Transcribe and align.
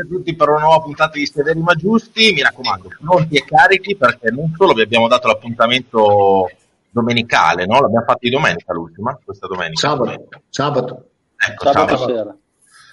a 0.00 0.06
tutti 0.06 0.34
per 0.34 0.48
una 0.48 0.60
nuova 0.60 0.80
puntata 0.80 1.12
di 1.18 1.26
Severi 1.26 1.60
ma 1.60 1.74
Giusti. 1.74 2.32
Mi 2.32 2.42
raccomando, 2.42 2.88
pronti 3.00 3.36
e 3.36 3.44
carichi 3.44 3.96
perché 3.96 4.30
non 4.30 4.52
solo 4.56 4.72
vi 4.72 4.82
abbiamo 4.82 5.08
dato 5.08 5.26
l'appuntamento 5.28 6.50
domenicale, 6.90 7.66
no? 7.66 7.80
L'abbiamo 7.80 8.04
fatto 8.04 8.18
di 8.22 8.30
domenica 8.30 8.72
l'ultima, 8.72 9.18
questa 9.24 9.46
domenica. 9.46 9.88
Sabato. 9.88 10.28
Sabato. 10.48 11.04
Ecco, 11.36 11.64
Sabato 11.64 11.96
sabato. 11.96 12.16
sera. 12.16 12.36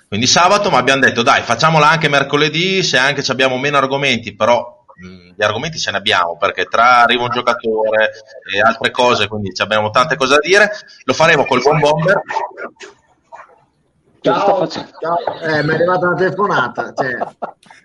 Quindi 0.08 0.28
sabato, 0.28 0.70
ma 0.70 0.78
abbiamo 0.78 1.02
detto 1.02 1.22
dai, 1.22 1.42
facciamola 1.42 1.90
anche 1.90 2.08
mercoledì, 2.08 2.82
se 2.82 2.98
anche 2.98 3.24
ci 3.24 3.32
abbiamo 3.32 3.58
meno 3.58 3.76
argomenti, 3.76 4.34
però 4.36 4.86
mh, 5.02 5.34
gli 5.36 5.44
argomenti 5.44 5.78
ce 5.78 5.92
ne 5.92 5.98
abbiamo, 5.98 6.38
perché 6.38 6.64
tra 6.64 7.02
arriva 7.02 7.24
un 7.24 7.30
giocatore 7.30 8.12
e 8.56 8.62
altre 8.62 8.90
cose, 8.92 9.28
quindi 9.28 9.54
ci 9.54 9.62
abbiamo 9.62 9.90
tante 9.90 10.16
cose 10.16 10.36
da 10.36 10.40
dire, 10.40 10.72
lo 11.04 11.14
faremo 11.14 11.46
col 11.46 11.62
buon 11.62 11.80
bomber. 11.80 12.22
Ciao, 14.34 14.56
facendo? 14.58 14.90
ciao. 15.00 15.40
Eh, 15.42 15.64
mi 15.64 15.70
è 15.72 15.74
arrivata 15.76 16.08
una 16.08 16.16
telefonata. 16.16 16.94
Cioè, 16.94 17.18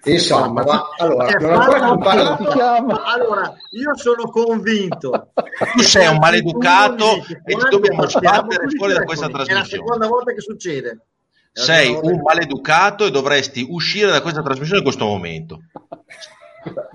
Insomma, 0.04 0.62
ma 0.64 0.88
allora, 0.98 1.26
Eh. 1.28 2.36
Ti 2.36 2.44
chiama. 2.52 3.02
Allora, 3.04 3.54
io 3.70 3.96
sono 3.96 4.24
convinto. 4.30 5.28
Tu 5.74 5.82
sei 5.82 6.08
un 6.08 6.16
maleducato 6.18 7.04
e 7.44 7.54
ti 7.54 7.68
dobbiamo 7.70 8.06
sbattere 8.08 8.66
fuori 8.76 8.92
da 8.94 9.04
questa 9.04 9.26
È 9.26 9.30
la 9.30 9.34
trasmissione. 9.44 9.66
seconda 9.84 10.06
volta 10.08 10.32
che 10.32 10.40
succede. 10.40 11.06
Sei 11.52 11.96
un 12.00 12.20
maleducato 12.22 13.04
e 13.06 13.10
dovresti 13.10 13.66
uscire 13.68 14.10
da 14.10 14.22
questa 14.22 14.42
trasmissione 14.42 14.78
in 14.78 14.84
questo 14.84 15.04
momento. 15.04 15.60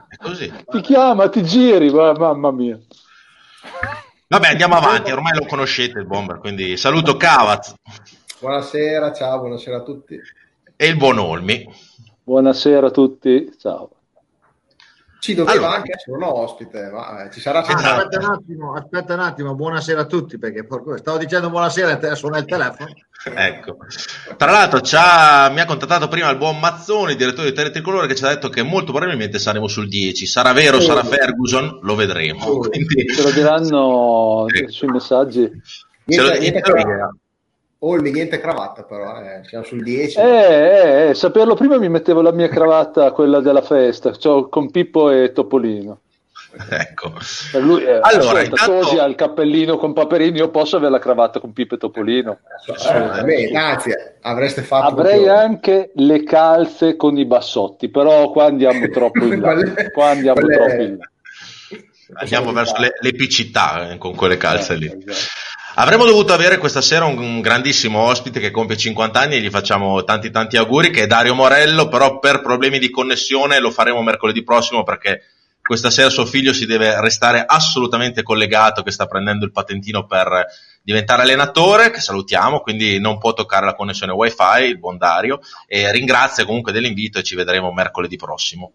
È 0.09 0.15
così. 0.21 0.51
Ti 0.65 0.81
chiama, 0.81 1.29
ti 1.29 1.43
giri, 1.43 1.91
ma- 1.91 2.13
mamma 2.13 2.51
mia. 2.51 2.77
Vabbè, 4.29 4.47
andiamo 4.49 4.75
avanti, 4.75 5.11
ormai 5.11 5.33
lo 5.37 5.45
conoscete 5.45 5.99
il 5.99 6.05
bomber, 6.05 6.39
quindi 6.39 6.75
saluto 6.75 7.15
Cavaz 7.15 7.73
Buonasera, 8.39 9.13
ciao, 9.13 9.39
buonasera 9.39 9.77
a 9.77 9.81
tutti. 9.83 10.19
e 10.75 10.87
il 10.87 10.95
buon 10.97 11.17
Olmi. 11.17 11.65
Buonasera 12.23 12.87
a 12.87 12.91
tutti, 12.91 13.51
ciao. 13.59 13.89
Ci 15.19 15.33
doveva 15.33 15.57
Allora. 15.57 15.75
anche 15.77 15.93
essere 15.95 16.15
un 16.15 16.23
ospite, 16.23 16.89
ma 16.91 17.23
eh, 17.25 17.31
ci 17.31 17.39
sarà 17.39 17.59
Ah, 17.59 17.63
sempre. 17.65 17.85
aspetta 17.87 18.19
un 18.19 18.31
attimo, 18.33 18.73
aspetta 18.75 19.13
un 19.15 19.19
attimo, 19.21 19.55
buonasera 19.55 20.01
a 20.01 20.05
tutti, 20.05 20.37
perché 20.37 20.63
porco- 20.65 20.95
stavo 20.97 21.17
dicendo 21.17 21.49
buonasera 21.49 21.99
e 21.99 22.15
suona 22.15 22.37
il 22.37 22.45
telefono. 22.45 22.89
Ecco. 23.33 23.77
Tra 24.37 24.51
l'altro 24.51 24.81
ci 24.81 24.95
ha- 24.95 25.49
mi 25.49 25.59
ha 25.59 25.65
contattato 25.65 26.07
prima 26.07 26.29
il 26.29 26.37
buon 26.37 26.59
Mazzoni, 26.59 27.15
direttore 27.15 27.49
di 27.49 27.55
Tele 27.55 27.71
Tricolore, 27.71 28.05
che 28.07 28.15
ci 28.15 28.23
ha 28.23 28.27
detto 28.29 28.49
che 28.49 28.61
molto 28.61 28.91
probabilmente 28.91 29.39
saremo 29.39 29.67
sul 29.67 29.87
10. 29.87 30.27
Sarà 30.27 30.53
vero, 30.53 30.79
sarà 30.79 31.03
Ferguson? 31.03 31.79
Lo 31.81 31.95
vedremo. 31.95 32.45
Oh. 32.45 32.59
Quindi, 32.59 33.07
Ce 33.07 33.23
lo 33.23 33.31
diranno 33.31 34.45
Sì. 34.49 34.65
sui 34.67 34.87
messaggi. 34.89 35.51
ce 36.07 36.21
lo- 36.21 36.29
Niente, 36.29 36.39
niente 36.39 36.61
cravatta. 37.77 37.85
Olmi, 37.85 38.11
niente 38.11 38.39
cravatta, 38.39 38.83
però, 38.83 39.19
eh, 39.21 39.41
siamo 39.45 39.63
sul 39.63 39.83
10. 39.83 40.19
Eh, 40.19 40.23
eh, 40.23 41.09
eh, 41.09 41.13
saperlo 41.13 41.53
prima 41.55 41.77
mi 41.77 41.89
mettevo 41.89 42.21
la 42.21 42.31
mia 42.31 42.47
cravatta, 42.49 43.11
quella 43.11 43.39
della 43.39 43.61
festa, 43.61 44.15
cioè, 44.15 44.49
con 44.49 44.71
Pippo 44.71 45.09
e 45.11 45.31
Topolino. 45.31 45.99
Ecco. 46.69 47.13
Per 47.51 47.61
lui, 47.61 47.83
eh, 47.83 47.99
Allora, 48.01 48.39
ascolta, 48.39 48.41
intanto- 48.43 48.79
Tosi 48.79 48.97
ha 48.97 49.05
il 49.05 49.13
cappellino 49.15 49.77
con 49.77 49.93
Paperini, 49.93 50.37
io 50.39 50.49
posso 50.49 50.77
avere 50.77 50.91
la 50.91 50.97
cravatta 50.99 51.39
con 51.39 51.53
Pippo 51.53 51.75
e 51.75 51.77
Topolino. 51.77 52.39
Assolutamente, 52.73 53.55
anzi, 53.55 53.91
avreste 54.21 54.61
fatto. 54.63 54.87
Avrei 54.87 55.21
proprio- 55.23 55.35
anche 55.35 55.91
le 55.95 56.23
calze 56.23 56.95
con 56.95 57.15
i 57.17 57.25
bassotti, 57.25 57.89
però 57.89 58.31
qua 58.31 58.45
andiamo 58.45 58.87
troppo 58.89 59.23
in 59.25 59.39
là. 59.39 59.55
Qua 59.93 60.07
andiamo 60.09 60.39
troppo 60.39 60.81
in 60.81 60.97
là. 60.97 61.09
Andiamo 62.13 62.51
verso 62.53 62.75
le- 62.79 62.93
l'epicità 63.01 63.91
eh, 63.91 63.97
con 63.99 64.15
quelle 64.15 64.37
calze 64.37 64.75
lì. 64.75 64.87
Eh, 64.87 64.97
esatto. 65.05 65.11
Avremmo 65.79 66.05
dovuto 66.05 66.33
avere 66.33 66.57
questa 66.57 66.81
sera 66.81 67.05
un, 67.05 67.19
un 67.19 67.39
grandissimo 67.39 67.99
ospite 67.99 68.39
che 68.39 68.49
compie 68.49 68.75
50 68.75 69.19
anni 69.19 69.35
e 69.35 69.41
gli 69.41 69.49
facciamo 69.51 70.03
tanti 70.03 70.31
tanti 70.31 70.57
auguri, 70.57 70.89
che 70.89 71.03
è 71.03 71.07
Dario 71.07 71.35
Morello, 71.35 71.87
però 71.87 72.17
per 72.17 72.41
problemi 72.41 72.79
di 72.79 72.89
connessione 72.89 73.59
lo 73.59 73.69
faremo 73.69 74.01
mercoledì 74.01 74.43
prossimo 74.43 74.81
perché 74.81 75.21
questa 75.61 75.91
sera 75.91 76.09
suo 76.09 76.25
figlio 76.25 76.51
si 76.51 76.65
deve 76.65 76.99
restare 76.99 77.45
assolutamente 77.45 78.23
collegato, 78.23 78.81
che 78.81 78.89
sta 78.89 79.05
prendendo 79.05 79.45
il 79.45 79.51
patentino 79.51 80.07
per 80.07 80.47
diventare 80.81 81.21
allenatore, 81.21 81.91
che 81.91 81.99
salutiamo, 81.99 82.61
quindi 82.61 82.99
non 82.99 83.19
può 83.19 83.33
toccare 83.33 83.67
la 83.67 83.75
connessione 83.75 84.13
wifi, 84.13 84.63
il 84.63 84.79
buon 84.79 84.97
Dario, 84.97 85.41
e 85.67 85.91
ringrazia 85.91 86.43
comunque 86.43 86.71
dell'invito 86.71 87.19
e 87.19 87.23
ci 87.23 87.35
vedremo 87.35 87.71
mercoledì 87.71 88.15
prossimo. 88.15 88.71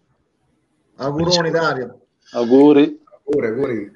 Auguroni 0.95 1.51
Dario. 1.51 1.99
Auguri. 2.31 3.01
Auguri, 3.25 3.47
auguri. 3.47 3.91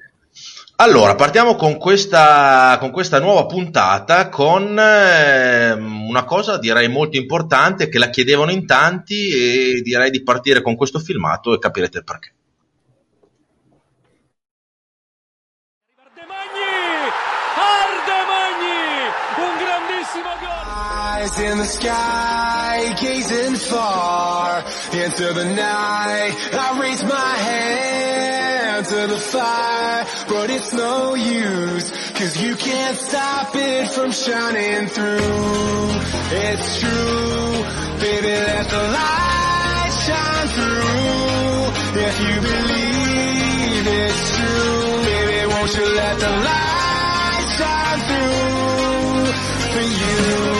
Allora, 0.80 1.16
partiamo 1.16 1.56
con 1.56 1.76
questa, 1.76 2.76
con 2.78 2.92
questa 2.92 3.18
nuova 3.18 3.46
puntata 3.46 4.28
con 4.28 4.78
ehm, 4.78 6.06
una 6.08 6.22
cosa 6.22 6.56
direi 6.56 6.86
molto 6.86 7.16
importante 7.16 7.88
che 7.88 7.98
la 7.98 8.10
chiedevano 8.10 8.52
in 8.52 8.64
tanti 8.64 9.28
e 9.28 9.80
direi 9.82 10.10
di 10.10 10.22
partire 10.22 10.62
con 10.62 10.76
questo 10.76 11.00
filmato 11.00 11.52
e 11.52 11.58
capirete 11.58 11.98
il 11.98 12.04
perché. 12.04 12.32
Ardemagni! 15.96 17.10
Ardemagni! 17.82 18.78
Un 19.34 19.56
grandissimo 19.58 20.30
gol! 20.38 20.58
Eyes 21.18 21.38
in 21.38 21.58
the 21.58 21.66
sky, 21.66 22.94
gazing 23.00 23.56
far 23.56 24.62
into 24.92 25.32
the 25.32 25.44
night. 25.44 26.36
I 26.52 26.78
raise 26.78 27.02
my 27.02 27.34
hand 27.36 28.17
to 28.88 29.06
the 29.06 29.18
fire, 29.18 30.06
but 30.28 30.48
it's 30.48 30.72
no 30.72 31.14
use, 31.14 31.90
cause 32.12 32.40
you 32.40 32.56
can't 32.56 32.96
stop 32.96 33.54
it 33.54 33.90
from 33.90 34.10
shining 34.12 34.88
through. 34.88 35.90
It's 36.32 36.80
true, 36.80 37.52
baby, 38.00 38.28
let 38.28 38.66
the 38.70 38.82
light 38.98 39.92
shine 40.06 40.48
through. 40.56 42.00
If 42.00 42.20
you 42.26 42.40
believe 42.40 43.86
it's 44.00 44.36
true, 44.36 45.04
baby, 45.04 45.46
won't 45.52 45.74
you 45.76 45.86
let 45.94 46.18
the 46.18 46.32
light 46.48 47.44
shine 47.58 48.00
through 48.08 49.32
for 49.72 49.84
you? 49.84 50.57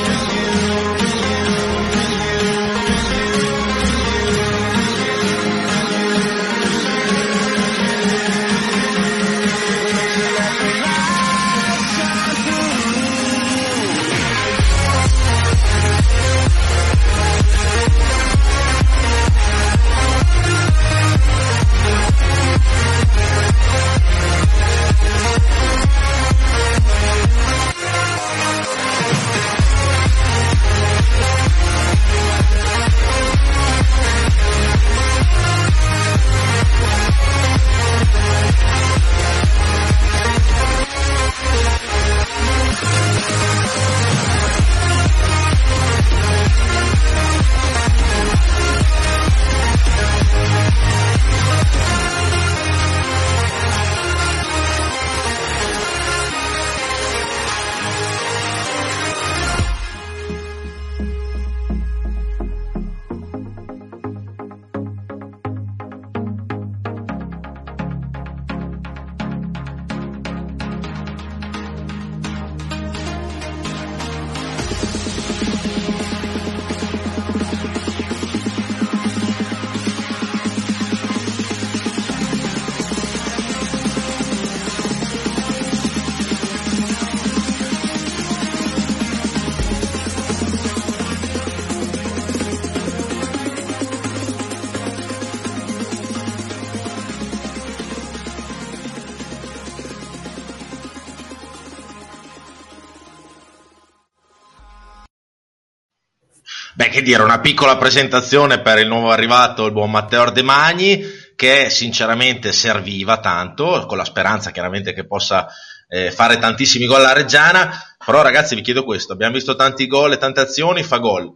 Dire, 107.08 107.22
una 107.22 107.40
piccola 107.40 107.78
presentazione 107.78 108.60
per 108.60 108.78
il 108.78 108.86
nuovo 108.86 109.10
arrivato, 109.10 109.64
il 109.64 109.72
buon 109.72 109.90
Matteo 109.90 110.20
Ardemagni, 110.20 111.02
che 111.36 111.70
sinceramente 111.70 112.52
serviva 112.52 113.18
tanto, 113.18 113.86
con 113.86 113.96
la 113.96 114.04
speranza 114.04 114.50
chiaramente 114.50 114.92
che 114.92 115.06
possa 115.06 115.48
eh, 115.88 116.10
fare 116.10 116.36
tantissimi 116.36 116.84
gol 116.84 116.98
alla 116.98 117.14
Reggiana. 117.14 117.96
Però 118.04 118.20
ragazzi 118.20 118.54
vi 118.54 118.60
chiedo 118.60 118.84
questo, 118.84 119.14
abbiamo 119.14 119.32
visto 119.32 119.56
tanti 119.56 119.86
gol 119.86 120.12
e 120.12 120.18
tante 120.18 120.40
azioni, 120.40 120.82
fa 120.82 120.98
gol 120.98 121.34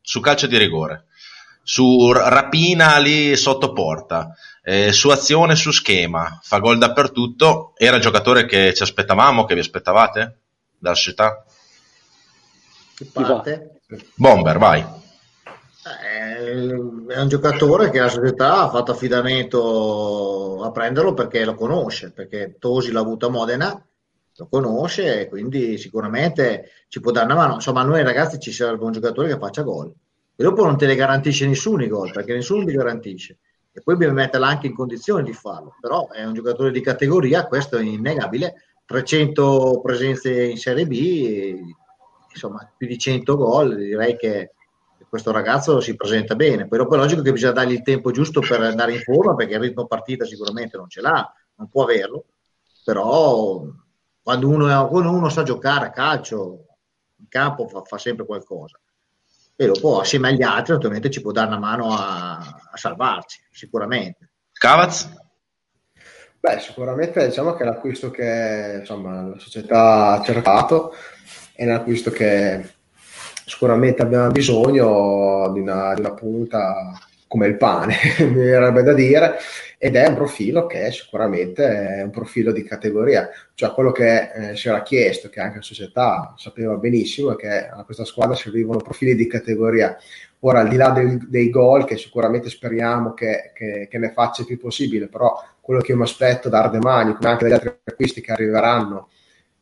su 0.00 0.18
calcio 0.18 0.48
di 0.48 0.58
rigore, 0.58 1.04
su 1.62 2.10
rapina 2.10 2.98
lì 2.98 3.36
sotto 3.36 3.72
porta, 3.72 4.34
eh, 4.64 4.90
su 4.90 5.08
azione, 5.10 5.54
su 5.54 5.70
schema, 5.70 6.40
fa 6.42 6.58
gol 6.58 6.78
dappertutto. 6.78 7.74
Era 7.76 7.94
il 7.94 8.02
giocatore 8.02 8.44
che 8.44 8.74
ci 8.74 8.82
aspettavamo, 8.82 9.44
che 9.44 9.54
vi 9.54 9.60
aspettavate 9.60 10.38
dalla 10.76 10.96
società? 10.96 11.44
Bomber, 14.16 14.58
vai. 14.58 14.95
È 16.36 17.18
un 17.18 17.28
giocatore 17.28 17.88
che 17.88 17.98
la 17.98 18.10
società 18.10 18.60
ha 18.60 18.68
fatto 18.68 18.92
affidamento 18.92 20.62
a 20.62 20.70
prenderlo 20.70 21.14
perché 21.14 21.46
lo 21.46 21.54
conosce, 21.54 22.12
perché 22.12 22.56
Tosi 22.58 22.92
l'ha 22.92 23.00
avuto 23.00 23.26
a 23.26 23.30
Modena, 23.30 23.86
lo 24.36 24.46
conosce 24.50 25.22
e 25.22 25.28
quindi 25.30 25.78
sicuramente 25.78 26.72
ci 26.88 27.00
può 27.00 27.10
dare 27.10 27.24
una 27.24 27.36
mano. 27.36 27.54
Insomma, 27.54 27.80
a 27.80 27.84
noi 27.84 28.02
ragazzi 28.02 28.38
ci 28.38 28.52
serve 28.52 28.84
un 28.84 28.92
giocatore 28.92 29.28
che 29.28 29.38
faccia 29.38 29.62
gol. 29.62 29.90
E 30.36 30.42
dopo 30.42 30.62
non 30.62 30.76
te 30.76 30.84
le 30.84 30.94
garantisce 30.94 31.46
nessuno 31.46 31.82
i 31.82 31.88
gol, 31.88 32.12
perché 32.12 32.34
nessuno 32.34 32.66
li 32.66 32.74
garantisce. 32.74 33.38
E 33.72 33.80
poi 33.80 33.96
bisogna 33.96 34.16
metterla 34.16 34.46
anche 34.46 34.66
in 34.66 34.74
condizione 34.74 35.22
di 35.22 35.32
farlo. 35.32 35.74
Però 35.80 36.10
è 36.10 36.22
un 36.22 36.34
giocatore 36.34 36.70
di 36.70 36.82
categoria, 36.82 37.46
questo 37.46 37.78
è 37.78 37.82
innegabile. 37.82 38.62
300 38.84 39.80
presenze 39.82 40.44
in 40.44 40.58
Serie 40.58 40.86
B, 40.86 41.56
insomma, 42.30 42.70
più 42.76 42.86
di 42.86 42.98
100 42.98 43.36
gol, 43.36 43.74
direi 43.74 44.18
che 44.18 44.50
questo 45.16 45.32
ragazzo 45.32 45.80
si 45.80 45.96
presenta 45.96 46.34
bene. 46.34 46.68
Poi 46.68 46.78
dopo 46.78 46.94
è 46.94 46.98
logico 46.98 47.22
che 47.22 47.32
bisogna 47.32 47.52
dargli 47.52 47.72
il 47.72 47.82
tempo 47.82 48.10
giusto 48.10 48.40
per 48.40 48.60
andare 48.60 48.92
in 48.92 49.00
forma, 49.00 49.34
perché 49.34 49.54
il 49.54 49.60
ritmo 49.60 49.86
partita 49.86 50.24
sicuramente 50.24 50.76
non 50.76 50.88
ce 50.88 51.00
l'ha, 51.00 51.32
non 51.56 51.68
può 51.68 51.82
averlo. 51.82 52.26
Però 52.84 53.64
quando 54.22 54.48
uno, 54.48 54.68
è- 54.68 54.88
quando 54.88 55.10
uno 55.10 55.28
sa 55.28 55.42
giocare 55.42 55.86
a 55.86 55.90
calcio, 55.90 56.66
in 57.16 57.28
campo 57.28 57.66
fa, 57.66 57.82
fa 57.82 57.98
sempre 57.98 58.26
qualcosa. 58.26 58.78
E 59.56 59.66
dopo, 59.66 60.00
assieme 60.00 60.28
agli 60.28 60.42
altri, 60.42 60.74
naturalmente 60.74 61.10
ci 61.10 61.22
può 61.22 61.32
dare 61.32 61.48
una 61.48 61.58
mano 61.58 61.92
a, 61.92 62.36
a 62.36 62.76
salvarci, 62.76 63.40
sicuramente. 63.50 64.32
Cavaz? 64.52 65.08
Beh, 66.38 66.60
sicuramente 66.60 67.26
diciamo 67.26 67.54
che 67.54 67.62
è 67.62 67.66
l'acquisto 67.66 68.10
che 68.10 68.76
insomma, 68.80 69.28
la 69.28 69.38
società 69.38 70.12
ha 70.12 70.22
cercato 70.22 70.92
è 71.54 71.64
un 71.64 71.72
acquisto 71.72 72.10
che 72.10 72.75
sicuramente 73.46 74.02
abbiamo 74.02 74.30
bisogno 74.30 75.50
di 75.52 75.60
una, 75.60 75.94
di 75.94 76.00
una 76.00 76.12
punta 76.12 76.98
come 77.28 77.46
il 77.48 77.56
pane, 77.56 77.96
mi 78.20 78.34
verrebbe 78.34 78.82
da 78.82 78.92
dire, 78.92 79.36
ed 79.78 79.96
è 79.96 80.06
un 80.08 80.14
profilo 80.14 80.66
che 80.66 80.90
sicuramente 80.92 81.64
è 81.98 82.02
un 82.02 82.10
profilo 82.10 82.52
di 82.52 82.62
categoria, 82.62 83.28
cioè 83.54 83.72
quello 83.72 83.92
che 83.92 84.50
eh, 84.50 84.56
si 84.56 84.68
era 84.68 84.82
chiesto, 84.82 85.28
che 85.28 85.40
anche 85.40 85.56
la 85.56 85.62
società 85.62 86.34
sapeva 86.36 86.74
benissimo, 86.76 87.32
è 87.32 87.36
che 87.36 87.68
a 87.68 87.82
questa 87.84 88.04
squadra 88.04 88.34
servivano 88.36 88.78
profili 88.78 89.14
di 89.14 89.26
categoria. 89.26 89.96
Ora, 90.40 90.60
al 90.60 90.68
di 90.68 90.76
là 90.76 90.90
del- 90.90 91.28
dei 91.28 91.50
gol, 91.50 91.84
che 91.84 91.96
sicuramente 91.96 92.48
speriamo 92.50 93.12
che, 93.14 93.50
che- 93.54 93.88
che 93.90 93.98
ne 93.98 94.12
faccia 94.12 94.42
il 94.42 94.46
più 94.46 94.58
possibile, 94.58 95.08
però 95.08 95.34
quello 95.60 95.80
che 95.80 95.92
io 95.92 95.96
mi 95.96 96.04
aspetto 96.04 96.48
da 96.48 96.62
Ardemani, 96.62 97.14
come 97.14 97.28
anche 97.28 97.44
dagli 97.44 97.52
altri 97.54 97.74
acquisti 97.84 98.20
che 98.20 98.32
arriveranno, 98.32 99.08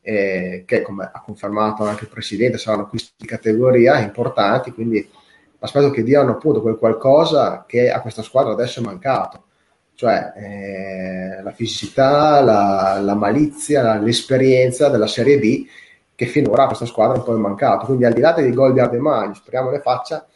eh, 0.06 0.65
che 0.67 0.83
come 0.83 1.11
ha 1.11 1.23
confermato 1.23 1.85
anche 1.85 2.05
il 2.05 2.11
presidente, 2.11 2.59
saranno 2.59 2.83
acquisti 2.83 3.15
di 3.17 3.27
categoria 3.27 3.99
importanti, 4.01 4.71
quindi 4.73 5.09
aspetto 5.59 5.89
che 5.89 6.03
diano 6.03 6.33
appunto 6.33 6.61
quel 6.61 6.77
qualcosa 6.77 7.65
che 7.67 7.91
a 7.91 8.03
questa 8.03 8.21
squadra 8.23 8.53
adesso 8.53 8.81
è 8.81 8.83
mancato, 8.83 9.45
cioè 9.95 10.33
eh, 10.37 11.43
la 11.43 11.53
fisicità, 11.53 12.43
la, 12.43 13.01
la 13.01 13.15
malizia, 13.15 13.97
l'esperienza 13.99 14.91
della 14.91 15.06
Serie 15.06 15.39
B 15.39 15.67
che 16.15 16.27
finora 16.27 16.65
a 16.65 16.67
questa 16.67 16.85
squadra 16.85 17.17
un 17.17 17.25
po' 17.25 17.35
è 17.35 17.39
mancato. 17.39 17.87
Quindi 17.87 18.05
al 18.05 18.12
di 18.12 18.21
là 18.21 18.33
dei 18.33 18.53
gol 18.53 18.75
di 18.75 18.81
Ardemani, 18.81 19.35
speriamo 19.35 19.71
ne 19.71 19.81
faccia, 19.81 20.27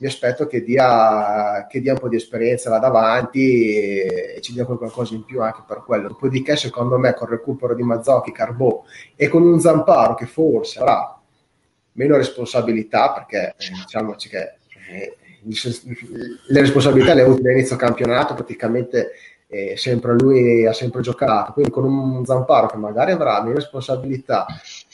mi 0.00 0.06
aspetto 0.06 0.46
che 0.46 0.62
dia, 0.62 1.66
che 1.68 1.80
dia 1.80 1.92
un 1.92 1.98
po' 1.98 2.08
di 2.08 2.16
esperienza 2.16 2.70
là 2.70 2.78
davanti 2.78 3.76
e, 3.76 4.34
e 4.36 4.40
ci 4.40 4.54
dia 4.54 4.64
qualcosa 4.64 5.14
in 5.14 5.26
più 5.26 5.42
anche 5.42 5.62
per 5.66 5.82
quello. 5.84 6.08
Dopodiché, 6.08 6.56
secondo 6.56 6.96
me, 6.96 7.12
con 7.12 7.28
il 7.28 7.34
recupero 7.34 7.74
di 7.74 7.82
Mazzocchi, 7.82 8.32
Carbò 8.32 8.82
e 9.14 9.28
con 9.28 9.42
un 9.42 9.60
Zamparo 9.60 10.14
che 10.14 10.24
forse 10.24 10.78
avrà 10.80 11.20
meno 11.92 12.16
responsabilità, 12.16 13.12
perché 13.12 13.54
eh, 13.58 13.72
diciamoci 13.84 14.30
che 14.30 14.54
eh, 14.90 15.16
le 15.42 16.60
responsabilità 16.60 17.12
le 17.12 17.20
ha 17.20 17.24
avute 17.24 17.46
all'inizio 17.46 17.76
campionato, 17.76 18.32
praticamente 18.32 19.10
eh, 19.48 19.76
sempre 19.76 20.14
lui 20.14 20.64
ha 20.64 20.72
sempre 20.72 21.02
giocato, 21.02 21.52
quindi 21.52 21.70
con 21.70 21.84
un 21.84 22.24
Zamparo 22.24 22.68
che 22.68 22.78
magari 22.78 23.12
avrà 23.12 23.42
meno 23.42 23.56
responsabilità, 23.56 24.46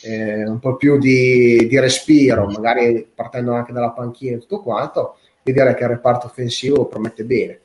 eh, 0.02 0.46
un 0.46 0.58
po' 0.58 0.76
più 0.76 0.98
di, 0.98 1.66
di 1.66 1.80
respiro, 1.80 2.46
magari 2.46 3.08
partendo 3.14 3.52
anche 3.52 3.72
dalla 3.72 3.90
panchina 3.90 4.36
e 4.36 4.40
tutto 4.40 4.60
quanto, 4.60 5.16
io 5.42 5.52
direi 5.52 5.74
che 5.74 5.84
il 5.84 5.90
reparto 5.90 6.26
offensivo 6.26 6.86
promette 6.86 7.24
bene. 7.24 7.60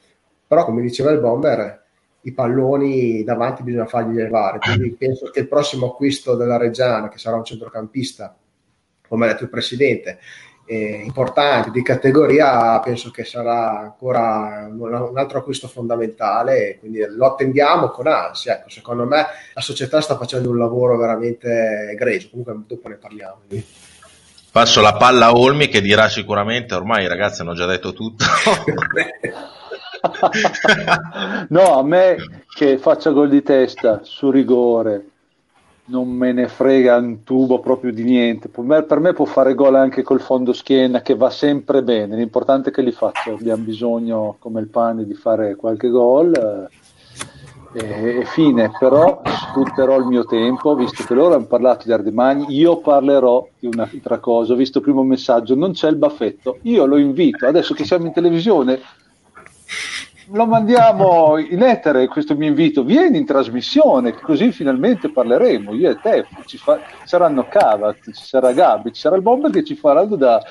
Però, 0.47 0.65
come 0.65 0.81
diceva 0.81 1.11
il 1.11 1.19
Bomber, 1.19 1.83
i 2.21 2.31
palloni 2.33 3.23
davanti 3.23 3.63
bisogna 3.63 3.85
fargli 3.85 4.15
levare. 4.15 4.59
Quindi 4.59 4.91
penso 4.91 5.29
che 5.31 5.41
il 5.41 5.47
prossimo 5.47 5.87
acquisto 5.87 6.35
della 6.35 6.57
Reggiana, 6.57 7.09
che 7.09 7.17
sarà 7.17 7.37
un 7.37 7.43
centrocampista, 7.43 8.35
come 9.07 9.25
ha 9.25 9.31
detto 9.31 9.43
il 9.43 9.49
presidente, 9.49 10.19
eh, 10.65 11.01
importante 11.03 11.71
di 11.71 11.83
categoria, 11.83 12.79
penso 12.79 13.11
che 13.11 13.23
sarà 13.23 13.79
ancora 13.79 14.67
un, 14.69 14.79
un 14.79 15.17
altro 15.17 15.39
acquisto 15.39 15.67
fondamentale. 15.67 16.77
Quindi 16.79 17.03
lo 17.07 17.27
attendiamo 17.27 17.89
con 17.89 18.07
ansia. 18.07 18.59
Ecco, 18.59 18.69
secondo 18.69 19.05
me 19.05 19.25
la 19.53 19.61
società 19.61 20.01
sta 20.01 20.17
facendo 20.17 20.49
un 20.49 20.57
lavoro 20.57 20.97
veramente 20.97 21.89
egregio. 21.91 22.29
Comunque, 22.29 22.55
dopo 22.67 22.87
ne 22.87 22.95
parliamo. 22.95 23.39
Passo 24.51 24.81
la 24.81 24.93
palla 24.93 25.27
a 25.27 25.35
Olmi 25.35 25.67
che 25.67 25.81
dirà 25.81 26.09
sicuramente, 26.09 26.75
ormai 26.75 27.05
i 27.05 27.07
ragazzi 27.07 27.41
hanno 27.41 27.53
già 27.53 27.65
detto 27.65 27.93
tutto. 27.93 28.25
no, 31.49 31.77
a 31.77 31.83
me 31.83 32.43
che 32.53 32.77
faccia 32.77 33.11
gol 33.11 33.29
di 33.29 33.43
testa 33.43 34.01
su 34.03 34.31
rigore 34.31 35.10
non 35.91 36.09
me 36.09 36.31
ne 36.31 36.47
frega 36.47 36.95
un 36.95 37.23
tubo 37.23 37.59
proprio 37.59 37.91
di 37.91 38.03
niente. 38.03 38.47
Per 38.47 38.99
me, 38.99 39.13
può 39.13 39.25
fare 39.25 39.53
gol 39.53 39.75
anche 39.75 40.01
col 40.01 40.21
fondo 40.21 40.53
schiena 40.53 41.01
che 41.01 41.15
va 41.15 41.29
sempre 41.29 41.83
bene. 41.83 42.15
L'importante 42.15 42.69
è 42.69 42.73
che 42.73 42.81
li 42.81 42.93
faccia. 42.93 43.31
Abbiamo 43.31 43.63
bisogno, 43.63 44.37
come 44.39 44.61
il 44.61 44.67
pane, 44.67 45.05
di 45.05 45.13
fare 45.13 45.55
qualche 45.55 45.89
gol. 45.89 46.69
eh, 47.73 48.19
e 48.19 48.25
fine, 48.25 48.71
però 48.77 49.21
sfrutterò 49.25 49.97
il 49.97 50.05
mio 50.05 50.25
tempo, 50.25 50.75
visto 50.75 51.03
che 51.03 51.13
loro 51.13 51.35
hanno 51.35 51.45
parlato 51.45 51.85
di 51.85 51.93
Ardemagni, 51.93 52.45
io 52.49 52.77
parlerò 52.77 53.47
di 53.59 53.67
un'altra 53.67 54.19
cosa. 54.19 54.53
Ho 54.53 54.57
visto 54.57 54.79
il 54.79 54.83
primo 54.83 55.03
messaggio, 55.03 55.55
non 55.55 55.71
c'è 55.71 55.89
il 55.89 55.95
baffetto. 55.95 56.57
Io 56.63 56.85
lo 56.85 56.97
invito, 56.97 57.45
adesso 57.45 57.73
che 57.73 57.85
siamo 57.85 58.05
in 58.05 58.13
televisione, 58.13 58.79
lo 60.33 60.45
mandiamo 60.45 61.37
in 61.37 61.61
etere 61.63 62.07
questo 62.07 62.35
mio 62.35 62.47
invito, 62.47 62.83
vieni 62.83 63.17
in 63.17 63.25
trasmissione, 63.25 64.13
così 64.13 64.51
finalmente 64.51 65.11
parleremo, 65.11 65.73
io 65.73 65.89
e 65.91 65.99
te, 66.01 66.25
ci 66.45 66.57
fa- 66.57 66.79
saranno 67.03 67.47
Cavat, 67.47 68.11
ci 68.13 68.23
sarà 68.23 68.51
Gabi, 68.53 68.93
ci 68.93 69.01
sarà 69.01 69.15
il 69.15 69.21
Bomber 69.21 69.51
che 69.51 69.63
ci 69.63 69.75
farà 69.75 70.03
da, 70.05 70.41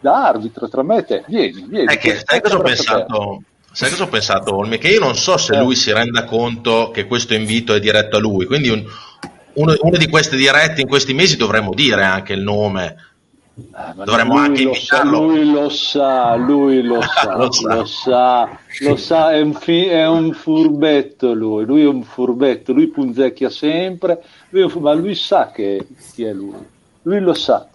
da 0.00 0.26
arbitro 0.26 0.68
tra 0.68 0.82
me 0.82 0.98
e 0.98 1.04
te, 1.04 1.24
vieni, 1.26 1.64
vieni. 1.68 1.86
È 1.92 1.98
che, 1.98 2.20
sai 2.24 2.40
cosa 2.40 2.56
ho 2.56 2.62
pensato? 2.62 3.42
Sai 3.70 3.90
cosa 3.90 4.04
ho 4.04 4.08
pensato, 4.08 4.56
Olmi? 4.56 4.78
Che 4.78 4.88
io 4.88 5.00
non 5.00 5.14
so 5.14 5.36
se 5.36 5.54
Eh. 5.54 5.58
lui 5.58 5.74
si 5.76 5.92
renda 5.92 6.24
conto 6.24 6.90
che 6.90 7.06
questo 7.06 7.34
invito 7.34 7.74
è 7.74 7.80
diretto 7.80 8.16
a 8.16 8.20
lui, 8.20 8.46
quindi 8.46 8.70
un- 8.70 8.84
uno, 9.54 9.74
uno 9.80 9.96
di 9.96 10.08
queste 10.08 10.36
dirette 10.36 10.80
in 10.80 10.88
questi 10.88 11.12
mesi 11.14 11.36
dovremmo 11.36 11.72
dire 11.74 12.04
anche 12.04 12.32
il 12.32 12.40
nome. 12.42 12.94
Ah, 13.72 13.94
ma 13.96 14.04
Dovremmo 14.04 14.34
lui 14.34 14.38
anche 14.38 14.62
lo 14.62 14.74
sa, 14.74 15.02
invitarlo. 15.02 15.20
lui 15.26 15.50
lo 15.50 15.68
sa, 15.68 16.34
lui 16.36 16.82
lo 16.82 17.00
sa, 17.02 17.36
Lo 17.36 17.50
lo 17.60 17.84
sa. 17.84 17.84
sa, 17.84 18.58
lo 18.80 18.96
sa, 18.96 19.32
è 19.32 19.40
un, 19.40 19.54
fi- 19.54 19.86
è 19.86 20.06
un 20.06 20.32
furbetto 20.32 21.32
lui, 21.34 21.64
lui 21.64 21.82
è 21.82 21.86
un 21.86 22.02
furbetto, 22.02 22.72
lui 22.72 22.88
punzecchia 22.88 23.50
sempre, 23.50 24.22
lui 24.50 24.68
fu- 24.68 24.80
ma 24.80 24.92
lui 24.94 25.14
sa 25.14 25.50
che 25.50 25.86
chi 26.12 26.24
è 26.24 26.32
lui, 26.32 26.56
lui 27.02 27.20
lo 27.20 27.34
sa. 27.34 27.68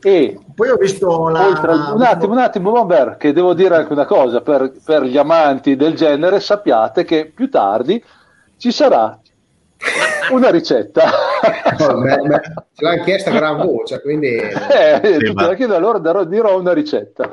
E 0.00 0.44
Poi 0.54 0.68
ho 0.68 0.76
visto 0.76 1.28
la... 1.28 1.46
oltre 1.46 1.72
un 1.72 2.02
attimo, 2.02 2.32
un 2.32 2.38
attimo, 2.38 2.70
Bomber, 2.72 3.16
che 3.16 3.32
devo 3.32 3.54
dire 3.54 3.76
anche 3.76 3.92
una 3.92 4.04
cosa, 4.04 4.40
per, 4.42 4.72
per 4.84 5.04
gli 5.04 5.16
amanti 5.16 5.76
del 5.76 5.94
genere 5.94 6.40
sappiate 6.40 7.04
che 7.04 7.30
più 7.34 7.48
tardi 7.48 8.02
ci 8.58 8.70
sarà 8.70 9.18
una 10.30 10.50
ricetta. 10.50 11.02
No, 11.78 11.98
me- 11.98 12.20
me- 12.22 12.40
ce 12.74 12.84
l'hanno 12.84 13.02
chiesta 13.04 13.30
a 13.30 13.34
gran 13.34 13.56
voce, 13.64 14.00
quindi 14.00 14.28
Eh, 14.36 15.18
Sì, 15.20 15.32
ma- 15.32 15.46
la 15.46 15.54
chiedo, 15.54 15.74
allora 15.74 15.98
darò- 15.98 16.24
dirò 16.24 16.58
una 16.58 16.72
ricetta. 16.72 17.30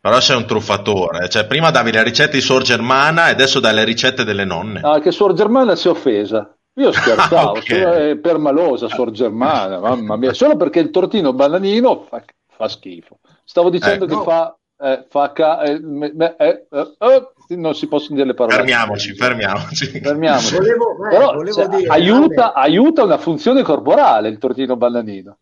Però 0.00 0.18
sei 0.20 0.36
un 0.36 0.46
truffatore, 0.46 1.28
cioè 1.28 1.46
prima 1.46 1.70
davi 1.70 1.92
le 1.92 2.02
ricette 2.02 2.32
di 2.36 2.40
Sor 2.40 2.62
Germana 2.62 3.28
e 3.28 3.32
adesso 3.32 3.60
dai 3.60 3.72
le 3.74 3.84
ricette 3.84 4.24
delle 4.24 4.44
nonne. 4.44 4.80
Ah, 4.82 4.98
che 4.98 5.12
Suor 5.12 5.32
Germana 5.34 5.76
si 5.76 5.86
è 5.86 5.90
offesa. 5.90 6.52
Io 6.76 6.90
scherzavo, 6.92 7.50
Ok. 7.50 7.62
solo- 7.62 7.92
è 7.92 8.16
permalosa 8.16 8.88
Suor 8.88 9.10
Germana, 9.12 9.78
mamma 9.78 10.16
mia, 10.16 10.32
solo 10.32 10.56
perché 10.56 10.80
il 10.80 10.90
tortino 10.90 11.32
bananino 11.32 12.02
fa, 12.08 12.22
fa 12.48 12.66
schifo. 12.68 13.18
Stavo 13.44 13.70
dicendo 13.70 14.06
Eh, 14.06 14.08
che 14.08 14.14
no. 14.14 14.22
fa, 14.22 14.56
eh, 14.80 15.04
fa 15.08 15.32
ca- 15.32 15.60
eh, 15.62 15.78
me- 15.80 16.12
me- 16.14 16.34
eh, 16.36 16.66
eh, 16.68 16.94
eh, 16.98 17.28
non 17.48 17.74
si 17.74 17.86
possono 17.88 18.14
dire 18.16 18.28
le 18.28 18.34
parole. 18.34 18.56
Fermiamoci, 18.56 19.14
fermiamoci. 19.14 19.86
Fermiamoci. 20.00 20.56
Volevo, 20.56 21.06
eh, 21.06 21.08
Però 21.10 21.32
volevo 21.34 21.52
se- 21.52 21.68
dire, 21.68 21.86
aiuta, 21.88 22.52
aiuta 22.54 23.02
una 23.04 23.18
funzione 23.18 23.62
corporale 23.62 24.28
il 24.28 24.38
tortino 24.38 24.76
bananino. 24.76 25.38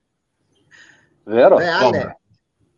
Vero? 1.24 1.56
beh, 1.56 1.68
Ale, 1.68 2.20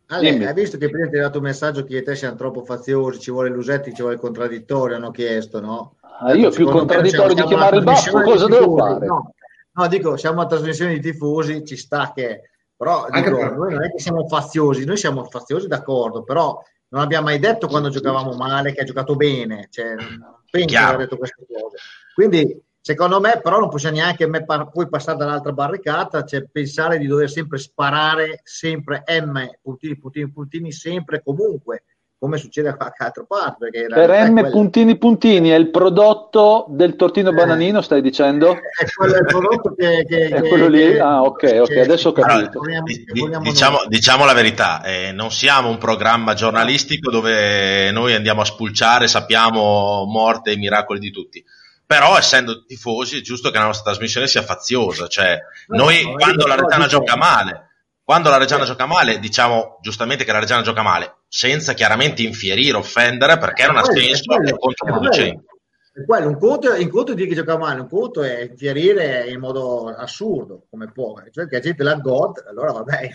Ale, 0.07 0.47
hai 0.47 0.53
visto 0.53 0.77
che 0.77 0.89
prima 0.89 1.07
ti 1.07 1.15
hai 1.15 1.21
dato 1.21 1.37
un 1.39 1.45
messaggio 1.45 1.83
che 1.83 1.93
io 1.93 1.99
e 1.99 2.03
te 2.03 2.15
siamo 2.15 2.35
troppo 2.35 2.63
faziosi, 2.63 3.19
ci 3.19 3.31
vuole 3.31 3.49
l'Usetti, 3.49 3.93
ci 3.93 4.01
vuole 4.01 4.15
il 4.15 4.21
contraddittorio, 4.21 4.95
hanno 4.97 5.11
chiesto, 5.11 5.59
no? 5.59 5.95
Ah, 6.19 6.33
io 6.33 6.51
più 6.51 6.67
contraddittorio 6.69 7.33
di 7.33 7.43
chiamare 7.43 7.77
il 7.77 7.83
baffo, 7.83 8.21
cosa 8.21 8.45
di 8.45 8.51
devo 8.51 8.75
tifosi, 8.75 8.93
fare? 8.93 9.05
No, 9.07 9.33
no, 9.71 9.87
dico, 9.87 10.17
siamo 10.17 10.39
una 10.41 10.47
trasmissione 10.47 10.93
di 10.93 10.99
tifosi, 11.01 11.65
ci 11.65 11.77
sta 11.77 12.11
che... 12.13 12.41
Però 12.75 13.07
dico, 13.09 13.37
per- 13.37 13.55
noi 13.55 13.73
non 13.73 13.83
è 13.83 13.91
che 13.91 13.99
siamo 13.99 14.27
faziosi, 14.27 14.85
noi 14.85 14.97
siamo 14.97 15.23
faziosi 15.25 15.67
d'accordo, 15.67 16.23
però 16.23 16.61
non 16.93 17.01
abbiamo 17.01 17.25
mai 17.25 17.39
detto 17.39 17.67
quando 17.67 17.89
giocavamo 17.89 18.33
male 18.33 18.71
che 18.71 18.81
ha 18.81 18.85
giocato 18.85 19.15
bene, 19.15 19.67
cioè, 19.71 19.95
penso 20.49 20.77
aver 20.77 20.97
detto 20.97 21.17
queste 21.17 21.43
cose. 21.47 21.77
Quindi, 22.13 22.61
secondo 22.79 23.19
me, 23.19 23.41
però 23.41 23.59
non 23.59 23.69
possiamo 23.69 23.95
neanche 23.95 24.29
poi 24.29 24.87
passare 24.87 25.17
dall'altra 25.17 25.51
barricata, 25.53 26.23
cioè 26.23 26.47
pensare 26.47 26.99
di 26.99 27.07
dover 27.07 27.31
sempre 27.31 27.57
sparare, 27.57 28.41
sempre 28.43 29.03
M, 29.07 29.43
puntini, 29.59 29.97
puntini, 29.97 30.31
puntini, 30.31 30.71
sempre, 30.71 31.23
comunque, 31.23 31.85
come 32.23 32.37
succede 32.37 32.69
a 32.69 32.75
qualche 32.77 33.03
altra 33.03 33.25
parte. 33.27 33.69
Perché 33.69 33.87
Per 33.87 34.09
M 34.09 34.31
quella. 34.31 34.49
puntini 34.49 34.97
puntini 34.97 35.49
è 35.49 35.55
il 35.55 35.69
prodotto 35.69 36.65
del 36.69 36.95
tortino 36.95 37.31
Eh. 37.31 37.33
bananino, 37.33 37.81
stai 37.81 38.01
dicendo? 38.01 38.53
È 38.53 38.85
quello 38.95 39.17
il 39.17 39.25
prodotto 39.25 39.73
che, 39.75 40.05
che- 40.07 40.27
È 40.29 40.41
che- 40.41 40.47
quello 40.47 40.67
lì? 40.67 40.79
che- 40.93 40.99
Ah, 41.01 41.21
ok, 41.23 41.57
ok, 41.63 41.77
adesso 41.77 42.09
ho 42.09 42.11
capito. 42.13 42.59
vogliamo- 42.59 42.85
Di- 42.85 43.03
di- 43.11 43.19
vogliamo 43.19 43.43
diciamo, 43.43 43.79
diciamo 43.87 44.23
la 44.23 44.31
verità, 44.33 44.81
eh, 44.83 45.11
non 45.11 45.31
siamo 45.31 45.67
un 45.67 45.77
programma 45.77 46.33
giornalistico 46.33 47.11
dove 47.11 47.91
noi 47.91 48.13
andiamo 48.15 48.39
a 48.39 48.45
spulciare, 48.45 49.07
sappiamo 49.09 50.05
morte 50.05 50.51
e 50.51 50.55
miracoli 50.55 50.99
di 50.99 51.11
tutti. 51.11 51.43
Però, 51.85 52.17
essendo 52.17 52.63
tifosi, 52.63 53.17
è 53.17 53.21
giusto 53.21 53.51
che 53.51 53.57
la 53.57 53.65
nostra 53.65 53.91
trasmissione 53.91 54.27
sia 54.27 54.43
faziosa. 54.43 55.07
Cioè, 55.07 55.37
No, 55.67 55.83
noi 55.83 56.03
no, 56.05 56.13
quando 56.13 56.47
la 56.47 56.55
Reggiana 56.55 56.87
gioca 56.87 57.17
male, 57.17 57.67
quando 58.01 58.29
la 58.29 58.37
Reggiana 58.37 58.63
gioca 58.63 58.85
male, 58.85 59.19
diciamo 59.19 59.77
giustamente 59.81 60.23
che 60.23 60.31
la 60.31 60.39
Reggiana 60.39 60.61
gioca 60.61 60.81
male, 60.81 61.17
senza 61.35 61.73
chiaramente 61.73 62.21
infierire, 62.21 62.77
offendere, 62.77 63.39
perché 63.39 63.65
non 63.65 63.77
ha 63.77 63.83
senso, 63.83 64.39
è 64.39 64.49
è 64.49 64.55
controproducente. 64.55 65.45
Quello, 66.05 66.27
un 66.27 66.37
conto, 66.37 66.71
un 66.71 66.89
conto 66.89 67.11
è 67.11 67.15
dire 67.15 67.27
che 67.29 67.33
gioca 67.35 67.57
male, 67.57 67.81
un 67.81 67.89
conto 67.89 68.21
è 68.21 68.41
infierire 68.51 69.25
in 69.29 69.39
modo 69.39 69.87
assurdo, 69.87 70.65
come 70.69 70.91
può, 70.91 71.15
cioè 71.31 71.47
che 71.47 71.55
la 71.55 71.61
gente 71.61 71.81
la 71.83 71.95
god, 71.95 72.43
allora 72.47 72.71
vabbè. 72.73 73.09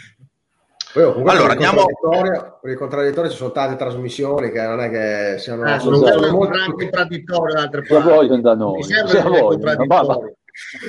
Poi, 0.95 1.05
comunque, 1.05 1.31
Allora, 1.33 1.53
andiamo- 1.53 1.85
contraddittorio- 1.85 2.59
per 2.61 2.71
il 2.73 2.77
contraddittorio 2.77 3.31
ci 3.31 3.37
sono 3.37 3.53
tante 3.53 3.77
trasmissioni 3.77 4.51
che 4.51 4.63
non 4.63 4.81
è 4.81 4.91
che 4.91 5.39
siano 5.39 5.63
Ah, 5.63 5.79
sono 5.79 5.99
molto- 5.99 6.47
gran 6.49 6.73
contraddittorio 6.73 7.55
da 7.55 7.61
altre 7.63 7.83
parti. 7.83 8.09
vogliono 8.09 8.41
da 8.41 8.55
noi? 8.55 8.81
Vogliono? 8.83 9.39
contraddittorio. 9.47 10.35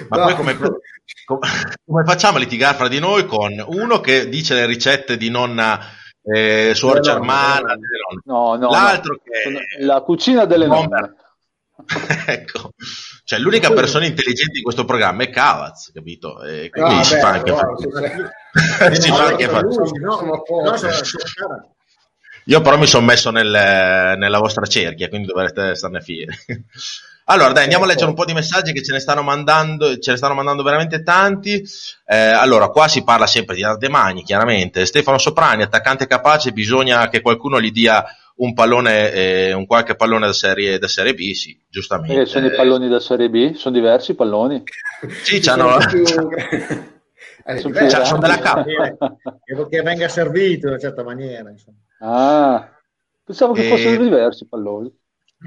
Ma 0.09 0.17
No. 0.17 0.23
poi 0.23 0.35
come, 0.35 0.57
com- 0.57 1.39
come 1.85 2.03
facciamo 2.05 2.37
a 2.37 2.39
litigare 2.39 2.75
fra 2.77 2.87
di 2.87 2.99
noi 2.99 3.25
con 3.27 3.51
uno 3.67 3.99
che 3.99 4.29
dice 4.29 4.55
le 4.55 4.65
ricette 4.65 5.15
di 5.17 5.29
nonna 5.29 5.79
eh, 6.33 6.71
suora 6.75 6.95
No, 6.99 7.01
germana, 7.01 7.73
no. 7.75 8.21
No, 8.23 8.55
no, 8.55 8.69
l'altro 8.71 9.13
no. 9.13 9.19
che 9.23 9.83
La 9.83 10.01
cucina 10.01 10.45
delle 10.45 10.67
nonne. 10.67 11.15
ecco, 12.27 12.71
cioè 13.23 13.39
l'unica 13.39 13.71
persona 13.71 14.05
intelligente 14.05 14.57
in 14.57 14.63
questo 14.63 14.83
programma 14.85 15.23
è 15.23 15.29
Cavaz, 15.29 15.91
capito? 15.93 16.41
E 16.43 16.69
quindi 16.69 16.95
No, 16.95 17.03
si 17.03 17.15
vabbè, 17.15 17.21
fa 17.21 17.29
anche 17.29 17.51
no, 17.51 18.93
si 18.93 19.09
fa 19.11 19.25
anche. 19.25 19.49
Io 22.45 22.61
però 22.61 22.77
mi 22.77 22.87
sono 22.87 23.05
messo 23.05 23.29
nel- 23.29 24.15
nella 24.17 24.39
vostra 24.39 24.65
cerchia, 24.65 25.07
quindi 25.07 25.27
dovrete 25.27 25.75
starne 25.75 26.01
fieri. 26.01 26.35
Allora, 27.31 27.51
dai, 27.51 27.63
andiamo 27.63 27.83
a 27.83 27.87
leggere 27.87 28.09
un 28.09 28.15
po' 28.15 28.25
di 28.25 28.33
messaggi 28.33 28.73
che 28.73 28.81
ce 28.81 28.91
ne 28.91 28.99
stanno 28.99 29.21
mandando, 29.21 29.99
ce 29.99 30.11
ne 30.11 30.17
stanno 30.17 30.33
mandando 30.33 30.63
veramente 30.63 31.03
tanti. 31.03 31.63
Eh, 32.05 32.15
allora, 32.17 32.69
qua 32.69 32.87
si 32.87 33.03
parla 33.03 33.27
sempre 33.27 33.55
di 33.55 33.63
Ardemagni, 33.63 34.23
chiaramente. 34.23 34.85
Stefano 34.85 35.19
Soprani, 35.19 35.61
attaccante 35.61 36.07
capace, 36.07 36.51
bisogna 36.51 37.07
che 37.07 37.21
qualcuno 37.21 37.61
gli 37.61 37.71
dia 37.71 38.03
un 38.37 38.53
pallone, 38.53 39.11
eh, 39.11 39.53
un 39.53 39.67
qualche 39.67 39.95
pallone 39.95 40.25
da 40.25 40.33
serie, 40.33 40.79
da 40.79 40.87
serie 40.87 41.13
B, 41.13 41.31
sì, 41.33 41.55
giustamente. 41.69 42.21
Eh, 42.21 42.25
sono 42.25 42.47
i 42.47 42.55
palloni 42.55 42.87
da 42.89 42.99
Serie 42.99 43.29
B? 43.29 43.53
Sono 43.53 43.75
diversi 43.75 44.11
i 44.11 44.15
palloni? 44.15 44.63
Sì, 45.23 45.39
c'hanno... 45.39 45.79
sono 45.81 46.27
più- 46.27 46.37
Eh, 47.45 47.57
Sono 47.57 47.73
beh, 47.73 47.79
più 47.79 47.89
cioè, 47.89 48.05
sono 48.05 48.19
della. 48.19 48.37
K. 48.37 48.63
Che, 49.43 49.67
che 49.69 49.81
venga 49.81 50.07
servito 50.07 50.65
in 50.67 50.73
una 50.73 50.79
certa 50.79 51.03
maniera. 51.03 51.49
Insomma. 51.49 51.77
Ah, 51.99 52.69
pensavo 53.23 53.53
che 53.53 53.65
E- 53.65 53.69
fossero 53.69 54.03
diversi 54.03 54.43
i 54.43 54.47
palloni. 54.47 54.87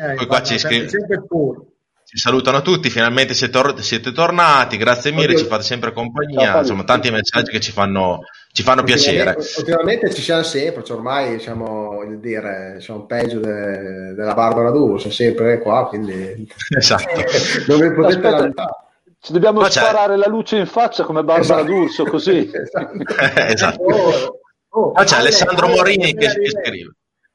Eh, 0.01 0.15
Poi 0.15 0.27
qua 0.27 0.43
sempre, 0.45 0.77
il 0.79 1.25
puro. 1.29 1.72
Ci 2.15 2.19
salutano 2.19 2.61
tutti, 2.61 2.91
finalmente 2.91 3.33
siete, 3.33 3.53
tor- 3.55 3.81
siete 3.81 4.13
tornati, 4.13 4.77
grazie 4.77 5.13
mille, 5.13 5.29
Oddio. 5.29 5.39
ci 5.39 5.45
fate 5.47 5.63
sempre 5.63 5.95
compagnia, 5.95 6.59
insomma 6.59 6.85
tanti 6.85 7.11
messaggi 7.11 7.51
che 7.51 7.59
ci 7.59 7.73
fanno, 7.73 8.19
ci 8.53 8.63
fanno 8.63 8.83
piacere. 8.83 9.35
Ultimamente, 9.57 10.13
ci 10.13 10.21
siamo 10.21 10.43
sempre, 10.43 10.85
cioè 10.85 10.99
ormai 10.99 11.41
siamo, 11.41 11.93
voglio 11.95 12.17
dire, 12.19 12.77
siamo 12.81 13.07
peggio 13.07 13.39
de- 13.41 14.13
della 14.13 14.35
Barbara 14.35 14.71
D'Urso, 14.71 15.11
sempre 15.11 15.59
qua, 15.61 15.89
quindi 15.89 16.47
Esatto. 16.77 17.15
vi 17.79 17.93
potete 17.95 18.21
lamentare. 18.29 18.71
Ci 19.19 19.33
dobbiamo 19.33 19.61
Ma 19.61 19.69
c'è- 19.69 19.81
sparare 19.81 20.17
la 20.19 20.29
luce 20.29 20.59
in 20.59 20.67
faccia 20.67 21.05
come 21.05 21.23
Barbara 21.25 21.61
Esatto. 21.61 21.65
D'Urso, 21.65 22.05
così. 22.05 22.51
Esatto. 22.53 23.43
esatto. 23.47 23.83
Oh, 23.85 24.39
oh, 24.69 24.91
Qua 24.93 25.05
c'è 25.05 25.15
Ale, 25.15 25.29
Alessandro 25.29 25.65
Ale, 25.65 25.77
Morini 25.77 26.15
che 26.15 26.29
scrive. 26.29 26.93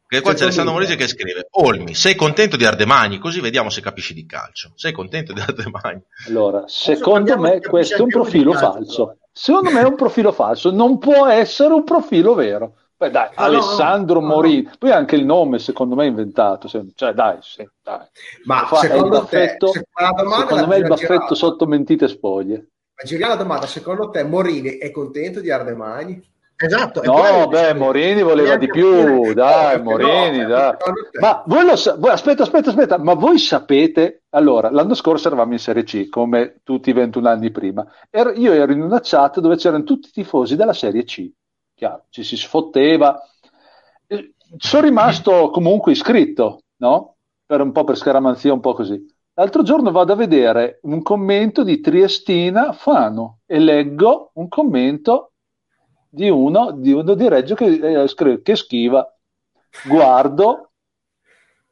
Che 0.07 0.21
qua 0.21 0.33
c'è 0.33 0.43
Alessandro 0.43 0.73
Morini 0.73 0.95
che 0.95 1.07
scrive: 1.07 1.47
Olmi, 1.51 1.93
sei 1.93 2.15
contento 2.15 2.55
di 2.55 2.63
Ardemagni? 2.63 3.17
Così 3.17 3.41
vediamo 3.41 3.69
se 3.69 3.81
capisci 3.81 4.13
di 4.13 4.25
calcio. 4.25 4.71
Sei 4.75 4.93
contento 4.93 5.33
di 5.33 5.41
Ardemagni? 5.41 6.01
Allora, 6.27 6.63
secondo 6.67 7.37
me 7.37 7.59
questo 7.59 7.97
è 7.97 8.01
un 8.01 8.07
profilo 8.07 8.53
falso. 8.53 9.17
Secondo 9.33 9.69
me 9.71 9.81
è 9.81 9.85
un 9.85 9.95
profilo 9.95 10.31
falso, 10.31 10.71
non 10.71 10.97
può 10.97 11.27
essere 11.27 11.73
un 11.73 11.83
profilo 11.83 12.33
vero. 12.33 12.75
Beh, 12.97 13.11
dai, 13.11 13.29
No, 13.37 13.43
Alessandro 13.43 14.19
no, 14.19 14.27
no. 14.27 14.33
Morini, 14.33 14.67
poi 14.79 14.89
anche 14.91 15.15
il 15.15 15.23
nome 15.25 15.59
secondo 15.59 15.93
me 15.93 16.05
è 16.05 16.07
inventato, 16.07 16.67
cioè 16.67 17.13
dai, 17.13 17.37
sì, 17.41 17.67
dai. 17.83 17.99
Ma 18.45 18.65
Fa- 18.65 18.77
secondo 18.77 19.25
te, 19.25 19.37
baffetto, 19.37 19.71
domanda 19.93 20.37
secondo 20.39 20.67
me 20.67 20.75
è 20.75 20.79
il 20.79 20.87
baffetto 20.87 21.13
girare. 21.13 21.35
sotto 21.35 21.67
mentite 21.67 22.07
spoglie. 22.07 22.69
Ma 22.95 23.03
giriamo 23.03 23.33
la 23.33 23.39
domanda, 23.39 23.67
secondo 23.67 24.09
te 24.09 24.23
Morini 24.23 24.77
è 24.79 24.89
contento 24.89 25.41
di 25.41 25.51
Ardemagni? 25.51 26.19
Esatto. 26.59 27.03
No, 27.03 27.47
beh, 27.47 27.75
Morini 27.75 28.23
voleva 28.23 28.55
di 28.57 28.67
più, 28.67 29.31
dai, 29.33 29.79
Morini, 29.79 30.39
no, 30.39 30.47
dai. 30.47 30.75
Ma 31.19 31.43
voi 31.45 31.63
lo 31.65 31.75
sa- 31.75 31.95
voi- 31.97 32.09
aspetta, 32.09 32.41
aspetta, 32.41 32.69
aspetta, 32.69 32.97
ma 32.97 33.13
voi 33.13 33.37
sapete, 33.37 34.23
allora, 34.29 34.71
l'anno 34.71 34.95
scorso 34.95 35.27
eravamo 35.27 35.51
in 35.53 35.59
Serie 35.59 35.83
C, 35.83 36.09
come 36.09 36.61
tutti 36.63 36.89
i 36.89 36.93
21 36.93 37.29
anni 37.29 37.51
prima. 37.51 37.85
Ero- 38.09 38.31
io 38.31 38.53
ero 38.53 38.71
in 38.71 38.81
una 38.81 38.99
chat 39.03 39.39
dove 39.39 39.55
c'erano 39.55 39.83
tutti 39.83 40.07
i 40.07 40.11
tifosi 40.11 40.55
della 40.55 40.73
Serie 40.73 41.03
C, 41.03 41.29
chiaro, 41.75 42.05
ci 42.09 42.23
si 42.23 42.35
sfotteva. 42.35 43.21
Sono 44.57 44.83
rimasto 44.83 45.49
comunque 45.51 45.91
iscritto, 45.91 46.61
no? 46.77 47.17
Per 47.45 47.61
un 47.61 47.71
po' 47.71 47.83
per 47.83 47.97
scaramanzia, 47.97 48.51
un 48.53 48.61
po' 48.61 48.73
così. 48.73 48.99
L'altro 49.33 49.61
giorno 49.61 49.91
vado 49.91 50.13
a 50.13 50.15
vedere 50.15 50.79
un 50.83 51.03
commento 51.03 51.63
di 51.63 51.79
Triestina 51.81 52.71
Fano 52.71 53.39
e 53.45 53.59
leggo 53.59 54.31
un 54.35 54.47
commento 54.47 55.33
di 56.09 56.29
uno 56.29 56.71
di, 56.71 56.91
uno 56.91 57.13
di 57.13 57.27
Reggio 57.27 57.55
che, 57.55 57.65
eh, 57.65 58.41
che 58.41 58.55
schiva. 58.55 59.05
Guardo, 59.85 60.71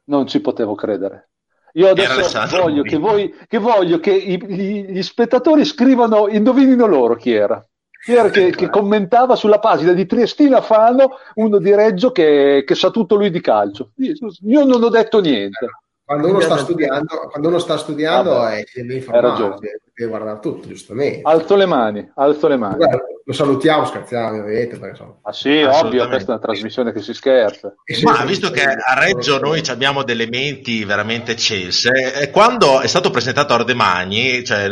non 0.04 0.26
ci 0.26 0.40
potevo 0.40 0.74
credere. 0.74 1.30
Io 1.72 1.88
adesso 1.90 2.40
voglio 2.58 2.82
che, 2.82 2.96
voi, 2.96 3.34
che 3.46 3.58
voglio 3.58 3.98
che 3.98 4.12
i- 4.12 4.42
gli, 4.46 4.86
gli 4.86 5.02
spettatori 5.02 5.64
scrivano, 5.64 6.28
indovinino 6.28 6.86
loro 6.86 7.16
chi 7.16 7.32
era. 7.32 7.62
Chi 8.02 8.12
era 8.12 8.30
che, 8.30 8.50
che 8.50 8.70
commentava 8.70 9.34
sulla 9.34 9.58
pagina 9.58 9.92
di 9.92 10.06
Triestina 10.06 10.60
Fano 10.60 11.16
uno 11.34 11.58
di 11.58 11.74
Reggio 11.74 12.12
che, 12.12 12.62
che 12.64 12.74
sa 12.74 12.90
tutto 12.90 13.16
lui 13.16 13.30
di 13.30 13.40
calcio. 13.40 13.90
Io, 13.96 14.14
io 14.42 14.64
non 14.64 14.82
ho 14.82 14.88
detto 14.88 15.20
niente. 15.20 15.66
Quando 16.06 16.28
uno 16.28 16.38
sta 16.38 16.56
studiando, 16.58 17.28
quando 17.28 17.48
uno 17.48 17.58
sta 17.58 17.76
studiando 17.76 18.30
Vabbè, 18.30 18.58
è, 18.58 18.64
deve 18.74 18.94
informare, 18.94 19.58
guardare 20.06 20.38
tutto, 20.38 20.68
giustamente. 20.68 21.18
Alzo 21.24 21.56
le 21.56 21.66
mani, 21.66 22.12
alzo 22.14 22.46
le 22.46 22.56
mani. 22.56 22.76
Guarda, 22.76 23.02
lo 23.24 23.32
salutiamo, 23.32 23.84
scherziamo, 23.84 24.28
ovviamente, 24.28 24.78
perché. 24.78 25.02
Ah 25.22 25.32
sì, 25.32 25.62
ovvio, 25.62 26.06
questa 26.06 26.34
è 26.34 26.36
una 26.36 26.44
trasmissione 26.44 26.92
che 26.92 27.02
si 27.02 27.12
scherza. 27.12 27.74
è 27.82 28.00
Ma 28.02 28.24
visto 28.24 28.52
che 28.52 28.62
a 28.62 28.96
Reggio 28.96 29.40
noi 29.40 29.60
abbiamo 29.66 30.04
delle 30.04 30.28
menti 30.28 30.84
veramente 30.84 31.32
eccelse, 31.32 32.20
e 32.20 32.30
quando 32.30 32.82
è 32.82 32.86
stato 32.86 33.10
presentato 33.10 33.54
Ardemagni, 33.54 34.44
cioè 34.44 34.70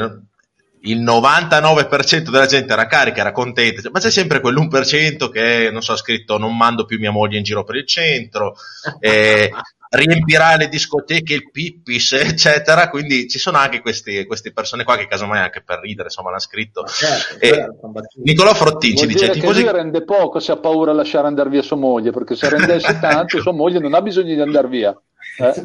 il 0.86 1.02
99% 1.02 2.30
della 2.30 2.46
gente 2.46 2.72
era 2.72 2.86
carica, 2.86 3.22
era 3.22 3.32
contenta, 3.32 3.80
cioè, 3.80 3.90
ma 3.90 3.98
c'è 3.98 4.10
sempre 4.10 4.40
quell'1% 4.40 5.30
che 5.30 5.70
non 5.72 5.82
so, 5.82 5.92
ha 5.92 5.96
scritto 5.96 6.38
non 6.38 6.56
mando 6.56 6.84
più 6.84 6.98
mia 7.00 7.10
moglie 7.10 7.38
in 7.38 7.42
giro 7.42 7.64
per 7.64 7.76
il 7.76 7.86
centro, 7.86 8.54
e 9.00 9.50
riempirà 9.94 10.56
le 10.56 10.68
discoteche 10.68 11.34
il 11.34 11.50
Pippis, 11.50 12.12
eccetera. 12.12 12.88
Quindi 12.88 13.28
ci 13.28 13.38
sono 13.38 13.58
anche 13.58 13.80
questi, 13.80 14.24
queste 14.26 14.52
persone 14.52 14.84
qua 14.84 14.96
che 14.96 15.06
casomai 15.06 15.40
anche 15.40 15.62
per 15.62 15.80
ridere, 15.80 16.04
insomma, 16.08 16.28
l'hanno 16.28 16.40
scritto. 16.40 16.84
Certo, 16.86 17.36
E 17.40 17.48
certo, 17.48 17.88
battute. 17.88 18.22
Nicolò 18.22 18.54
Frottin 18.54 18.96
ci 18.96 19.06
dice: 19.06 19.30
tifosi 19.30 19.62
lui 19.62 19.72
rende 19.72 20.04
poco 20.04 20.40
se 20.40 20.52
ha 20.52 20.56
paura 20.56 20.90
a 20.90 20.94
lasciare 20.94 21.26
andare 21.26 21.48
via 21.50 21.62
sua 21.62 21.76
moglie, 21.76 22.10
perché 22.10 22.34
se 22.36 22.48
rendesse 22.48 22.98
tanto 23.00 23.40
sua 23.40 23.52
moglie 23.52 23.78
non 23.78 23.94
ha 23.94 24.00
bisogno 24.02 24.34
di 24.34 24.40
andare 24.40 24.68
via. 24.68 24.90
Eh? 25.38 25.62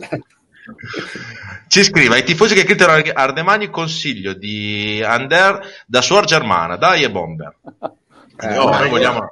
Ci 1.67 1.83
scrive 1.83 2.15
ai 2.15 2.23
tifosi 2.23 2.53
che 2.53 2.63
criticano 2.63 3.01
Ardemagni 3.13 3.69
consiglio 3.69 4.33
di 4.33 5.01
Ander 5.03 5.59
da 5.85 6.01
suor 6.01 6.25
Germana, 6.25 6.75
dai 6.75 7.03
e 7.03 7.09
bomber. 7.11 7.55
Eh, 7.81 8.47
No, 8.55 8.69
noi 8.69 8.83
io- 8.83 8.89
vogliamo- 8.89 9.31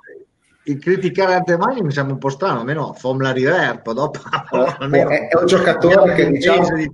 Il 0.68 0.80
criticare 0.80 1.36
Artemagni 1.36 1.82
mi 1.82 1.92
sembra 1.92 2.14
un 2.14 2.20
po' 2.20 2.30
strano, 2.30 2.60
almeno 2.60 2.94
Formula 2.94 3.32
Riverpo, 3.32 3.94
dopo 3.94 4.20
almeno 4.80 5.10
è- 5.10 5.28
è 5.30 5.38
un 5.40 5.46
giocatore 5.46 6.14
che, 6.14 6.30
diciamo, 6.30 6.70
di 6.76 6.92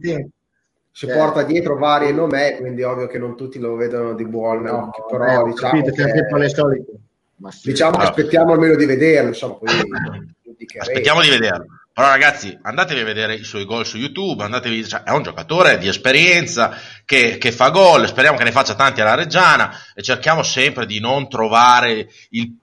si 0.95 1.07
Cioè- 1.07 1.15
porta 1.17 1.41
dietro 1.41 1.75
varie 1.77 2.11
nome, 2.11 2.57
quindi 2.59 2.83
ovvio 2.83 3.07
che 3.07 3.17
non 3.17 3.35
tutti 3.35 3.57
lo 3.57 3.75
vedono 3.75 4.13
di 4.13 4.25
buon 4.27 4.61
No, 4.61 4.91
però 5.09 5.25
vabbè, 5.25 5.37
ho 5.39 5.45
diciamo 5.45 5.71
capito, 5.71 5.91
che, 5.95 6.01
sempre 6.03 6.39
le 6.39 6.49
solite. 6.49 6.91
Ma 7.37 7.49
sì. 7.51 7.69
diciamo 7.71 7.97
che 7.97 8.03
Ah. 8.03 8.09
aspettiamo 8.09 8.53
almeno 8.53 8.75
di 8.75 8.85
vederlo, 8.85 9.29
insomma, 9.29 9.53
poi. 9.55 9.67
Aspettiamo 10.79 11.21
di 11.21 11.29
vederlo. 11.29 11.65
Però 11.91 12.07
ragazzi, 12.07 12.57
andatevi 12.61 13.01
a 13.01 13.05
vedere 13.05 13.35
i 13.35 13.43
suoi 13.43 13.65
gol 13.65 13.85
su 13.85 13.97
YouTube, 13.97 14.43
andatevi, 14.43 14.87
cioè, 14.87 15.03
è 15.03 15.11
un 15.11 15.23
giocatore 15.23 15.77
di 15.77 15.87
esperienza 15.87 16.71
che, 17.05 17.37
che 17.37 17.51
fa 17.51 17.69
gol, 17.69 18.07
speriamo 18.07 18.37
che 18.37 18.43
ne 18.43 18.51
faccia 18.51 18.73
tanti 18.75 19.01
alla 19.01 19.13
Reggiana 19.15 19.71
e 19.93 20.01
cerchiamo 20.01 20.41
sempre 20.41 20.85
di 20.85 20.99
non 20.99 21.27
trovare 21.27 22.07
il 22.29 22.55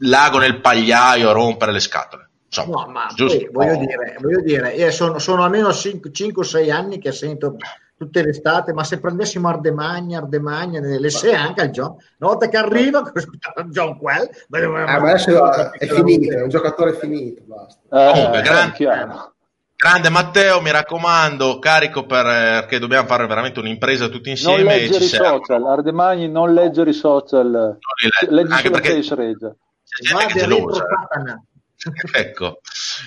lago 0.00 0.38
nel 0.38 0.60
pagliaio 0.60 1.30
a 1.30 1.32
rompere 1.32 1.72
le 1.72 1.80
scatole. 1.80 2.28
Insomma, 2.46 2.84
No, 2.84 2.90
ma 2.90 3.06
giusto? 3.14 3.38
poi, 3.38 3.48
voglio, 3.52 3.72
Oh. 3.74 3.78
dire, 3.78 4.16
voglio 4.20 4.40
dire, 4.40 4.72
io 4.74 4.90
sono, 4.90 5.18
sono 5.18 5.44
almeno 5.44 5.72
5 5.72 6.10
o 6.34 6.42
6 6.42 6.70
anni 6.70 6.98
che 6.98 7.12
sento 7.12 7.56
tutte 7.96 8.22
le 8.22 8.30
estate, 8.30 8.72
ma 8.72 8.82
se 8.82 8.98
prendessimo 8.98 9.48
Ardemagna, 9.48 10.18
Ardemagna, 10.18 10.80
le 10.80 11.10
sei 11.10 11.34
anche 11.34 11.60
al 11.60 11.68
John, 11.70 11.90
una 12.18 12.30
volta 12.30 12.48
che 12.48 12.56
arriva, 12.56 13.02
John 13.68 13.98
Quell, 13.98 14.28
Ah, 14.50 14.68
ma 15.00 15.10
adesso 15.10 15.52
è 15.72 15.86
finito, 15.86 16.34
è 16.36 16.42
un 16.42 16.48
giocatore 16.48 16.94
finito, 16.94 17.42
basta. 17.44 17.78
Eh, 18.08 18.12
Comunque, 18.12 18.38
è 18.38 18.42
grande-. 18.42 19.28
Grande 19.76 20.08
Matteo, 20.10 20.60
mi 20.60 20.70
raccomando, 20.70 21.58
carico 21.58 22.04
per, 22.04 22.26
eh, 22.26 22.30
perché 22.60 22.78
dobbiamo 22.78 23.06
fare 23.06 23.26
veramente 23.26 23.60
un'impresa 23.60 24.08
tutti 24.08 24.28
Non 24.28 24.54
insieme. 24.58 24.74
e 24.74 24.78
leggere 24.80 25.04
i 25.04 25.08
social, 25.08 25.64
Ardemagni 25.66 26.28
non 26.28 26.52
leggere 26.52 26.90
i 26.90 26.94
social, 26.94 27.78
li 28.02 28.10
leggo, 28.20 28.34
leggi 28.34 28.52
anche 28.52 28.70
perché- 28.70 29.02
Face. 29.02 29.56
C'è 30.00 30.14
gente 30.16 30.32
che 30.32 30.40
è 30.44 30.46
dentro 30.46 30.56
gelosa. 30.56 30.82
eh. 30.82 30.86
Satana. 31.00 31.44
ecco, 32.12 32.60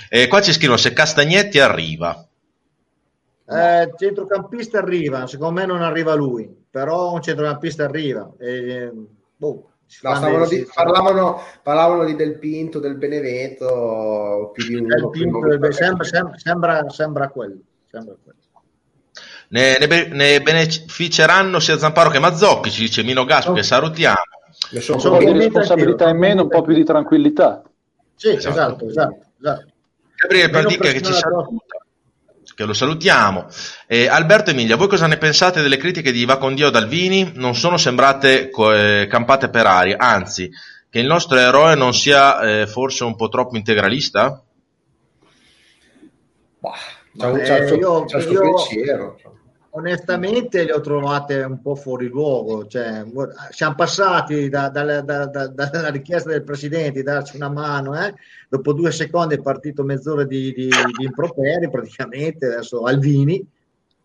e 0.10 0.28
qua 0.28 0.42
ci 0.42 0.54
scrivono 0.54 0.78
se 0.78 0.94
Castagnetti 0.94 1.60
arriva. 1.60 2.28
Eh, 3.46 3.94
centrocampista 3.98 4.80
arriva, 4.80 5.28
secondo 5.28 5.60
me 5.60 5.66
non 5.66 5.82
arriva 5.82 6.14
lui, 6.14 6.50
però 6.70 7.12
un 7.12 7.22
centrocampista 7.22 7.84
arriva. 7.84 8.32
E, 8.40 8.92
boh, 9.36 9.68
No, 10.02 10.48
di- 10.48 10.66
parlavano, 10.74 11.40
parlavano 11.62 12.04
di 12.06 12.16
Del 12.16 12.40
Pinto, 12.40 12.80
del 12.80 12.96
Benevento, 12.96 14.50
più 14.54 14.66
di 14.66 14.76
uno. 14.76 15.10
Pinto 15.10 15.40
più 15.40 15.58
del- 15.58 15.74
sembra, 15.74 16.04
sembra, 16.04 16.38
sembra, 16.40 16.90
sembra 16.90 17.30
quello. 17.30 17.60
Sembra 17.92 18.16
quello. 18.24 18.40
Ne, 19.50 19.78
ne 19.78 19.88
be- 19.88 20.08
ne 20.08 20.42
beneficeranno 20.42 21.60
sia 21.60 21.78
Zamparo 21.78 22.10
che 22.10 22.18
Mazzocchi, 22.18 22.72
ci 22.72 22.82
dice 22.82 23.04
Mino 23.04 23.24
Gaspo, 23.24 23.54
che 23.54 23.62
salutiamo. 23.62 24.16
Sono 24.80 24.98
Un 25.18 25.24
po' 25.26 25.32
di 25.32 25.38
responsabilità 25.40 26.10
in 26.10 26.18
meno, 26.18 26.42
un 26.44 26.48
po' 26.50 26.62
più 26.62 26.74
di 26.74 26.84
tranquillità. 26.84 27.62
Sì, 28.16 28.30
Esatto. 28.30 28.50
esatto, 28.86 28.88
esatto. 28.88 29.26
esatto. 29.40 29.66
Gabriele 30.16 30.50
Pratica 30.50 30.92
che 30.92 31.02
ci 31.02 31.14
saluta, 31.14 31.78
che 32.56 32.66
lo 32.66 32.74
salutiamo. 32.74 33.48
Eh, 33.88 34.08
Alberto 34.08 34.52
Emilia, 34.52 34.76
voi 34.78 34.88
cosa 34.88 35.08
ne 35.08 35.18
pensate 35.18 35.62
delle 35.62 35.78
critiche 35.78 36.12
di 36.12 36.24
Vacondio 36.26 36.70
Dalvini? 36.70 37.32
Non 37.36 37.56
sono 37.56 37.78
sembrate 37.78 38.50
co- 38.50 38.74
eh, 38.74 39.08
campate 39.10 39.50
per 39.50 39.66
aria, 39.66 39.98
anzi, 39.98 40.50
che 40.90 41.00
il 41.00 41.08
nostro 41.08 41.38
eroe 41.38 41.76
non 41.76 41.94
sia 41.94 42.40
eh, 42.62 42.68
forse 42.68 43.04
un 43.04 43.16
po' 43.16 43.28
troppo 43.28 43.58
integralista? 43.58 44.42
Bah, 46.60 46.72
c'ha, 47.18 47.28
un- 47.28 47.40
eh, 47.40 47.76
io- 47.76 48.08
suo 48.08 48.20
io- 48.20 48.40
pensiero. 48.40 49.20
Onestamente 49.76 50.66
le 50.66 50.72
ho 50.74 50.82
trovate 50.82 51.42
un 51.42 51.60
po' 51.60 51.74
fuori 51.74 52.08
luogo, 52.08 52.68
cioè, 52.68 53.04
siamo 53.50 53.74
passati 53.74 54.48
da- 54.48 54.70
da- 54.70 55.02
da- 55.02 55.26
dalla 55.26 55.90
richiesta 55.90 56.30
del 56.30 56.44
presidente 56.44 56.92
di 57.00 57.02
darci 57.04 57.38
una 57.38 57.50
mano, 57.50 58.00
eh? 58.00 58.14
dopo 58.48 58.72
due 58.74 58.92
secondi 58.92 59.34
è 59.34 59.42
partito 59.42 59.84
mezz'ora 59.84 60.26
di, 60.26 60.54
di, 60.54 60.68
di 60.68 61.06
improperi 61.06 61.72
praticamente, 61.72 62.46
adesso 62.46 62.84
Alvini, 62.84 63.44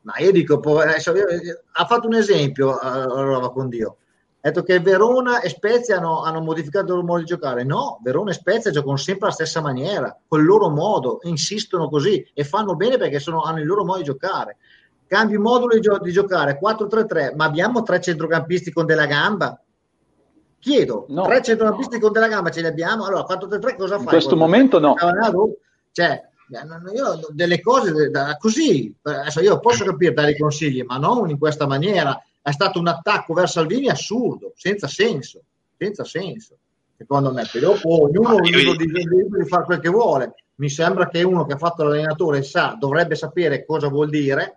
ma 0.02 0.14
io 0.20 0.32
dico, 0.32 0.58
adesso 0.78 1.14
io- 1.14 1.26
ha 1.72 1.84
fatto 1.84 2.06
un 2.06 2.14
esempio, 2.14 2.80
eh, 2.80 2.86
allora 2.86 3.50
con 3.50 3.68
Dio, 3.68 3.96
ha 4.40 4.48
detto 4.48 4.62
che 4.62 4.80
Verona 4.80 5.42
e 5.42 5.50
Spezia 5.50 5.98
hanno, 5.98 6.22
hanno 6.22 6.40
modificato 6.40 6.86
il 6.86 6.92
loro 6.92 7.04
modo 7.04 7.18
di 7.18 7.26
giocare, 7.26 7.62
no, 7.64 7.98
Verona 8.02 8.30
e 8.30 8.34
Spezia 8.34 8.70
giocano 8.70 8.96
sempre 8.96 9.26
alla 9.26 9.34
stessa 9.34 9.60
maniera, 9.60 10.16
col 10.26 10.46
loro 10.46 10.70
modo, 10.70 11.18
insistono 11.24 11.90
così 11.90 12.26
e 12.32 12.42
fanno 12.44 12.74
bene 12.74 12.96
perché 12.96 13.18
sono- 13.18 13.42
hanno 13.42 13.58
il 13.60 13.66
loro 13.66 13.84
modo 13.84 13.98
di 13.98 14.04
giocare 14.04 14.56
cambi 15.08 15.36
modulo 15.38 15.74
di, 15.74 15.80
gio- 15.80 15.98
di 15.98 16.12
giocare 16.12 16.58
4-3-3, 16.62 17.34
ma 17.34 17.46
abbiamo 17.46 17.82
tre 17.82 18.00
centrocampisti 18.00 18.70
con 18.70 18.86
della 18.86 19.06
gamba? 19.06 19.60
Chiedo, 20.60 21.06
No. 21.08 21.24
tre 21.24 21.42
centrocampisti 21.42 21.98
con 21.98 22.12
della 22.12 22.28
gamba 22.28 22.50
ce 22.50 22.60
li 22.60 22.66
abbiamo? 22.66 23.04
Allora 23.04 23.24
4-3-3 23.24 23.76
cosa 23.76 23.94
fai? 23.94 24.02
In 24.04 24.08
questo 24.08 24.36
momento 24.36 24.78
no. 24.78 24.94
Cioè, 25.92 26.22
io 26.94 27.20
delle 27.30 27.60
cose 27.60 28.10
da- 28.10 28.36
così, 28.38 28.94
adesso 29.02 29.40
io 29.40 29.58
posso 29.60 29.84
capire 29.84 30.12
dare 30.12 30.32
i 30.32 30.38
consigli, 30.38 30.82
ma 30.82 30.98
non 30.98 31.28
in 31.30 31.38
questa 31.38 31.66
maniera. 31.66 32.20
È 32.40 32.50
stato 32.50 32.78
un 32.78 32.86
attacco 32.88 33.34
verso 33.34 33.58
Salvini 33.60 33.88
assurdo, 33.88 34.52
senza 34.56 34.86
senso, 34.88 35.42
senza 35.76 36.04
senso, 36.04 36.56
secondo 36.96 37.32
me. 37.32 37.46
Poi 37.50 37.60
dopo 37.60 38.02
ognuno 38.04 38.38
è 38.38 38.40
libero 38.42 38.72
di 38.74 39.48
fare 39.48 39.64
quel 39.64 39.80
che 39.80 39.90
vuole. 39.90 40.34
Mi 40.56 40.68
sembra 40.70 41.08
che 41.08 41.22
uno 41.22 41.44
che 41.44 41.52
ha 41.52 41.58
fatto 41.58 41.84
l'allenatore 41.84 42.42
sa, 42.42 42.76
dovrebbe 42.78 43.14
sapere 43.14 43.64
cosa 43.64 43.88
vuol 43.88 44.08
dire, 44.08 44.54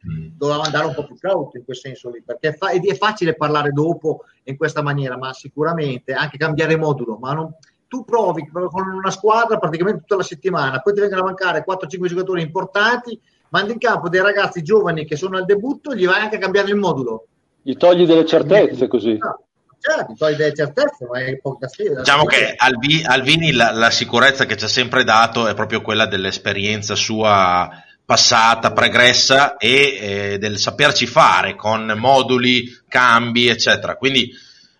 doveva 0.00 0.62
andare 0.62 0.86
un 0.86 0.94
po' 0.94 1.04
più 1.04 1.16
cauto 1.18 1.56
in 1.56 1.64
quel 1.64 1.76
senso 1.76 2.10
lì, 2.10 2.22
perché 2.24 2.48
è, 2.48 2.54
fa- 2.54 2.70
è 2.70 2.94
facile 2.94 3.34
parlare 3.34 3.70
dopo 3.70 4.24
in 4.44 4.56
questa 4.56 4.82
maniera, 4.82 5.16
ma 5.16 5.32
sicuramente 5.32 6.12
anche 6.12 6.36
cambiare 6.36 6.76
modulo, 6.76 7.16
ma 7.16 7.32
non- 7.32 7.54
tu 7.88 8.04
provi 8.04 8.48
con 8.48 8.88
una 8.88 9.10
squadra 9.10 9.58
praticamente 9.58 10.00
tutta 10.00 10.16
la 10.16 10.22
settimana, 10.22 10.80
poi 10.80 10.92
ti 10.92 11.00
vengono 11.00 11.22
a 11.22 11.24
mancare 11.24 11.64
4-5 11.64 12.06
giocatori 12.08 12.42
importanti, 12.42 13.18
mandi 13.50 13.72
in 13.72 13.78
campo 13.78 14.08
dei 14.08 14.20
ragazzi 14.20 14.62
giovani 14.62 15.04
che 15.04 15.16
sono 15.16 15.36
al 15.36 15.44
debutto, 15.44 15.94
gli 15.94 16.04
vai 16.06 16.20
anche 16.20 16.36
a 16.36 16.40
cambiare 16.40 16.68
il 16.68 16.76
modulo. 16.76 17.26
Gli 17.62 17.76
togli 17.76 18.04
delle 18.04 18.26
certezze 18.26 18.88
così. 18.88 19.16
No, 19.16 19.40
certo, 19.78 20.14
togli 20.16 20.34
delle 20.34 20.54
certezze, 20.54 21.06
ma 21.10 21.20
è 21.20 21.36
poca 21.38 21.68
sfida. 21.68 22.00
Diciamo 22.00 22.24
che 22.24 22.54
Alvi- 22.56 23.04
Alvini 23.04 23.52
la, 23.52 23.70
la 23.72 23.90
sicurezza 23.90 24.46
che 24.46 24.56
ci 24.56 24.64
ha 24.64 24.68
sempre 24.68 25.04
dato 25.04 25.46
è 25.46 25.54
proprio 25.54 25.80
quella 25.80 26.06
dell'esperienza 26.06 26.94
sua 26.96 27.70
passata, 28.06 28.72
pregressa 28.72 29.56
e 29.56 29.98
eh, 30.34 30.38
del 30.38 30.58
saperci 30.58 31.06
fare 31.06 31.56
con 31.56 31.92
moduli, 31.96 32.64
cambi, 32.88 33.48
eccetera. 33.48 33.96
Quindi 33.96 34.30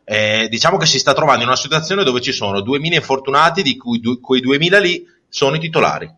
eh, 0.05 0.47
diciamo 0.49 0.77
che 0.79 0.87
si 0.87 0.99
sta 1.01 1.13
trovando 1.13 1.43
in 1.43 1.49
una 1.49 1.57
situazione 1.57 2.05
dove 2.05 2.21
ci 2.21 2.33
sono 2.33 2.61
2000 2.61 2.95
infortunati, 2.97 3.63
di 3.63 3.77
cui 3.77 4.01
du- 4.01 4.21
quei 4.21 4.41
2000 4.41 4.79
lì 4.79 5.05
sono 5.29 5.57
i 5.57 5.61
titolari. 5.61 6.09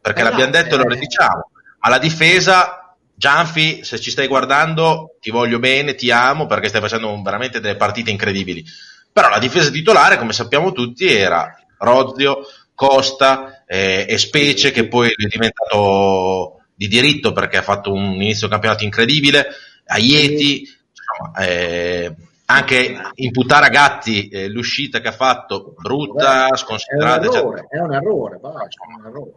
Perché 0.00 0.20
Esatto, 0.20 0.36
l'abbiamo 0.36 0.62
detto 0.62 0.74
e 0.74 0.78
lo 0.78 0.88
ridiciamo. 0.88 1.50
Alla 1.80 1.98
difesa, 1.98 2.94
Gianfi, 3.14 3.84
se 3.84 4.00
ci 4.00 4.10
stai 4.10 4.26
guardando, 4.26 5.16
ti 5.20 5.30
voglio 5.30 5.60
bene, 5.60 5.94
ti 5.94 6.10
amo 6.10 6.46
perché 6.46 6.68
stai 6.68 6.80
facendo 6.80 7.08
un- 7.12 7.22
veramente 7.22 7.60
delle 7.60 7.76
partite 7.76 8.10
incredibili. 8.10 8.64
Però 9.12 9.28
la 9.28 9.38
difesa 9.38 9.70
titolare, 9.70 10.18
come 10.18 10.32
sappiamo 10.32 10.72
tutti, 10.72 11.06
era 11.06 11.54
Rozio, 11.78 12.40
Costa 12.74 13.57
eh, 13.70 14.06
e 14.08 14.16
Specie, 14.16 14.70
che 14.70 14.88
poi 14.88 15.10
è 15.10 15.26
diventato 15.26 16.62
di 16.74 16.88
diritto 16.88 17.32
perché 17.32 17.58
ha 17.58 17.62
fatto 17.62 17.92
un 17.92 18.14
inizio 18.14 18.48
campionato 18.48 18.82
incredibile, 18.82 19.48
Aieti, 19.86 20.60
insomma, 20.60 21.46
eh, 21.46 22.14
anche 22.46 22.96
imputare 23.16 23.66
a 23.66 23.68
Gatti 23.68 24.28
eh, 24.28 24.48
l'uscita 24.48 25.00
che 25.00 25.08
ha 25.08 25.12
fatto 25.12 25.74
brutta, 25.76 26.46
È 26.46 26.50
un 26.50 26.56
sconsiderata, 26.56 27.26
errore, 27.26 27.66
è 27.68 27.78
un 27.78 27.92
errore, 27.92 28.38
basta, 28.38 28.62
è 28.62 28.98
un 28.98 29.06
errore. 29.06 29.32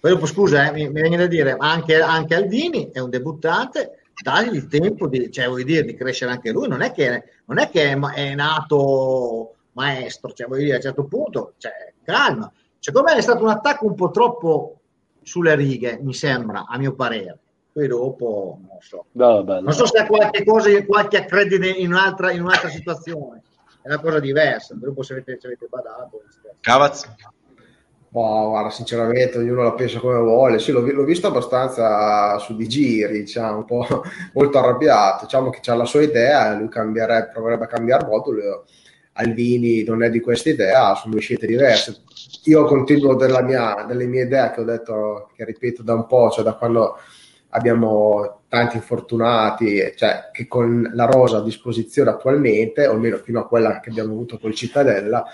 Poi 0.00 0.10
dopo, 0.10 0.26
scusa, 0.26 0.68
eh, 0.68 0.72
mi, 0.72 0.90
mi 0.90 1.00
viene 1.00 1.16
da 1.16 1.26
dire, 1.26 1.56
ma 1.56 1.70
anche, 1.70 2.00
anche 2.00 2.34
Aldini 2.34 2.90
è 2.92 3.00
un 3.00 3.08
debuttante, 3.08 4.02
dagli 4.22 4.56
il 4.56 4.68
tempo 4.68 5.08
di, 5.08 5.30
cioè, 5.30 5.48
dire, 5.64 5.84
di 5.84 5.94
crescere 5.94 6.32
anche 6.32 6.50
lui, 6.50 6.68
non 6.68 6.82
è 6.82 6.92
che, 6.92 7.24
non 7.46 7.58
è, 7.58 7.70
che 7.70 7.92
è, 7.92 7.98
è 7.98 8.34
nato 8.34 9.54
maestro, 9.72 10.32
cioè, 10.32 10.48
dire, 10.56 10.72
a 10.72 10.76
un 10.76 10.82
certo 10.82 11.04
punto, 11.04 11.54
cioè, 11.56 11.94
calma. 12.04 12.52
Secondo 12.78 13.10
me 13.10 13.18
è 13.18 13.22
stato 13.22 13.42
un 13.42 13.50
attacco 13.50 13.86
un 13.86 13.94
po' 13.94 14.10
troppo 14.10 14.80
sulle 15.22 15.54
righe, 15.54 15.98
mi 16.00 16.14
sembra, 16.14 16.66
a 16.68 16.78
mio 16.78 16.94
parere. 16.94 17.38
Poi 17.72 17.86
dopo, 17.86 18.58
non 18.60 18.78
so. 18.80 19.06
Vabbè, 19.12 19.60
Non 19.60 19.72
so 19.72 19.86
se 19.86 19.98
ha 19.98 20.06
qualche 20.06 20.44
cosa, 20.44 20.84
qualche 20.84 21.18
accredite 21.18 21.68
in 21.68 21.92
un'altra, 21.92 22.32
in 22.32 22.42
un'altra 22.42 22.68
situazione, 22.68 23.42
è 23.82 23.88
una 23.88 24.00
cosa 24.00 24.20
diversa, 24.20 24.74
dopo 24.74 25.02
se 25.02 25.12
avete, 25.12 25.38
se 25.40 25.46
avete 25.46 25.66
badato. 25.68 26.22
Cavaz? 26.60 27.08
Boh, 28.10 28.48
guarda, 28.48 28.70
sinceramente 28.70 29.36
ognuno 29.36 29.62
la 29.62 29.74
pensa 29.74 30.00
come 30.00 30.18
vuole. 30.18 30.58
Sì, 30.58 30.72
l'ho, 30.72 30.80
l'ho 30.80 31.04
visto 31.04 31.26
abbastanza 31.26 32.38
su 32.38 32.56
di 32.56 32.66
giri, 32.66 33.20
diciamo, 33.20 33.58
un 33.58 33.64
po' 33.64 33.86
molto 34.32 34.58
arrabbiato. 34.58 35.24
Diciamo 35.24 35.50
che 35.50 35.60
c'ha 35.60 35.74
la 35.74 35.84
sua 35.84 36.02
idea, 36.02 36.54
lui 36.54 36.68
cambierebbe, 36.68 37.30
proverebbe 37.32 37.64
a 37.64 37.68
cambiare 37.68 38.06
modulo. 38.06 38.64
Alvini 39.20 39.82
non 39.82 40.02
è 40.04 40.10
di 40.10 40.20
questa 40.20 40.48
idea, 40.48 40.94
sono 40.94 41.12
due 41.12 41.20
scelte 41.20 41.46
diverse. 41.46 42.02
Io 42.44 42.64
continuo 42.64 43.16
mia, 43.42 43.84
delle 43.86 44.06
mie 44.06 44.22
idee 44.22 44.52
che 44.52 44.60
ho 44.60 44.64
detto, 44.64 45.30
che 45.34 45.44
ripeto 45.44 45.82
da 45.82 45.94
un 45.94 46.06
po', 46.06 46.30
cioè 46.30 46.44
da 46.44 46.54
quando 46.54 46.96
abbiamo 47.50 48.42
tanti 48.48 48.76
infortunati, 48.76 49.92
cioè 49.96 50.30
che 50.32 50.46
con 50.46 50.88
la 50.94 51.06
rosa 51.06 51.38
a 51.38 51.42
disposizione 51.42 52.10
attualmente, 52.10 52.86
o 52.86 52.92
almeno 52.92 53.16
fino 53.16 53.40
a 53.40 53.48
quella 53.48 53.80
che 53.80 53.90
abbiamo 53.90 54.12
avuto 54.12 54.38
col 54.38 54.54
Cittadella, 54.54 55.24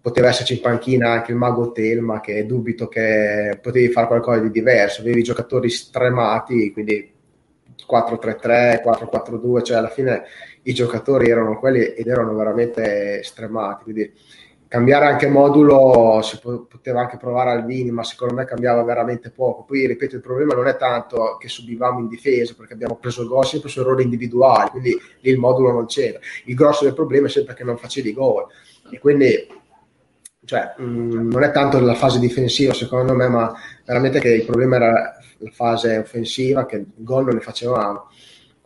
poteva 0.00 0.28
esserci 0.28 0.54
in 0.54 0.60
panchina 0.60 1.10
anche 1.10 1.30
il 1.30 1.38
mago 1.38 1.70
Telma 1.70 2.20
che 2.20 2.46
dubito 2.46 2.88
che 2.88 3.58
potevi 3.62 3.92
fare 3.92 4.08
qualcosa 4.08 4.40
di 4.40 4.50
diverso, 4.50 5.02
avevi 5.02 5.22
giocatori 5.22 5.70
stremati, 5.70 6.72
quindi 6.72 7.12
4-3-3, 7.88 8.82
4-4-2, 8.82 9.62
cioè 9.62 9.76
alla 9.76 9.88
fine 9.88 10.24
i 10.62 10.74
giocatori 10.74 11.28
erano 11.30 11.58
quelli 11.58 11.94
ed 11.94 12.06
erano 12.06 12.34
veramente 12.34 13.22
stremati, 13.22 13.84
quindi 13.84 14.12
cambiare 14.68 15.06
anche 15.06 15.28
modulo 15.28 16.20
si 16.22 16.38
po- 16.38 16.66
poteva 16.66 17.00
anche 17.00 17.16
provare 17.16 17.50
Alvini, 17.50 17.90
ma 17.90 18.04
secondo 18.04 18.34
me 18.34 18.44
cambiava 18.44 18.82
veramente 18.82 19.30
poco. 19.30 19.64
Poi 19.64 19.86
ripeto, 19.86 20.16
il 20.16 20.20
problema 20.20 20.54
non 20.54 20.66
è 20.66 20.76
tanto 20.76 21.38
che 21.40 21.48
subivamo 21.48 22.00
in 22.00 22.08
difesa, 22.08 22.54
perché 22.54 22.74
abbiamo 22.74 22.96
preso 22.96 23.22
il 23.22 23.28
gol 23.28 23.46
sempre 23.46 23.70
su 23.70 23.80
errori 23.80 24.02
individuali, 24.04 24.70
quindi 24.70 24.90
lì 25.20 25.30
il 25.30 25.38
modulo 25.38 25.72
non 25.72 25.86
c'era. 25.86 26.18
Il 26.44 26.54
grosso 26.54 26.84
del 26.84 26.94
problema 26.94 27.26
è 27.26 27.30
sempre 27.30 27.54
che 27.54 27.64
non 27.64 27.78
facevi 27.78 28.12
gol. 28.12 28.46
E 28.90 28.98
quindi 28.98 29.46
cioè, 30.44 30.74
mh, 30.76 31.28
non 31.30 31.42
è 31.42 31.50
tanto 31.50 31.80
la 31.80 31.94
fase 31.94 32.18
difensiva 32.18 32.72
secondo 32.72 33.14
me, 33.14 33.28
ma 33.28 33.52
veramente 33.84 34.20
che 34.20 34.28
il 34.34 34.44
problema 34.44 34.76
era 34.76 35.16
la 35.38 35.50
fase 35.50 35.98
offensiva, 35.98 36.66
che 36.66 36.84
gol 36.96 37.24
non 37.24 37.34
ne 37.34 37.40
facevamo. 37.40 38.08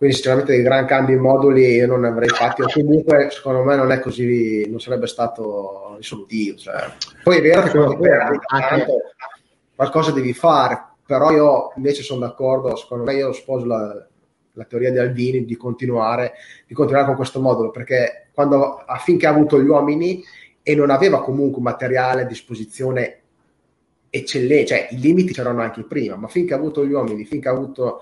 Quindi 0.03 0.19
sinceramente 0.19 0.55
dei 0.57 0.65
gran 0.65 0.85
cambi 0.85 1.13
in 1.13 1.21
moduli 1.21 1.65
io 1.65 1.87
non 1.87 2.01
ne 2.01 2.09
avrei 2.09 2.29
fatti, 2.29 2.61
o 2.61 2.67
comunque 2.69 3.29
secondo 3.31 3.63
me 3.63 3.77
non 3.77 3.93
è 3.93 4.01
così, 4.01 4.69
non 4.69 4.81
sarebbe 4.81 5.07
stato 5.07 5.95
risolutivo. 5.97 6.59
Cioè. 6.59 6.93
Poi 7.23 7.37
è 7.37 7.41
vero 7.41 7.63
che 7.63 7.71
quando 7.71 7.97
poi 7.99 8.39
tanto, 8.45 8.97
qualcosa 9.77 10.11
devi 10.11 10.33
fare, 10.33 10.87
però 11.07 11.31
io 11.31 11.73
invece 11.77 12.03
sono 12.03 12.19
d'accordo, 12.19 12.75
secondo 12.75 13.05
me 13.05 13.15
io 13.15 13.33
sposo 13.33 13.65
la, 13.65 14.05
la 14.55 14.65
teoria 14.65 14.91
di 14.91 14.99
Albini 14.99 15.45
di 15.45 15.57
continuare, 15.57 16.33
di 16.67 16.75
continuare 16.75 17.07
con 17.07 17.15
questo 17.15 17.41
modulo, 17.41 17.71
perché 17.71 18.31
quando, 18.35 18.79
affinché 18.79 19.29
ha 19.29 19.31
avuto 19.31 19.63
gli 19.63 19.69
uomini 19.69 20.21
e 20.65 20.75
non 20.75 20.91
aveva 20.91 21.23
comunque 21.23 21.59
un 21.59 21.63
materiale 21.63 22.23
a 22.23 22.27
disposizione 22.27 23.21
eccellente, 24.11 24.67
cioè 24.67 24.89
i 24.91 24.99
limiti 24.99 25.33
c'erano 25.33 25.63
anche 25.63 25.85
prima, 25.85 26.17
ma 26.17 26.27
finché 26.27 26.55
ha 26.55 26.57
avuto 26.57 26.85
gli 26.85 26.91
uomini, 26.91 27.25
finché 27.25 27.47
ha 27.47 27.53
avuto 27.53 28.01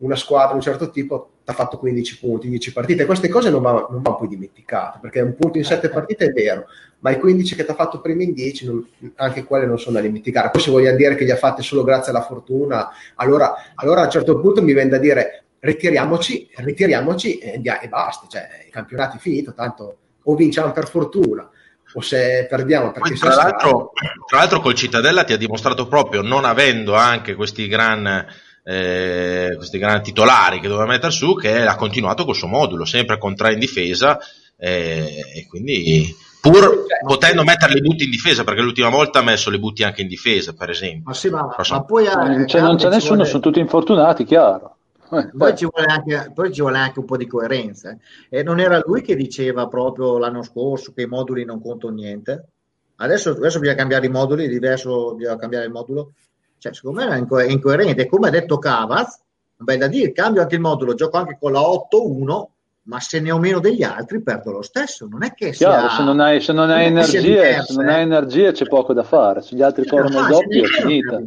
una 0.00 0.14
squadra 0.14 0.48
di 0.48 0.56
un 0.56 0.60
certo 0.60 0.90
tipo, 0.90 1.30
ha 1.50 1.54
fatto 1.54 1.78
15 1.78 2.18
punti 2.18 2.46
in 2.46 2.52
10 2.52 2.72
partite. 2.72 3.06
Queste 3.06 3.28
cose 3.28 3.50
non 3.50 3.62
vanno, 3.62 3.86
vanno 3.90 4.16
poi 4.16 4.28
dimenticate, 4.28 4.98
perché 5.00 5.20
un 5.20 5.34
punto 5.34 5.58
in 5.58 5.64
7 5.64 5.88
partite 5.88 6.26
è 6.26 6.32
vero, 6.32 6.66
ma 7.00 7.10
i 7.10 7.18
15 7.18 7.54
che 7.54 7.64
ti 7.64 7.70
ha 7.70 7.74
fatto 7.74 8.00
prima 8.00 8.22
in 8.22 8.32
10, 8.32 8.66
non, 8.66 8.86
anche 9.16 9.44
quelle 9.44 9.66
non 9.66 9.78
sono 9.78 9.96
da 9.96 10.02
dimenticare. 10.02 10.50
Poi 10.50 10.60
se 10.60 10.70
vogliamo 10.70 10.96
dire 10.96 11.14
che 11.14 11.24
li 11.24 11.30
ha 11.30 11.36
fatte 11.36 11.62
solo 11.62 11.84
grazie 11.84 12.10
alla 12.10 12.22
fortuna, 12.22 12.90
allora, 13.14 13.54
allora 13.76 14.02
a 14.02 14.04
un 14.04 14.10
certo 14.10 14.38
punto 14.40 14.62
mi 14.62 14.74
viene 14.74 14.90
da 14.90 14.98
dire 14.98 15.44
ritiriamoci, 15.60 16.50
ritiriamoci 16.56 17.38
e, 17.38 17.60
e 17.62 17.88
basta, 17.88 18.26
cioè 18.28 18.48
il 18.66 18.72
campionato 18.72 19.16
è 19.16 19.18
finito, 19.18 19.54
tanto 19.54 19.96
o 20.22 20.34
vinciamo 20.34 20.72
per 20.72 20.88
fortuna 20.88 21.48
o 21.94 22.00
se 22.02 22.46
perdiamo 22.48 22.92
perché 22.92 23.14
tra 23.14 23.34
l'altro, 23.34 23.92
tra 24.26 24.38
l'altro 24.38 24.60
col 24.60 24.74
Cittadella 24.74 25.24
ti 25.24 25.32
ha 25.32 25.38
dimostrato 25.38 25.88
proprio 25.88 26.20
non 26.20 26.44
avendo 26.44 26.94
anche 26.94 27.34
questi 27.34 27.66
gran 27.66 28.26
eh, 28.70 29.54
questi 29.56 29.78
grandi 29.78 30.02
titolari 30.02 30.60
che 30.60 30.68
doveva 30.68 30.86
mettere 30.86 31.10
su 31.10 31.34
che 31.34 31.64
ha 31.64 31.74
continuato 31.74 32.26
col 32.26 32.34
suo 32.34 32.48
modulo 32.48 32.84
sempre 32.84 33.16
con 33.16 33.34
tre 33.34 33.54
in 33.54 33.58
difesa 33.58 34.18
eh, 34.58 35.24
e 35.34 35.46
quindi 35.48 36.14
pur 36.38 36.60
cioè, 36.60 37.00
potendo 37.02 37.44
mettere 37.44 37.72
le 37.72 37.80
butti 37.80 38.04
in 38.04 38.10
difesa 38.10 38.44
perché 38.44 38.60
l'ultima 38.60 38.90
volta 38.90 39.20
ha 39.20 39.22
messo 39.22 39.48
le 39.48 39.58
butti 39.58 39.84
anche 39.84 40.02
in 40.02 40.08
difesa 40.08 40.52
per 40.52 40.68
esempio 40.68 41.04
ma, 41.06 41.14
sì, 41.14 41.30
ma, 41.30 41.48
ma 41.70 41.82
poi 41.82 42.04
eh, 42.04 42.46
cioè, 42.46 42.60
non 42.60 42.76
c'è 42.76 42.90
nessuno 42.90 43.14
vuole... 43.14 43.24
sono 43.30 43.40
tutti 43.40 43.58
infortunati 43.58 44.24
chiaro 44.24 44.76
eh, 45.12 45.30
poi, 45.34 45.56
ci 45.56 45.66
anche, 45.72 46.30
poi, 46.34 46.52
ci 46.52 46.60
vuole 46.60 46.76
anche, 46.76 46.98
un 46.98 47.06
po' 47.06 47.16
di 47.16 47.26
coerenza. 47.26 47.96
Eh. 48.28 48.40
E 48.40 48.42
non 48.42 48.60
era 48.60 48.82
lui 48.84 49.00
che 49.00 49.16
diceva 49.16 49.66
proprio 49.66 50.18
l'anno 50.18 50.42
scorso 50.42 50.92
che 50.92 51.00
i 51.00 51.06
moduli 51.06 51.46
non 51.46 51.62
contano 51.62 51.94
niente? 51.94 52.48
Adesso, 52.96 53.30
adesso 53.30 53.58
bisogna 53.58 53.78
cambiare 53.78 54.04
i 54.04 54.10
moduli, 54.10 54.44
è 54.44 54.48
diverso, 54.50 55.14
bisogna 55.14 55.38
cambiare 55.38 55.64
il 55.64 55.72
modulo. 55.72 56.12
Cioè, 56.58 56.74
secondo 56.74 57.00
me 57.00 57.24
è 57.44 57.50
incoerente. 57.50 58.06
Come 58.06 58.28
ha 58.28 58.30
detto 58.30 58.58
Cavaz, 58.58 59.20
beh 59.56 59.76
da 59.76 59.86
dire, 59.86 60.12
cambio 60.12 60.42
anche 60.42 60.56
il 60.56 60.60
modulo, 60.60 60.94
gioco 60.94 61.16
anche 61.16 61.36
con 61.40 61.52
la 61.52 61.60
8-1, 61.60 62.46
ma 62.88 63.00
se 63.00 63.20
ne 63.20 63.30
ho 63.30 63.38
meno 63.38 63.60
degli 63.60 63.82
altri 63.82 64.22
perdo 64.22 64.50
lo 64.50 64.62
stesso. 64.62 65.06
Non 65.06 65.22
è 65.22 65.34
che 65.34 65.50
Chiaro, 65.50 65.88
sia, 65.88 65.96
se 65.96 66.02
non 66.02 66.20
hai, 66.20 66.40
se 66.40 66.52
non 66.52 66.70
hai 66.70 66.86
energie, 66.86 67.62
se 67.62 67.74
non 67.74 67.88
hai 67.88 68.02
energie 68.02 68.52
c'è 68.52 68.66
poco 68.66 68.92
da 68.92 69.02
fare. 69.02 69.42
Se 69.42 69.54
gli 69.54 69.62
altri 69.62 69.86
corrono 69.86 70.20
il 70.20 70.26
doppio 70.26 70.64
è 70.64 70.66
finita. 70.66 71.20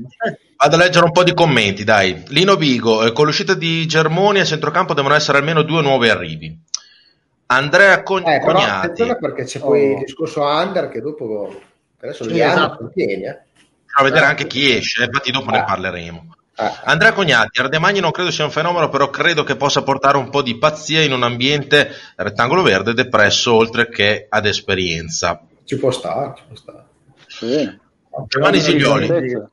Vado 0.58 0.76
a 0.76 0.80
leggere 0.80 1.06
un 1.06 1.12
po' 1.12 1.24
di 1.24 1.34
commenti, 1.34 1.84
dai. 1.84 2.24
Lino 2.28 2.56
Vigo, 2.56 3.04
eh, 3.04 3.12
con 3.12 3.26
l'uscita 3.26 3.54
di 3.54 3.86
Germoni 3.88 4.40
a 4.40 4.46
centrocampo 4.46 4.94
devono 4.94 5.14
essere 5.14 5.38
almeno 5.38 5.62
due 5.62 5.82
nuovi 5.82 6.10
arrivi. 6.10 6.60
Andrea 7.48 8.02
Con- 8.02 8.26
eh, 8.26 8.42
però, 8.44 8.60
Attenzione 8.60 9.18
perché 9.18 9.44
c'è 9.44 9.60
poi 9.60 9.90
oh. 9.90 9.92
il 9.94 10.06
discorso 10.06 10.42
under 10.42 10.88
che 10.88 11.02
dopo 11.02 11.54
adesso 12.00 12.24
sì, 12.24 12.40
esatto. 12.40 12.78
contieni, 12.78 13.24
eh. 13.24 13.40
A 13.94 14.04
vedere 14.04 14.26
anche 14.26 14.48
chi 14.48 14.76
esce, 14.76 15.04
infatti 15.04 15.32
dopo 15.32 15.50
ah. 15.50 15.58
ne 15.58 15.64
parleremo. 15.64 16.36
Ah. 16.56 16.82
Andrea 16.86 17.14
Cognati, 17.14 17.60
Ardemagni 17.60 18.00
non 18.00 18.12
credo 18.12 18.30
sia 18.32 18.44
un 18.44 18.52
fenomeno, 18.52 18.90
però 18.90 19.10
credo 19.10 19.44
che 19.44 19.56
possa 19.56 19.84
portare 19.84 20.18
un 20.18 20.30
po' 20.30 20.42
di 20.42 20.58
pazzia 20.58 21.02
in 21.02 21.14
un 21.14 21.24
ambiente 21.24 21.92
rettangolo 22.16 22.62
verde 22.62 22.94
depresso, 22.94 23.54
oltre 23.54 23.90
che 23.90 24.28
ad 24.30 24.46
esperienza. 24.46 25.42
Ci 25.64 25.78
può 25.78 25.92
stare, 25.92 26.34
ci 26.38 26.44
può 26.48 26.56
stare. 26.56 26.86
Sì. 27.28 27.80
Giovanni 28.28 28.60
Giglioli. 28.60 29.50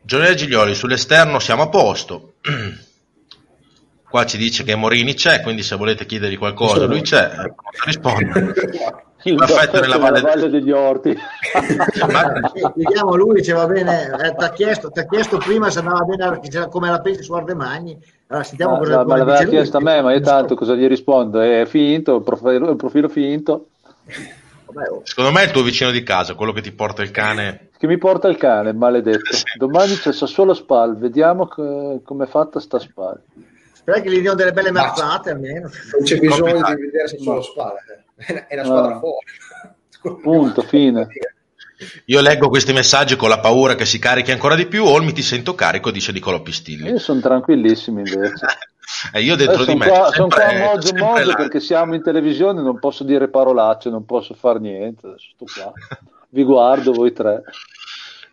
Giovanni 0.00 0.36
Giglioli, 0.36 0.74
sull'esterno 0.74 1.38
siamo 1.38 1.62
a 1.62 1.68
posto. 1.68 2.34
Qua 4.08 4.24
ci 4.24 4.38
dice 4.38 4.64
che 4.64 4.74
Morini 4.74 5.12
c'è, 5.12 5.42
quindi 5.42 5.62
se 5.62 5.76
volete 5.76 6.06
chiedergli 6.06 6.38
qualcosa, 6.38 6.86
lui 6.86 7.02
c'è, 7.02 7.30
risponde. 7.84 8.54
Il 9.22 9.34
Perfetto 9.34 9.80
nella 9.80 9.98
valle, 9.98 10.20
valle 10.20 10.48
degli 10.48 10.70
Orti. 10.70 11.16
Chiediamo 12.74 13.14
lui, 13.16 13.34
diceva 13.34 13.66
bene, 13.66 14.04
eh, 14.04 14.34
ti 14.36 14.44
ha 14.44 14.50
chiesto, 14.50 14.90
chiesto, 14.90 15.38
prima 15.38 15.70
se 15.70 15.80
andava 15.80 16.04
bene 16.04 16.40
come 16.68 16.88
la 16.88 17.00
pensi 17.00 17.24
su 17.24 17.32
Ardemagni. 17.32 17.98
Allora, 18.28 18.44
sentiamo 18.44 18.72
ma, 18.74 18.78
cosa, 18.78 19.04
ma 19.04 19.16
l'aveva 19.16 19.44
chiesto 19.44 19.78
a 19.78 19.80
me, 19.80 20.00
ma 20.02 20.12
io 20.12 20.20
tanto 20.20 20.54
cosa 20.54 20.74
gli 20.74 20.86
rispondo? 20.86 21.40
È 21.40 21.64
finto, 21.66 22.16
il 22.16 22.22
profilo, 22.22 22.70
il 22.70 22.76
profilo 22.76 23.08
finto. 23.08 23.68
Oh. 24.66 25.00
Secondo 25.02 25.32
me 25.32 25.42
è 25.42 25.46
il 25.46 25.50
tuo 25.50 25.62
vicino 25.62 25.90
di 25.90 26.02
casa, 26.02 26.34
quello 26.34 26.52
che 26.52 26.60
ti 26.60 26.72
porta 26.72 27.02
il 27.02 27.10
cane. 27.10 27.70
Che 27.76 27.86
mi 27.86 27.98
porta 27.98 28.28
il 28.28 28.36
cane, 28.36 28.72
maledetto. 28.72 29.36
Domani 29.58 29.96
c'è 29.96 30.12
Sassuolo 30.12 30.54
Spal, 30.54 30.96
vediamo 30.96 31.48
co- 31.48 32.00
come 32.04 32.24
è 32.24 32.28
fatta 32.28 32.60
sta 32.60 32.78
Spal. 32.78 33.20
Spera 33.72 34.00
che 34.00 34.10
gli 34.10 34.20
diano 34.20 34.36
delle 34.36 34.52
belle 34.52 34.70
mazzate 34.70 35.30
almeno. 35.30 35.70
Non 35.92 36.02
c'è 36.02 36.18
bisogno 36.18 36.62
di 36.62 36.82
vedere 36.82 37.08
Sassuolo 37.08 37.42
Spal, 37.42 37.74
eh. 37.88 38.06
È 38.48 38.54
una 38.54 38.64
squadra 38.64 38.94
ah. 38.94 38.98
fuori. 38.98 39.26
Punto, 40.22 40.62
fine. 40.62 41.08
Io 42.06 42.20
leggo 42.20 42.48
questi 42.48 42.72
messaggi 42.72 43.14
con 43.14 43.28
la 43.28 43.38
paura 43.38 43.76
che 43.76 43.86
si 43.86 43.98
carichi 43.98 44.32
ancora 44.32 44.56
di 44.56 44.66
più. 44.66 44.84
Olmi 44.84 45.12
ti 45.12 45.22
sento 45.22 45.54
carico, 45.54 45.90
dice 45.90 46.12
Nicolò 46.12 46.42
Pistilli. 46.42 46.88
Io 46.88 46.98
sono 46.98 47.20
tranquillissimo 47.20 47.98
invece. 47.98 48.46
eh, 49.12 49.22
io 49.22 49.36
dentro 49.36 49.64
di 49.64 49.74
me 49.74 49.86
qua, 49.86 50.10
sono 50.12 50.28
qua 50.28 50.46
a 50.46 50.58
moggio 50.58 50.94
moggio 50.96 51.34
perché 51.34 51.60
siamo 51.60 51.94
in 51.94 52.02
televisione, 52.02 52.62
non 52.62 52.80
posso 52.80 53.04
dire 53.04 53.28
parolacce, 53.28 53.90
non 53.90 54.04
posso 54.04 54.34
fare 54.34 54.58
niente. 54.58 55.06
Adesso 55.06 55.28
sto 55.34 55.44
qua. 55.44 55.72
Vi 56.30 56.42
guardo 56.42 56.92
voi 56.92 57.12
tre. 57.12 57.42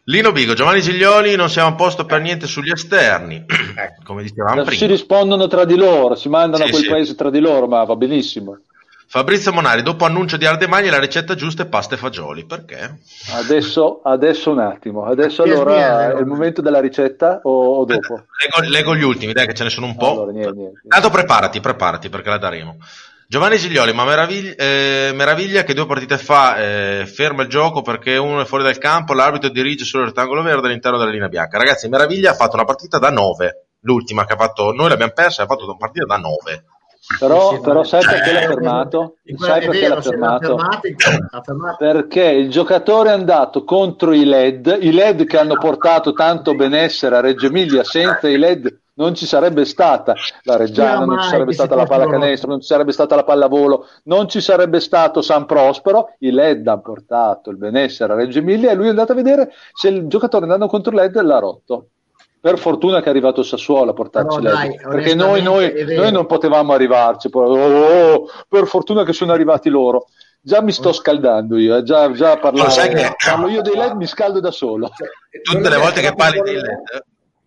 Lino 0.07 0.31
Bigo, 0.31 0.53
Giovanni 0.53 0.81
Giglioli, 0.81 1.35
non 1.35 1.49
siamo 1.49 1.69
a 1.69 1.73
posto 1.73 2.05
per 2.05 2.21
niente 2.21 2.45
sugli 2.45 2.69
esterni, 2.69 3.43
ecco, 3.75 4.01
come 4.03 4.21
dicevamo 4.21 4.61
Adesso 4.61 4.67
prima. 4.67 4.81
Si 4.81 4.85
rispondono 4.85 5.47
tra 5.47 5.65
di 5.65 5.75
loro, 5.75 6.13
si 6.13 6.29
mandano 6.29 6.63
sì, 6.63 6.69
a 6.69 6.71
quel 6.71 6.83
sì. 6.83 6.89
paese 6.89 7.15
tra 7.15 7.31
di 7.31 7.39
loro, 7.39 7.67
ma 7.67 7.83
va 7.83 7.95
benissimo. 7.95 8.59
Fabrizio 9.07 9.53
Monari, 9.53 9.81
dopo 9.81 10.05
annuncio 10.05 10.35
di 10.35 10.45
Ardemagni, 10.45 10.89
la 10.89 10.99
ricetta 10.99 11.35
giusta 11.35 11.63
è 11.63 11.67
pasta 11.67 11.95
e 11.95 11.97
fagioli. 11.97 12.45
Perché? 12.45 12.99
Adesso, 13.33 14.01
adesso 14.03 14.51
un 14.51 14.59
attimo. 14.59 15.05
Adesso 15.05 15.43
allora 15.43 16.11
è 16.11 16.19
il 16.19 16.25
momento 16.25 16.61
della 16.61 16.79
ricetta 16.79 17.39
o, 17.43 17.77
o 17.77 17.85
dopo? 17.85 18.25
Leggo, 18.39 18.69
leggo, 18.69 18.95
gli 18.95 19.03
ultimi, 19.03 19.33
dai, 19.33 19.47
che 19.47 19.53
ce 19.53 19.63
ne 19.63 19.69
sono 19.69 19.85
un 19.85 19.95
po'. 19.95 20.11
Allora, 20.11 20.31
niente, 20.31 20.53
niente. 20.53 20.81
Tanto 20.87 21.09
preparati, 21.09 21.59
preparati 21.59 22.09
perché 22.09 22.29
la 22.29 22.37
daremo. 22.37 22.77
Giovanni 23.27 23.57
Giglioli, 23.57 23.91
ma 23.93 24.05
meraviglia, 24.05 24.53
eh, 24.55 25.11
meraviglia 25.15 25.63
che 25.63 25.73
due 25.73 25.87
partite 25.87 26.17
fa 26.17 26.57
eh, 26.57 27.05
ferma 27.07 27.41
il 27.41 27.49
gioco 27.49 27.81
perché 27.81 28.17
uno 28.17 28.41
è 28.41 28.45
fuori 28.45 28.63
dal 28.63 28.77
campo, 28.77 29.13
l'arbitro 29.13 29.49
dirige 29.49 29.83
sul 29.83 30.05
rettangolo 30.05 30.43
verde 30.43 30.67
all'interno 30.67 30.99
della 30.99 31.09
linea 31.09 31.27
bianca. 31.27 31.57
Ragazzi, 31.57 31.89
Meraviglia 31.89 32.31
ha 32.31 32.35
fatto 32.35 32.55
una 32.55 32.65
partita 32.65 32.99
da 32.99 33.09
9, 33.09 33.67
l'ultima 33.81 34.25
che 34.25 34.33
ha 34.33 34.37
fatto, 34.37 34.73
noi 34.73 34.89
l'abbiamo 34.89 35.13
persa, 35.13 35.43
ha 35.43 35.47
fatto 35.47 35.63
una 35.63 35.75
partita 35.75 36.05
da 36.05 36.17
9 36.17 36.65
Però, 37.19 37.59
però 37.59 37.83
sai 37.83 38.03
perché 38.03 38.29
eh, 38.29 38.33
l'ha 38.33 38.39
fermato? 38.41 39.17
in 39.23 39.37
quella- 39.37 39.53
Sai 39.53 39.65
perché 39.65 39.79
vero, 39.81 39.95
l'ha 39.95 40.01
fermato? 40.01 40.57
fermato. 40.57 41.75
Perché 41.77 42.23
il 42.23 42.49
giocatore 42.49 43.09
è 43.09 43.13
andato 43.13 43.63
contro 43.63 44.11
i 44.13 44.25
LED, 44.25 44.77
i 44.81 44.91
LED 44.91 45.25
che 45.25 45.37
hanno 45.37 45.55
portato 45.57 46.13
tanto 46.13 46.55
benessere 46.55 47.15
a 47.15 47.19
Reggio 47.19 47.47
Emilia, 47.47 47.83
senza 47.83 48.27
i 48.27 48.37
LED 48.37 48.79
non 48.97 49.13
ci 49.13 49.25
sarebbe 49.25 49.65
stata 49.65 50.13
la 50.43 50.55
Reggiana, 50.55 51.03
non 51.05 51.21
ci 51.21 51.29
sarebbe 51.29 51.53
stata 51.53 51.75
la 51.75 51.85
pallacanestro, 51.85 52.49
non 52.49 52.61
ci 52.61 52.67
sarebbe 52.67 52.91
stata 52.93 53.15
la 53.15 53.23
pallavolo, 53.23 53.87
non 54.05 54.29
ci 54.29 54.39
sarebbe 54.41 54.79
stato 54.79 55.21
San 55.21 55.45
Prospero, 55.45 56.15
i 56.19 56.31
LED 56.31 56.65
hanno 56.67 56.81
portato 56.81 57.49
il 57.49 57.57
benessere 57.57 58.13
a 58.13 58.15
Reggio 58.15 58.39
Emilia 58.39 58.71
e 58.71 58.75
lui 58.75 58.85
è 58.87 58.89
andato 58.89 59.11
a 59.11 59.15
vedere 59.15 59.51
se 59.73 59.89
il 59.89 60.07
giocatore 60.07 60.43
andando 60.43 60.67
contro 60.67 60.91
il 60.91 60.97
LED 60.97 61.21
l'ha 61.21 61.39
rotto. 61.39 61.87
Per 62.45 62.59
fortuna 62.59 62.99
che 62.99 63.07
è 63.07 63.09
arrivato 63.09 63.41
Sassuolo 63.41 63.89
a 63.89 63.93
portarci 63.95 64.39
LED, 64.39 64.53
dai, 64.53 64.75
perché 64.75 65.15
noi, 65.15 65.41
noi- 65.41 65.73
noi 65.95 66.11
non 66.11 66.27
potevamo 66.27 66.73
arrivarci. 66.73 67.27
poi, 67.27 67.47
oh, 67.47 68.13
oh, 68.13 68.29
per 68.47 68.67
fortuna 68.67 69.03
che 69.03 69.13
sono 69.13 69.31
arrivati 69.31 69.67
loro. 69.69 70.09
Già 70.41 70.61
mi 70.61 70.71
sto 70.71 70.93
scaldando 70.93 71.57
io, 71.57 71.77
eh, 71.77 71.81
già, 71.81 72.11
già 72.11 72.39
sai 72.69 72.93
che- 72.93 73.15
Parlo 73.25 73.47
io 73.47 73.63
dei 73.63 73.75
LED, 73.75 73.93
mi 73.93 74.05
scaldo 74.05 74.39
da 74.39 74.51
solo. 74.51 74.91
Tutte 75.41 75.69
le 75.69 75.77
volte 75.77 76.01
che 76.01 76.13
parli 76.13 76.39
dei 76.41 76.53
LED, 76.53 77.03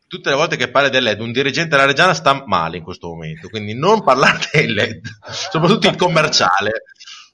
tutte 0.09 0.31
le 0.31 0.35
volte 0.35 0.57
che 0.57 0.69
parli 0.69 0.91
del 0.91 1.05
LED, 1.05 1.21
un 1.21 1.31
dirigente 1.31 1.77
della 1.77 1.87
Reggiana 1.87 2.13
sta 2.13 2.43
male 2.45 2.79
in 2.79 2.83
questo 2.83 3.07
momento, 3.07 3.49
quindi 3.51 3.79
non 3.79 4.03
parlare 4.03 4.39
dei 4.51 4.67
LED, 4.67 5.07
soprattutto 5.31 5.87
il 5.87 5.95
commerciale. 5.95 6.73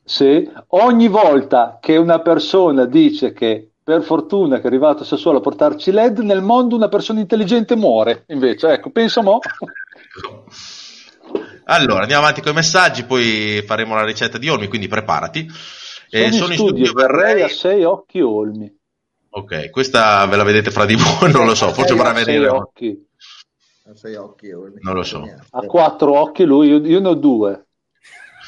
Sì, 0.05 0.46
ogni 0.68 1.09
volta 1.09 1.79
che 1.81 1.96
una 1.96 2.18
persona 2.20 2.85
dice 2.85 3.33
che 3.33 3.70
per 3.85 4.03
fortuna 4.03 4.57
che 4.57 4.62
è 4.62 4.66
arrivato 4.66 5.03
a 5.03 5.07
Sassuolo 5.07 5.38
a 5.38 5.42
portarci 5.42 5.92
LED, 5.92 6.20
nel 6.20 6.40
mondo 6.40 6.75
una 6.75 6.88
persona 6.88 7.20
intelligente 7.20 7.77
muore. 7.77 8.25
Invece, 8.29 8.68
ecco, 8.73 8.90
penso 8.90 9.23
mo. 9.23 9.38
Allora, 11.64 12.01
andiamo 12.01 12.23
avanti 12.23 12.40
con 12.40 12.53
i 12.53 12.57
messaggi, 12.57 13.05
poi 13.05 13.62
faremo 13.66 13.94
la 13.94 14.05
ricetta 14.05 14.38
di 14.38 14.49
Olmi, 14.49 14.68
quindi 14.68 14.88
preparati. 14.88 15.47
Eh, 16.11 16.33
sono 16.33 16.53
in 16.53 16.59
studio, 16.59 16.92
verrei 16.92 17.42
a 17.42 17.49
sei 17.49 17.85
occhi 17.85 18.20
olmi. 18.20 18.73
Ok, 19.31 19.70
questa 19.70 20.25
ve 20.27 20.37
la 20.37 20.44
vedete 20.44 20.70
fra 20.70 20.85
di 20.87 20.94
voi, 20.94 21.31
non 21.33 21.44
lo 21.47 21.55
so, 21.55 21.68
forse 21.73 21.94
vorrà 21.94 22.14
Sei 22.14 22.25
vedere. 22.25 22.49
occhi. 22.49 23.07
A 23.87 23.94
sei 23.97 24.14
occhi, 24.14 24.47
io- 24.47 24.73
Non 24.81 24.94
lo 24.94 25.03
so. 25.03 25.23
Ha 25.51 25.61
quattro 25.62 26.18
occhi 26.18 26.44
lui, 26.44 26.68
io, 26.68 26.79
io 26.87 27.01
ne 27.01 27.09
ho 27.09 27.14
due. 27.14 27.66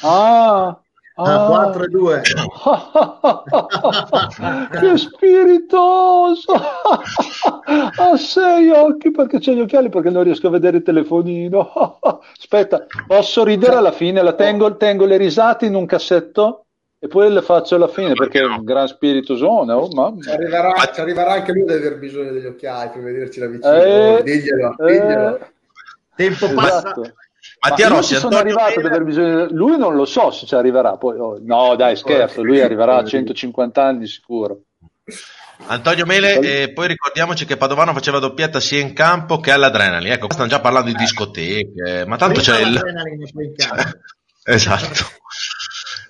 Ah, 0.03 0.79
Ah, 1.19 1.45
ah. 1.45 1.47
4 1.47 1.83
e 1.83 1.87
2. 1.87 2.21
che 4.79 4.97
spiritoso! 4.97 6.53
ha 6.53 8.17
sei 8.17 8.69
occhi 8.69 9.09
perché 9.09 9.39
c'ho 9.39 9.53
gli 9.53 9.61
occhiali 9.61 9.89
perché 9.89 10.11
non 10.11 10.23
riesco 10.23 10.47
a 10.47 10.51
vedere 10.51 10.77
il 10.77 10.83
telefonino. 10.83 11.99
Aspetta, 12.37 12.85
posso 13.07 13.43
ridere 13.43 13.77
alla 13.77 13.91
fine? 13.91 14.21
La 14.21 14.33
tengo, 14.33 14.77
tengo 14.77 15.05
le 15.05 15.17
risate 15.17 15.65
in 15.65 15.73
un 15.73 15.87
cassetto 15.87 16.65
e 16.99 17.07
poi 17.07 17.31
le 17.31 17.41
faccio 17.41 17.75
alla 17.75 17.87
fine 17.87 18.13
perché 18.13 18.39
è 18.39 18.45
un 18.45 18.63
gran 18.63 18.87
spiritosone. 18.87 19.73
Oh, 19.73 19.87
mamma. 19.87 20.21
Ci 20.21 20.29
arriverà, 20.29 20.73
ci 20.93 21.01
arriverà 21.01 21.31
anche 21.31 21.51
lui 21.51 21.63
ad 21.63 21.71
aver 21.71 21.97
bisogno 21.97 22.31
degli 22.31 22.45
occhiali 22.45 22.91
per 22.91 23.01
vederci 23.01 23.39
da 23.39 23.47
vicino. 23.47 23.73
Eh, 23.73 24.21
diglielo, 24.23 24.75
eh, 24.77 24.91
diglielo. 24.91 25.39
Tempo 26.15 26.53
passa. 26.53 26.77
esatto. 26.77 27.13
Mattia 27.59 27.89
Ma 27.89 27.95
Rossi, 27.95 28.15
sono 28.15 28.37
Antonio 28.37 28.55
arrivato 28.55 28.79
ad 28.79 28.83
Mela- 28.83 28.95
aver 28.95 29.03
bisogno. 29.03 29.47
Lui 29.51 29.77
non 29.77 29.95
lo 29.95 30.05
so 30.05 30.31
se 30.31 30.45
ci 30.45 30.55
arriverà. 30.55 30.97
Poi, 30.97 31.19
oh, 31.19 31.37
no, 31.41 31.75
dai, 31.75 31.95
scherzo. 31.95 32.43
Lui 32.43 32.61
arriverà 32.61 32.97
a 32.97 33.03
150 33.03 33.83
anni 33.83 34.07
sicuro. 34.07 34.61
Antonio 35.65 36.05
Mele, 36.05 36.39
e 36.39 36.71
poi 36.71 36.87
ricordiamoci 36.87 37.45
che 37.45 37.57
Padovano 37.57 37.93
faceva 37.93 38.19
doppietta 38.19 38.59
sia 38.59 38.79
in 38.79 38.93
campo 38.93 39.39
che 39.39 39.51
all'adrenalina. 39.51 40.13
Ecco, 40.13 40.31
stanno 40.31 40.49
già 40.49 40.59
parlando 40.59 40.91
di 40.91 40.95
discoteche, 40.95 42.05
ma 42.05 42.15
tanto 42.17 42.39
c'è 42.41 42.61
il... 42.61 42.79
Esatto. 44.49 45.03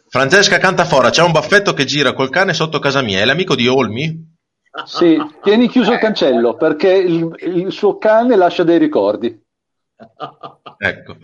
Francesca 0.10 0.60
Cantafora, 0.60 1.10
c'è 1.10 1.24
un 1.24 1.32
baffetto 1.32 1.74
che 1.74 1.86
gira 1.86 2.14
col 2.14 2.30
cane 2.30 2.54
sotto 2.54 2.78
casa 2.78 3.02
mia, 3.02 3.20
è 3.20 3.26
l'amico 3.26 3.56
di 3.56 3.68
Olmi? 3.68 4.36
Sì, 4.86 5.20
tieni 5.42 5.68
chiuso 5.68 5.94
il 5.94 5.98
cancello 5.98 6.56
perché 6.56 6.92
il, 6.92 7.36
il 7.40 7.72
suo 7.72 7.98
cane 7.98 8.36
lascia 8.36 8.64
dei 8.64 8.78
ricordi. 8.78 9.46
Ecco. 10.80 11.18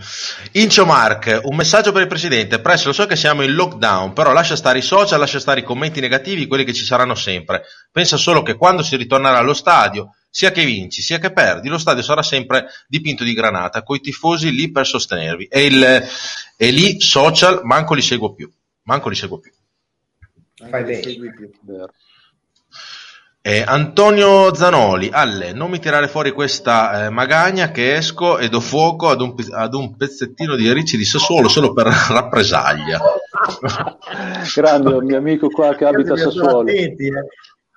Incio 0.53 0.85
Mark, 0.85 1.41
un 1.43 1.55
messaggio 1.55 1.91
per 1.91 2.01
il 2.01 2.07
presidente. 2.07 2.59
Presto, 2.59 2.87
lo 2.87 2.93
so 2.93 3.05
che 3.05 3.15
siamo 3.15 3.43
in 3.43 3.53
lockdown, 3.53 4.13
però 4.13 4.33
lascia 4.33 4.55
stare 4.55 4.79
i 4.79 4.81
social, 4.81 5.19
lascia 5.19 5.39
stare 5.39 5.59
i 5.59 5.63
commenti 5.63 5.99
negativi, 5.99 6.47
quelli 6.47 6.63
che 6.63 6.73
ci 6.73 6.83
saranno 6.83 7.13
sempre. 7.13 7.63
Pensa 7.91 8.17
solo 8.17 8.41
che 8.41 8.55
quando 8.55 8.81
si 8.81 8.95
ritornerà 8.95 9.37
allo 9.37 9.53
stadio, 9.53 10.15
sia 10.29 10.51
che 10.51 10.65
vinci, 10.65 11.03
sia 11.03 11.19
che 11.19 11.31
perdi, 11.31 11.69
lo 11.69 11.77
stadio 11.77 12.01
sarà 12.01 12.23
sempre 12.23 12.65
dipinto 12.87 13.23
di 13.23 13.33
granata, 13.33 13.83
coi 13.83 13.99
tifosi 13.99 14.51
lì 14.51 14.71
per 14.71 14.87
sostenervi. 14.87 15.45
E, 15.45 15.65
il, 15.65 16.07
e 16.57 16.71
lì 16.71 16.99
social 16.99 17.61
manco 17.63 17.93
li 17.93 18.01
seguo 18.01 18.33
più. 18.33 18.51
Manco 18.85 19.09
li 19.09 19.15
seguo 19.15 19.39
più. 19.39 19.51
Fai 20.67 20.83
bene. 20.83 21.03
Segui 21.03 21.31
più. 21.31 21.51
Vero. 21.61 21.85
Eh, 21.85 21.93
Antonio 23.45 24.53
Zanoli, 24.55 25.09
Alle, 25.11 25.51
non 25.51 25.69
mi 25.69 25.79
tirare 25.79 26.07
fuori 26.07 26.31
questa 26.31 27.05
eh, 27.05 27.09
magagna 27.09 27.71
che 27.71 27.93
esco 27.95 28.37
e 28.37 28.47
do 28.47 28.61
fuoco 28.61 29.09
ad 29.09 29.19
un, 29.19 29.35
ad 29.51 29.73
un 29.73 29.97
pezzettino 29.97 30.55
di 30.55 30.71
Ricci 30.71 30.95
di 30.95 31.03
Sassuolo 31.03 31.49
solo 31.49 31.73
per 31.73 31.87
rappresaglia. 32.09 33.01
Grande, 34.55 34.93
un 34.93 35.05
mio 35.05 35.17
amico 35.17 35.49
qua 35.49 35.75
che 35.75 35.83
abita 35.83 36.13
a 36.13 36.17
Sassuolo. 36.17 36.59
attenti, 36.61 37.07
eh. 37.07 37.25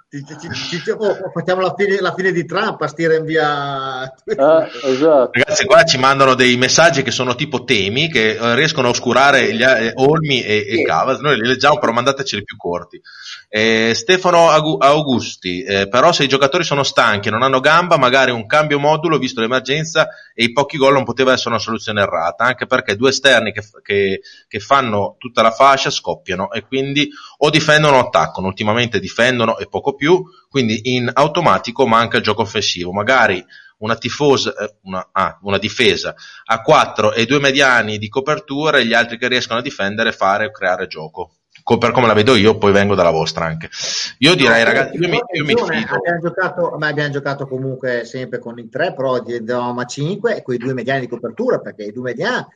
Ci- 0.08 0.24
ci- 0.24 0.54
ci- 0.54 0.82
ci- 0.84 0.90
oh, 0.90 1.16
facciamo 1.34 1.60
la 1.62 1.74
fine, 1.76 2.00
la 2.00 2.14
fine 2.14 2.30
di 2.30 2.44
Trump 2.46 2.80
a 2.80 2.86
stire 2.86 3.16
in 3.16 3.24
via 3.24 4.04
Eh, 4.04 4.68
esatto. 4.84 5.30
Ragazzi, 5.32 5.64
qua 5.66 5.82
ci 5.82 5.98
mandano 5.98 6.34
dei 6.34 6.56
messaggi 6.56 7.02
che 7.02 7.10
sono 7.10 7.34
tipo 7.34 7.64
temi 7.64 8.08
che 8.08 8.36
eh, 8.36 8.54
riescono 8.54 8.86
a 8.86 8.90
oscurare 8.90 9.52
gli 9.52 9.62
eh, 9.64 9.90
Olmi 9.96 10.42
e, 10.42 10.64
e 10.68 10.82
Cavas. 10.84 11.18
Noi 11.18 11.36
li 11.36 11.46
leggiamo, 11.48 11.78
però 11.80 11.90
mandateceli 11.90 12.44
più 12.44 12.56
corti. 12.56 13.00
Eh, 13.48 13.92
Stefano 13.94 14.50
Augusti, 14.50 15.62
eh, 15.62 15.88
però 15.88 16.12
se 16.12 16.24
i 16.24 16.28
giocatori 16.28 16.64
sono 16.64 16.82
stanchi 16.82 17.28
e 17.28 17.30
non 17.30 17.42
hanno 17.42 17.60
gamba, 17.60 17.96
magari 17.96 18.30
un 18.32 18.44
cambio 18.46 18.78
modulo, 18.78 19.18
visto 19.18 19.40
l'emergenza 19.40 20.08
e 20.34 20.44
i 20.44 20.52
pochi 20.52 20.76
gol, 20.76 20.92
non 20.94 21.04
poteva 21.04 21.32
essere 21.32 21.50
una 21.50 21.58
soluzione 21.60 22.02
errata, 22.02 22.44
anche 22.44 22.66
perché 22.66 22.96
due 22.96 23.10
esterni 23.10 23.52
che, 23.52 23.62
che- 23.82 24.20
che 24.48 24.60
fanno 24.60 25.14
tutta 25.18 25.42
la 25.42 25.52
fascia 25.52 25.90
scoppiano 25.90 26.50
e 26.50 26.62
quindi 26.66 27.08
o 27.38 27.50
difendono 27.50 27.96
o 27.98 28.00
attaccano. 28.00 28.46
Ultimamente 28.48 28.98
difendono 29.00 29.58
e 29.58 29.68
poco 29.68 29.94
più, 29.94 30.22
quindi 30.48 30.80
in 30.94 31.08
automatico 31.12 31.86
manca 31.86 32.16
il 32.16 32.22
gioco 32.24 32.42
offensivo. 32.42 32.92
Magari 32.92 33.42
una 33.78 33.96
tifosa, 33.96 34.54
eh, 34.56 34.76
una, 34.82 35.08
ah, 35.12 35.38
una 35.42 35.58
difesa 35.58 36.14
a 36.46 36.62
4 36.62 37.12
e 37.12 37.26
due 37.26 37.38
mediani 37.40 37.98
di 37.98 38.08
copertura 38.08 38.78
e 38.78 38.86
gli 38.86 38.94
altri 38.94 39.18
che 39.18 39.28
riescono 39.28 39.58
a 39.60 39.62
difendere, 39.62 40.12
fare 40.12 40.46
o 40.46 40.50
creare 40.50 40.86
gioco. 40.86 41.36
Co- 41.66 41.78
per 41.78 41.90
come 41.90 42.06
la 42.06 42.12
vedo 42.12 42.36
io, 42.36 42.58
poi 42.58 42.70
vengo 42.70 42.94
dalla 42.94 43.10
vostra 43.10 43.44
anche. 43.44 43.68
Io 44.18 44.36
direi, 44.36 44.62
ragazzi, 44.62 44.98
io 44.98 45.08
mi, 45.08 45.20
io 45.32 45.44
mi 45.44 45.48
fido. 45.48 45.64
Abbiamo 45.64 46.20
giocato, 46.20 46.76
ma 46.78 46.86
abbiamo 46.86 47.10
giocato 47.10 47.48
comunque 47.48 48.04
sempre 48.04 48.38
con 48.38 48.56
i 48.56 48.68
tre, 48.68 48.94
però 48.94 49.16
andavamo 49.20 49.80
a 49.80 49.84
5 49.84 50.36
e 50.36 50.42
con 50.42 50.54
i 50.54 50.58
due 50.58 50.74
mediani 50.74 51.00
di 51.00 51.08
copertura, 51.08 51.58
perché 51.58 51.82
i 51.82 51.90
due 51.90 52.04
mediani 52.04 52.46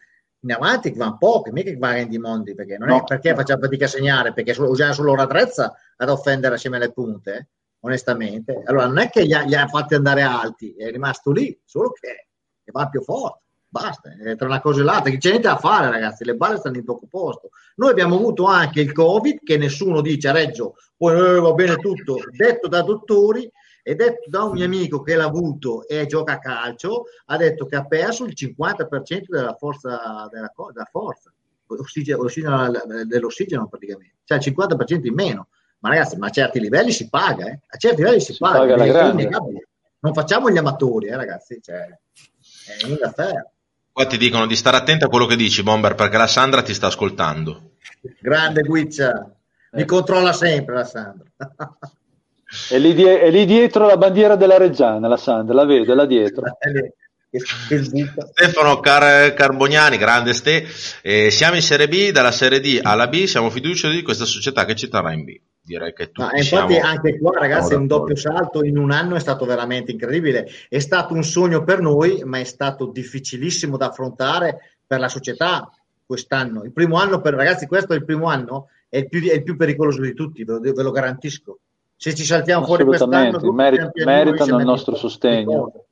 in 0.42 0.52
avanti 0.52 0.92
vanno 0.92 1.16
pochi, 1.18 1.50
mica 1.50 1.70
che 1.72 1.76
vanno 1.76 2.04
di 2.06 2.18
mondi, 2.18 2.54
perché 2.54 2.78
non 2.78 2.88
è 2.88 2.92
No. 2.92 3.02
perché 3.02 3.34
facciamo 3.34 3.62
fatica 3.62 3.86
a 3.86 3.88
segnare, 3.88 4.32
perché 4.32 4.54
su- 4.54 4.62
usiamo 4.62 4.92
solo 4.92 5.16
la 5.16 5.26
trezza 5.26 5.74
ad 5.96 6.08
offendere 6.08 6.54
assieme 6.54 6.76
alle 6.76 6.92
punte, 6.92 7.34
eh, 7.34 7.46
onestamente. 7.80 8.62
Allora 8.64 8.86
non 8.86 8.98
è 8.98 9.10
che 9.10 9.22
li 9.24 9.34
ha, 9.34 9.42
li 9.42 9.56
ha 9.56 9.66
fatti 9.66 9.96
andare 9.96 10.22
alti, 10.22 10.72
è 10.76 10.88
rimasto 10.88 11.32
lì, 11.32 11.60
solo 11.64 11.90
che, 11.90 12.28
che 12.62 12.70
va 12.70 12.88
più 12.88 13.02
forte. 13.02 13.39
Basta, 13.72 14.10
eh, 14.20 14.34
tra 14.34 14.48
una 14.48 14.60
cosa 14.60 14.80
e 14.80 14.84
l'altra, 14.84 15.10
che 15.10 15.18
c'è 15.18 15.30
niente 15.30 15.48
da 15.48 15.56
fare, 15.56 15.90
ragazzi. 15.90 16.24
Le 16.24 16.34
balle 16.34 16.56
stanno 16.58 16.76
in 16.76 16.84
poco 16.84 17.06
posto. 17.08 17.50
Noi 17.76 17.90
abbiamo 17.90 18.16
avuto 18.16 18.44
anche 18.44 18.80
il 18.80 18.92
Covid, 18.92 19.38
che 19.44 19.56
nessuno 19.56 20.00
dice 20.00 20.28
a 20.28 20.32
Reggio, 20.32 20.74
poi 20.96 21.16
eh, 21.16 21.40
va 21.40 21.52
bene 21.52 21.76
tutto, 21.76 22.16
detto 22.36 22.66
da 22.68 22.82
dottori 22.82 23.50
e 23.82 23.94
detto 23.94 24.28
da 24.28 24.42
un 24.42 24.52
mio 24.52 24.64
amico 24.64 25.02
che 25.02 25.14
l'ha 25.14 25.24
avuto 25.24 25.86
e 25.86 26.04
gioca 26.06 26.34
a 26.34 26.38
calcio, 26.38 27.04
ha 27.26 27.36
detto 27.36 27.66
che 27.66 27.76
ha 27.76 27.86
perso 27.86 28.24
il 28.24 28.34
50% 28.36 29.26
della 29.28 29.54
forza, 29.54 30.28
della, 30.30 30.52
della 30.72 30.88
forza 30.90 31.32
ossigeno, 31.78 32.22
ossigeno- 32.22 32.70
dell'ossigeno 33.06 33.68
praticamente, 33.68 34.16
cioè 34.24 34.38
il 34.38 34.44
50% 34.44 35.06
in 35.06 35.14
meno. 35.14 35.48
Ma 35.78 35.90
ragazzi, 35.90 36.16
ma 36.16 36.26
a 36.26 36.30
certi 36.30 36.60
livelli 36.60 36.92
si 36.92 37.08
paga, 37.08 37.46
eh? 37.46 37.60
a 37.66 37.76
certi 37.78 38.02
livelli 38.02 38.20
si, 38.20 38.32
Si 38.32 38.38
paga, 38.38 38.58
paga 38.58 38.74
è. 39.16 39.28
Non 40.00 40.14
facciamo 40.14 40.50
gli 40.50 40.58
amatori, 40.58 41.08
eh, 41.08 41.16
ragazzi, 41.16 41.60
cioè, 41.62 41.86
è 41.86 42.86
in 42.86 42.98
affair. 43.02 43.50
Qua 43.92 44.06
ti 44.06 44.16
dicono 44.16 44.46
di 44.46 44.56
stare 44.56 44.76
attento 44.76 45.06
a 45.06 45.08
quello 45.08 45.26
che 45.26 45.36
dici, 45.36 45.62
Bomber, 45.62 45.94
perché 45.94 46.16
la 46.16 46.26
Sandra 46.26 46.62
ti 46.62 46.72
sta 46.74 46.86
ascoltando. 46.86 47.72
Grande 48.20 48.62
Guiccia, 48.62 49.30
mi 49.72 49.82
Eh. 49.82 49.84
controlla 49.84 50.32
sempre 50.32 50.74
la 50.76 50.84
Sandra. 50.84 51.26
È 52.68 52.78
lì, 52.78 52.94
die- 52.94 53.20
è 53.20 53.30
lì 53.30 53.44
dietro 53.46 53.86
la 53.86 53.96
bandiera 53.96 54.36
della 54.36 54.56
Reggiana, 54.58 55.06
la 55.08 55.16
Sandra, 55.16 55.54
la 55.54 55.64
vedo, 55.64 55.92
è 55.92 55.94
là 55.94 56.06
dietro. 56.06 56.42
Stefano 57.30 58.80
Car- 58.80 59.34
Carboniani, 59.34 59.96
grande 59.98 60.32
Ste, 60.34 60.66
eh, 61.02 61.30
siamo 61.30 61.54
in 61.54 61.62
Serie 61.62 61.86
B, 61.86 62.10
dalla 62.10 62.32
Serie 62.32 62.58
D 62.60 62.80
alla 62.82 63.06
B, 63.06 63.24
siamo 63.24 63.50
fiduciosi 63.50 63.94
di 63.96 64.02
questa 64.02 64.24
società 64.24 64.64
che 64.64 64.74
ci 64.74 64.88
terrà 64.88 65.12
in 65.12 65.24
B. 65.24 65.40
Direi 65.62 65.92
che 65.92 66.06
tutti 66.06 66.20
Ma 66.22 66.36
infatti 66.36 66.72
siamo... 66.74 66.88
anche 66.88 67.18
qua 67.18 67.38
ragazzi 67.38 67.74
un 67.74 67.86
doppio 67.86 68.16
salto 68.16 68.64
in 68.64 68.78
un 68.78 68.90
anno 68.90 69.14
è 69.14 69.20
stato 69.20 69.44
veramente 69.44 69.92
incredibile. 69.92 70.48
È 70.68 70.78
stato 70.78 71.14
un 71.14 71.22
sogno 71.22 71.62
per 71.64 71.80
noi, 71.80 72.22
ma 72.24 72.38
è 72.38 72.44
stato 72.44 72.86
difficilissimo 72.86 73.76
da 73.76 73.88
affrontare 73.88 74.76
per 74.86 75.00
la 75.00 75.08
società. 75.08 75.70
quest'anno. 76.10 76.64
Il 76.64 76.72
primo 76.72 76.96
anno 76.96 77.20
per 77.20 77.34
ragazzi, 77.34 77.68
questo 77.68 77.92
è 77.92 77.96
il 77.96 78.04
primo 78.04 78.26
anno, 78.26 78.66
è 78.88 78.96
il 78.98 79.08
più, 79.08 79.22
è 79.28 79.34
il 79.34 79.44
più 79.44 79.56
pericoloso 79.56 80.00
di 80.00 80.12
tutti, 80.12 80.42
ve 80.42 80.54
lo, 80.54 80.60
ve 80.60 80.82
lo 80.82 80.90
garantisco. 80.90 81.60
Se 81.94 82.14
ci 82.14 82.24
saltiamo 82.24 82.64
fuori 82.64 82.84
quest'anno, 82.84 83.14
Assolutamente, 83.14 83.46
dopo 83.46 83.56
meri- 83.56 83.76
pian 83.76 83.90
pianino 83.92 84.24
meritano 84.24 84.58
il 84.58 84.64
nostro 84.64 84.96
sostegno. 84.96 85.84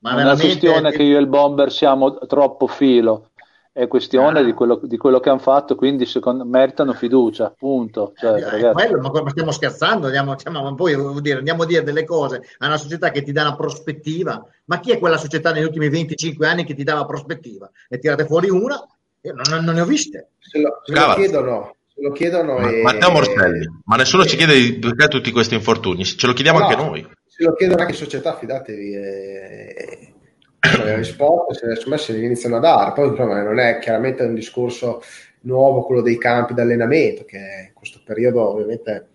Ma 0.00 0.12
è 0.12 0.14
veramente 0.14 0.42
questione 0.42 0.92
che 0.92 1.02
io 1.02 1.16
e 1.16 1.20
il 1.20 1.26
bomber 1.26 1.72
siamo 1.72 2.18
troppo 2.18 2.68
filo, 2.68 3.30
è 3.72 3.86
questione 3.86 4.40
Ah. 4.40 4.42
di 4.42 4.52
quello, 4.52 4.80
di 4.82 4.96
quello 4.96 5.20
che 5.20 5.28
hanno 5.28 5.38
fatto, 5.38 5.74
quindi 5.74 6.04
secondo 6.06 6.44
meritano 6.44 6.92
fiducia, 6.94 7.54
punto. 7.56 8.12
Cioè, 8.16 8.40
Eh, 8.68 8.72
quello, 8.72 9.00
ma 9.00 9.22
ma 9.22 9.30
stiamo 9.30 9.50
scherzando, 9.52 10.06
andiamo, 10.06 10.34
cioè, 10.36 10.52
ma 10.52 10.74
poi 10.74 10.96
dire, 11.20 11.38
andiamo 11.38 11.62
a 11.62 11.66
dire 11.66 11.82
delle 11.82 12.04
cose 12.04 12.42
a 12.58 12.66
una 12.66 12.76
società 12.76 13.10
che 13.10 13.22
ti 13.22 13.32
dà 13.32 13.42
una 13.42 13.56
prospettiva. 13.56 14.44
Ma 14.66 14.80
chi 14.80 14.90
è 14.90 14.98
quella 14.98 15.16
società 15.16 15.52
negli 15.52 15.64
ultimi 15.64 15.88
25 15.88 16.46
anni 16.46 16.64
che 16.64 16.74
ti 16.74 16.82
dava 16.84 17.04
prospettiva? 17.04 17.70
Ne 17.88 17.98
tirate 17.98 18.24
fuori 18.26 18.50
una, 18.50 18.84
io 19.20 19.32
non, 19.34 19.64
non 19.64 19.74
ne 19.74 19.80
ho 19.80 19.84
viste. 19.86 20.30
Se 20.38 20.60
lo, 20.60 20.80
se 20.84 20.92
lo 20.94 21.14
chiedono, 21.14 21.74
se 21.94 22.02
lo 22.02 22.12
chiedono 22.12 22.58
Ma- 22.58 22.70
e- 22.70 22.82
Matteo 22.82 23.10
Morselli, 23.10 23.66
ma 23.84 23.96
nessuno 23.96 24.22
e- 24.24 24.26
ci 24.26 24.36
chiede 24.36 24.54
di 24.54 24.78
perché 24.78 25.08
tutti 25.08 25.30
questi 25.30 25.54
infortuni, 25.54 26.04
ce 26.04 26.26
lo 26.26 26.32
chiediamo 26.32 26.58
No, 26.58 26.66
anche 26.66 26.82
noi. 26.82 27.06
Se 27.26 27.44
lo 27.44 27.54
chiedono 27.54 27.80
anche 27.82 27.92
società, 27.94 28.36
fidatevi. 28.36 28.94
eh, 28.94 29.98
insomma, 30.00 30.17
le 30.60 30.96
risposte, 30.96 31.54
se, 31.54 31.74
secondo 31.76 31.90
me, 31.90 31.98
se 31.98 32.12
le 32.12 32.24
iniziano 32.24 32.56
a 32.56 32.60
dare. 32.60 32.92
Poi, 32.92 33.08
insomma, 33.08 33.42
non 33.42 33.58
è 33.58 33.78
chiaramente 33.78 34.22
un 34.22 34.34
discorso 34.34 35.02
nuovo 35.40 35.82
quello 35.82 36.02
dei 36.02 36.18
campi 36.18 36.54
d'allenamento, 36.54 37.24
che 37.24 37.36
in 37.68 37.74
questo 37.74 38.00
periodo, 38.04 38.48
ovviamente, 38.48 39.06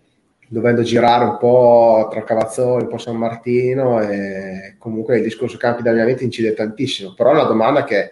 dovendo 0.48 0.82
girare 0.82 1.24
un 1.24 1.36
po' 1.38 2.08
tra 2.10 2.24
Cavazzoni, 2.24 2.84
un 2.84 2.88
po' 2.88 2.98
San 2.98 3.16
Martino, 3.16 4.00
e 4.00 4.76
comunque 4.78 5.16
il 5.18 5.22
discorso 5.22 5.56
campi 5.56 5.82
d'allenamento 5.82 6.24
incide 6.24 6.54
tantissimo. 6.54 7.14
Però 7.14 7.30
è 7.30 7.34
una 7.34 7.44
domanda 7.44 7.84
che 7.84 8.10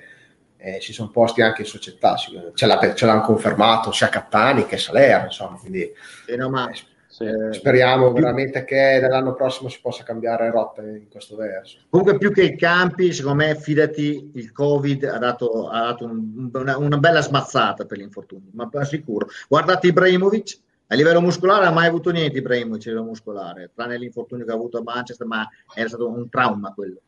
eh, 0.56 0.78
si 0.80 0.92
sono 0.92 1.10
posti 1.10 1.42
anche 1.42 1.62
in 1.62 1.66
società, 1.66 2.14
ce, 2.16 2.66
l'ha- 2.66 2.94
ce 2.94 3.06
l'hanno 3.06 3.22
confermato 3.22 3.90
sia 3.90 4.08
Cattani 4.08 4.64
che 4.64 4.78
Salerno, 4.78 5.24
insomma, 5.26 5.58
quindi 5.58 5.90
Eh, 6.28 6.36
no, 6.36 6.48
ma, 6.50 6.70
sì. 7.12 7.25
eh, 7.25 7.53
speriamo 7.53 8.11
veramente 8.11 8.64
che 8.64 8.98
nell'anno 9.01 9.35
prossimo 9.35 9.68
si 9.68 9.79
possa 9.83 10.03
cambiare 10.03 10.51
rotta 10.51 10.81
in 10.81 11.11
questo 11.11 11.37
verso. 11.37 11.79
Comunque, 11.90 12.16
più 12.16 12.33
che 12.33 12.42
i 12.42 12.57
campi, 12.57 13.12
secondo 13.12 13.44
me, 13.44 13.55
fidati, 13.55 14.31
il 14.33 14.51
Covid 14.51 15.05
ha 15.05 15.18
dato, 15.18 15.68
ha 15.68 15.81
dato 15.81 16.07
un- 16.07 16.51
una, 16.53 16.79
una 16.79 16.96
bella 16.96 17.20
smazzata 17.20 17.85
per 17.85 17.98
gli 17.98 18.03
infortuni, 18.03 18.48
ma 18.55 18.66
per 18.66 18.87
sicuro. 18.87 19.29
Guardate 19.46 19.88
Ibrahimovic, 19.88 20.59
a 20.87 20.94
livello 20.94 21.20
muscolare 21.20 21.64
non 21.64 21.68
ha 21.68 21.75
mai 21.75 21.87
avuto 21.87 22.11
niente 22.11 22.38
Ibrahimovic 22.38 22.87
a 22.87 22.88
livello 22.90 23.07
muscolare, 23.07 23.70
tranne 23.75 23.98
l'infortunio 23.98 24.46
che 24.46 24.51
ha 24.51 24.55
avuto 24.55 24.79
a 24.79 24.83
Manchester, 24.83 25.27
ma 25.27 25.46
era 25.75 25.88
stato 25.88 26.09
un 26.09 26.29
trauma 26.31 26.72
quello. 26.72 27.01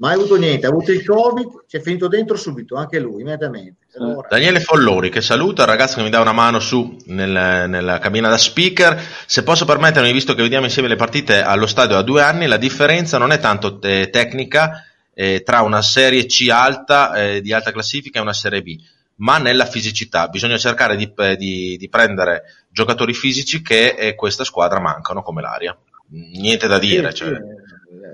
Mai 0.00 0.14
avuto 0.14 0.36
niente, 0.36 0.64
ha 0.64 0.70
avuto 0.70 0.92
il 0.92 1.04
Covid, 1.04 1.64
ci 1.68 1.76
è 1.76 1.80
finito 1.82 2.08
dentro 2.08 2.34
subito, 2.34 2.74
anche 2.74 2.98
lui, 2.98 3.20
immediatamente. 3.20 3.84
Allora, 3.98 4.28
Daniele 4.30 4.60
Follori 4.60 5.10
che 5.10 5.20
saluta, 5.20 5.62
il 5.62 5.68
ragazzo 5.68 5.96
che 5.96 6.02
mi 6.02 6.08
dà 6.08 6.20
una 6.20 6.32
mano 6.32 6.58
su 6.58 6.96
nel- 7.06 7.68
nella 7.68 7.98
cabina 7.98 8.30
da 8.30 8.38
speaker. 8.38 8.98
Se 9.26 9.42
posso 9.42 9.66
permettermi, 9.66 10.10
visto 10.10 10.34
che 10.34 10.40
vediamo 10.40 10.64
insieme 10.64 10.88
le 10.88 10.96
partite 10.96 11.42
allo 11.42 11.66
stadio 11.66 11.98
a 11.98 12.02
due 12.02 12.22
anni, 12.22 12.46
la 12.46 12.56
differenza 12.56 13.18
non 13.18 13.30
è 13.30 13.38
tanto 13.38 13.78
eh, 13.82 14.08
tecnica 14.08 14.86
eh, 15.12 15.42
tra 15.42 15.60
una 15.60 15.82
serie 15.82 16.24
C 16.24 16.48
alta 16.50 17.12
eh, 17.16 17.42
di 17.42 17.52
alta 17.52 17.70
classifica 17.70 18.20
e 18.20 18.22
una 18.22 18.32
serie 18.32 18.62
B, 18.62 18.78
ma 19.16 19.36
nella 19.36 19.66
fisicità. 19.66 20.28
Bisogna 20.28 20.56
cercare 20.56 20.96
di, 20.96 21.12
eh, 21.14 21.36
di- 21.36 21.76
di 21.76 21.88
prendere 21.90 22.44
giocatori 22.70 23.12
fisici 23.12 23.60
che 23.60 23.88
eh, 23.98 24.14
questa 24.14 24.44
squadra 24.44 24.80
mancano 24.80 25.20
come 25.20 25.42
l'aria. 25.42 25.76
Niente 26.12 26.66
da 26.68 26.78
dire. 26.78 27.10
sì, 27.10 27.16
cioè. 27.18 27.28
sì, 27.28 27.69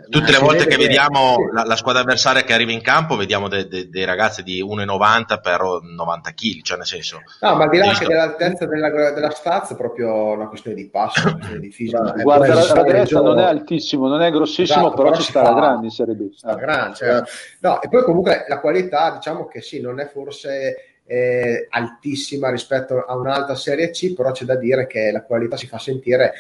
Tutte 0.09 0.33
ma 0.33 0.39
le 0.39 0.45
volte 0.45 0.67
che 0.67 0.77
vediamo 0.77 1.37
la, 1.53 1.65
la 1.65 1.77
squadra 1.77 2.03
avversaria 2.03 2.43
che 2.43 2.53
arriva 2.53 2.73
in 2.73 2.83
campo, 2.83 3.17
vediamo 3.17 3.49
de- 3.49 3.67
de- 3.69 3.89
dei 3.89 4.05
ragazzi 4.05 4.43
di 4.43 4.63
1,90 4.63 5.41
per 5.41 5.61
90 5.83 6.31
kg, 6.33 6.63
cioè 6.63 6.77
nel 6.77 6.87
senso. 6.87 7.21
No, 7.41 7.55
ma 7.55 7.65
al 7.65 7.71
di 7.71 7.79
là 7.79 7.89
anche 7.89 8.07
dell'altezza 8.07 8.67
della, 8.67 8.91
della 9.13 9.31
stazza, 9.31 9.75
è 9.75 9.77
proprio 9.77 10.33
una 10.33 10.49
questione 10.49 10.77
di 10.77 10.89
passo, 10.89 11.21
una 11.27 11.35
questione 11.37 11.61
di 11.61 11.71
fisico. 11.71 12.13
Guarda, 12.23 12.47
Eh, 12.47 12.55
la 12.55 12.75
Radrezza 12.75 13.19
il 13.19 13.25
non 13.25 13.39
è 13.39 13.45
altissimo, 13.45 14.09
non 14.09 14.23
è 14.23 14.31
grossissimo, 14.31 14.79
Esatto, 14.81 14.95
però 14.97 15.11
però 15.11 15.21
ci 15.21 15.31
sta 15.31 15.43
la 15.43 15.55
grande 15.55 15.85
in 15.87 15.91
Serie 15.93 16.15
B. 16.15 16.33
sta 16.35 16.53
Eh. 16.53 16.61
grande, 16.61 16.95
cioè, 16.97 17.23
no, 17.61 17.81
e 17.81 17.89
poi 17.89 18.03
comunque 18.03 18.45
la 18.49 18.61
qualità, 18.61 19.13
diciamo 19.13 19.47
che 19.47 19.61
sì, 19.63 19.81
non 19.81 20.01
è 20.01 20.07
forse 20.07 20.75
eh, 21.09 21.67
altissima 21.71 22.51
rispetto 22.51 23.05
a 23.05 23.17
un'alta 23.17 23.55
Serie 23.55 23.91
C, 23.91 24.13
però 24.15 24.33
c'è 24.33 24.45
da 24.45 24.57
dire 24.57 24.87
che 24.87 25.11
la 25.13 25.23
qualità 25.23 25.57
si 25.57 25.67
fa 25.69 25.79
sentire, 25.79 26.33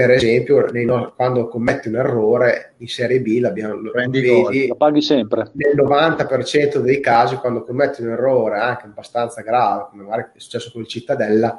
per 0.00 0.10
esempio, 0.10 0.66
nei 0.70 0.84
no- 0.84 1.12
quando 1.14 1.48
commetti 1.48 1.88
un 1.88 1.96
errore 1.96 2.74
in 2.78 2.88
Serie 2.88 3.20
B, 3.20 3.38
l'abbiamo, 3.40 3.74
lo 3.74 3.90
Prendi 3.90 4.20
vedi 4.20 4.66
La 4.68 4.74
paghi 4.74 5.02
sempre. 5.02 5.50
nel 5.54 5.74
90% 5.76 6.78
dei 6.80 7.00
casi 7.00 7.36
quando 7.36 7.62
commetti 7.62 8.02
un 8.02 8.10
errore 8.10 8.58
anche 8.58 8.86
abbastanza 8.86 9.42
grave, 9.42 9.86
come 9.90 10.02
magari 10.04 10.22
è 10.34 10.38
successo 10.38 10.70
con 10.72 10.82
il 10.82 10.88
Cittadella, 10.88 11.58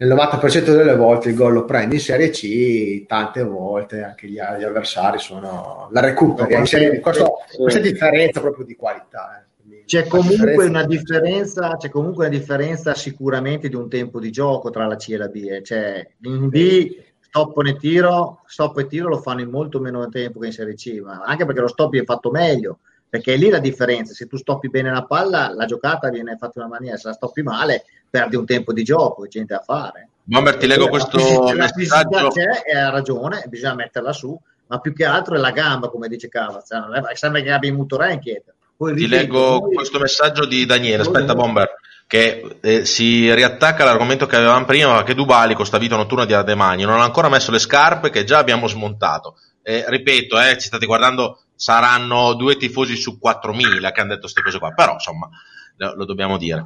nel 0.00 0.08
90% 0.10 0.72
delle 0.76 0.94
volte 0.94 1.28
il 1.30 1.34
gol 1.34 1.54
lo 1.54 1.64
prendi 1.64 1.96
in 1.96 2.00
Serie 2.00 2.30
C, 2.30 3.04
tante 3.06 3.42
volte 3.42 4.02
anche 4.02 4.28
gli, 4.28 4.34
gli 4.34 4.62
avversari 4.64 5.18
sono 5.18 5.88
la 5.90 6.00
recuperi 6.00 6.54
in 6.54 6.66
Serie 6.66 6.90
B. 6.92 7.00
Questo- 7.00 7.38
Sì. 7.48 7.56
Questa 7.56 7.78
è 7.80 7.82
differenza 7.82 8.40
proprio 8.40 8.64
di 8.64 8.76
qualità. 8.76 9.40
eh. 9.42 9.46
Quindi 9.60 9.84
C'è 9.86 10.06
comunque, 10.06 10.36
differenza- 10.36 10.68
una 10.68 10.84
differenza, 10.86 11.76
c'è 11.78 11.88
comunque 11.88 12.26
una 12.28 12.36
differenza 12.38 12.94
sicuramente 12.94 13.68
di 13.68 13.74
un 13.74 13.88
tempo 13.88 14.20
di 14.20 14.30
gioco 14.30 14.70
tra 14.70 14.86
la 14.86 14.94
C 14.96 15.08
e 15.10 15.16
la 15.16 15.26
B. 15.28 15.46
eh. 15.50 15.62
Cioè, 15.64 16.08
in 16.22 16.48
B 16.48 16.96
stop 17.28 17.64
e 17.66 17.76
tiro, 17.76 18.40
stop 18.46 18.78
e 18.78 18.86
tiro 18.86 19.08
lo 19.08 19.18
fanno 19.20 19.40
in 19.42 19.50
molto 19.50 19.80
meno 19.80 20.08
tempo 20.08 20.40
che 20.40 20.46
in 20.46 20.52
Serie 20.52 20.74
C, 20.74 21.00
ma 21.04 21.22
anche 21.24 21.44
perché 21.44 21.60
lo 21.60 21.68
stop 21.68 21.94
è 21.94 22.04
fatto 22.04 22.30
meglio, 22.30 22.78
perché 23.08 23.34
è 23.34 23.36
lì 23.36 23.48
la 23.50 23.58
differenza. 23.58 24.14
Se 24.14 24.26
tu 24.26 24.36
stoppi 24.36 24.68
bene 24.68 24.90
la 24.90 25.04
palla, 25.04 25.52
la 25.54 25.66
giocata 25.66 26.08
viene 26.08 26.36
fatta 26.36 26.58
in 26.60 26.66
una 26.66 26.74
maniera, 26.74 26.96
se 26.96 27.08
la 27.08 27.14
stoppi 27.14 27.42
male, 27.42 27.84
perdi 28.08 28.36
un 28.36 28.46
tempo 28.46 28.72
di 28.72 28.82
gioco, 28.82 29.22
c'è 29.22 29.28
niente 29.34 29.54
da 29.54 29.60
fare. 29.60 30.08
Bomber, 30.24 30.56
ti 30.56 30.66
leggo 30.66 30.88
questo 30.88 31.18
la 31.54 31.68
fisicità 31.68 32.06
messaggio. 32.08 32.28
c'è 32.28 32.62
e 32.66 32.76
ha 32.76 32.90
ragione, 32.90 33.44
bisogna 33.48 33.74
metterla 33.74 34.12
su, 34.12 34.38
ma 34.66 34.78
più 34.80 34.92
che 34.92 35.04
altro 35.04 35.34
è 35.34 35.38
la 35.38 35.50
gamba, 35.52 35.88
come 35.88 36.08
dice 36.08 36.28
Cavaz. 36.28 36.70
non 36.70 36.94
è- 36.94 37.14
Sembra 37.14 37.40
che 37.40 37.50
abbia 37.50 37.70
in 37.70 37.86
inchieta. 38.10 38.52
Poi 38.76 38.94
Ti 38.94 39.08
leggo 39.08 39.60
questo 39.72 39.98
messaggio 39.98 40.46
di 40.46 40.64
Daniele. 40.64 41.02
Aspetta, 41.02 41.34
Bomber, 41.34 41.68
che 42.08 42.58
eh, 42.62 42.86
si 42.86 43.32
riattacca 43.34 43.82
all'argomento 43.82 44.24
che 44.26 44.36
avevamo 44.36 44.64
prima, 44.64 45.02
che 45.02 45.14
Dubali 45.14 45.52
con 45.52 45.66
sta 45.66 45.76
vita 45.76 45.94
notturna 45.94 46.24
di 46.24 46.32
Ardemagni 46.32 46.84
non 46.84 47.00
ha 47.00 47.04
ancora 47.04 47.28
messo 47.28 47.50
le 47.50 47.58
scarpe 47.58 48.08
che 48.08 48.24
già 48.24 48.38
abbiamo 48.38 48.66
smontato. 48.66 49.36
Eh, 49.62 49.84
ripeto, 49.86 50.40
eh, 50.40 50.56
ci 50.56 50.68
state 50.68 50.86
guardando, 50.86 51.42
saranno 51.54 52.32
due 52.32 52.56
tifosi 52.56 52.96
su 52.96 53.18
4.000 53.22 53.92
che 53.92 54.00
hanno 54.00 54.08
detto 54.08 54.22
queste 54.22 54.40
cose 54.40 54.58
qua, 54.58 54.70
però 54.70 54.94
insomma 54.94 55.28
lo, 55.76 55.96
lo 55.96 56.06
dobbiamo 56.06 56.38
dire. 56.38 56.64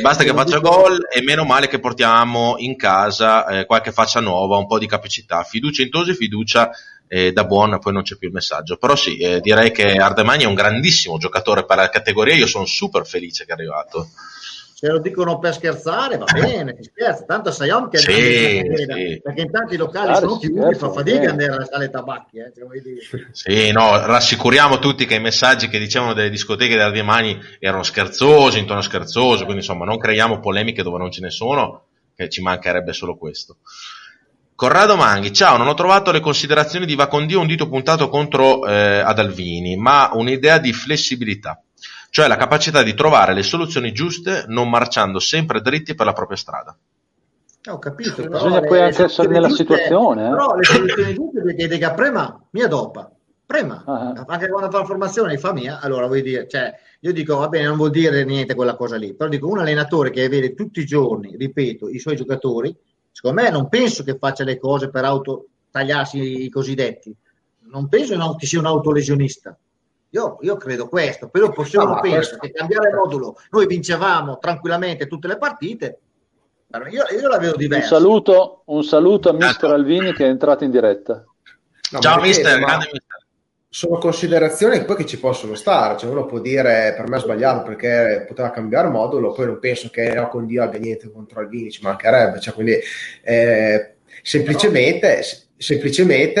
Basta 0.00 0.22
che 0.22 0.32
faccia 0.32 0.60
gol 0.60 0.96
e 1.12 1.22
meno 1.22 1.44
male 1.44 1.66
che 1.66 1.80
portiamo 1.80 2.54
in 2.58 2.76
casa 2.76 3.46
eh, 3.48 3.66
qualche 3.66 3.90
faccia 3.90 4.20
nuova, 4.20 4.58
un 4.58 4.68
po' 4.68 4.78
di 4.78 4.86
capacità. 4.86 5.42
Fiducia 5.42 5.82
in 5.82 5.90
Tosi, 5.90 6.14
fiducia 6.14 6.70
eh, 7.08 7.32
da 7.32 7.44
buon, 7.44 7.80
poi 7.80 7.92
non 7.92 8.02
c'è 8.02 8.16
più 8.16 8.28
il 8.28 8.34
messaggio. 8.34 8.76
Però 8.76 8.94
sì, 8.94 9.18
eh, 9.18 9.40
direi 9.40 9.72
che 9.72 9.96
Ardemagni 9.96 10.44
è 10.44 10.46
un 10.46 10.54
grandissimo 10.54 11.18
giocatore 11.18 11.64
per 11.64 11.78
la 11.78 11.88
categoria, 11.88 12.36
io 12.36 12.46
sono 12.46 12.64
super 12.64 13.04
felice 13.04 13.44
che 13.44 13.50
è 13.50 13.54
arrivato. 13.54 14.10
Se 14.74 14.88
lo 14.88 14.98
dicono 14.98 15.38
per 15.38 15.54
scherzare, 15.54 16.18
va 16.18 16.24
bene, 16.24 16.74
si 16.80 16.90
scherza. 16.92 17.24
Tanto 17.24 17.52
Sayom 17.52 17.88
che 17.88 17.98
Sì, 17.98 18.10
è 18.10 18.62
sì. 18.64 19.20
perché 19.22 19.40
intanto 19.42 19.72
i 19.72 19.76
locali 19.76 20.06
Scherzare, 20.06 20.26
sono 20.26 20.40
si 20.40 20.46
chiusi, 20.48 20.60
scherza, 20.62 20.86
fa 20.86 20.92
fatica 20.92 21.18
bene. 21.18 21.30
andare 21.30 21.52
alle 21.52 21.64
sale 21.64 21.90
tabacchi. 21.90 22.38
Eh, 22.38 22.52
cioè. 22.52 23.26
Sì, 23.30 23.70
no, 23.70 24.04
rassicuriamo 24.04 24.80
tutti 24.80 25.06
che 25.06 25.14
i 25.14 25.20
messaggi 25.20 25.68
che 25.68 25.78
dicevano 25.78 26.12
delle 26.12 26.28
discoteche 26.28 26.72
della 26.74 26.86
Ardemagni 26.86 27.38
erano 27.60 27.84
scherzosi, 27.84 28.58
in 28.58 28.66
tono 28.66 28.80
scherzoso, 28.80 29.44
quindi 29.44 29.62
insomma 29.62 29.84
non 29.84 29.96
creiamo 29.96 30.40
polemiche 30.40 30.82
dove 30.82 30.98
non 30.98 31.12
ce 31.12 31.20
ne 31.20 31.30
sono, 31.30 31.84
che 32.16 32.28
ci 32.28 32.42
mancherebbe 32.42 32.92
solo 32.92 33.16
questo. 33.16 33.58
Corrado 34.56 34.96
Manghi, 34.96 35.32
ciao, 35.32 35.56
non 35.56 35.66
ho 35.66 35.74
trovato 35.74 36.12
le 36.12 36.20
considerazioni 36.20 36.86
di 36.86 36.94
Vacondio 36.94 37.40
un 37.40 37.46
dito 37.46 37.68
puntato 37.68 38.08
contro 38.08 38.66
eh, 38.66 39.00
Adalvini, 39.00 39.76
ma 39.76 40.10
un'idea 40.12 40.58
di 40.58 40.72
flessibilità, 40.72 41.60
cioè 42.14 42.28
la 42.28 42.36
capacità 42.36 42.84
di 42.84 42.94
trovare 42.94 43.34
le 43.34 43.42
soluzioni 43.42 43.90
giuste 43.90 44.44
non 44.46 44.70
marciando 44.70 45.18
sempre 45.18 45.60
dritti 45.60 45.96
per 45.96 46.06
la 46.06 46.12
propria 46.12 46.36
strada. 46.36 46.78
Eh, 47.60 47.70
Ho 47.72 47.80
capito, 47.80 48.22
però 48.22 48.28
Bisogna 48.28 48.60
poi 48.60 48.82
anche 48.82 49.02
essere 49.02 49.26
nella 49.26 49.48
giuste- 49.48 49.64
situazione, 49.64 50.24
eh. 50.26 50.30
Però 50.30 50.54
le 50.54 50.62
soluzioni 50.62 51.12
giuste 51.14 51.42
perché 51.42 51.66
dica 51.66 51.92
prima, 51.92 52.40
mia 52.50 52.68
dopo. 52.68 53.10
Prima, 53.44 53.82
Ah. 53.84 54.24
anche 54.28 54.48
quando 54.48 54.70
fa 54.70 54.78
la 54.78 54.84
formazione 54.84 55.36
fa 55.38 55.52
mia, 55.52 55.80
allora 55.80 56.06
vuol 56.06 56.20
dire, 56.20 56.46
cioè, 56.48 56.72
io 57.00 57.12
dico, 57.12 57.36
va 57.38 57.48
bene, 57.48 57.66
non 57.66 57.76
vuol 57.78 57.90
dire 57.90 58.24
niente 58.24 58.54
quella 58.54 58.76
cosa 58.76 58.94
lì, 58.94 59.12
però 59.14 59.28
dico, 59.28 59.48
un 59.48 59.58
allenatore 59.58 60.10
che 60.10 60.28
vede 60.28 60.54
tutti 60.54 60.78
i 60.78 60.86
giorni, 60.86 61.34
ripeto, 61.36 61.88
i 61.88 61.98
suoi 61.98 62.14
giocatori, 62.14 62.72
secondo 63.10 63.42
me 63.42 63.50
non 63.50 63.68
penso 63.68 64.04
che 64.04 64.16
faccia 64.18 64.44
le 64.44 64.56
cose 64.56 64.88
per 64.88 65.04
auto 65.04 65.46
tagliarsi 65.72 66.44
i 66.44 66.48
cosiddetti, 66.48 67.12
non 67.72 67.88
penso 67.88 68.36
che 68.36 68.46
sia 68.46 68.60
un 68.60 68.66
autolesionista. 68.66 69.58
Io, 70.14 70.38
io 70.42 70.56
credo 70.56 70.86
questo, 70.88 71.28
però 71.28 71.52
se 71.64 71.76
No, 71.76 71.82
uno 71.84 71.94
ma 71.94 72.00
pensa 72.00 72.16
questo- 72.18 72.36
che 72.38 72.52
cambiare 72.52 72.94
modulo, 72.94 73.36
noi 73.50 73.66
vincevamo 73.66 74.38
tranquillamente 74.38 75.08
tutte 75.08 75.26
le 75.26 75.36
partite, 75.38 75.98
io, 76.90 77.04
io 77.20 77.28
la 77.28 77.38
vedo 77.38 77.52
Un 77.54 77.58
diversa. 77.58 77.96
saluto, 77.96 78.62
un 78.66 78.84
saluto 78.84 79.30
a 79.30 79.32
Mister 79.32 79.64
Ecco. 79.70 79.72
Alvini 79.74 80.12
che 80.12 80.24
è 80.24 80.28
entrato 80.28 80.62
in 80.62 80.70
diretta. 80.70 81.24
No, 81.90 81.98
ciao 81.98 82.20
mister, 82.20 82.58
ma 82.60 82.66
grande 82.66 82.90
mister. 82.92 83.18
sono 83.68 83.98
considerazioni 83.98 84.84
poi 84.84 84.94
che 84.96 85.06
ci 85.06 85.18
possono 85.18 85.56
stare, 85.56 85.96
cioè 85.98 86.10
uno 86.10 86.26
può 86.26 86.38
dire 86.38 86.94
per 86.96 87.08
me 87.08 87.16
è 87.16 87.20
sbagliato 87.20 87.64
perché 87.64 88.24
poteva 88.28 88.50
cambiare 88.50 88.88
modulo, 88.88 89.32
poi 89.32 89.46
non 89.46 89.58
penso 89.58 89.88
che 89.90 90.14
no, 90.14 90.28
con 90.28 90.46
Dio 90.46 90.62
abbia 90.62 90.78
niente 90.78 91.10
contro 91.10 91.40
Alvini, 91.40 91.72
ci 91.72 91.82
mancherebbe, 91.82 92.38
cioè, 92.38 92.54
quindi 92.54 92.78
eh, 93.22 93.94
semplicemente, 94.22 95.22
semplicemente 95.56 96.40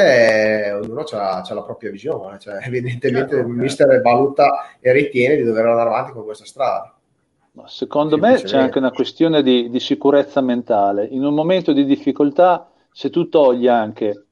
eh, 0.66 0.72
ognuno 0.72 1.02
ha 1.12 1.42
la 1.48 1.62
propria 1.62 1.90
visione, 1.90 2.38
cioè, 2.38 2.58
evidentemente 2.66 3.36
certo, 3.36 3.48
il 3.48 3.54
mister 3.54 4.00
valuta 4.00 4.76
e 4.80 4.92
ritiene 4.92 5.36
di 5.36 5.42
dover 5.42 5.66
andare 5.66 5.88
avanti 5.88 6.12
con 6.12 6.24
questa 6.24 6.44
strada. 6.44 6.94
Ma 7.52 7.68
secondo 7.68 8.18
me 8.18 8.34
c'è 8.34 8.58
anche 8.58 8.78
una 8.78 8.90
questione 8.90 9.42
di, 9.42 9.70
di 9.70 9.78
sicurezza 9.78 10.40
mentale, 10.40 11.06
in 11.06 11.24
un 11.24 11.34
momento 11.34 11.72
di 11.72 11.84
difficoltà 11.84 12.68
se 12.90 13.10
tu 13.10 13.28
togli 13.28 13.68
anche 13.68 14.23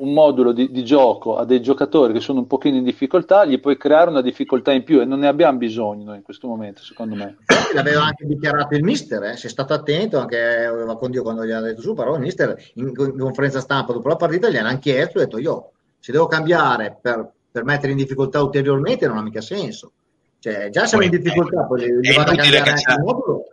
un 0.00 0.12
modulo 0.12 0.52
di, 0.52 0.70
di, 0.70 0.84
gioco 0.84 1.36
a 1.36 1.44
dei 1.44 1.60
giocatori 1.60 2.12
che 2.12 2.20
sono 2.20 2.40
un 2.40 2.46
pochino 2.46 2.76
in 2.76 2.84
difficoltà, 2.84 3.44
gli 3.44 3.60
puoi 3.60 3.76
creare 3.76 4.10
una 4.10 4.22
difficoltà 4.22 4.72
in 4.72 4.82
più 4.82 5.00
e 5.00 5.04
non 5.04 5.20
ne 5.20 5.28
abbiamo 5.28 5.58
bisogno 5.58 6.04
noi 6.04 6.16
in 6.16 6.22
questo 6.22 6.46
momento, 6.46 6.82
secondo 6.82 7.14
me. 7.14 7.36
L'aveva 7.74 8.04
anche 8.04 8.26
dichiarato 8.26 8.74
il 8.74 8.82
mister, 8.82 9.22
eh? 9.24 9.36
si 9.36 9.46
è 9.46 9.50
stato 9.50 9.74
attento 9.74 10.18
anche 10.18 10.64
aveva 10.64 10.96
con 10.96 11.10
Dio 11.10 11.22
quando 11.22 11.44
gli 11.44 11.50
ha 11.50 11.60
detto 11.60 11.82
su, 11.82 11.94
però 11.94 12.14
il 12.14 12.20
mister 12.20 12.56
in, 12.74 12.92
in 12.96 13.18
conferenza 13.18 13.60
stampa 13.60 13.92
dopo 13.92 14.08
la 14.08 14.16
partita 14.16 14.48
gli 14.48 14.56
hanno 14.56 14.78
chiesto 14.78 15.18
e 15.18 15.22
ha 15.22 15.24
detto 15.24 15.38
io 15.38 15.70
se 15.98 16.12
devo 16.12 16.26
cambiare 16.26 16.96
per, 17.00 17.30
per, 17.50 17.64
mettere 17.64 17.92
in 17.92 17.98
difficoltà 17.98 18.42
ulteriormente 18.42 19.06
non 19.06 19.18
ha 19.18 19.22
mica 19.22 19.42
senso. 19.42 19.92
Cioè, 20.38 20.70
già 20.70 20.86
siamo 20.86 21.04
poi, 21.04 21.14
in 21.14 21.22
difficoltà, 21.22 21.64
poi 21.64 22.00
gli 22.00 22.14
vado 22.14 22.30
a 22.30 22.34
cambiare 22.34 22.70
anche 22.70 22.90
il 22.90 23.02
modulo 23.02 23.49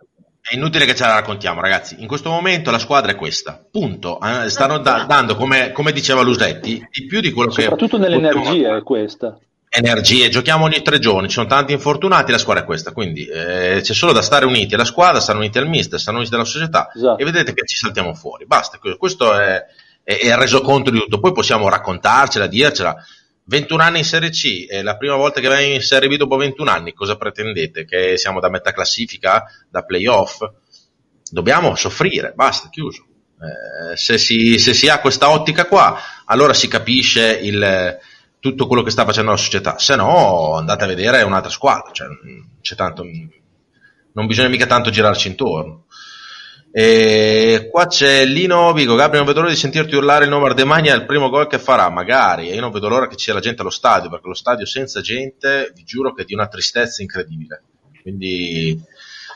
è 0.48 0.54
inutile 0.54 0.86
che 0.86 0.94
ce 0.94 1.04
la 1.04 1.14
raccontiamo, 1.14 1.60
ragazzi. 1.60 1.96
In 1.98 2.06
questo 2.06 2.30
momento 2.30 2.70
la 2.70 2.78
squadra 2.78 3.12
è 3.12 3.16
questa. 3.16 3.62
Punto. 3.70 4.18
Eh, 4.20 4.48
stanno 4.48 4.78
da- 4.78 5.04
dando, 5.06 5.36
come, 5.36 5.72
come, 5.72 5.92
diceva 5.92 6.22
Lusetti, 6.22 6.86
di 6.90 7.06
più 7.06 7.20
di 7.20 7.32
quello 7.32 7.50
Soprattutto 7.50 7.98
che. 7.98 8.06
Soprattutto 8.06 8.32
nell'energia 8.32 8.76
è 8.76 8.82
questa. 8.82 9.38
Energie, 9.70 10.30
giochiamo 10.30 10.64
ogni 10.64 10.80
tre 10.80 10.98
giorni, 10.98 11.28
ci 11.28 11.34
sono 11.34 11.46
tanti 11.46 11.72
infortunati, 11.72 12.32
la 12.32 12.38
squadra 12.38 12.62
è 12.62 12.66
questa, 12.66 12.92
quindi 12.92 13.26
eh, 13.26 13.80
c'è 13.82 13.92
solo 13.92 14.12
da 14.12 14.22
stare 14.22 14.46
uniti 14.46 14.74
alla 14.74 14.86
squadra, 14.86 15.20
stare 15.20 15.36
uniti 15.36 15.58
al 15.58 15.68
mister, 15.68 16.00
stare 16.00 16.16
uniti 16.16 16.34
alla 16.34 16.44
società 16.44 16.90
esatto. 16.94 17.20
e 17.20 17.24
vedete 17.24 17.52
che 17.52 17.66
ci 17.66 17.76
saltiamo 17.76 18.14
fuori. 18.14 18.46
Basta, 18.46 18.78
questo 18.96 19.34
è, 19.34 19.62
è, 20.02 20.18
è 20.18 20.26
il 20.26 20.36
resoconto 20.36 20.90
di 20.90 20.98
tutto. 20.98 21.20
Poi 21.20 21.32
possiamo 21.32 21.68
raccontarcela, 21.68 22.46
dircela, 22.46 22.96
21 23.48 23.82
anni 23.82 23.98
in 23.98 24.04
Serie 24.04 24.28
C, 24.28 24.66
è 24.66 24.82
la 24.82 24.98
prima 24.98 25.14
volta 25.14 25.40
che 25.40 25.48
vengo 25.48 25.74
in 25.74 25.80
Serie 25.80 26.06
B 26.06 26.16
dopo 26.16 26.36
21 26.36 26.70
anni, 26.70 26.92
cosa 26.92 27.16
pretendete? 27.16 27.86
Che 27.86 28.18
siamo 28.18 28.40
da 28.40 28.50
metà 28.50 28.72
classifica, 28.72 29.44
da 29.70 29.84
playoff? 29.84 30.40
Dobbiamo 31.30 31.74
soffrire, 31.74 32.32
basta, 32.34 32.68
chiuso. 32.68 33.06
Eh, 33.40 33.96
se, 33.96 34.18
si, 34.18 34.58
se, 34.58 34.74
si, 34.74 34.90
ha 34.90 35.00
questa 35.00 35.30
ottica 35.30 35.64
qua, 35.64 35.98
allora 36.26 36.52
si 36.52 36.68
capisce 36.68 37.38
il, 37.40 37.96
tutto 38.38 38.66
quello 38.66 38.82
che 38.82 38.90
sta 38.90 39.06
facendo 39.06 39.30
la 39.30 39.38
società, 39.38 39.78
se 39.78 39.96
no 39.96 40.56
andate 40.56 40.84
a 40.84 40.88
vedere 40.88 41.22
un'altra 41.22 41.50
squadra, 41.50 41.90
cioè, 41.90 42.76
tanto, 42.76 43.02
non 44.12 44.26
bisogna 44.26 44.48
mica 44.48 44.66
tanto 44.66 44.90
girarci 44.90 45.28
intorno. 45.28 45.86
E 46.70 47.68
qua 47.70 47.86
c'è 47.86 48.24
Lino 48.26 48.72
Vigo, 48.72 48.94
Gabriele 48.94 49.18
non 49.18 49.26
vedo 49.26 49.40
l'ora 49.40 49.52
di 49.52 49.58
sentirti 49.58 49.96
urlare 49.96 50.24
il 50.24 50.30
nome 50.30 50.46
Ardemagna 50.48 50.92
al 50.92 51.06
primo 51.06 51.30
gol 51.30 51.46
che 51.46 51.58
farà, 51.58 51.88
magari, 51.88 52.50
e 52.50 52.54
io 52.54 52.60
non 52.60 52.70
vedo 52.70 52.88
l'ora 52.88 53.08
che 53.08 53.16
ci 53.16 53.24
sia 53.24 53.34
la 53.34 53.40
gente 53.40 53.62
allo 53.62 53.70
stadio, 53.70 54.10
perché 54.10 54.28
lo 54.28 54.34
stadio 54.34 54.66
senza 54.66 55.00
gente, 55.00 55.72
vi 55.74 55.82
giuro 55.84 56.12
che 56.12 56.22
è 56.22 56.24
di 56.24 56.34
una 56.34 56.46
tristezza 56.46 57.02
incredibile. 57.02 57.62
Quindi 58.02 58.80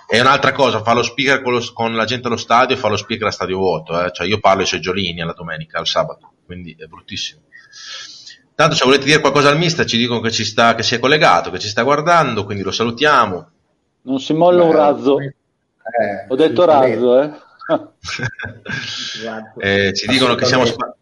è 0.06 0.20
un'altra 0.20 0.52
cosa, 0.52 0.82
fa 0.82 0.92
lo 0.92 1.02
speaker 1.02 1.42
con, 1.42 1.54
lo, 1.54 1.72
con 1.72 1.94
la 1.94 2.04
gente 2.04 2.26
allo 2.26 2.36
stadio 2.36 2.76
e 2.76 2.78
fa 2.78 2.88
lo 2.88 2.96
speaker 2.96 3.26
a 3.26 3.30
stadio 3.30 3.56
vuoto, 3.56 4.04
eh? 4.04 4.12
cioè 4.12 4.26
io 4.26 4.38
parlo 4.38 4.60
ai 4.60 4.66
seggiolini 4.66 5.22
alla 5.22 5.32
domenica, 5.32 5.78
al 5.78 5.86
sabato, 5.86 6.32
quindi 6.44 6.76
è 6.78 6.84
bruttissimo. 6.84 7.40
Tanto 8.54 8.76
se 8.76 8.84
volete 8.84 9.04
dire 9.04 9.20
qualcosa 9.20 9.48
al 9.48 9.56
mister 9.56 9.86
ci 9.86 9.96
dicono 9.96 10.20
che, 10.20 10.30
ci 10.30 10.44
sta, 10.44 10.74
che 10.74 10.82
si 10.82 10.94
è 10.94 10.98
collegato, 10.98 11.50
che 11.50 11.58
ci 11.58 11.68
sta 11.68 11.82
guardando, 11.82 12.44
quindi 12.44 12.62
lo 12.62 12.70
salutiamo. 12.70 13.50
Non 14.02 14.20
si 14.20 14.34
molla 14.34 14.64
un 14.64 14.72
razzo. 14.72 15.18
Eh, 15.18 15.34
Ho 16.28 16.36
detto 16.36 16.64
razzo, 16.64 17.20
eh. 17.20 17.30
eh 19.58 19.92
ci 19.94 20.06
dicono 20.06 20.34
che 20.34 20.44
siamo 20.44 20.64
spa- 20.64 20.94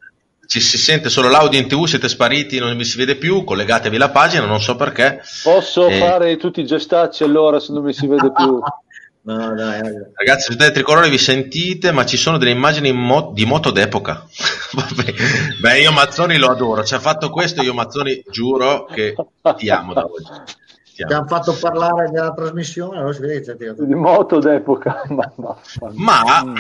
ci 0.51 0.59
si 0.59 0.79
sente 0.79 1.11
solo 1.11 1.29
l'audio 1.29 1.61
in 1.61 1.69
tv, 1.69 1.85
siete 1.85 2.09
spariti, 2.09 2.59
non 2.59 2.77
mi 2.77 2.85
si 2.85 2.97
vede 2.97 3.15
più, 3.15 3.45
collegatevi 3.45 3.95
alla 3.95 4.11
pagina, 4.11 4.47
non 4.47 4.61
so 4.61 4.75
perché. 4.75 5.23
Posso 5.45 5.87
eh... 5.87 5.99
fare 5.99 6.37
tutti 6.39 6.61
i 6.61 6.67
gestacci 6.67 7.23
allora 7.23 7.61
se 7.61 7.73
non 7.73 7.85
mi 7.85 7.93
si 7.93 8.09
vede 8.09 8.33
più? 8.33 8.59
no, 9.23 9.55
dai, 9.55 9.81
Ragazzi, 10.13 10.53
siete 10.53 10.73
tricolore 10.73 11.09
vi 11.09 11.19
sentite, 11.19 11.93
ma 11.93 12.05
ci 12.05 12.17
sono 12.17 12.37
delle 12.37 12.51
immagini 12.51 12.91
mo- 12.91 13.31
di 13.33 13.45
moto 13.45 13.71
d'epoca. 13.71 14.27
Beh, 15.61 15.81
io 15.81 15.93
Mazzoni 15.93 16.37
lo 16.37 16.49
adoro, 16.49 16.83
ci 16.83 16.95
ha 16.95 17.01
fatto 17.01 17.31
questo, 17.31 17.63
io 17.63 17.73
Mazzoni 17.73 18.21
giuro 18.29 18.87
che 18.87 19.15
ti 19.57 19.71
amo 19.71 19.93
da 19.93 20.05
oggi 20.05 20.59
ti 20.95 21.13
hanno 21.13 21.27
fatto 21.27 21.57
parlare 21.59 22.11
della 22.11 22.33
trasmissione, 22.33 22.99
allora 22.99 23.13
si 23.13 23.21
vede 23.21 23.57
che 23.57 23.75
di 23.79 23.95
moto 23.95 24.39
d'epoca. 24.39 25.03
Ma, 25.11 25.33
ma, 25.37 25.57
ma 25.95 26.45
mm. 26.45 26.55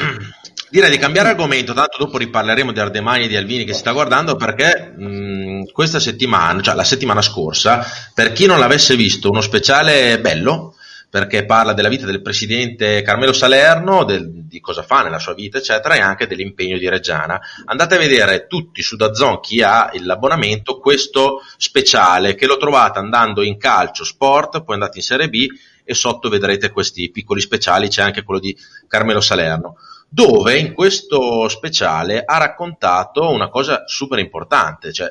direi 0.70 0.90
di 0.90 0.98
cambiare 0.98 1.30
argomento, 1.30 1.72
tanto 1.72 1.98
dopo 1.98 2.18
riparleremo 2.18 2.72
di 2.72 2.80
Ardemani 2.80 3.24
e 3.24 3.28
di 3.28 3.36
Alvini 3.36 3.64
che 3.64 3.72
si 3.72 3.80
sta 3.80 3.92
guardando 3.92 4.36
perché 4.36 4.92
mh, 4.96 5.04
mm, 5.04 5.62
questa 5.72 6.00
settimana, 6.00 6.60
cioè 6.60 6.74
la 6.74 6.84
settimana 6.84 7.22
scorsa, 7.22 7.84
per 8.14 8.32
chi 8.32 8.46
non 8.46 8.58
l'avesse 8.58 8.96
visto, 8.96 9.30
uno 9.30 9.40
speciale 9.40 10.20
bello 10.20 10.74
perché 11.11 11.44
parla 11.44 11.72
della 11.72 11.88
vita 11.88 12.06
del 12.06 12.22
presidente 12.22 13.02
Carmelo 13.02 13.32
Salerno, 13.32 14.04
del, 14.04 14.30
di 14.46 14.61
cosa 14.61 14.82
fa 14.82 15.02
nella 15.02 15.18
sua 15.18 15.34
vita, 15.34 15.58
eccetera, 15.58 15.96
e 15.96 16.00
anche 16.00 16.28
dell'impegno 16.28 16.78
di 16.78 16.88
Reggiana. 16.88 17.40
Andate 17.64 17.96
a 17.96 17.98
vedere 17.98 18.46
tutti 18.46 18.80
su 18.80 18.94
Dazzon, 18.94 19.40
chi 19.40 19.61
ha 19.61 19.90
l'abbonamento, 19.98 20.78
questo 20.78 21.42
speciale 21.56 22.36
che 22.36 22.46
lo 22.46 22.56
trovate 22.56 23.00
andando 23.00 23.42
in 23.42 23.58
calcio 23.58 24.04
sport, 24.04 24.62
poi 24.62 24.74
andate 24.74 24.98
in 24.98 25.04
Serie 25.04 25.28
B 25.28 25.46
e 25.84 25.94
sotto 25.94 26.28
vedrete 26.28 26.70
questi 26.70 27.11
piccoli 27.11 27.40
speciali, 27.40 27.88
c'è 27.88 28.02
anche 28.02 28.22
quello 28.22 28.40
di 28.40 28.56
Carmelo 28.86 29.20
Salerno 29.20 29.76
dove 30.12 30.58
in 30.58 30.74
questo 30.74 31.48
speciale 31.48 32.24
ha 32.24 32.36
raccontato 32.36 33.30
una 33.30 33.48
cosa 33.48 33.84
super 33.86 34.18
importante, 34.18 34.92
cioè 34.92 35.08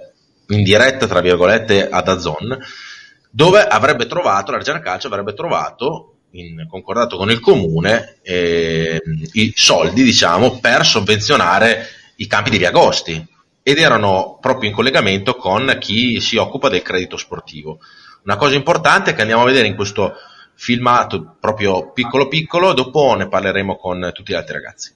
in 0.47 0.61
diretta 0.61 1.07
tra 1.07 1.21
virgolette 1.21 1.89
a 1.89 2.01
Dazon, 2.01 2.57
dove 3.29 3.61
avrebbe 3.61 4.07
trovato, 4.07 4.51
la 4.51 4.57
Reggiana 4.57 4.79
Calcio 4.79 5.07
avrebbe 5.07 5.33
trovato, 5.33 6.15
in 6.31 6.67
concordato 6.67 7.17
con 7.17 7.29
il 7.31 7.39
comune, 7.39 8.17
eh, 8.21 9.01
i 9.33 9.53
soldi 9.55 10.03
diciamo, 10.03 10.59
per 10.59 10.85
sovvenzionare 10.85 11.85
i 12.17 12.27
campi 12.27 12.49
di 12.49 12.57
Viagosti 12.57 13.25
ed 13.63 13.77
erano 13.77 14.37
proprio 14.39 14.69
in 14.69 14.75
collegamento 14.75 15.35
con 15.35 15.77
chi 15.79 16.19
si 16.19 16.37
occupa 16.37 16.69
del 16.69 16.81
credito 16.81 17.17
sportivo. 17.17 17.79
Una 18.23 18.35
cosa 18.35 18.55
importante 18.55 19.13
che 19.13 19.21
andiamo 19.21 19.43
a 19.43 19.45
vedere 19.45 19.67
in 19.67 19.75
questo 19.75 20.13
filmato 20.53 21.35
proprio 21.39 21.91
piccolo 21.91 22.27
piccolo, 22.27 22.73
dopo 22.73 23.13
ne 23.15 23.27
parleremo 23.27 23.77
con 23.77 24.11
tutti 24.13 24.33
gli 24.33 24.35
altri 24.35 24.53
ragazzi. 24.53 24.93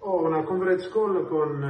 Ho 0.00 0.24
una 0.24 0.42
conference 0.42 0.88
call 0.92 1.26
con 1.28 1.62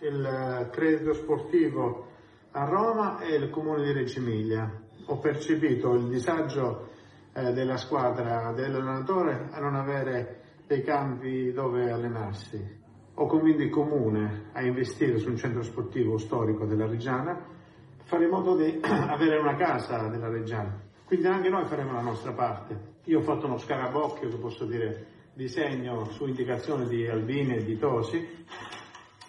eh, 0.00 0.06
il 0.06 0.68
credito 0.70 1.14
sportivo 1.14 2.08
a 2.54 2.64
Roma 2.64 3.20
e 3.20 3.36
il 3.36 3.50
comune 3.50 3.82
di 3.82 3.92
Reggio 3.92 4.18
Emilia. 4.18 4.70
Ho 5.06 5.18
percepito 5.18 5.94
il 5.94 6.08
disagio 6.08 6.90
eh, 7.32 7.52
della 7.52 7.78
squadra, 7.78 8.52
dell'allenatore 8.52 9.48
a 9.50 9.58
non 9.58 9.74
avere 9.74 10.40
dei 10.66 10.82
campi 10.82 11.50
dove 11.52 11.90
allenarsi. 11.90 12.80
Ho 13.14 13.26
convinto 13.26 13.62
il 13.62 13.70
comune 13.70 14.50
a 14.52 14.62
investire 14.62 15.18
su 15.18 15.30
un 15.30 15.36
centro 15.36 15.62
sportivo 15.62 16.18
storico 16.18 16.66
della 16.66 16.86
Reggiana, 16.86 17.42
fare 18.04 18.24
in 18.24 18.30
modo 18.30 18.54
di 18.54 18.80
avere 18.84 19.38
una 19.38 19.56
casa 19.56 20.08
della 20.08 20.28
Reggiana. 20.28 20.78
Quindi 21.06 21.26
anche 21.26 21.48
noi 21.48 21.64
faremo 21.64 21.92
la 21.92 22.02
nostra 22.02 22.32
parte. 22.32 22.90
Io 23.04 23.20
ho 23.20 23.22
fatto 23.22 23.46
uno 23.46 23.56
scarabocchio, 23.56 24.28
che 24.28 24.36
posso 24.36 24.66
dire, 24.66 25.06
disegno 25.32 26.04
su 26.10 26.26
indicazione 26.26 26.86
di 26.86 27.06
Albini 27.06 27.56
e 27.56 27.64
di 27.64 27.78
Tosi, 27.78 28.44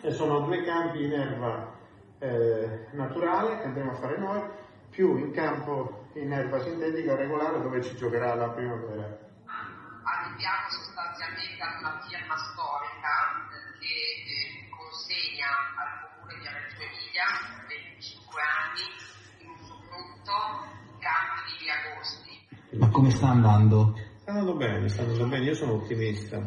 e 0.02 0.12
sono 0.12 0.42
due 0.42 0.62
campi 0.64 1.06
in 1.06 1.14
erba 1.14 1.82
eh, 2.24 2.88
naturale 2.92 3.58
che 3.60 3.66
andremo 3.66 3.92
a 3.92 3.96
fare 3.96 4.18
noi, 4.18 4.42
più 4.90 5.18
in 5.18 5.32
campo 5.32 6.08
in 6.14 6.32
erba 6.32 6.62
sintetica 6.62 7.16
regolare 7.16 7.62
dove 7.62 7.82
ci 7.82 7.96
giocherà 7.98 8.34
la 8.36 8.50
primavera. 8.50 9.20
Arriviamo 9.44 10.70
sostanzialmente 10.70 11.62
ad 11.62 11.80
una 11.82 12.00
firma 12.08 12.36
storica 12.38 13.12
che 13.80 13.92
eh, 14.24 14.70
consegna 14.72 15.52
al 15.76 15.92
comune 16.16 16.40
di 16.40 16.48
Reggio 16.48 16.80
Emilia 16.80 17.28
25 17.68 18.42
anni 18.42 18.86
in 19.44 19.50
usufrutto 19.60 20.36
campi 21.04 21.40
di 21.52 21.56
via 21.60 21.76
Agosti. 21.76 22.80
Ma 22.80 22.88
come 22.90 23.12
sta 23.12 23.28
andando? 23.28 24.00
Sta 24.22 24.32
andando 24.32 24.56
bene, 24.56 24.88
sta 24.88 25.02
andando 25.02 25.26
bene, 25.28 25.44
io 25.44 25.56
sono 25.56 25.74
ottimista. 25.74 26.40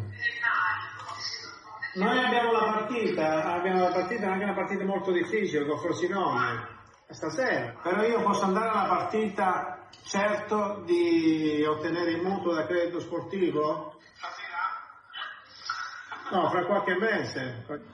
Noi 1.97 2.23
abbiamo 2.23 2.53
la 2.53 2.73
partita, 2.73 3.55
abbiamo 3.55 3.85
la 3.85 3.91
partita, 3.91 4.31
anche 4.31 4.45
una 4.45 4.53
partita 4.53 4.85
molto 4.85 5.13
difficile 5.13 5.65
con 5.65 5.79
Frosinone 5.79 6.75
stasera, 7.09 7.73
però 7.83 8.03
io 8.03 8.21
posso 8.21 8.45
andare 8.45 8.69
alla 8.69 8.85
partita 8.85 9.89
certo 10.05 10.83
di 10.85 11.65
ottenere 11.67 12.11
il 12.11 12.23
mutuo 12.23 12.53
da 12.53 12.67
credito 12.67 13.01
sportivo? 13.01 13.99
Stasera? 14.13 14.59
No, 16.33 16.51
fra 16.51 16.67
qualche 16.67 16.99
mese. 16.99 17.65
Certo, 17.67 17.87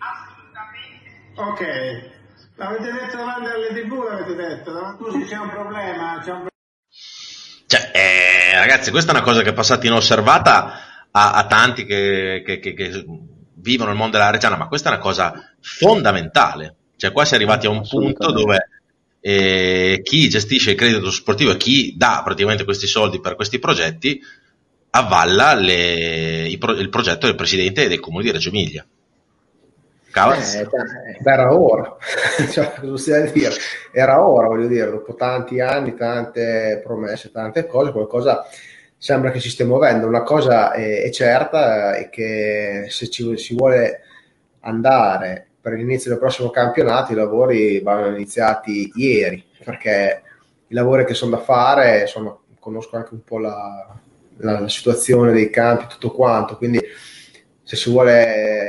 assolutamente. 0.00 1.32
Ok, 1.36 2.56
l'avete 2.56 2.92
detto 2.92 3.16
davanti 3.16 3.48
alle 3.48 3.68
tv, 3.68 4.02
l'avete 4.02 4.34
detto, 4.34 4.70
davanti 4.70 5.22
a 5.22 5.24
c'è 5.24 5.38
un 5.38 5.48
problema, 5.48 6.20
c'è 6.22 6.30
un 6.30 6.46
Cioè, 7.66 7.90
eh, 7.94 8.58
ragazzi, 8.58 8.90
questa 8.90 9.12
è 9.12 9.14
una 9.14 9.24
cosa 9.24 9.40
che 9.40 9.48
è 9.48 9.54
passata 9.54 9.86
inosservata 9.86 10.83
a, 11.16 11.32
a 11.32 11.46
tanti 11.46 11.84
che, 11.84 12.42
che- 12.44 12.58
che- 12.58 12.74
che 12.74 13.04
vivono 13.56 13.90
il 13.90 13.96
mondo 13.96 14.16
della 14.16 14.30
Reggiana, 14.30 14.56
ma 14.56 14.68
questa 14.68 14.90
è 14.90 14.92
una 14.92 15.00
cosa 15.00 15.32
fondamentale. 15.60 16.74
Cioè, 16.96 17.12
qua 17.12 17.24
si 17.24 17.32
è 17.34 17.36
arrivati 17.36 17.66
a 17.66 17.70
un 17.70 17.86
punto 17.86 18.30
dove 18.32 18.68
eh, 19.20 20.00
chi 20.02 20.28
gestisce 20.28 20.70
il 20.72 20.76
credito 20.76 21.10
sportivo 21.10 21.52
e 21.52 21.56
chi 21.56 21.94
dà 21.96 22.20
praticamente 22.24 22.64
questi 22.64 22.86
soldi 22.86 23.20
per 23.20 23.36
questi 23.36 23.58
progetti 23.58 24.20
avvalla 24.90 25.54
le- 25.54 26.54
pro- 26.58 26.72
il 26.78 26.88
progetto 26.88 27.26
del 27.26 27.34
presidente 27.34 27.88
dei 27.88 27.98
comuni 27.98 28.24
di 28.24 28.30
Reggio 28.32 28.48
Emilia. 28.50 28.86
Cavaz. 30.10 30.54
Eh, 30.54 30.60
eh, 30.60 30.68
era 31.24 31.52
ora, 31.52 31.96
cioè, 32.52 32.72
cosa 32.80 33.20
dire? 33.20 33.50
Era 33.92 34.24
ora, 34.24 34.46
voglio 34.46 34.68
dire, 34.68 34.90
dopo 34.90 35.14
tanti 35.14 35.60
anni, 35.60 35.96
tante 35.96 36.80
promesse, 36.84 37.30
tante 37.32 37.66
cose, 37.66 37.90
qualcosa 37.90 38.44
sembra 39.04 39.30
che 39.30 39.38
si 39.38 39.50
stia 39.50 39.66
muovendo. 39.66 40.06
Una 40.06 40.22
cosa 40.22 40.72
è, 40.72 41.02
è 41.02 41.10
certa 41.10 41.94
è 41.94 42.08
che 42.08 42.86
se 42.88 43.10
ci, 43.10 43.36
si 43.36 43.54
vuole 43.54 44.00
andare 44.60 45.46
per 45.60 45.74
l'inizio 45.74 46.08
del 46.08 46.18
prossimo 46.18 46.48
campionato, 46.48 47.12
i 47.12 47.14
lavori 47.14 47.80
vanno 47.80 48.16
iniziati 48.16 48.92
ieri, 48.94 49.44
perché 49.62 50.22
i 50.68 50.72
lavori 50.74 51.04
che 51.04 51.12
sono 51.12 51.32
da 51.36 51.42
fare, 51.42 52.00
insomma, 52.00 52.34
conosco 52.58 52.96
anche 52.96 53.12
un 53.12 53.22
po' 53.24 53.38
la, 53.38 53.94
la- 54.38 54.60
la 54.60 54.68
situazione 54.70 55.32
dei 55.32 55.50
campi, 55.50 55.84
tutto 55.86 56.10
quanto, 56.10 56.56
quindi 56.56 56.80
se 57.62 57.76
si 57.76 57.90
vuole 57.90 58.66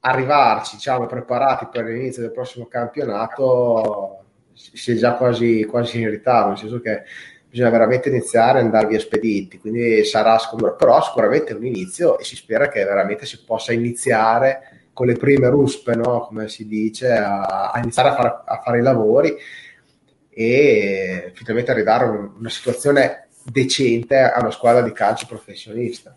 arrivarci, 0.00 0.74
diciamo, 0.74 1.06
preparati 1.06 1.68
per 1.70 1.84
l'inizio 1.84 2.22
del 2.22 2.32
prossimo 2.32 2.66
campionato, 2.66 4.24
si 4.52 4.90
è 4.90 4.94
già 4.96 5.12
quasi, 5.12 5.64
quasi 5.64 6.00
in 6.00 6.10
ritardo, 6.10 6.48
nel 6.48 6.58
senso 6.58 6.80
che 6.80 7.04
bisogna 7.48 7.70
veramente 7.70 8.08
iniziare 8.08 8.58
ad 8.58 8.64
andare 8.66 8.86
via 8.88 9.00
spediti, 9.00 9.58
quindi 9.58 10.04
sarà 10.04 10.38
sicuro, 10.38 10.76
però 10.76 11.02
sicuramente 11.02 11.52
è 11.52 11.56
un 11.56 11.64
inizio 11.66 12.18
e 12.18 12.24
si 12.24 12.36
spera 12.36 12.68
che 12.68 12.84
veramente 12.84 13.26
si 13.26 13.42
possa 13.44 13.72
iniziare 13.72 14.88
con 14.92 15.06
le 15.06 15.14
prime 15.14 15.48
ruspe, 15.48 15.94
no? 15.94 16.20
come 16.26 16.48
si 16.48 16.66
dice, 16.66 17.10
a, 17.12 17.70
a 17.70 17.78
iniziare 17.78 18.08
a, 18.10 18.14
far- 18.14 18.42
a 18.44 18.60
fare 18.62 18.78
i 18.78 18.82
lavori 18.82 19.36
e 20.30 21.32
finalmente 21.34 21.70
arrivare 21.70 22.04
a 22.04 22.10
un- 22.10 22.32
una 22.38 22.48
situazione 22.50 23.28
decente 23.44 24.18
a 24.18 24.38
una 24.40 24.50
squadra 24.50 24.82
di 24.82 24.92
calcio 24.92 25.26
professionista. 25.26 26.16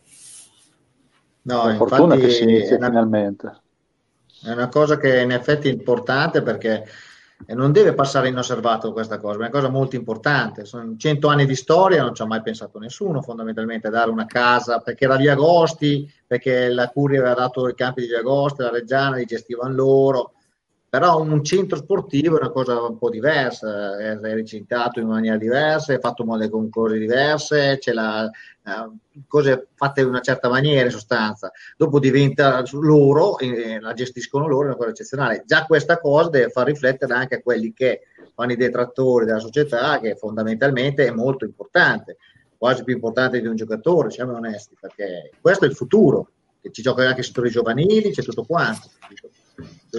No, 1.43 1.63
Per 1.63 1.75
fortuna 1.75 2.15
che 2.17 2.29
si 2.29 2.43
inizia 2.43 2.75
è 2.75 2.77
una- 2.77 2.88
finalmente. 2.89 3.61
È 4.43 4.51
una 4.51 4.67
cosa 4.69 4.97
che 4.97 5.21
in 5.21 5.32
effetti 5.32 5.69
è 5.69 5.71
importante 5.71 6.41
perché 6.41 6.86
non 7.48 7.72
deve 7.72 7.94
passare 7.94 8.30
inosservato 8.30 8.94
questa 8.94 9.18
cosa, 9.20 9.36
è 9.36 9.38
una 9.38 9.50
cosa 9.50 9.70
molto 9.70 9.96
importante. 9.96 10.66
Sono 10.66 10.96
cento 10.98 11.28
anni 11.28 11.46
di 11.46 11.56
storia, 11.56 12.04
non 12.04 12.16
ci 12.16 12.22
ha 12.22 12.26
mai 12.26 12.42
pensato 12.42 12.80
nessuno 12.80 13.22
fondamentalmente 13.22 13.88
a 13.88 13.92
dare 13.92 14.10
una 14.10 14.26
casa, 14.26 14.80
perché 14.80 15.06
era 15.06 15.16
via 15.16 15.34
Agosti, 15.34 16.12
perché 16.26 16.70
la 16.70 16.89
Curia 16.89 17.20
aveva 17.20 17.36
dato 17.36 17.68
i 17.68 17.76
campi 17.76 18.02
di 18.02 18.08
via 18.08 18.20
Agosti, 18.20 18.62
la 18.62 18.70
Reggiana 18.70 19.18
li 19.18 19.26
gestivano 19.26 19.74
loro, 19.74 20.34
però 20.92 21.22
un 21.22 21.42
centro 21.42 21.78
sportivo 21.78 22.36
è 22.36 22.42
una 22.42 22.50
cosa 22.50 22.82
un 22.82 22.98
po' 22.98 23.10
diversa, 23.10 23.98
è 23.98 24.20
è 24.20 24.34
recintato 24.34 25.00
in 25.00 25.08
maniera 25.08 25.38
diversa, 25.38 25.94
è 25.94 26.00
fatto 26.00 26.26
male 26.26 26.50
con 26.50 26.70
cose 26.70 26.98
diverse, 26.98 27.78
c'è 27.80 27.94
la, 27.94 28.26
eh, 28.30 29.22
cose 29.26 29.68
fatte 29.74 30.02
in 30.02 30.08
una 30.08 30.20
certa 30.20 30.50
maniera 30.50 30.84
in 30.84 30.92
sostanza. 30.92 31.50
Dopo 31.78 31.98
diventa 31.98 32.62
loro, 32.74 33.39
eh, 33.39 33.80
la 33.80 33.94
gestiscono 33.94 34.50
loro, 34.50 34.64
è 34.64 34.66
una 34.66 34.76
cosa 34.76 34.89
eccezionale. 34.89 35.44
Già 35.48 35.66
questa 35.66 35.98
cosa 35.98 36.30
deve 36.30 36.50
far 36.50 36.66
riflettere 36.66 37.14
anche 37.14 37.36
a 37.36 37.42
quelli 37.42 37.72
che 37.72 38.02
fanno 38.36 38.52
i 38.52 38.58
detrattori 38.58 39.24
della 39.24 39.39
società, 39.39 39.98
che 40.02 40.18
fondamentalmente 40.18 41.08
è 41.08 41.12
molto 41.12 41.46
importante, 41.46 42.18
quasi 42.58 42.84
più 42.84 42.96
importante 42.96 43.39
di 43.39 43.48
un 43.48 43.56
giocatore, 43.56 44.12
siamo 44.12 44.36
onesti, 44.36 44.76
perché 44.78 45.32
questo 45.39 45.64
è 45.64 45.70
il 45.70 45.76
futuro, 45.76 46.32
ci 46.70 46.82
giocano 46.82 47.08
anche 47.08 47.22
i 47.22 47.24
settori 47.24 47.50
giovanili, 47.50 48.12
c'è 48.12 48.24
tutto 48.24 48.44
quanto. 48.44 48.89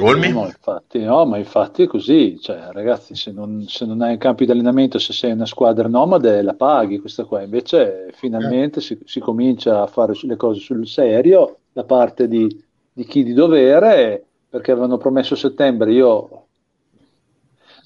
Olmi? 0.01 0.33
No, 0.33 0.47
infatti, 0.47 1.01
no, 1.01 1.27
ma 1.27 1.37
infatti 1.37 1.83
è 1.83 1.87
così, 1.87 2.41
cioè, 2.41 2.69
ragazzi, 2.73 3.15
se 3.15 3.31
non, 3.31 3.67
se 3.69 3.85
non 3.85 4.01
hai 4.01 4.17
campi 4.17 4.47
di 4.47 4.51
allenamento, 4.51 4.99
se 4.99 5.13
sei 5.13 5.33
una 5.33 5.45
squadra 5.45 5.87
nomade, 5.87 6.41
la 6.43 6.55
paghi 6.55 6.99
questa 6.99 7.25
qua. 7.25 7.43
Invece, 7.43 8.11
finalmente 8.15 8.81
si, 8.81 8.99
si 9.05 9.21
comincia 9.21 9.83
a 9.83 9.87
fare 9.87 10.15
le 10.23 10.37
cose 10.37 10.61
sul 10.61 10.87
serio 10.87 11.59
da 11.73 11.85
parte 11.85 12.27
di, 12.27 12.65
di 12.91 13.05
chi 13.05 13.23
di 13.23 13.35
dovere, 13.35 14.25
perché 14.49 14.73
avevano 14.73 14.97
promesso 14.97 15.35
settembre. 15.35 15.93
Io 15.93 16.47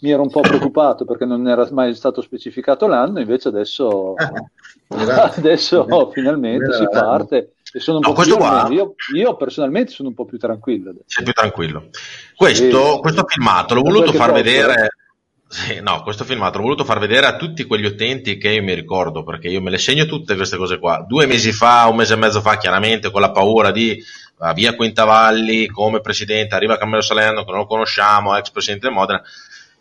mi 0.00 0.10
ero 0.10 0.22
un 0.22 0.30
po' 0.30 0.40
preoccupato 0.40 1.04
perché 1.04 1.24
non 1.24 1.48
era 1.48 1.66
mai 1.72 1.94
stato 1.94 2.20
specificato 2.20 2.86
l'anno, 2.86 3.18
invece 3.18 3.48
adesso, 3.48 4.14
adesso 4.88 6.10
finalmente 6.12 6.72
si 6.72 6.86
parte 6.88 7.55
sono 7.78 7.98
un 7.98 8.02
No, 8.04 8.08
po' 8.10 8.14
questo 8.14 8.36
qua- 8.36 8.68
io, 8.70 8.94
io 9.14 9.36
personalmente 9.36 9.92
sono 9.92 10.08
un 10.08 10.14
po' 10.14 10.24
più 10.24 10.38
tranquillo 10.38 10.90
adesso. 10.90 11.04
Sei 11.06 11.24
più 11.24 11.32
tranquillo. 11.32 11.88
Questo, 12.34 12.94
Sì. 12.94 13.00
questo 13.00 13.24
filmato 13.26 13.74
l'ho 13.74 13.82
voluto 13.82 14.12
far 14.12 14.30
posso, 14.30 14.42
vedere. 14.42 14.88
Sì, 15.48 15.78
no, 15.80 16.02
questo 16.02 16.24
filmato 16.24 16.56
l'ho 16.58 16.64
voluto 16.64 16.84
far 16.84 16.98
vedere 16.98 17.26
a 17.26 17.36
tutti 17.36 17.64
quegli 17.64 17.84
utenti 17.84 18.36
che 18.36 18.50
io 18.50 18.62
mi 18.62 18.74
ricordo, 18.74 19.22
perché 19.22 19.48
io 19.48 19.60
me 19.60 19.70
le 19.70 19.78
segno 19.78 20.04
tutte 20.06 20.34
queste 20.34 20.56
cose 20.56 20.78
qua. 20.78 21.04
Due 21.06 21.26
mesi 21.26 21.52
fa, 21.52 21.86
un 21.86 21.96
mese 21.96 22.14
e 22.14 22.16
mezzo 22.16 22.40
fa, 22.40 22.56
chiaramente 22.56 23.10
con 23.12 23.20
la 23.20 23.30
paura 23.30 23.70
di 23.70 24.02
ah, 24.38 24.52
via 24.52 24.74
Quintavalli 24.74 25.68
come 25.68 26.00
presidente, 26.00 26.54
arriva 26.54 26.76
Carmelo 26.76 27.00
Salerno 27.00 27.44
che 27.44 27.50
non 27.52 27.60
lo 27.60 27.66
conosciamo, 27.66 28.36
ex 28.36 28.50
presidente 28.50 28.86
del 28.86 28.94
Modena. 28.96 29.22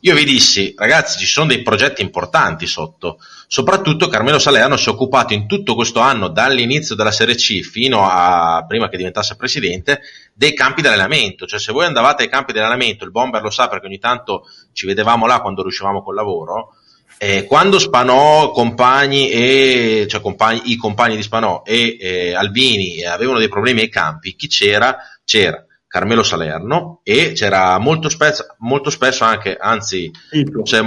Io 0.06 0.14
vi 0.14 0.24
dissi, 0.24 0.76
ragazzi, 0.78 1.18
ci 1.18 1.26
sono 1.26 1.48
dei 1.48 1.64
progetti 1.64 2.04
importanti 2.04 2.68
sotto. 2.68 3.18
Soprattutto 3.48 4.08
Carmelo 4.08 4.38
Salerno 4.38 4.78
si 4.78 4.88
è 4.88 4.92
occupato 4.92 5.34
in 5.34 5.48
tutto 5.48 5.74
questo 5.74 6.00
anno, 6.00 6.28
dall'inizio 6.28 6.94
della 6.94 7.10
Serie 7.10 7.34
C 7.34 7.62
fino 7.62 8.08
a 8.08 8.64
prima 8.68 8.88
che 8.88 8.98
diventasse 8.98 9.36
presidente, 9.36 10.02
dei 10.32 10.54
campi 10.54 10.82
di 10.82 10.90
allenamento. 10.90 11.48
Cioè, 11.48 11.60
se 11.60 11.72
voi 11.72 11.86
andavate 11.86 12.22
ai 12.22 12.30
campi 12.30 12.54
di 12.54 12.60
allenamento, 12.60 13.04
il 13.04 13.10
Bomber 13.10 13.42
lo 13.42 13.50
sa 13.50 13.68
perché 13.68 13.88
ogni 13.88 13.98
tanto 13.98 14.44
ci 14.74 14.86
vedevamo 14.86 15.26
là 15.26 15.42
quando 15.42 15.64
riuscivamo 15.64 16.04
col 16.04 16.14
lavoro. 16.14 16.76
eh, 17.18 17.46
quando 17.46 17.80
Spanò, 17.80 18.52
compagni 18.52 19.30
e 19.32 20.06
cioè 20.08 20.22
compagni- 20.22 20.62
i 20.66 20.76
compagni 20.76 21.16
di 21.16 21.24
Spanò 21.24 21.64
e 21.66 21.98
eh, 22.00 22.36
Albini 22.36 23.04
avevano 23.06 23.40
dei 23.40 23.48
problemi 23.48 23.82
ai 23.82 23.90
campi, 23.90 24.36
chi 24.36 24.48
c'era? 24.48 24.98
C'era 25.24 25.65
Carmelo 25.96 26.24
Salerno 26.24 27.00
e 27.04 27.32
c'era 27.32 27.78
molto 27.80 28.10
spesso, 28.10 28.46
molto 28.60 28.90
spesso 28.90 29.24
anche, 29.24 29.56
anzi, 29.56 30.12
c'è- 30.62 30.86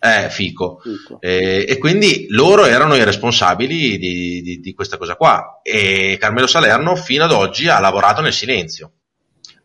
eh, 0.00 0.28
Fico. 0.28 0.82
Eh, 1.20 1.64
e 1.68 1.78
quindi 1.78 2.26
loro 2.30 2.64
erano 2.64 2.96
i 2.96 3.04
responsabili 3.04 3.96
di, 3.96 4.42
di- 4.42 4.58
di 4.58 4.74
questa 4.74 4.96
cosa 4.96 5.14
qua. 5.14 5.60
E 5.62 6.16
Carmelo 6.18 6.48
Salerno 6.48 6.96
fino 6.96 7.22
ad 7.22 7.30
oggi 7.30 7.68
ha 7.68 7.78
lavorato 7.78 8.22
nel 8.22 8.32
silenzio. 8.32 8.90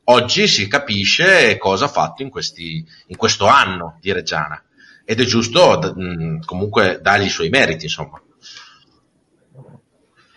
Oggi 0.04 0.48
si 0.48 0.68
capisce 0.68 1.58
cosa 1.58 1.86
ha 1.86 1.88
fatto 1.88 2.22
in, 2.22 2.30
questi, 2.30 2.86
in 3.08 3.16
questo 3.18 3.48
anno 3.48 3.98
di 4.00 4.12
Reggiana. 4.14 4.64
Ed 5.04 5.20
è 5.20 5.24
giusto 5.24 5.78
d- 5.78 5.96
mh, 5.96 6.46
comunque 6.46 7.00
dargli 7.02 7.26
i 7.26 7.30
suoi 7.30 7.50
meriti, 7.50 7.86
insomma. 7.86 8.22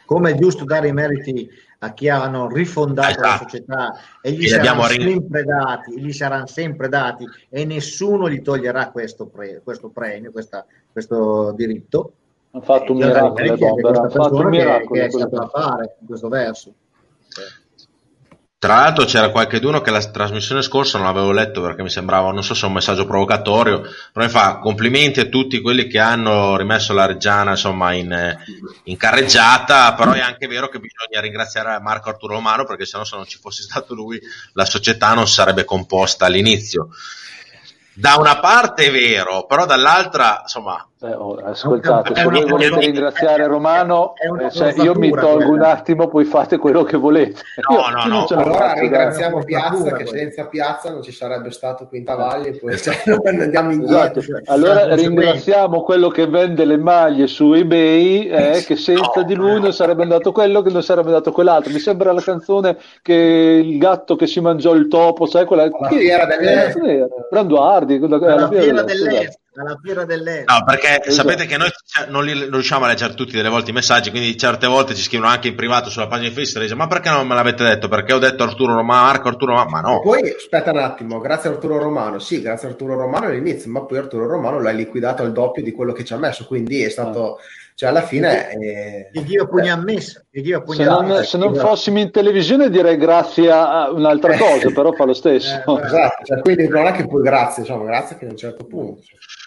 Come 0.06 0.30
è 0.30 0.38
giusto 0.38 0.64
dare 0.64 0.88
i 0.88 0.92
meriti 0.94 1.46
a 1.80 1.92
chi 1.92 2.08
hanno 2.08 2.48
rifondato 2.48 3.20
la 3.20 3.36
società 3.38 3.94
e 4.20 4.32
gli 4.32 4.48
saranno 4.48 4.82
sempre 4.84 5.44
dati, 5.44 6.00
gli 6.00 6.12
saranno 6.12 6.46
sempre 6.46 6.88
dati 6.88 7.24
e 7.48 7.64
nessuno 7.64 8.28
gli 8.28 8.42
toglierà 8.42 8.90
questo, 8.90 9.26
pre- 9.26 9.60
questo 9.62 9.88
premio, 9.88 10.32
questa- 10.32 10.64
questo 10.90 11.52
diritto. 11.52 12.12
Hanno 12.50 12.64
fatto 12.64 12.92
un 12.92 12.98
miracolo, 12.98 13.52
a 13.52 13.56
Bomber, 13.56 13.96
hanno 13.96 14.08
fatto 14.10 14.34
un 14.34 14.40
persona 14.42 14.50
che, 14.50 14.56
miracolo. 14.56 14.90
che 14.90 15.04
è 15.04 15.10
saputo 15.10 15.40
che- 15.42 15.48
fare 15.52 15.96
in 16.00 16.06
questo 16.06 16.28
verso. 16.28 16.72
Tra 18.60 18.74
l'altro 18.74 19.04
c'era 19.04 19.30
qualcuno 19.30 19.80
che 19.80 19.92
la 19.92 20.04
trasmissione 20.04 20.62
scorsa 20.62 20.98
non 20.98 21.06
avevo 21.06 21.30
letto 21.30 21.62
perché 21.62 21.84
mi 21.84 21.90
sembrava, 21.90 22.32
non 22.32 22.42
so 22.42 22.54
se 22.54 22.66
un 22.66 22.72
messaggio 22.72 23.06
provocatorio, 23.06 23.82
però 24.12 24.26
mi 24.26 24.32
fa 24.32 24.58
complimenti 24.58 25.20
a 25.20 25.26
tutti 25.26 25.60
quelli 25.60 25.86
che 25.86 26.00
hanno 26.00 26.56
rimesso 26.56 26.92
la 26.92 27.06
Reggiana 27.06 27.52
insomma 27.52 27.92
in, 27.92 28.36
in 28.82 28.96
carreggiata, 28.96 29.94
però 29.94 30.10
è 30.10 30.18
anche 30.18 30.48
vero 30.48 30.68
che 30.68 30.80
bisogna 30.80 31.20
ringraziare 31.20 31.78
Marco 31.80 32.08
Arturo 32.08 32.34
Romano 32.34 32.64
perché 32.64 32.84
sennò 32.84 33.04
se 33.04 33.14
non 33.14 33.26
ci 33.26 33.38
fosse 33.38 33.62
stato 33.62 33.94
lui 33.94 34.20
la 34.54 34.64
società 34.64 35.14
non 35.14 35.28
sarebbe 35.28 35.62
composta 35.64 36.26
all'inizio. 36.26 36.88
Da 37.92 38.16
una 38.16 38.40
parte 38.40 38.86
è 38.86 38.90
vero, 38.90 39.46
però 39.46 39.66
dall'altra 39.66 40.40
insomma 40.42 40.84
Eh, 41.00 41.14
oh, 41.14 41.36
ascoltate, 41.36 42.12
se 42.12 42.24
voi 42.24 42.44
volete 42.48 42.80
ringraziare 42.80 43.46
Romano, 43.46 44.14
eh, 44.16 44.50
cioè, 44.50 44.74
io 44.82 44.94
mi 44.96 45.10
tolgo 45.12 45.52
un 45.52 45.62
attimo, 45.62 46.08
poi 46.08 46.24
fate 46.24 46.56
quello 46.58 46.82
che 46.82 46.96
volete. 46.96 47.40
No, 47.68 47.84
no, 47.90 48.04
no. 48.06 48.26
la 48.30 48.42
Allora 48.42 48.72
ringraziamo. 48.72 49.44
Piazza 49.44 49.92
che 49.92 50.06
senza 50.06 50.46
Piazza 50.46 50.90
non 50.90 51.02
ci 51.02 51.12
sarebbe 51.12 51.50
stato 51.50 51.86
Quintavalle 51.86 52.48
e 52.48 52.58
poi 52.58 52.76
cioè, 52.78 52.94
non 53.06 53.40
andiamo 53.40 53.70
Esatto. 53.70 54.18
indietro. 54.20 54.52
Allora 54.52 54.94
ringraziamo 54.94 55.82
quello 55.82 56.08
che 56.08 56.26
vende 56.26 56.64
le 56.64 56.78
maglie 56.78 57.26
su 57.28 57.52
eBay, 57.52 58.26
eh, 58.28 58.64
che 58.66 58.74
senza 58.76 59.22
di 59.22 59.34
lui 59.34 59.60
non 59.60 59.72
sarebbe 59.72 60.02
andato 60.02 60.32
quello, 60.32 60.62
che 60.62 60.70
non 60.70 60.82
sarebbe 60.82 61.08
andato 61.08 61.30
quell'altro. 61.30 61.72
Mi 61.72 61.78
sembra 61.78 62.10
la 62.12 62.22
canzone 62.22 62.76
che 63.02 63.14
il 63.14 63.78
gatto 63.78 64.16
che 64.16 64.26
si 64.26 64.40
mangiò 64.40 64.74
il 64.74 64.88
topo, 64.88 65.26
sai 65.26 65.44
quella? 65.44 65.68
Chi- 65.70 65.98
fiera 65.98 66.24
delle- 66.24 66.46
che 66.46 66.54
cazzo 66.54 66.84
era? 66.84 67.06
Branduardi, 67.30 67.94
alla 68.02 68.16
alla 68.34 68.48
fiera 68.48 68.82
dell'Est, 68.82 69.04
dell'est, 69.04 69.38
alla 69.60 69.78
fiera 69.82 70.04
dell'est. 70.04 70.48
No, 70.48 70.64
perché 70.64 71.00
Esatto. 71.00 71.10
sapete 71.12 71.46
che 71.46 71.56
noi 71.56 71.70
cioè, 71.84 72.06
non, 72.08 72.24
li, 72.24 72.32
non 72.32 72.50
riusciamo 72.50 72.84
a 72.84 72.88
leggere 72.88 73.14
tutti 73.14 73.36
delle 73.36 73.48
volte 73.48 73.70
i 73.70 73.74
messaggi, 73.74 74.10
quindi 74.10 74.36
certe 74.36 74.66
volte 74.66 74.94
ci 74.94 75.02
scrivono 75.02 75.30
anche 75.30 75.48
in 75.48 75.54
privato 75.54 75.90
sulla 75.90 76.06
pagina 76.06 76.28
di 76.28 76.34
Facebook, 76.34 76.58
e 76.58 76.66
dice, 76.66 76.74
ma 76.74 76.86
perché 76.86 77.10
non 77.10 77.26
me 77.26 77.34
l'avete 77.34 77.64
detto? 77.64 77.88
Perché 77.88 78.12
ho 78.12 78.18
detto 78.18 78.42
Arturo 78.42 78.74
Romano, 78.74 79.02
Marco 79.04 79.28
Arturo 79.28 79.52
Romano, 79.52 79.70
ma 79.70 79.80
no. 79.80 80.00
Poi 80.00 80.34
aspetta 80.34 80.70
un 80.70 80.78
attimo, 80.78 81.18
grazie 81.20 81.50
a 81.50 81.52
Arturo 81.52 81.78
Romano, 81.78 82.18
sì, 82.18 82.40
grazie 82.40 82.68
a 82.68 82.70
Arturo 82.70 82.96
Romano 82.96 83.26
all'inizio, 83.26 83.70
ma 83.70 83.82
poi 83.82 83.98
Arturo 83.98 84.26
Romano 84.26 84.60
l'ha 84.60 84.70
liquidato 84.70 85.22
al 85.22 85.32
doppio 85.32 85.62
di 85.62 85.72
quello 85.72 85.92
che 85.92 86.04
ci 86.04 86.12
ha 86.12 86.18
messo, 86.18 86.46
quindi 86.46 86.82
è 86.82 86.88
stato, 86.88 87.38
cioè 87.78 87.90
alla 87.90 88.02
fine... 88.02 88.50
eh, 88.54 89.08
Che 89.12 89.22
Dio 89.22 89.46
pugna 89.46 89.80
che 89.84 90.40
Dio 90.40 90.64
Se 90.66 90.82
non, 90.82 91.22
se 91.22 91.38
non 91.38 91.54
fossimo 91.54 92.00
in 92.00 92.10
televisione 92.10 92.70
direi 92.70 92.96
grazie 92.96 93.52
a 93.52 93.88
un'altra 93.92 94.36
cosa, 94.36 94.68
però 94.72 94.90
fa 94.90 95.04
lo 95.04 95.14
stesso. 95.14 95.54
Eh, 95.54 95.84
Esatto, 95.84 96.24
cioè, 96.24 96.40
quindi 96.40 96.66
non 96.66 96.86
è 96.88 96.90
che 96.92 97.06
poi 97.06 97.22
grazie, 97.22 97.62
insomma, 97.62 97.84
grazie 97.84 98.16
che 98.18 98.26
a 98.26 98.30
un 98.30 98.36
certo 98.36 98.64
punto. 98.64 99.02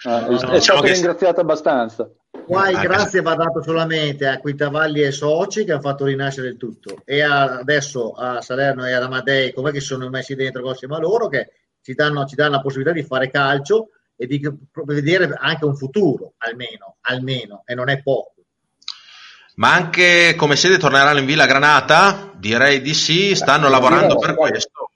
Eh, 0.06 0.08
no, 0.08 0.16
è 0.16 0.30
no, 0.30 0.38
stato 0.38 0.52
diciamo 0.54 0.80
che- 0.80 0.92
ringraziato 0.94 1.40
abbastanza. 1.42 2.10
Qua 2.46 2.70
il 2.70 2.76
Anche 2.76 2.88
grazie 2.88 3.20
va 3.20 3.34
dato 3.34 3.62
solamente 3.62 4.26
a 4.26 4.38
Quintavalli 4.38 5.02
e 5.02 5.10
soci 5.12 5.66
che 5.66 5.72
hanno 5.72 5.82
fatto 5.82 6.06
rinascere 6.06 6.48
il 6.48 6.56
tutto 6.56 7.02
e 7.04 7.20
a- 7.20 7.58
adesso 7.58 8.12
a 8.12 8.40
Salerno 8.40 8.86
e 8.86 8.92
ad 8.94 9.02
Amadei 9.02 9.52
come 9.52 9.72
che 9.72 9.80
si 9.80 9.88
sono 9.88 10.08
messi 10.08 10.34
dentro 10.34 10.66
insieme 10.66 10.96
a 10.96 11.00
loro 11.00 11.28
che 11.28 11.50
ci 11.82 11.92
danno, 11.92 12.24
ci 12.24 12.34
danno 12.34 12.52
la 12.52 12.60
possibilità 12.62 12.94
di 12.94 13.02
fare 13.02 13.28
calcio 13.30 13.90
e 14.22 14.26
di 14.26 14.40
vedere 14.84 15.34
anche 15.36 15.64
un 15.64 15.76
futuro 15.76 16.34
almeno, 16.38 16.96
almeno 17.02 17.62
e 17.66 17.74
non 17.74 17.88
è 17.88 18.00
poco 18.02 18.34
Ma 19.56 19.72
anche 19.72 20.34
come 20.36 20.54
sede 20.54 20.78
torneranno 20.78 21.18
in 21.18 21.26
Villa 21.26 21.46
Granata? 21.46 22.30
Direi 22.36 22.80
di 22.80 22.94
sì, 22.94 23.34
stanno 23.34 23.68
lavorando 23.68 24.16
per 24.16 24.34
questo. 24.34 24.90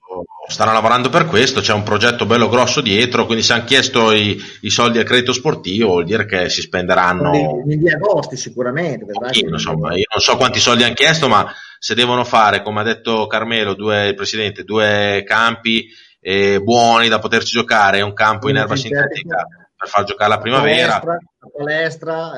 Stanno 0.49 0.71
lavorando 0.71 1.09
per 1.09 1.25
questo, 1.25 1.59
c'è 1.59 1.73
un 1.73 1.83
progetto 1.83 2.25
bello 2.25 2.47
grosso 2.47 2.79
dietro, 2.79 3.25
quindi 3.25 3.43
se 3.43 3.51
hanno 3.51 3.65
chiesto 3.65 4.13
i, 4.13 4.41
i 4.61 4.69
soldi 4.69 4.97
al 4.97 5.03
credito 5.03 5.33
sportivo 5.33 5.89
vuol 5.89 6.05
dire 6.05 6.25
che 6.25 6.47
si 6.47 6.61
spenderanno 6.61 7.29
Nei- 7.31 7.63
negli 7.65 7.89
agosti 7.89 8.37
sicuramente 8.37 9.05
pochino, 9.11 9.55
insomma, 9.55 9.93
io 9.93 10.05
non 10.09 10.21
so 10.21 10.37
quanti 10.37 10.59
soldi 10.59 10.83
hanno 10.83 10.93
chiesto, 10.93 11.27
ma 11.27 11.53
se 11.77 11.95
devono 11.95 12.23
fare, 12.23 12.61
come 12.61 12.79
ha 12.79 12.83
detto 12.83 13.27
Carmelo, 13.27 13.73
due, 13.73 14.07
il 14.07 14.15
presidente, 14.15 14.63
due 14.63 15.23
campi 15.27 15.89
eh, 16.19 16.59
buoni 16.61 17.07
da 17.07 17.19
poterci 17.19 17.53
giocare 17.53 18.01
un 18.01 18.13
campo 18.13 18.49
in 18.49 18.57
erba 18.57 18.75
sintetica 18.75 19.47
per 19.77 19.87
far 19.89 20.03
giocare 20.05 20.29
la 20.31 20.39
primavera, 20.39 20.99
palestra, 20.99 21.17
la, 21.39 21.49
palestra, 21.55 22.33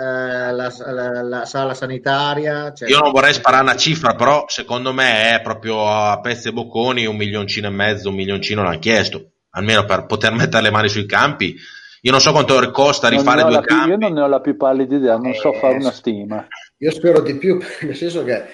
eh, 0.49 0.51
la, 0.51 0.73
la- 0.91 1.21
la 1.23 1.45
sala 1.45 1.73
sanitaria 1.73 2.73
cioè- 2.73 2.89
io 2.89 2.99
non 2.99 3.11
vorrei 3.11 3.33
sparare 3.33 3.63
una 3.63 3.75
cifra, 3.77 4.13
però 4.15 4.43
secondo 4.47 4.91
me 4.93 5.35
è 5.35 5.41
proprio 5.41 5.87
a 5.89 6.19
pezzi 6.19 6.49
e 6.49 6.51
bocconi 6.53 7.05
un 7.05 7.15
milioncino 7.15 7.67
e 7.67 7.71
mezzo, 7.71 8.09
un 8.09 8.15
milioncino 8.15 8.61
l'hanno 8.63 8.79
chiesto, 8.79 9.31
almeno 9.51 9.85
per 9.85 10.05
poter 10.05 10.33
mettere 10.33 10.63
le 10.63 10.71
mani 10.71 10.89
sui 10.89 11.05
campi. 11.05 11.55
Io 12.01 12.11
non 12.11 12.21
so 12.21 12.31
quanto 12.31 12.71
costa 12.71 13.07
rifare 13.09 13.41
due 13.41 13.51
la 13.51 13.59
più- 13.61 13.75
campi. 13.75 13.89
io 13.89 13.97
non 13.97 14.13
ne 14.13 14.21
ho 14.21 14.27
la 14.27 14.39
più 14.41 14.55
pallida 14.57 14.95
idea, 14.95 15.15
non 15.17 15.33
so 15.33 15.53
Eh, 15.53 15.59
fare 15.59 15.75
una 15.75 15.91
stima. 15.91 16.45
Io 16.77 16.91
spero 16.91 17.21
di 17.21 17.35
più, 17.35 17.57
nel 17.81 17.95
senso 17.95 18.23
che 18.23 18.45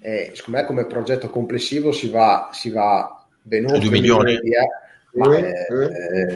eh, 0.00 0.32
secondo 0.34 0.60
me 0.60 0.66
come 0.66 0.86
progetto 0.86 1.28
complessivo 1.28 1.92
si 1.92 2.08
va, 2.10 2.48
si 2.52 2.70
va 2.70 3.23
due 3.44 3.58
un 3.78 3.88
milioni. 3.90 4.38
di 4.40 4.52
euro, 4.54 5.28
ma 5.30 5.36
eh, 5.36 5.52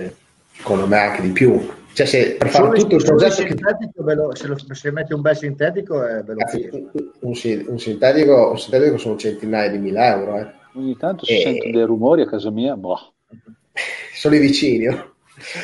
eh, 0.04 0.14
secondo 0.52 0.86
me 0.86 0.98
anche 0.98 1.22
di 1.22 1.30
più. 1.30 1.76
Cioè, 1.92 2.06
se 2.06 2.36
per 2.36 2.48
fare 2.48 2.78
tutto 2.78 2.94
il 2.96 3.02
progetto 3.04 3.42
che 3.42 4.14
lo- 4.14 4.34
se, 4.36 4.46
lo- 4.46 4.56
se 4.74 4.90
metti 4.92 5.12
un 5.14 5.20
bel 5.20 5.36
sintetico 5.36 6.04
è 6.06 6.22
bello 6.22 6.38
Ragazzi, 6.38 6.68
un, 6.70 6.90
un 7.20 7.34
sin- 7.34 7.64
un 7.66 7.78
sintetico, 7.80 8.50
un 8.50 8.59
sintetico 8.59 8.98
sono 8.98 9.16
centinaia 9.16 9.68
di 9.70 9.78
mila 9.78 10.14
euro, 10.16 10.38
eh. 10.38 10.46
Ogni 10.76 10.96
tanto 10.96 11.24
si 11.24 11.36
Eh. 11.38 11.40
sentono 11.40 11.72
dei 11.72 11.84
rumori 11.84 12.22
a 12.22 12.26
casa 12.28 12.50
mia, 12.50 12.76
boh. 12.76 13.14
sono 14.14 14.34
i 14.36 14.38
vicini. 14.38 14.84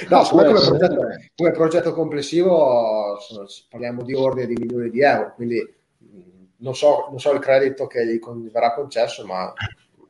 No, 0.08 0.22
come 0.22 0.44
progetto, 0.50 1.06
come 1.36 1.50
progetto 1.52 1.92
complessivo 1.92 3.16
parliamo 3.68 4.02
di 4.02 4.14
ordine 4.14 4.46
di 4.46 4.54
milioni 4.58 4.88
di 4.90 5.02
euro, 5.02 5.34
quindi 5.34 5.58
mh, 5.98 6.18
non 6.58 6.74
so, 6.74 7.06
non 7.10 7.18
so 7.20 7.32
il 7.32 7.38
credito 7.40 7.86
che 7.86 8.04
gli 8.06 8.18
con- 8.18 8.48
verrà 8.52 8.72
concesso, 8.72 9.24
ma 9.26 9.52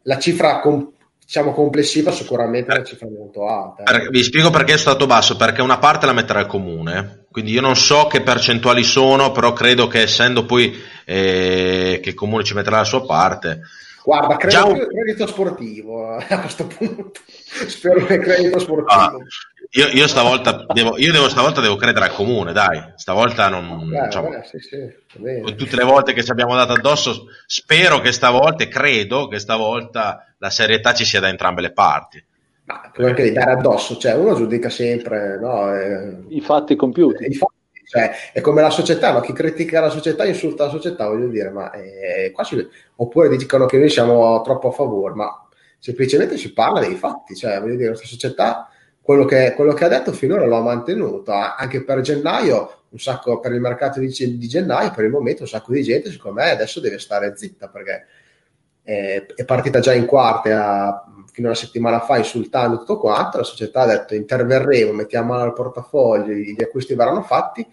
la 0.02 0.18
cifra 0.18 0.60
com- 0.60 0.92
diciamo 1.24 1.52
complessiva 1.52 2.12
sicuramente 2.12 2.72
è 2.72 2.76
una 2.76 2.84
cifra 2.84 3.08
molto 3.08 3.48
alta. 3.48 3.82
eh. 3.84 4.08
Vi 4.08 4.22
spiego 4.22 4.50
perché 4.50 4.74
è 4.74 4.78
stato 4.78 5.06
basso, 5.06 5.36
perché 5.36 5.62
una 5.62 5.78
parte 5.78 6.06
la 6.06 6.12
metterà 6.12 6.40
il 6.40 6.46
comune, 6.46 7.24
quindi 7.30 7.52
io 7.52 7.60
non 7.60 7.76
so 7.76 8.06
che 8.06 8.22
percentuali 8.22 8.84
sono, 8.84 9.32
però 9.32 9.52
credo 9.52 9.86
che 9.86 10.02
essendo 10.02 10.44
poi 10.44 10.74
eh, 11.04 12.00
che 12.02 12.08
il 12.10 12.14
comune 12.14 12.44
ci 12.44 12.54
metterà 12.54 12.78
la 12.78 12.84
sua 12.84 13.04
parte, 13.04 13.60
Guarda, 14.04 14.36
credo 14.36 14.54
Già 14.54 14.64
un- 14.66 14.86
credito 14.86 15.26
sportivo 15.26 16.18
eh, 16.18 16.26
a 16.28 16.40
questo 16.40 16.66
punto. 16.66 17.20
Spero 17.66 18.04
che 18.04 18.18
credito 18.18 18.58
sportivo. 18.58 19.00
Ah, 19.00 19.12
io, 19.70 19.88
io 19.88 20.06
stavolta 20.06 20.66
devo, 20.74 20.98
io 20.98 21.10
devo, 21.10 21.30
stavolta 21.30 21.62
devo 21.62 21.76
credere 21.76 22.04
al 22.04 22.12
comune, 22.12 22.52
dai, 22.52 22.92
stavolta 22.96 23.48
non, 23.48 23.88
Beh, 23.88 24.02
diciamo, 24.04 24.28
vabbè, 24.28 24.44
sì, 24.44 24.58
sì, 24.58 25.54
tutte 25.56 25.76
le 25.76 25.84
volte 25.84 26.12
che 26.12 26.22
ci 26.22 26.30
abbiamo 26.30 26.54
dato 26.54 26.74
addosso, 26.74 27.28
spero 27.46 28.00
che 28.00 28.12
stavolta, 28.12 28.68
credo 28.68 29.26
che 29.26 29.38
stavolta 29.38 30.33
la 30.44 30.50
serietà 30.50 30.92
ci 30.92 31.06
sia 31.06 31.20
da 31.20 31.28
entrambe 31.28 31.62
le 31.62 31.72
parti. 31.72 32.22
Ma 32.66 32.90
puoi 32.92 33.08
anche 33.08 33.22
di 33.22 33.32
dare 33.32 33.52
addosso, 33.52 33.96
cioè 33.96 34.14
uno 34.14 34.34
giudica 34.34 34.68
sempre 34.68 35.38
no, 35.38 35.74
eh, 35.74 36.16
I 36.28 36.40
fatti 36.42 36.76
compiuti. 36.76 37.24
i 37.24 37.34
fatti, 37.34 37.82
cioè, 37.86 38.10
è 38.32 38.42
come 38.42 38.60
la 38.60 38.68
società, 38.68 39.12
no? 39.12 39.20
chi 39.20 39.32
critica 39.32 39.80
la 39.80 39.88
società 39.88 40.26
insulta 40.26 40.64
la 40.64 40.70
società, 40.70 41.08
voglio 41.08 41.28
dire, 41.28 41.48
ma 41.48 41.70
eh, 41.72 42.30
qua 42.32 42.44
si- 42.44 42.66
oppure 42.96 43.34
dicono 43.34 43.64
che 43.64 43.78
noi 43.78 43.88
siamo 43.88 44.40
troppo 44.42 44.68
a 44.68 44.72
favore, 44.72 45.14
ma 45.14 45.48
semplicemente 45.78 46.36
si 46.36 46.52
parla 46.52 46.80
dei 46.80 46.94
fatti, 46.94 47.34
cioè 47.34 47.58
voglio 47.58 47.76
dire, 47.76 47.88
questa 47.88 48.06
società 48.06 48.68
quello 49.00 49.24
che, 49.24 49.52
quello 49.54 49.72
che 49.72 49.84
ha 49.84 49.88
detto 49.88 50.12
finora 50.12 50.46
lo 50.46 50.56
ha 50.56 50.62
mantenuto, 50.62 51.32
anche 51.32 51.84
per 51.84 52.00
gennaio, 52.00 52.84
un 52.88 52.98
sacco 52.98 53.40
per 53.40 53.52
il 53.52 53.60
mercato 53.60 54.00
di, 54.00 54.08
di 54.08 54.48
gennaio, 54.48 54.90
per 54.92 55.04
il 55.04 55.10
momento 55.10 55.42
un 55.42 55.48
sacco 55.48 55.72
di 55.72 55.82
gente, 55.82 56.10
secondo 56.10 56.40
me 56.40 56.50
adesso 56.50 56.80
deve 56.80 56.98
stare 56.98 57.36
zitta 57.36 57.68
perché 57.68 58.06
eh, 58.84 59.26
è 59.34 59.44
partita 59.44 59.80
già 59.80 59.92
in 59.92 60.06
quarte 60.06 60.52
a- 60.52 61.04
fino 61.32 61.48
a 61.48 61.50
una 61.50 61.58
settimana 61.58 62.00
fa 62.00 62.16
insultando 62.18 62.78
tutto 62.78 62.98
quanto, 62.98 63.38
la 63.38 63.42
società 63.42 63.80
ha 63.80 63.86
detto 63.86 64.14
interverremo, 64.14 64.92
mettiamo 64.92 65.32
mano 65.32 65.42
al 65.42 65.52
portafoglio, 65.52 66.32
gli 66.32 66.62
acquisti 66.62 66.94
verranno 66.94 67.22
fatti, 67.22 67.66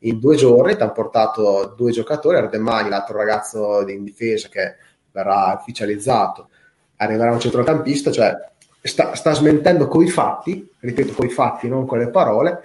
in 0.00 0.18
due 0.18 0.36
giorni 0.36 0.76
ti 0.76 0.82
hanno 0.82 0.92
portato 0.92 1.72
due 1.76 1.92
giocatori, 1.92 2.36
Ardemani, 2.36 2.90
l'altro 2.90 3.16
ragazzo 3.16 3.88
in 3.88 4.04
difesa 4.04 4.48
che 4.48 4.74
verrà 5.10 5.56
ufficializzato, 5.58 6.50
arriverà 6.96 7.32
un 7.32 7.40
centrocampista, 7.40 8.10
cioè 8.10 8.34
sta, 8.82 9.14
sta 9.14 9.32
smentendo 9.32 9.88
coi 9.88 10.08
fatti, 10.08 10.68
ripeto 10.80 11.14
coi 11.14 11.30
fatti, 11.30 11.68
non 11.68 11.86
con 11.86 11.98
le 11.98 12.10
parole, 12.10 12.60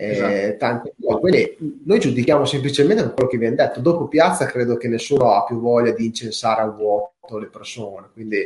eh, 0.00 0.56
Esatto. 0.58 1.18
Quindi 1.18 1.80
noi 1.84 1.98
giudichiamo 1.98 2.44
semplicemente 2.46 3.02
per 3.02 3.12
quello 3.14 3.28
che 3.28 3.36
viene 3.36 3.54
detto. 3.56 3.80
Dopo 3.80 4.08
Piazza 4.08 4.46
credo 4.46 4.76
che 4.76 4.88
nessuno 4.88 5.32
ha 5.34 5.44
più 5.44 5.60
voglia 5.60 5.92
di 5.92 6.06
incensare 6.06 6.62
a 6.62 6.66
vuoto 6.66 7.38
le 7.38 7.46
persone, 7.46 8.08
quindi 8.12 8.36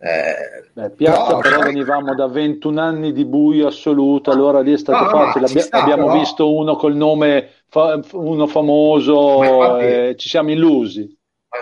eh, 0.00 0.68
Beh, 0.72 0.90
Piazza 0.90 1.32
no, 1.32 1.38
però 1.38 1.58
venivamo 1.60 2.14
da 2.14 2.28
21 2.28 2.80
anni 2.80 3.12
di 3.12 3.24
buio 3.24 3.66
assoluto, 3.66 4.30
allora 4.30 4.60
lì 4.60 4.72
è 4.72 4.78
stato 4.78 5.04
No, 5.04 5.10
facile. 5.32 5.60
sta, 5.60 5.82
abbiamo 5.82 6.06
però- 6.06 6.18
visto 6.20 6.54
uno 6.54 6.76
col 6.76 6.94
nome, 6.94 7.48
fa- 7.68 8.00
uno 8.12 8.46
famoso, 8.46 9.42
infatti- 9.42 9.84
eh, 9.84 10.14
ci 10.16 10.28
siamo 10.28 10.52
illusi. 10.52 11.16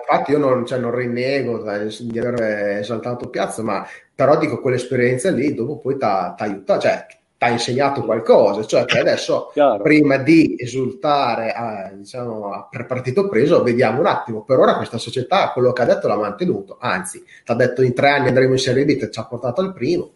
Infatti 0.08 0.32
io 0.32 0.38
non, 0.38 0.66
cioè, 0.66 0.78
non 0.78 0.94
rinnego 0.94 1.62
di 1.62 2.18
aver 2.18 2.42
esaltato 2.80 3.30
Piazza, 3.30 3.62
ma 3.62 3.86
però 4.14 4.36
dico 4.36 4.60
quell'esperienza 4.60 5.30
lì 5.30 5.54
dopo 5.54 5.78
poi 5.78 5.96
ti 5.96 6.04
ha 6.04 6.34
aiutato, 6.34 6.80
cioè 6.82 7.06
ti 7.38 7.44
ha 7.44 7.50
insegnato 7.50 8.02
qualcosa, 8.02 8.64
cioè 8.64 8.84
che 8.84 8.98
adesso 8.98 9.50
Chiaro. 9.54 9.82
prima 9.82 10.16
di 10.16 10.54
esultare 10.58 11.52
a, 11.52 11.90
diciamo, 11.92 12.68
per 12.70 12.86
partito 12.86 13.28
preso, 13.28 13.62
vediamo 13.62 14.00
un 14.00 14.06
attimo, 14.06 14.42
per 14.42 14.58
ora 14.58 14.76
questa 14.76 14.98
società 14.98 15.50
quello 15.52 15.72
che 15.72 15.82
ha 15.82 15.86
detto 15.86 16.08
l'ha 16.08 16.16
mantenuto, 16.16 16.78
anzi 16.80 17.22
ti 17.22 17.52
ha 17.52 17.54
detto 17.54 17.82
in 17.82 17.92
tre 17.94 18.08
anni 18.10 18.28
andremo 18.28 18.52
in 18.52 18.58
Serie 18.58 18.84
B, 18.84 18.96
ti 18.96 19.10
ci 19.10 19.18
ha 19.18 19.26
portato 19.26 19.60
al 19.60 19.72
primo, 19.72 20.10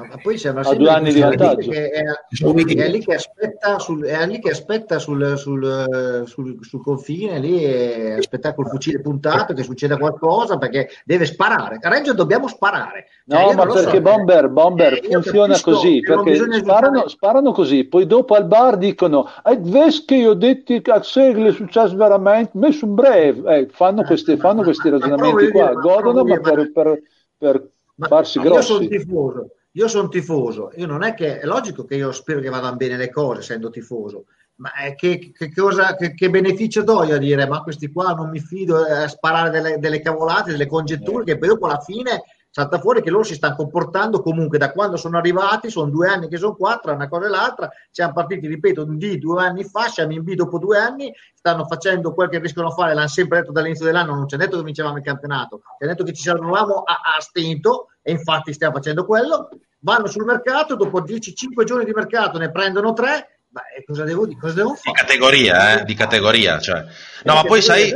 No, 0.00 0.06
ma 0.08 0.16
poi 0.22 0.38
sembra 0.38 0.62
Ha 0.62 0.64
sempre 0.64 0.84
due 0.84 0.92
anni 0.94 1.12
di 1.12 1.20
vantaggio. 1.20 1.70
che 1.70 1.88
è, 1.90 2.02
è 2.02 2.88
lì 2.88 3.00
che 3.04 3.14
aspetta 3.14 3.78
sul, 3.78 4.02
è 4.04 4.26
lì 4.26 4.38
che 4.40 4.50
aspetta 4.50 4.98
sul, 4.98 5.34
sul, 5.36 6.22
sul- 6.26 6.58
sul 6.62 6.82
confine, 6.82 7.38
lì 7.38 7.62
e 7.64 8.12
aspetta 8.18 8.54
col 8.54 8.68
fucile 8.68 9.00
puntato 9.00 9.52
che 9.52 9.62
succeda 9.62 9.98
qualcosa 9.98 10.56
perché 10.56 10.88
deve 11.04 11.26
sparare. 11.26 11.78
A 11.82 11.88
Reggio 11.90 12.14
dobbiamo 12.14 12.48
sparare. 12.48 13.06
Cioè, 13.28 13.44
No, 13.44 13.52
ma 13.52 13.68
so, 13.68 13.74
perché 13.82 13.98
eh. 13.98 14.00
Bomber, 14.00 14.48
Bomber 14.48 14.92
Eh, 14.94 14.96
io 15.08 15.20
funziona 15.20 15.46
capisco 15.48 15.70
così, 15.72 16.00
perché 16.00 16.36
sparano, 16.52 17.08
sparano 17.08 17.52
così, 17.52 17.84
poi 17.84 18.06
dopo 18.06 18.34
al 18.34 18.46
bar 18.46 18.76
dicono 18.78 19.28
"Eh, 19.44 19.58
vedi 19.58 20.04
che 20.06 20.14
io 20.14 20.30
ho 20.30 20.34
detto 20.34 20.80
che 20.80 20.90
a 20.90 21.02
Segle 21.02 21.48
è 21.50 21.52
successo 21.52 21.94
veramente, 21.96 22.52
messo 22.54 22.86
un 22.86 22.94
breve, 22.94 23.56
eh, 23.58 23.66
fanno, 23.68 24.02
questi, 24.02 24.36
fanno 24.36 24.62
questi 24.62 24.88
ragionamenti 24.88 25.50
qua, 25.50 25.72
godono 25.72 26.24
ma 26.24 26.38
per, 26.40 26.70
per- 26.72 27.02
per 27.36 27.68
Ma 27.96 28.06
farsi 28.06 28.38
io 28.38 28.60
sono 28.62 28.78
grossi. 28.78 28.96
tifoso, 28.96 29.48
io 29.72 29.88
sono 29.88 30.08
tifoso, 30.08 30.72
io 30.76 30.86
non 30.86 31.02
è 31.02 31.14
che 31.14 31.38
è 31.38 31.44
logico 31.44 31.84
che 31.84 31.94
io 31.94 32.12
spero 32.12 32.40
che 32.40 32.48
vadano 32.48 32.76
bene 32.76 32.96
le 32.96 33.10
cose 33.10 33.40
essendo 33.40 33.70
tifoso, 33.70 34.24
ma 34.56 34.72
è 34.74 34.94
che, 34.94 35.32
che 35.32 35.52
cosa, 35.52 35.94
che, 35.96 36.14
che 36.14 36.28
beneficio 36.28 36.82
do 36.82 37.04
io 37.04 37.14
a 37.14 37.18
dire 37.18 37.46
ma 37.46 37.62
questi 37.62 37.90
qua 37.90 38.12
non 38.12 38.30
mi 38.30 38.40
fido 38.40 38.86
eh, 38.86 38.92
a 38.92 39.08
sparare 39.08 39.50
delle, 39.50 39.78
delle 39.78 40.00
cavolate, 40.00 40.50
delle 40.50 40.66
congetture 40.66 41.24
che 41.24 41.38
poi 41.38 41.48
dopo 41.48 41.66
alla 41.66 41.80
fine 41.80 42.22
salta 42.50 42.80
fuori 42.80 43.00
che 43.00 43.10
loro 43.10 43.22
si 43.22 43.34
stanno 43.34 43.54
comportando 43.54 44.20
comunque 44.20 44.58
da 44.58 44.72
quando 44.72 44.96
sono 44.96 45.16
arrivati, 45.18 45.70
sono 45.70 45.90
due 45.90 46.08
anni 46.08 46.28
che 46.28 46.36
sono 46.36 46.54
qua, 46.54 46.78
tra 46.82 46.92
una 46.92 47.08
cosa 47.08 47.26
e 47.26 47.28
l'altra, 47.28 47.70
siamo 47.90 48.12
partiti, 48.12 48.46
ripeto, 48.48 48.84
un 48.84 48.98
D 48.98 49.16
due 49.18 49.42
anni 49.42 49.64
fa, 49.64 49.86
siamo 49.86 50.12
in 50.12 50.22
B 50.22 50.34
dopo 50.34 50.58
due 50.58 50.78
anni, 50.78 51.12
stanno 51.32 51.64
facendo 51.66 52.12
quel 52.12 52.28
che 52.28 52.38
riescono 52.38 52.68
a 52.68 52.72
fare, 52.72 52.94
l'hanno 52.94 53.08
sempre 53.08 53.40
detto 53.40 53.52
dall'inizio 53.52 53.84
dell'anno, 53.84 54.14
non 54.14 54.28
ci 54.28 54.34
ha 54.34 54.38
detto 54.38 54.56
che 54.56 54.64
vincevamo 54.64 54.96
il 54.96 55.02
campionato, 55.02 55.62
ci 55.78 55.84
ha 55.84 55.86
detto 55.86 56.04
che 56.04 56.12
ci 56.12 56.22
salvavamo 56.22 56.82
a, 56.82 57.00
a 57.16 57.20
stento 57.20 57.88
e 58.02 58.10
infatti 58.12 58.52
stiamo 58.52 58.74
facendo 58.74 59.06
quello, 59.06 59.48
vanno 59.80 60.06
sul 60.06 60.24
mercato, 60.24 60.74
dopo 60.74 61.00
10, 61.00 61.34
5 61.34 61.64
giorni 61.64 61.84
di 61.84 61.92
mercato 61.92 62.38
ne 62.38 62.50
prendono 62.50 62.92
3, 62.92 63.39
ma 63.52 63.62
eh, 63.76 63.84
cosa 63.84 64.04
devo, 64.04 64.26
dire? 64.26 64.38
cosa 64.40 64.54
devo 64.54 64.70
Di 64.72 64.76
fare? 64.82 64.96
categoria, 65.00 65.80
eh, 65.80 65.84
di 65.84 65.94
categoria. 65.94 66.58
Cioè. 66.60 66.84
No, 67.24 67.34
ma 67.34 67.42
Eh, 67.42 67.46
poi 67.46 67.62
sai, 67.62 67.92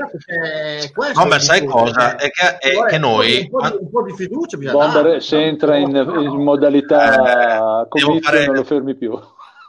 Bomber, 1.12 1.40
sai 1.40 1.64
cosa? 1.64 2.16
cioè, 2.16 2.16
È 2.16 2.30
che, 2.30 2.58
è 2.58 2.84
che 2.86 2.98
noi... 2.98 3.26
di- 3.28 3.48
un, 3.50 3.60
po 3.60 3.68
di, 3.68 3.76
un 3.80 3.90
po' 3.90 4.02
di 4.02 4.12
fiducia 4.14 4.56
bisogna 4.56 4.78
Bomber 4.78 5.02
darla, 5.02 5.20
se 5.20 5.42
entra 5.44 5.76
in, 5.76 5.94
in 5.94 6.42
modalità 6.42 7.12
Eh, 7.12 7.88
devo 7.92 8.18
comizio 8.18 8.20
fare- 8.20 8.46
non 8.46 8.54
lo 8.56 8.64
fermi 8.64 8.96
più. 8.96 9.18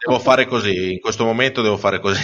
Devo 0.06 0.20
fare 0.20 0.46
così, 0.46 0.94
in 0.94 1.00
questo 1.00 1.24
momento 1.24 1.62
devo 1.64 1.78
fare 1.78 2.00
così. 2.00 2.22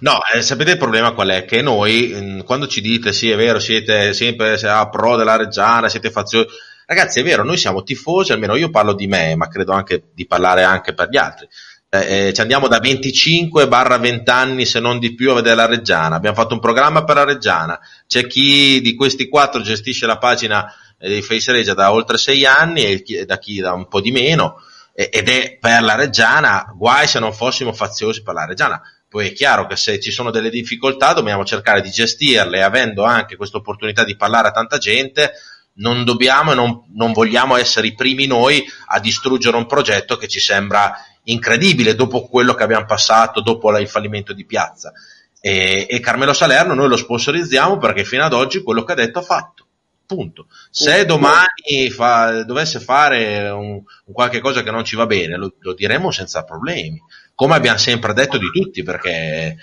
No, 0.00 0.18
eh, 0.32 0.40
sapete 0.40 0.72
il 0.72 0.78
problema 0.78 1.12
qual 1.12 1.28
è? 1.28 1.44
Che 1.44 1.60
noi, 1.60 2.08
mh, 2.14 2.44
quando 2.44 2.66
ci 2.66 2.80
dite 2.80 3.12
sì, 3.12 3.30
è 3.30 3.36
vero, 3.36 3.58
siete 3.58 4.14
sempre 4.14 4.54
a 4.54 4.88
pro 4.88 5.16
della 5.16 5.36
Reggiana, 5.36 5.88
siete 5.88 6.10
faziosi. 6.10 6.46
Ragazzi, 6.86 7.20
è 7.20 7.22
vero, 7.22 7.44
noi 7.44 7.58
siamo 7.58 7.82
tifosi, 7.82 8.32
almeno 8.32 8.56
io 8.56 8.70
parlo 8.70 8.94
di 8.94 9.06
me, 9.06 9.34
ma 9.36 9.46
credo 9.48 9.72
anche 9.72 10.04
di 10.14 10.26
parlare 10.26 10.62
anche 10.62 10.94
per 10.94 11.08
gli 11.10 11.18
altri. 11.18 11.46
Eh, 11.90 12.28
eh, 12.28 12.32
ci 12.34 12.40
andiamo 12.42 12.68
da 12.68 12.80
25 12.80 13.66
barra 13.66 13.96
20 13.96 14.30
anni, 14.30 14.66
se 14.66 14.78
non 14.78 14.98
di 14.98 15.14
più, 15.14 15.30
a 15.30 15.36
vedere 15.36 15.56
la 15.56 15.66
Reggiana. 15.66 16.16
Abbiamo 16.16 16.36
fatto 16.36 16.52
un 16.52 16.60
programma 16.60 17.04
per 17.04 17.16
la 17.16 17.24
Reggiana. 17.24 17.80
C'è 18.06 18.26
chi 18.26 18.80
di 18.82 18.94
questi 18.94 19.26
quattro 19.28 19.62
gestisce 19.62 20.04
la 20.04 20.18
pagina 20.18 20.70
eh, 20.98 21.14
di 21.14 21.22
Face 21.22 21.50
Regia 21.50 21.72
da 21.72 21.90
oltre 21.90 22.18
6 22.18 22.44
anni 22.44 23.04
e 23.04 23.24
da 23.24 23.38
chi 23.38 23.60
da 23.60 23.72
un 23.72 23.88
po' 23.88 24.02
di 24.02 24.10
meno 24.10 24.60
ed 24.92 25.28
è 25.28 25.56
per 25.60 25.80
la 25.82 25.94
Reggiana, 25.94 26.74
guai 26.74 27.06
se 27.06 27.20
non 27.20 27.32
fossimo 27.32 27.72
faziosi 27.72 28.22
per 28.22 28.34
la 28.34 28.44
Reggiana. 28.44 28.82
Poi 29.08 29.28
è 29.28 29.32
chiaro 29.32 29.66
che 29.66 29.76
se 29.76 30.00
ci 30.00 30.10
sono 30.10 30.32
delle 30.32 30.50
difficoltà 30.50 31.12
dobbiamo 31.12 31.44
cercare 31.44 31.80
di 31.80 31.88
gestirle, 31.88 32.62
avendo 32.62 33.04
anche 33.04 33.36
questa 33.36 33.58
opportunità 33.58 34.04
di 34.04 34.16
parlare 34.16 34.48
a 34.48 34.50
tanta 34.50 34.76
gente, 34.76 35.32
non 35.74 36.04
dobbiamo 36.04 36.50
e 36.50 36.54
non, 36.56 36.82
non 36.94 37.12
vogliamo 37.12 37.56
essere 37.56 37.86
i 37.86 37.94
primi 37.94 38.26
noi 38.26 38.64
a 38.86 38.98
distruggere 38.98 39.56
un 39.56 39.66
progetto 39.66 40.16
che 40.16 40.26
ci 40.26 40.40
sembra 40.40 40.92
incredibile 41.30 41.94
dopo 41.94 42.26
quello 42.28 42.54
che 42.54 42.62
abbiamo 42.62 42.84
passato, 42.84 43.40
dopo 43.40 43.76
il 43.78 43.88
fallimento 43.88 44.32
di 44.32 44.44
Piazza. 44.44 44.92
E, 45.40 45.86
e 45.88 46.00
Carmelo 46.00 46.32
Salerno 46.32 46.74
noi 46.74 46.88
lo 46.88 46.96
sponsorizziamo 46.96 47.78
perché 47.78 48.04
fino 48.04 48.24
ad 48.24 48.32
oggi 48.32 48.62
quello 48.62 48.84
che 48.84 48.92
ha 48.92 48.96
detto 48.96 49.20
ha 49.20 49.22
fatto. 49.22 49.66
Punto. 50.06 50.46
Se 50.70 51.04
domani 51.04 51.90
fa- 51.90 52.42
dovesse 52.42 52.80
fare 52.80 53.50
un, 53.50 53.72
un 53.72 54.12
qualche 54.12 54.40
cosa 54.40 54.62
che 54.62 54.70
non 54.70 54.84
ci 54.84 54.96
va 54.96 55.04
bene, 55.04 55.36
lo, 55.36 55.52
lo 55.58 55.74
diremo 55.74 56.10
senza 56.10 56.44
problemi. 56.44 56.98
Come 57.34 57.54
abbiamo 57.54 57.76
sempre 57.78 58.14
detto 58.14 58.38
di 58.38 58.50
tutti, 58.50 58.82
perché 58.82 59.56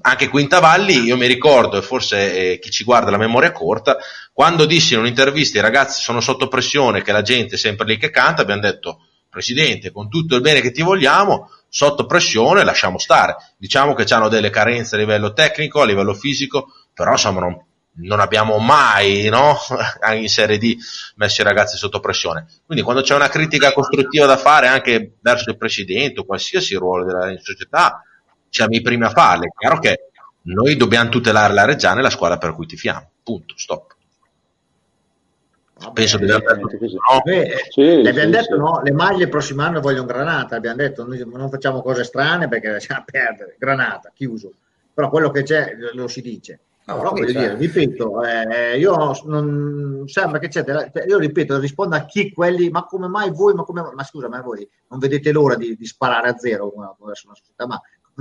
anche 0.00 0.28
Quintavalli, 0.28 1.02
io 1.02 1.16
mi 1.16 1.26
ricordo, 1.26 1.78
e 1.78 1.82
forse 1.82 2.52
eh, 2.52 2.58
chi 2.58 2.70
ci 2.70 2.82
guarda 2.82 3.10
la 3.10 3.16
memoria 3.16 3.52
corta, 3.52 3.96
quando 4.32 4.66
dissi 4.66 4.94
in 4.94 5.00
un'intervista 5.00 5.58
i 5.58 5.62
ragazzi 5.62 6.02
sono 6.02 6.20
sotto 6.20 6.48
pressione, 6.48 7.02
che 7.02 7.12
la 7.12 7.22
gente 7.22 7.54
è 7.54 7.58
sempre 7.58 7.86
lì 7.86 7.96
che 7.96 8.10
canta, 8.10 8.42
abbiamo 8.42 8.62
detto, 8.62 9.05
Presidente, 9.36 9.92
con 9.92 10.08
tutto 10.08 10.34
il 10.34 10.40
bene 10.40 10.62
che 10.62 10.70
ti 10.70 10.80
vogliamo, 10.80 11.50
sotto 11.68 12.06
pressione 12.06 12.64
lasciamo 12.64 12.96
stare. 12.96 13.36
Diciamo 13.58 13.92
che 13.92 14.06
hanno 14.14 14.30
delle 14.30 14.48
carenze 14.48 14.94
a 14.94 14.98
livello 14.98 15.34
tecnico, 15.34 15.82
a 15.82 15.84
livello 15.84 16.14
fisico, 16.14 16.72
però 16.94 17.10
insomma 17.10 17.40
non, 17.40 17.62
non 17.96 18.20
abbiamo 18.20 18.56
mai, 18.56 19.28
no? 19.28 19.58
In 20.16 20.30
Serie 20.30 20.56
D 20.56 20.74
messo 21.16 21.42
i 21.42 21.44
ragazzi 21.44 21.76
sotto 21.76 22.00
pressione. 22.00 22.46
Quindi 22.64 22.82
quando 22.82 23.02
c'è 23.02 23.14
una 23.14 23.28
critica 23.28 23.74
costruttiva 23.74 24.24
da 24.24 24.38
fare 24.38 24.68
anche 24.68 25.16
verso 25.20 25.50
il 25.50 25.58
Presidente 25.58 26.20
o 26.20 26.24
qualsiasi 26.24 26.74
ruolo 26.74 27.04
della 27.04 27.38
società, 27.38 28.02
siamo 28.48 28.74
i 28.74 28.80
primi 28.80 29.04
a 29.04 29.10
farle. 29.10 29.48
È 29.48 29.58
chiaro 29.58 29.78
che 29.80 30.08
noi 30.44 30.76
dobbiamo 30.76 31.10
tutelare 31.10 31.52
la 31.52 31.66
Reggiana 31.66 32.00
e 32.00 32.04
la 32.04 32.08
squadra 32.08 32.38
per 32.38 32.54
cui 32.54 32.64
tifiamo. 32.64 33.10
Punto, 33.22 33.52
stop. 33.58 33.95
Vabbè, 35.86 36.00
Penso 36.00 36.18
di 36.18 36.30
aver 36.30 36.56
detto 36.56 36.78
così. 36.78 36.94
no? 36.94 37.24
Eh, 37.24 37.66
Sì, 37.70 38.02
le 38.02 38.08
abbiamo 38.10 38.32
sì, 38.32 38.36
detto 38.38 38.54
sì. 38.54 38.60
no, 38.60 38.80
le 38.82 38.92
maglie 38.92 39.24
il 39.24 39.28
prossimo 39.30 39.62
anno 39.62 39.80
vogliono 39.80 40.06
granata, 40.06 40.56
abbiamo 40.56 40.76
detto 40.76 41.04
noi 41.06 41.22
non 41.26 41.48
facciamo 41.50 41.82
cose 41.82 42.04
strane 42.04 42.48
perché 42.48 42.70
lasciamo 42.70 43.04
perdere, 43.10 43.56
granata, 43.58 44.10
chiuso. 44.14 44.52
Però 44.94 45.10
quello 45.10 45.30
che 45.30 45.42
c'è 45.42 45.76
lo 45.92 46.08
si 46.08 46.22
dice. 46.22 46.60
No, 46.86 46.98
Però 46.98 47.10
voglio 47.10 47.26
dire, 47.32 47.56
ripeto, 47.56 48.22
eh, 48.22 48.78
io 48.78 48.94
non 49.24 50.04
sembra 50.06 50.38
che 50.38 50.46
c'è, 50.48 50.62
della- 50.62 50.88
cioè, 50.88 51.04
io 51.06 51.18
ripeto, 51.18 51.58
rispondo 51.58 51.96
a 51.96 52.04
chi 52.04 52.32
quelli, 52.32 52.70
ma 52.70 52.84
come 52.84 53.08
mai 53.08 53.30
voi, 53.32 53.54
ma 53.54 53.64
come 53.64 53.82
ma 53.92 54.04
scusa, 54.04 54.28
ma 54.28 54.40
voi 54.40 54.66
non 54.88 55.00
vedete 55.00 55.32
l'ora 55.32 55.56
di, 55.56 55.74
di 55.76 55.84
sparare 55.84 56.28
a 56.28 56.38
zero 56.38 56.72
verso 57.04 57.26
una 57.26 57.34
società, 57.36 57.66
ma 57.66 57.80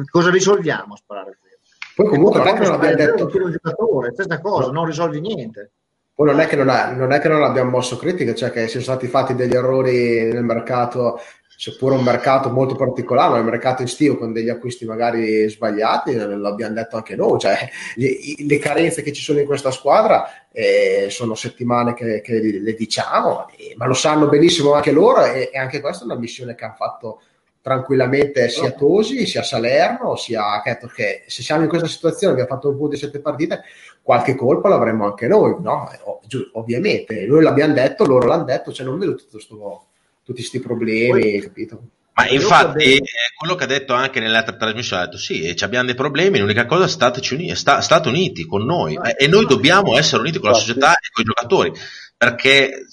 cosa 0.10 0.32
risolviamo 0.32 0.94
a 0.96 0.98
sparare 0.98 1.30
a 1.30 1.36
zero? 1.40 1.60
Poi 1.96 2.08
comunque 2.08 2.42
che 2.42 2.46
non 2.54 2.56
Spari 2.66 2.70
a 2.70 2.74
abbiamo 2.74 2.98
zero, 2.98 3.26
detto, 3.26 3.44
un 3.46 3.52
giocatore, 3.52 4.12
stessa 4.14 4.42
cosa, 4.42 4.72
non 4.72 4.86
risolvi 4.86 5.22
niente. 5.22 5.72
Poi 6.16 6.28
non 6.28 6.40
è 6.40 6.48
che 6.48 6.56
non, 6.56 6.70
ha- 6.70 6.92
non 6.92 7.12
è 7.12 7.20
che 7.20 7.28
non 7.28 7.44
abbiamo 7.44 7.72
mosso 7.72 7.98
critiche, 7.98 8.34
cioè 8.34 8.50
che 8.50 8.70
siano 8.70 8.86
stati 8.86 9.08
fatti 9.08 9.36
degli 9.36 9.54
errori 9.54 10.32
nel 10.32 10.46
mercato, 10.46 11.20
seppure 11.58 11.96
un 11.96 12.04
mercato 12.04 12.50
molto 12.50 12.76
particolare, 12.76 13.34
ma 13.34 13.38
il 13.40 13.44
mercato 13.44 13.84
estivo 13.84 14.18
con 14.18 14.32
degli 14.32 14.48
acquisti 14.48 14.86
magari 14.86 15.50
sbagliati, 15.50 16.16
l'abbiamo 16.16 16.74
detto 16.74 16.96
anche 16.96 17.18
noi, 17.18 17.38
cioè 17.40 17.58
le, 17.96 18.18
le 18.48 18.60
carenze 18.60 19.02
che 19.02 19.12
ci 19.12 19.22
sono 19.22 19.40
in 19.40 19.46
questa 19.46 19.72
squadra 19.72 20.48
eh, 20.54 21.08
sono 21.10 21.36
settimane 21.36 21.94
che, 21.94 22.22
che 22.22 22.40
le 22.40 22.74
diciamo, 22.74 23.48
ma 23.76 23.86
lo 23.86 23.94
sanno 23.94 24.30
benissimo 24.30 24.72
anche 24.72 24.92
loro 24.92 25.26
e, 25.26 25.50
e 25.52 25.58
anche 25.58 25.82
questa 25.82 26.04
è 26.04 26.06
una 26.06 26.16
missione 26.16 26.56
che 26.56 26.64
hanno 26.64 26.76
fatto 26.78 27.22
tranquillamente 27.66 28.48
sia 28.48 28.70
Tosi, 28.72 29.26
sia 29.26 29.42
Salerno, 29.42 30.16
sia 30.16 30.62
che, 30.62 30.78
che 30.94 31.24
se 31.26 31.42
siamo 31.42 31.64
in 31.64 31.68
questa 31.68 31.88
situazione, 31.88 32.34
abbiamo 32.34 32.54
fatto 32.54 32.70
un 32.70 32.78
punto 32.78 32.94
di 32.94 33.00
sette 33.00 33.20
partite, 33.20 33.64
qualche 34.06 34.36
colpa 34.36 34.70
l'avremmo 34.70 35.06
anche 35.08 35.26
noi, 35.26 35.56
no? 35.62 35.90
Eh, 35.92 36.50
ovviamente, 36.54 37.26
noi 37.26 37.42
l'abbiamo 37.42 37.74
detto, 37.74 38.06
loro 38.06 38.28
l'hanno 38.28 38.44
detto, 38.44 38.72
cioè 38.72 38.86
non 38.86 39.00
vedo 39.00 39.16
tutto 39.16 39.40
sto- 39.40 39.86
tutti 40.24 40.42
questi 40.42 40.60
problemi, 40.60 41.10
Poi- 41.22 41.42
capito? 41.42 41.82
Ma 42.14 42.28
infatti, 42.30 42.98
eh, 42.98 43.02
quello 43.36 43.56
che 43.56 43.64
ha 43.64 43.68
detto 43.68 43.94
anche 43.94 44.20
nell'altra 44.20 44.56
trasmissione, 44.56 45.02
ha 45.02 45.06
detto 45.08 45.18
sì, 45.18 45.42
eh, 45.42 45.56
ci 45.56 45.64
abbiamo 45.64 45.88
dei 45.88 45.96
problemi, 45.96 46.38
l'unica 46.38 46.68
cosa 46.68 46.86
è 46.86 46.88
stateci 46.88 47.34
uni- 47.34 47.56
sta- 47.56 47.82
state 47.82 48.08
uniti 48.08 48.46
con 48.46 48.64
noi 48.64 48.96
Ah, 48.96 49.16
e 49.18 49.26
noi 49.28 49.48
dobbiamo 49.48 49.98
essere 49.98 50.22
uniti 50.22 50.38
con 50.38 50.52
la 50.52 50.56
società 50.56 50.92
e 50.94 51.10
con 51.12 51.24
i 51.24 51.26
giocatori, 51.26 51.74
perché 52.16 52.86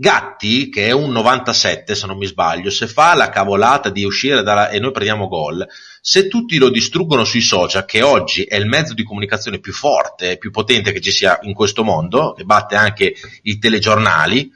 Gatti, 0.00 0.68
che 0.68 0.86
è 0.86 0.92
un 0.92 1.10
97 1.10 1.96
se 1.96 2.06
non 2.06 2.18
mi 2.18 2.26
sbaglio, 2.26 2.70
se 2.70 2.86
fa 2.86 3.14
la 3.14 3.30
cavolata 3.30 3.90
di 3.90 4.04
uscire 4.04 4.44
dalla, 4.44 4.68
e 4.68 4.78
noi 4.78 4.92
prendiamo 4.92 5.26
gol, 5.26 5.66
se 6.00 6.28
tutti 6.28 6.56
lo 6.56 6.68
distruggono 6.68 7.24
sui 7.24 7.40
social, 7.40 7.84
che 7.84 8.02
oggi 8.02 8.44
è 8.44 8.54
il 8.54 8.66
mezzo 8.66 8.94
di 8.94 9.02
comunicazione 9.02 9.58
più 9.58 9.72
forte 9.72 10.30
e 10.30 10.38
più 10.38 10.52
potente 10.52 10.92
che 10.92 11.00
ci 11.00 11.10
sia 11.10 11.40
in 11.42 11.52
questo 11.52 11.82
mondo, 11.82 12.32
che 12.32 12.44
batte 12.44 12.76
anche 12.76 13.12
i 13.42 13.58
telegiornali, 13.58 14.48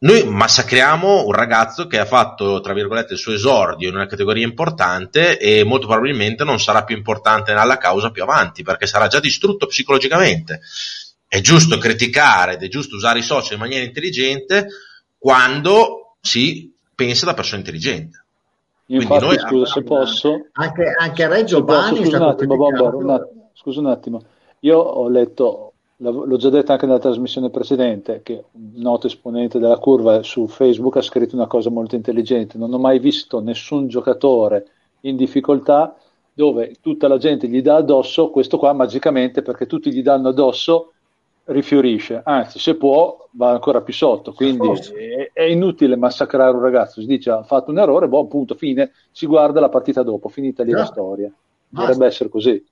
noi 0.00 0.24
massacriamo 0.26 1.24
un 1.24 1.32
ragazzo 1.32 1.86
che 1.86 1.98
ha 1.98 2.04
fatto, 2.04 2.60
tra 2.60 2.74
virgolette, 2.74 3.14
il 3.14 3.18
suo 3.18 3.32
esordio 3.32 3.88
in 3.88 3.94
una 3.94 4.06
categoria 4.06 4.44
importante 4.44 5.38
e 5.38 5.64
molto 5.64 5.86
probabilmente 5.86 6.44
non 6.44 6.60
sarà 6.60 6.84
più 6.84 6.94
importante 6.94 7.54
nella 7.54 7.78
causa 7.78 8.10
più 8.10 8.22
avanti 8.22 8.62
perché 8.62 8.86
sarà 8.86 9.06
già 9.06 9.20
distrutto 9.20 9.66
psicologicamente. 9.66 10.60
È 11.28 11.40
giusto 11.40 11.76
criticare 11.76 12.54
ed 12.54 12.62
è 12.62 12.68
giusto 12.68 12.96
usare 12.96 13.18
i 13.18 13.22
social 13.22 13.52
in 13.52 13.60
maniera 13.60 13.84
intelligente 13.84 14.68
quando 15.18 16.16
si 16.20 16.72
pensa 16.94 17.26
da 17.26 17.34
persona 17.34 17.58
intelligente. 17.58 18.24
Quindi 18.86 19.04
Infatti, 19.04 19.24
noi- 19.24 19.38
scusa 19.38 19.72
se 19.72 19.82
posso, 19.82 20.46
Anche, 20.52 20.94
anche 20.98 21.24
a 21.24 21.28
Reggio 21.28 21.62
Bani 21.62 21.98
scusa 21.98 22.16
un 22.16 22.22
attimo. 22.22 22.56
Bomber, 22.56 22.94
un 22.94 23.26
scusa 23.52 23.80
un 23.80 23.86
attimo. 23.86 24.22
Io 24.60 24.78
ho 24.78 25.08
letto 25.08 25.74
l'ho 26.00 26.36
già 26.36 26.48
detto 26.48 26.72
anche 26.72 26.86
nella 26.86 27.00
trasmissione 27.00 27.50
precedente, 27.50 28.20
che 28.22 28.44
un 28.52 28.70
noto 28.76 29.08
esponente 29.08 29.58
della 29.58 29.78
curva 29.78 30.22
su 30.22 30.46
Facebook 30.46 30.96
ha 30.96 31.02
scritto 31.02 31.34
una 31.34 31.48
cosa 31.48 31.70
molto 31.70 31.96
intelligente. 31.96 32.56
Non 32.56 32.72
ho 32.72 32.78
mai 32.78 33.00
visto 33.00 33.40
nessun 33.40 33.88
giocatore 33.88 34.66
in 35.00 35.16
difficoltà 35.16 35.96
dove 36.32 36.76
tutta 36.80 37.08
la 37.08 37.18
gente 37.18 37.48
gli 37.48 37.60
dà 37.60 37.76
addosso, 37.76 38.30
questo 38.30 38.58
qua 38.58 38.72
magicamente 38.72 39.42
perché 39.42 39.66
tutti 39.66 39.92
gli 39.92 40.02
danno 40.02 40.28
addosso 40.28 40.92
rifiorisce, 41.48 42.20
anzi 42.24 42.58
se 42.58 42.76
può 42.76 43.28
va 43.32 43.50
ancora 43.50 43.80
più 43.82 43.92
sotto, 43.92 44.32
quindi 44.32 44.68
è, 44.68 45.30
è 45.32 45.42
inutile 45.42 45.96
massacrare 45.96 46.54
un 46.54 46.62
ragazzo, 46.62 47.00
si 47.00 47.06
dice 47.06 47.30
ha 47.30 47.42
fatto 47.42 47.70
un 47.70 47.78
errore, 47.78 48.08
boh 48.08 48.26
punto, 48.26 48.54
fine, 48.54 48.92
si 49.10 49.26
guarda 49.26 49.60
la 49.60 49.68
partita 49.68 50.02
dopo, 50.02 50.28
finita 50.28 50.62
lì 50.62 50.72
la 50.72 50.82
Esatto. 50.82 50.92
storia. 50.92 51.32
Basta. 51.70 51.86
Dovrebbe 51.92 52.06
essere 52.06 52.28
così. 52.28 52.64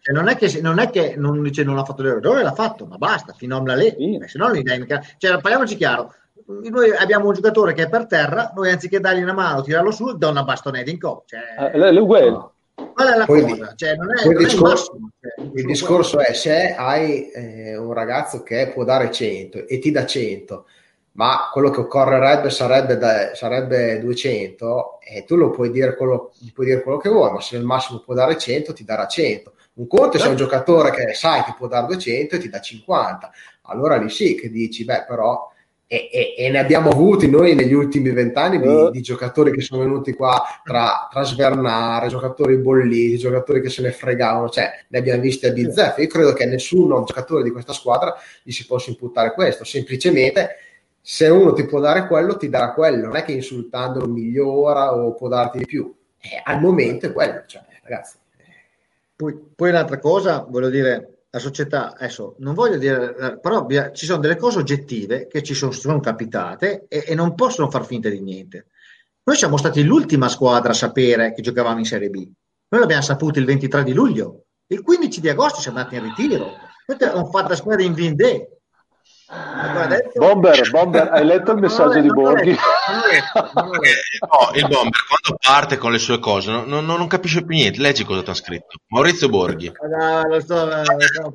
Cioè, 0.00 0.14
non 0.14 0.28
è 0.28 0.36
che, 0.36 0.60
non, 0.60 0.78
è 0.78 0.90
che 0.90 1.14
non, 1.16 1.40
dice 1.42 1.64
non 1.64 1.78
ha 1.78 1.84
fatto 1.84 2.02
l'errore, 2.02 2.42
l'ha 2.42 2.52
fatto, 2.52 2.86
ma 2.86 2.96
basta, 2.96 3.32
finomla 3.32 3.74
lì, 3.74 3.94
Sì. 3.96 4.20
Se 4.26 4.38
no 4.38 4.48
non 4.48 4.56
gli 4.56 4.62
dai 4.62 4.78
mica- 4.80 5.02
Cioè, 5.16 5.40
parliamoci 5.40 5.76
chiaro, 5.76 6.12
noi 6.46 6.90
abbiamo 6.90 7.28
un 7.28 7.34
giocatore 7.34 7.72
che 7.72 7.84
è 7.84 7.88
per 7.88 8.06
terra, 8.06 8.52
noi 8.54 8.70
anziché 8.70 9.00
dargli 9.00 9.22
una 9.22 9.32
mano, 9.32 9.62
tirarlo 9.62 9.90
su, 9.90 10.16
do 10.16 10.28
una 10.28 10.42
bastonetta 10.42 10.90
in 10.90 10.98
co. 11.00 11.24
Cioè, 11.26 11.72
Eh, 11.72 11.98
uguali. 11.98 12.30
No. 12.30 12.52
Qual 12.74 13.12
è 13.12 13.16
la 13.16 13.24
Poi 13.24 13.42
cosa? 13.42 13.74
Cioè, 13.74 13.96
non 13.96 14.16
è, 14.16 14.24
non 14.24 14.36
è 14.36 14.40
il 14.40 14.44
discorso- 14.44 14.92
massimo, 14.92 15.10
cioè, 15.20 15.46
Il 15.54 15.64
discorso 15.64 16.18
è 16.20 16.32
se 16.32 16.74
hai 16.74 17.30
eh, 17.30 17.76
un 17.76 17.92
ragazzo 17.92 18.42
che 18.42 18.70
può 18.72 18.84
dare 18.84 19.10
100 19.10 19.66
e 19.66 19.78
ti 19.78 19.90
dà 19.90 20.04
100, 20.04 20.66
ma 21.12 21.50
quello 21.52 21.70
che 21.70 21.80
occorrerebbe 21.80 22.50
sarebbe, 22.50 22.96
da- 22.96 23.34
sarebbe 23.34 24.00
200 24.00 24.98
e 25.00 25.24
tu 25.24 25.36
lo 25.36 25.50
puoi 25.50 25.70
dire, 25.70 25.94
quello, 25.96 26.32
gli 26.38 26.52
puoi 26.52 26.66
dire 26.66 26.82
quello 26.82 26.98
che 26.98 27.08
vuoi, 27.08 27.32
ma 27.32 27.40
se 27.40 27.56
nel 27.56 27.64
massimo 27.64 28.00
può 28.00 28.14
dare 28.14 28.36
100 28.36 28.72
ti 28.72 28.84
darà 28.84 29.06
100. 29.06 29.52
Un 29.74 29.86
conto 29.86 30.16
è 30.16 30.20
se 30.20 30.26
è 30.26 30.30
un 30.30 30.36
giocatore 30.36 30.90
che 30.90 31.14
sai 31.14 31.42
che 31.42 31.54
può 31.56 31.66
dare 31.66 31.86
200 31.86 32.36
e 32.36 32.38
ti 32.38 32.48
dà 32.48 32.60
50. 32.60 33.30
Allora 33.62 33.96
lì 33.96 34.08
sì 34.08 34.34
che 34.34 34.50
dici, 34.50 34.84
beh 34.84 35.04
però... 35.06 35.52
E, 35.86 36.08
e- 36.10 36.34
e 36.36 36.50
ne 36.50 36.58
abbiamo 36.58 36.90
avuti 36.90 37.28
noi 37.28 37.54
negli 37.54 37.74
ultimi 37.74 38.10
vent'anni 38.10 38.58
di, 38.58 38.66
Eh. 38.66 38.90
di 38.90 39.00
giocatori 39.02 39.52
che 39.52 39.60
sono 39.60 39.82
venuti 39.82 40.14
qua 40.14 40.42
tra, 40.64 41.08
tra 41.10 41.22
svernare, 41.24 42.08
giocatori 42.08 42.56
bolliti, 42.56 43.18
giocatori 43.18 43.60
che 43.60 43.68
se 43.68 43.82
ne 43.82 43.92
fregavano, 43.92 44.48
cioè 44.48 44.70
ne 44.88 44.98
abbiamo 44.98 45.20
visti 45.20 45.46
a 45.46 45.52
bizzeffe. 45.52 46.00
Io 46.02 46.08
credo 46.08 46.32
che 46.32 46.46
nessuno 46.46 47.04
giocatore 47.04 47.42
di 47.42 47.50
questa 47.50 47.74
squadra 47.74 48.14
gli 48.42 48.50
si 48.50 48.66
possa 48.66 48.90
imputare 48.90 49.34
questo, 49.34 49.64
semplicemente 49.64 50.56
se 51.00 51.28
uno 51.28 51.52
ti 51.52 51.66
può 51.66 51.80
dare 51.80 52.06
quello, 52.06 52.38
ti 52.38 52.48
darà 52.48 52.72
quello, 52.72 53.06
non 53.06 53.16
è 53.16 53.22
che 53.22 53.32
insultandolo 53.32 54.06
migliora 54.06 54.94
o 54.96 55.12
può 55.12 55.28
darti 55.28 55.58
di 55.58 55.66
più. 55.66 55.94
Eh, 56.18 56.40
al 56.42 56.60
momento 56.60 57.06
è 57.06 57.12
quello, 57.12 57.42
cioè, 57.46 57.62
ragazzi. 57.82 58.16
Poi, 59.14 59.38
poi 59.54 59.68
un'altra 59.68 59.98
cosa, 59.98 60.46
voglio 60.48 60.70
dire, 60.70 61.13
la 61.34 61.40
società, 61.40 61.96
adesso 61.96 62.36
non 62.38 62.54
voglio 62.54 62.78
dire, 62.78 63.16
eh, 63.16 63.40
però 63.40 63.66
ci 63.92 64.06
sono 64.06 64.20
delle 64.20 64.36
cose 64.36 64.60
oggettive 64.60 65.26
che 65.26 65.42
ci 65.42 65.52
sono, 65.52 65.72
sono 65.72 65.98
capitate 65.98 66.86
e, 66.86 67.02
e 67.08 67.14
non 67.16 67.34
possono 67.34 67.68
far 67.68 67.84
finta 67.84 68.08
di 68.08 68.20
niente. 68.20 68.68
Noi 69.24 69.36
siamo 69.36 69.56
stati 69.56 69.82
l'ultima 69.82 70.28
squadra 70.28 70.70
a 70.70 70.74
sapere 70.74 71.34
che 71.34 71.42
giocavamo 71.42 71.80
in 71.80 71.86
Serie 71.86 72.08
B. 72.08 72.30
Noi 72.68 72.80
l'abbiamo 72.80 73.02
saputo 73.02 73.40
il 73.40 73.46
23 73.46 73.82
di 73.82 73.92
luglio. 73.92 74.44
Il 74.68 74.82
15 74.82 75.20
di 75.20 75.28
agosto 75.28 75.60
siamo 75.60 75.78
andati 75.78 75.96
in 75.96 76.04
ritiro. 76.04 76.44
Noi 76.44 76.98
abbiamo 77.00 77.24
fatto 77.26 77.48
la 77.48 77.56
squadra 77.56 77.84
in 77.84 77.94
Vendée. 77.94 78.53
Adesso- 79.56 80.10
Bomber, 80.18 80.70
Bomber, 80.70 81.08
hai 81.12 81.24
letto 81.24 81.52
il 81.52 81.58
messaggio 81.58 82.00
di 82.00 82.06
Non 82.08 82.16
l'ho 82.16 82.22
Borghi? 82.22 82.50
Eh, 82.50 82.56
no, 82.56 84.50
il 84.54 84.68
bomber 84.68 85.00
quando 85.08 85.38
parte 85.40 85.76
con 85.76 85.92
le 85.92 85.98
sue 85.98 86.18
cose 86.18 86.50
non, 86.50 86.64
non- 86.68 86.84
non 86.84 87.06
capisce 87.06 87.44
più 87.44 87.54
niente. 87.56 87.80
Leggi 87.80 88.04
cosa 88.04 88.22
ti 88.22 88.30
ha 88.30 88.34
scritto. 88.34 88.76
Maurizio 88.88 89.28
Borghi. 89.28 89.72
No, 89.88 90.22
lo 90.28 90.40
sto, 90.40 90.64
lo 90.66 91.32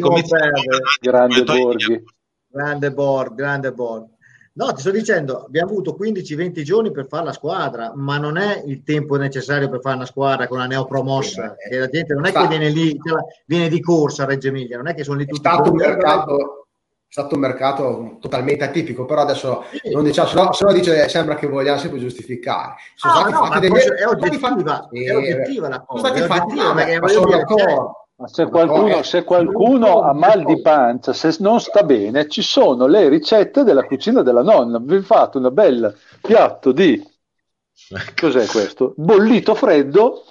comizi 0.00 0.30
perdere. 0.30 0.78
Grande 1.00 1.42
Borghi. 1.44 2.04
Grande 2.50 2.92
board, 2.92 3.34
grande 3.34 3.72
board. 3.72 4.06
No, 4.54 4.72
ti 4.72 4.80
sto 4.80 4.90
dicendo, 4.90 5.44
abbiamo 5.44 5.70
avuto 5.70 5.94
15-20 5.94 6.62
giorni 6.64 6.90
per 6.90 7.06
fare 7.08 7.26
la 7.26 7.32
squadra, 7.32 7.92
ma 7.94 8.18
non 8.18 8.36
è 8.36 8.62
il 8.66 8.82
tempo 8.82 9.16
necessario 9.16 9.68
per 9.68 9.80
fare 9.80 9.94
una 9.96 10.06
squadra 10.06 10.48
con 10.48 10.58
la 10.58 10.66
neopromossa. 10.66 11.54
Sì, 11.58 11.68
che 11.70 11.78
la 11.78 11.86
gente 11.88 12.14
non 12.14 12.26
è 12.26 12.32
che 12.32 12.46
viene 12.48 12.68
lì, 12.70 12.98
cioè, 13.00 13.20
viene 13.46 13.68
di 13.68 13.80
corsa 13.80 14.24
a 14.24 14.26
Reggio 14.26 14.48
Emilia, 14.48 14.76
non 14.78 14.88
è 14.88 14.94
che 14.94 15.04
sono 15.04 15.18
lì 15.18 15.24
È 15.24 15.28
tutti 15.28 15.38
stato 15.40 15.70
un 15.70 15.76
mercato, 15.76 16.36
è 16.36 16.67
stato 17.08 17.34
un 17.34 17.40
mercato 17.40 18.18
totalmente 18.20 18.64
atipico, 18.64 19.04
però 19.06 19.22
adesso 19.22 19.64
Sì. 19.82 19.90
non 19.92 20.04
diciamo, 20.04 20.28
se 20.28 20.34
no, 20.36 20.52
se 20.52 20.64
no 20.64 20.72
dice, 20.72 21.08
sembra 21.08 21.36
che 21.36 21.46
vogliamo 21.46 21.78
sempre 21.78 21.98
giustificare. 21.98 22.74
Sono 22.94 23.12
No, 23.14 23.18
stati 23.20 23.32
no, 23.32 23.38
fatti 23.38 23.50
ma 23.50 23.58
degli- 23.60 23.72
è 23.94 24.06
oggettiva, 24.06 24.48
fatti- 24.74 25.04
è 25.04 25.16
oggettiva 25.16 25.68
la 25.68 25.80
cosa, 25.80 26.06
Sono 26.06 26.14
stati 26.16 26.20
è 26.20 26.36
fatti, 26.36 26.98
ma 27.00 27.08
sono 27.08 27.30
d'accordo. 27.30 27.92
Ma 28.20 28.26
se 28.26 28.46
qualcuno, 28.48 29.02
se 29.04 29.22
qualcuno 29.22 30.00
ha 30.02 30.12
mal 30.12 30.42
di 30.44 30.60
pancia, 30.60 31.12
se 31.12 31.36
non 31.38 31.60
sta 31.60 31.84
bene, 31.84 32.28
ci 32.28 32.42
sono 32.42 32.86
le 32.88 33.08
ricette 33.08 33.62
della 33.62 33.84
cucina 33.84 34.22
della 34.22 34.42
nonna. 34.42 34.78
Vi 34.82 35.00
fate 35.02 35.38
un 35.38 35.48
bel 35.52 35.96
piatto 36.20 36.72
di 36.72 37.00
cos'è 38.20 38.44
questo? 38.46 38.92
Bollito 38.96 39.54
freddo, 39.54 40.24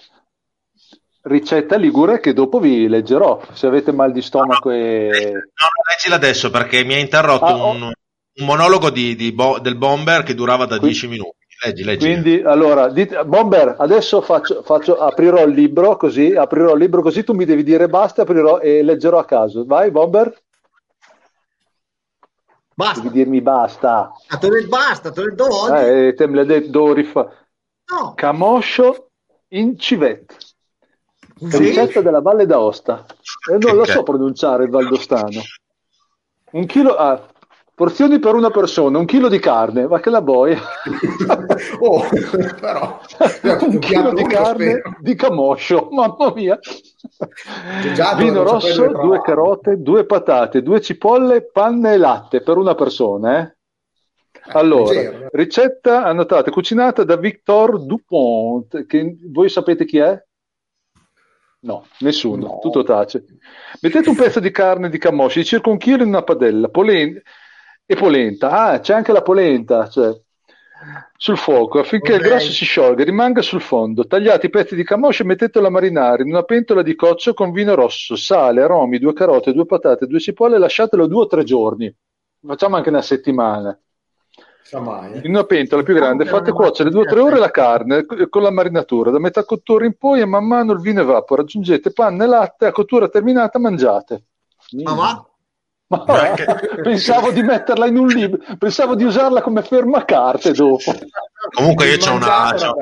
ricetta 1.27 1.75
ligure 1.77 2.19
che 2.19 2.33
dopo 2.33 2.59
vi 2.59 2.87
leggerò. 2.87 3.39
Se 3.53 3.67
avete 3.67 3.91
mal 3.91 4.11
di 4.11 4.21
stomaco 4.21 4.71
e 4.71 5.09
No, 5.11 5.29
no, 5.29 5.67
leggila 5.89 6.15
adesso 6.15 6.49
perché 6.49 6.83
mi 6.83 6.93
ha 6.95 6.99
interrotto 6.99 7.45
Ah, 7.45 7.55
oh. 7.65 7.71
un, 7.71 7.81
un 7.83 8.45
monologo 8.45 8.89
di- 8.89 9.15
di 9.15 9.31
Bo- 9.33 9.59
del 9.59 9.75
bomber 9.77 10.23
che 10.23 10.33
durava 10.35 10.65
da 10.65 10.77
Qui- 10.77 10.87
10 10.89 11.07
minuti. 11.07 11.35
Leggi, 11.65 11.83
leggi. 11.83 12.05
Quindi, 12.05 12.41
allora, 12.43 12.87
dite- 12.89 13.25
Bomber, 13.25 13.75
adesso 13.79 14.21
faccio, 14.21 14.61
faccio- 14.61 14.97
aprirò 14.99 15.43
il 15.43 15.55
libro 15.55 15.97
così, 15.97 16.35
aprirò 16.35 16.73
il 16.73 16.79
libro 16.79 17.01
così, 17.01 17.23
tu 17.23 17.33
mi 17.33 17.45
devi 17.45 17.63
dire 17.63 17.87
basta, 17.87 18.21
aprirò 18.21 18.59
e 18.59 18.83
leggerò 18.83 19.17
a 19.17 19.25
caso. 19.25 19.65
Vai, 19.65 19.89
Bomber, 19.89 20.31
Basta, 22.75 23.01
devi 23.01 23.13
dirmi 23.15 23.41
basta. 23.41 24.11
Ah, 24.27 24.37
te 24.37 24.49
ne- 24.49 24.67
basta, 24.67 25.11
te 25.11 25.21
ne 25.23 25.33
do 25.35 25.47
oggi. 25.63 25.83
Eh, 25.83 26.13
te 26.15 26.27
me 26.27 26.35
l'hai 26.35 26.45
detto, 26.45 26.69
devo 26.69 26.93
rifare. 26.93 27.47
No, 27.87 28.13
Camoscio 28.13 29.09
in 29.53 29.79
civette, 29.79 30.35
sì? 31.37 31.57
ricetta 31.57 32.01
della 32.01 32.21
Valle 32.21 32.45
d'Aosta. 32.45 33.05
E 33.51 33.57
non 33.57 33.75
lo 33.75 33.81
Ok. 33.81 33.87
so 33.89 34.03
pronunciare 34.03 34.63
il 34.65 34.69
valdostano. 34.69 35.41
Un 36.51 36.65
chilo, 36.65 36.95
ah, 36.95 37.21
porzioni 37.75 38.19
per 38.19 38.33
una 38.35 38.49
persona, 38.49 38.97
un 38.97 39.05
chilo 39.05 39.27
di 39.27 39.39
carne, 39.39 39.85
va 39.87 39.99
che 39.99 40.09
la 40.09 40.21
boia. 40.21 40.59
Oh, 41.79 42.01
però 42.59 42.99
un 43.67 43.79
chilo 43.79 44.13
di 44.13 44.23
carne 44.23 44.69
spero. 44.79 44.95
di 44.99 45.15
camoscio, 45.15 45.89
mamma 45.91 46.31
mia. 46.33 46.57
Vino 48.17 48.31
non 48.43 48.43
rosso, 48.43 48.87
due 48.87 49.21
carote, 49.21 49.81
due 49.81 50.05
patate, 50.05 50.61
due 50.63 50.81
cipolle, 50.81 51.49
panna 51.51 51.91
e 51.93 51.97
latte 51.97 52.41
per 52.41 52.57
una 52.57 52.73
persona. 52.75 53.39
Eh? 53.41 53.55
Allora, 54.53 54.93
leggero. 54.93 55.27
ricetta 55.31 56.03
annotata, 56.05 56.49
cucinata 56.51 57.03
da 57.03 57.15
Victor 57.17 57.83
Dupont, 57.83 58.85
che 58.85 59.17
voi 59.31 59.49
sapete 59.49 59.85
chi 59.85 59.97
è? 59.99 60.19
No, 61.59 61.85
nessuno, 61.99 62.45
No. 62.47 62.59
tutto 62.59 62.83
tace. 62.83 63.25
Mettete 63.81 64.09
un 64.09 64.15
pezzo 64.15 64.39
di 64.39 64.51
carne 64.51 64.89
di 64.89 64.97
camoscio 64.97 65.39
di 65.39 65.45
circa 65.45 65.69
un 65.69 65.77
chilo 65.77 66.03
in 66.03 66.09
una 66.09 66.23
padella 66.23 66.69
polen- 66.69 67.19
e 67.85 67.95
polenta. 67.95 68.49
Ah, 68.51 68.79
c'è 68.79 68.93
anche 68.93 69.11
la 69.11 69.21
polenta, 69.21 69.87
cioè, 69.87 70.11
sul 71.15 71.37
fuoco 71.37 71.79
affinché 71.79 72.13
il 72.13 72.19
Ok. 72.19 72.27
grasso 72.27 72.51
si 72.51 72.63
sciolga 72.65 73.01
e 73.01 73.05
rimanga 73.05 73.41
sul 73.41 73.61
fondo. 73.61 74.05
Tagliate 74.05 74.45
i 74.47 74.49
pezzi 74.49 74.75
di 74.75 74.83
camoscio 74.83 75.23
e 75.23 75.25
mettetelo 75.25 75.65
a 75.67 75.69
marinare 75.71 76.21
in 76.23 76.29
una 76.29 76.43
pentola 76.43 76.83
di 76.83 76.95
coccio 76.95 77.33
con 77.33 77.51
vino 77.51 77.73
rosso, 77.75 78.15
sale, 78.15 78.61
aromi, 78.61 78.99
due 78.99 79.13
carote, 79.13 79.51
due 79.53 79.65
patate, 79.65 80.05
due 80.05 80.19
cipolle 80.19 80.55
e 80.55 80.59
lasciatelo 80.59 81.07
due 81.07 81.23
o 81.23 81.27
tre 81.27 81.43
giorni. 81.43 81.93
Facciamo 82.45 82.75
anche 82.75 82.89
una 82.89 83.01
settimana. 83.01 83.77
Sa 84.67 84.81
mai, 84.81 85.13
eh. 85.13 85.21
In 85.23 85.29
una 85.29 85.45
pentola 85.45 85.81
più 85.81 85.93
grande 85.93 86.23
Diciamo 86.23 86.39
fate 86.39 86.51
cuocere 86.51 86.89
due 86.89 87.03
o 87.03 87.05
tre 87.05 87.21
ore 87.21 87.39
la 87.39 87.51
carne 87.51 88.05
co- 88.05 88.27
con 88.27 88.41
la 88.41 88.51
marinatura. 88.51 89.11
Da 89.11 89.19
metà 89.19 89.45
cottura 89.45 89.85
in 89.85 89.95
poi 89.97 90.19
e 90.19 90.25
man 90.25 90.45
mano 90.45 90.73
il 90.73 90.81
vino 90.81 90.99
evapora. 90.99 91.43
Aggiungete 91.43 91.93
panna 91.93 92.25
e 92.25 92.27
latte, 92.27 92.65
a 92.65 92.73
cottura 92.73 93.07
terminata 93.07 93.59
mangiate. 93.59 94.23
Ma 94.83 94.93
va? 94.93 95.25
Ma 95.87 96.03
va? 96.05 96.33
pensavo 96.83 97.31
di 97.31 97.43
metterla 97.43 97.87
in 97.87 97.97
un 97.97 98.07
libro, 98.07 98.41
pensavo 98.59 98.95
di 98.95 99.05
usarla 99.05 99.41
come 99.41 99.61
fermacarte 99.61 100.51
dopo. 100.51 100.93
Comunque 101.53 101.87
io 101.87 101.97
c'ho 101.97 102.15
una, 102.15 102.53
c'ho- 102.53 102.75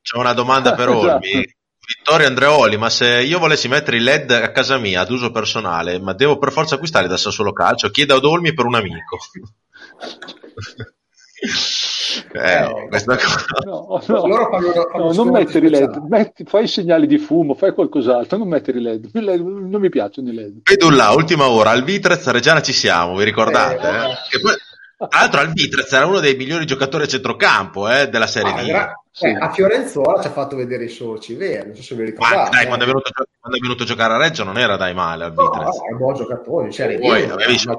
c'ho 0.00 0.18
una 0.20 0.32
domanda 0.32 0.74
per 0.76 0.90
Esatto. 0.94 1.12
Olmi. 1.12 1.54
Vittorio 1.86 2.28
Andreoli, 2.28 2.76
ma 2.76 2.88
se 2.88 3.20
io 3.20 3.40
volessi 3.40 3.66
mettere 3.66 3.96
il 3.96 4.04
LED 4.04 4.30
a 4.30 4.52
casa 4.52 4.78
mia 4.78 5.00
ad 5.00 5.10
uso 5.10 5.32
personale, 5.32 5.98
ma 5.98 6.12
devo 6.12 6.38
per 6.38 6.52
forza 6.52 6.76
acquistare 6.76 7.08
da 7.08 7.16
Sassuolo 7.16 7.52
Calcio? 7.52 7.90
Chieda 7.90 8.14
ad 8.14 8.24
Olmi 8.24 8.54
per 8.54 8.64
un 8.64 8.76
amico. 8.76 9.18
eh, 12.32 12.86
questa 12.88 13.16
cosa. 13.16 13.44
No, 13.64 14.00
no. 14.06 14.26
Loro 14.26 14.48
fanno- 14.50 14.72
fanno 14.90 15.04
No, 15.06 15.12
non 15.12 15.28
mettere 15.30 15.66
i 15.66 15.70
LED, 15.70 15.96
metti- 16.08 16.44
fai 16.44 16.64
i 16.64 16.68
segnali 16.68 17.06
di 17.06 17.18
fumo, 17.18 17.54
fai 17.54 17.72
qualcos'altro, 17.72 18.38
non 18.38 18.48
mettere 18.48 18.78
i 18.78 18.82
LED. 18.82 19.10
Non 19.14 19.80
mi 19.80 19.88
piacciono 19.88 20.30
i 20.30 20.34
LED. 20.34 20.62
Pedulla, 20.62 21.10
ultima 21.10 21.48
ora, 21.48 21.70
al 21.70 21.84
Vitrez 21.84 22.26
a 22.26 22.30
Reggiana 22.32 22.62
ci 22.62 22.72
siamo, 22.72 23.16
vi 23.16 23.24
ricordate? 23.24 23.86
Eh, 23.88 24.36
eh? 24.36 24.40
Poi, 24.40 24.54
tra 24.96 25.08
l'altro 25.20 25.40
al 25.40 25.52
Vitrez 25.52 25.92
era 25.92 26.06
uno 26.06 26.20
dei 26.20 26.36
migliori 26.36 26.64
giocatori 26.66 27.02
a 27.04 27.06
centrocampo 27.08 27.90
eh, 27.90 28.08
della 28.08 28.26
Serie 28.28 28.52
Ah, 28.52 28.62
D. 28.62 28.66
gra- 28.66 29.00
Sì. 29.10 29.26
eh, 29.26 29.36
a 29.38 29.50
Fiorenzuola 29.52 30.20
ci 30.22 30.28
ha 30.28 30.30
fatto 30.30 30.56
vedere 30.56 30.84
i 30.84 30.88
sorci 30.88 31.34
veri, 31.34 31.66
non 31.66 31.76
so 31.76 31.82
se 31.82 31.94
vi 31.94 32.02
Ma 32.02 32.06
ricordate. 32.10 32.50
dai, 32.50 32.62
eh. 32.62 32.66
quando 32.66 32.84
è 32.84 32.86
venuto, 32.86 33.10
quando 33.40 33.58
è 33.58 33.60
venuto 33.60 33.82
a 33.82 33.86
giocare 33.86 34.14
a 34.14 34.16
Reggio 34.18 34.44
non 34.44 34.56
era 34.56 34.76
dai 34.76 34.94
male 34.94 35.24
al 35.24 35.32
No, 35.34 35.50
Vitesse. 35.50 35.80
è 35.88 35.92
un 35.92 35.98
buon 35.98 36.14
giocatore, 36.14 36.66
in 36.66 36.72
Serie 36.72 36.96
D. 36.96 37.00
Poi, 37.00 37.26
ma- 37.26 37.34
avevi 37.34 37.60
ma- 37.66 37.76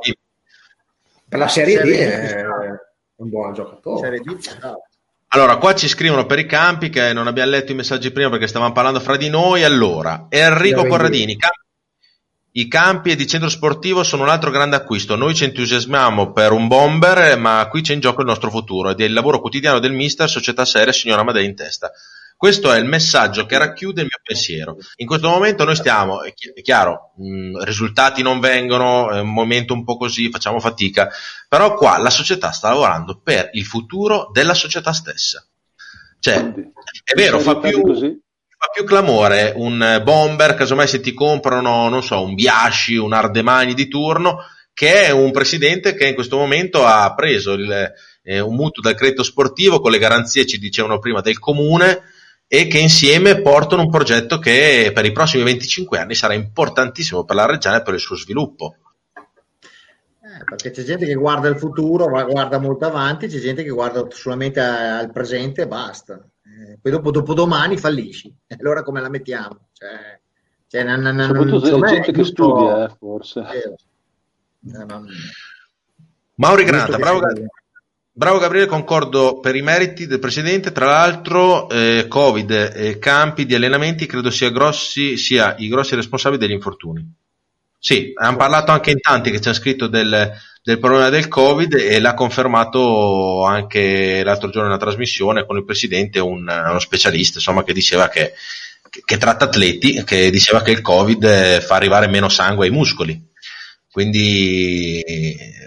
per 1.27 1.39
la 1.39 1.47
Serie 1.47 1.77
D 1.77 1.81
Serie 1.81 2.43
D. 2.43 2.64
un 3.17 3.29
buon 3.29 3.53
giocatore. 3.53 4.21
Allora, 5.29 5.57
qua 5.57 5.75
ci 5.75 5.87
scrivono 5.87 6.25
per 6.25 6.39
i 6.39 6.45
campi 6.45 6.89
che 6.89 7.11
non 7.11 7.27
abbiamo 7.27 7.49
letto 7.49 7.71
i 7.71 7.75
messaggi 7.75 8.11
prima 8.11 8.29
perché 8.29 8.47
stavamo 8.47 8.71
parlando 8.71 8.99
fra 8.99 9.17
di 9.17 9.29
noi. 9.29 9.63
Allora, 9.63 10.27
Enrico 10.29 10.85
Corradini, 10.85 11.33
i 11.33 11.37
campi- 11.37 11.63
i 12.57 12.69
campi 12.69 13.11
e 13.11 13.15
di 13.17 13.27
centro 13.27 13.49
sportivo 13.49 14.01
sono 14.03 14.23
un 14.23 14.29
altro 14.29 14.49
grande 14.49 14.77
acquisto. 14.77 15.17
Noi 15.17 15.35
ci 15.35 15.43
entusiasmiamo 15.43 16.31
per 16.31 16.53
un 16.53 16.69
bomber, 16.69 17.37
ma 17.37 17.67
qui 17.69 17.81
c'è 17.81 17.93
in 17.93 17.99
gioco 17.99 18.21
il 18.21 18.27
nostro 18.27 18.49
futuro 18.49 18.91
ed 18.91 19.01
è 19.01 19.03
il 19.03 19.11
lavoro 19.11 19.41
quotidiano 19.41 19.79
del 19.79 19.91
mister, 19.91 20.29
società 20.29 20.63
seria, 20.63 20.93
signora 20.93 21.19
Amadei 21.19 21.45
in 21.45 21.55
testa. 21.55 21.91
Questo 22.37 22.71
è 22.71 22.77
il 22.77 22.85
messaggio 22.85 23.45
che 23.45 23.57
racchiude 23.57 24.01
il 24.01 24.07
mio 24.07 24.19
pensiero. 24.21 24.77
In 24.97 25.07
questo 25.07 25.29
momento 25.29 25.63
noi 25.63 25.75
stiamo, 25.75 26.21
è 26.21 26.33
chi- 26.33 26.51
è 26.53 26.61
chiaro, 26.61 27.13
mh, 27.15 27.63
risultati 27.63 28.21
non 28.21 28.39
vengono, 28.39 29.09
è 29.09 29.19
un 29.21 29.33
momento 29.33 29.73
un 29.73 29.85
po' 29.85 29.95
così, 29.95 30.29
facciamo 30.29 30.59
fatica, 30.59 31.09
però 31.47 31.75
qua 31.75 31.97
la 31.97 32.09
società 32.09 32.51
sta 32.51 32.69
lavorando 32.69 33.21
per 33.23 33.49
il 33.53 33.65
futuro 33.65 34.29
della 34.33 34.53
società 34.53 34.91
stessa. 34.91 35.45
Quindi, 36.21 36.71
è 37.03 37.13
vero, 37.15 37.39
fa 37.39 37.57
più, 37.57 37.81
fa 37.81 38.67
più 38.73 38.83
clamore 38.83 39.53
un 39.55 40.01
bomber, 40.03 40.55
casomai 40.55 40.87
se 40.87 40.99
ti 40.99 41.13
comprano, 41.13 41.87
non 41.87 42.03
so, 42.03 42.21
un 42.21 42.35
Biasci, 42.35 42.95
un 42.95 43.13
Ardemagni 43.13 43.73
di 43.73 43.87
turno, 43.87 44.39
che 44.73 45.03
è 45.03 45.09
un 45.11 45.31
presidente 45.31 45.95
che 45.95 46.07
in 46.07 46.15
questo 46.15 46.35
momento 46.37 46.85
ha 46.85 47.13
preso 47.15 47.53
il, 47.53 47.93
eh, 48.23 48.39
un 48.41 48.55
mutuo 48.55 48.81
dal 48.81 48.95
credito 48.95 49.23
sportivo 49.23 49.79
con 49.79 49.91
le 49.91 49.99
garanzie, 49.99 50.45
ci 50.45 50.57
dicevano 50.57 50.99
prima, 50.99 51.21
del 51.21 51.39
comune 51.39 52.01
e 52.47 52.67
che 52.67 52.77
insieme 52.79 53.41
portano 53.41 53.81
un 53.83 53.89
progetto 53.89 54.37
che 54.39 54.91
per 54.93 55.05
i 55.05 55.11
prossimi 55.11 55.43
25 55.43 55.97
anni 55.99 56.13
sarà 56.15 56.33
importantissimo 56.33 57.23
per 57.23 57.35
la 57.35 57.45
regione 57.45 57.77
e 57.77 57.81
per 57.81 57.93
il 57.95 57.99
suo 57.99 58.15
sviluppo. 58.15 58.75
Eh, 59.15 60.43
perché 60.43 60.71
c'è 60.71 60.83
gente 60.83 61.05
che 61.05 61.13
guarda 61.15 61.47
il 61.47 61.57
futuro, 61.57 62.07
ma 62.09 62.23
guarda 62.23 62.57
molto 62.59 62.85
avanti, 62.85 63.27
c'è 63.27 63.39
gente 63.39 63.63
che 63.63 63.69
guarda 63.69 64.05
solamente 64.09 64.59
al 64.59 65.11
presente 65.11 65.63
e 65.63 65.67
basta. 65.67 66.15
Eh, 66.43 66.77
poi 66.81 66.91
dopo, 66.91 67.11
dopodomani 67.11 67.77
fallisci. 67.77 68.33
E 68.47 68.55
allora 68.59 68.83
come 68.83 69.01
la 69.01 69.09
mettiamo? 69.09 69.67
Cioè, 69.73 70.19
cioè, 70.67 70.83
non- 70.83 71.01
non- 71.01 71.15
non- 71.15 71.27
Soprattutto 71.27 71.59
se 71.59 71.65
secondo 71.65 71.85
è 71.85 71.89
me 71.89 71.95
gente 71.95 72.11
che 72.11 72.23
studia, 72.23 72.85
eh, 72.85 72.95
forse. 72.97 73.39
Eh, 73.39 73.75
non- 74.85 75.07
Mauri 76.35 76.65
che 76.65 76.71
bravo, 76.71 77.19
Ga- 77.19 77.33
bravo 78.17 78.39
Gabriele, 78.39 78.67
concordo 78.67 79.39
per 79.39 79.55
i 79.55 79.61
meriti 79.61 80.07
del 80.07 80.19
presidente. 80.19 80.71
Tra 80.71 80.85
l'altro, 80.85 81.69
eh, 81.69 82.05
Covid 82.07 82.71
e 82.75 82.97
campi 82.99 83.45
di 83.45 83.55
allenamenti 83.55 84.05
credo 84.05 84.29
sia, 84.31 84.49
grossi, 84.51 85.17
sia 85.17 85.55
i 85.57 85.67
grossi 85.67 85.95
responsabili 85.95 86.39
degli 86.39 86.55
infortuni. 86.55 87.05
Sì, 87.77 88.13
hanno 88.15 88.37
parlato 88.37 88.71
anche 88.71 88.89
in 88.91 88.99
tanti 88.99 89.29
che 89.29 89.39
ci 89.39 89.47
hanno 89.47 89.57
scritto 89.57 89.87
del, 89.87 90.31
del 90.63 90.79
problema 90.79 91.09
del 91.09 91.27
Covid 91.27 91.73
e 91.75 91.99
l'ha 91.99 92.15
confermato 92.15 93.43
anche 93.43 94.23
l'altro 94.23 94.49
giorno 94.49 94.69
in 94.69 94.75
una 94.75 94.83
trasmissione 94.83 95.45
con 95.45 95.57
il 95.57 95.65
presidente, 95.65 96.19
un- 96.19 96.47
uno 96.47 96.79
specialista, 96.79 97.37
insomma, 97.37 97.63
che 97.63 97.73
diceva 97.73 98.07
che, 98.09 98.33
che- 98.89 99.01
che 99.05 99.17
tratta 99.17 99.45
atleti, 99.45 100.03
che 100.03 100.31
diceva 100.31 100.61
che 100.63 100.71
il 100.71 100.81
Covid 100.81 101.23
eh, 101.23 101.61
fa 101.61 101.75
arrivare 101.75 102.07
meno 102.07 102.29
sangue 102.29 102.65
ai 102.65 102.71
muscoli. 102.71 103.21
Quindi 103.95 105.01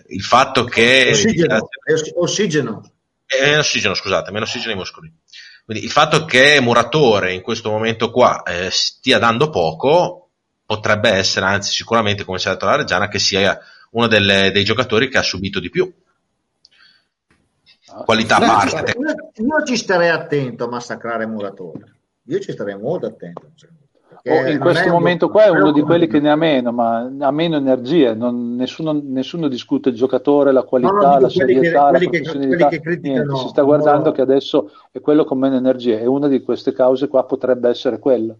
il 0.08 0.22
fatto 0.22 0.64
che 0.64 1.08
Ossigeno, 1.12 1.66
ossigeno. 2.16 2.92
eh, 3.24 3.56
ossigeno, 3.56 3.94
scusate, 3.94 4.30
meno 4.32 4.44
ossigeno 4.44 4.72
ai 4.72 4.76
muscoli. 4.76 5.10
Quindi 5.64 5.82
il 5.82 5.90
fatto 5.90 6.26
che 6.26 6.60
Muratore 6.60 7.32
in 7.32 7.40
questo 7.40 7.70
momento 7.70 8.10
qua 8.10 8.42
eh, 8.42 8.68
stia 8.70 9.18
dando 9.18 9.48
poco 9.48 10.28
potrebbe 10.66 11.08
essere, 11.08 11.46
anzi 11.46 11.72
sicuramente, 11.72 12.24
come 12.24 12.38
si 12.38 12.48
è 12.48 12.50
detto 12.50 12.66
la 12.66 12.76
Reggiana, 12.76 13.08
che 13.08 13.18
sia 13.18 13.58
uno 13.92 14.06
delle- 14.08 14.50
dei 14.50 14.62
giocatori 14.64 15.08
che 15.08 15.16
ha 15.16 15.22
subito 15.22 15.58
di 15.58 15.70
più. 15.70 15.90
Ah, 17.86 18.02
Qualità 18.04 18.36
a 18.36 18.40
No, 18.40 18.46
parte. 18.46 18.94
Io, 18.98 19.46
io 19.46 19.64
ci 19.64 19.76
starei 19.78 20.10
attento 20.10 20.64
a 20.64 20.68
massacrare 20.68 21.24
Muratore. 21.26 21.94
Io 22.24 22.40
ci 22.40 22.52
starei 22.52 22.76
molto 22.76 23.06
attento. 23.06 23.52
Oh, 24.30 24.46
in 24.48 24.58
questo 24.58 24.86
un- 24.86 24.92
momento 24.92 25.28
qua 25.28 25.44
è 25.44 25.48
uno 25.50 25.72
di 25.72 25.80
quelli 25.82 26.06
che 26.06 26.20
ne 26.20 26.30
ha 26.30 26.36
meno, 26.36 26.72
ma 26.72 27.10
ha 27.20 27.30
meno 27.30 27.56
energie. 27.56 28.14
non- 28.14 28.54
nessuno, 28.56 28.98
nessuno 29.02 29.48
discute 29.48 29.88
il 29.90 29.94
giocatore, 29.94 30.52
la 30.52 30.62
qualità, 30.62 30.92
No, 30.92 31.00
la 31.00 31.08
quelli 31.18 31.28
che- 31.28 31.30
serietà, 31.54 31.90
la 31.90 31.98
che- 31.98 32.08
professionalità. 32.08 32.68
che 32.68 32.80
criticano- 32.80 33.14
Niente, 33.24 33.36
si 33.36 33.48
sta 33.48 33.62
guardando 33.62 34.06
no. 34.06 34.12
che 34.12 34.20
adesso 34.22 34.70
è 34.92 35.00
quello 35.00 35.24
con 35.24 35.38
meno 35.38 35.56
energie 35.56 36.00
e 36.00 36.06
una 36.06 36.28
di 36.28 36.42
queste 36.42 36.72
cause 36.72 37.08
qua 37.08 37.24
potrebbe 37.24 37.68
essere 37.68 37.98
quella. 37.98 38.34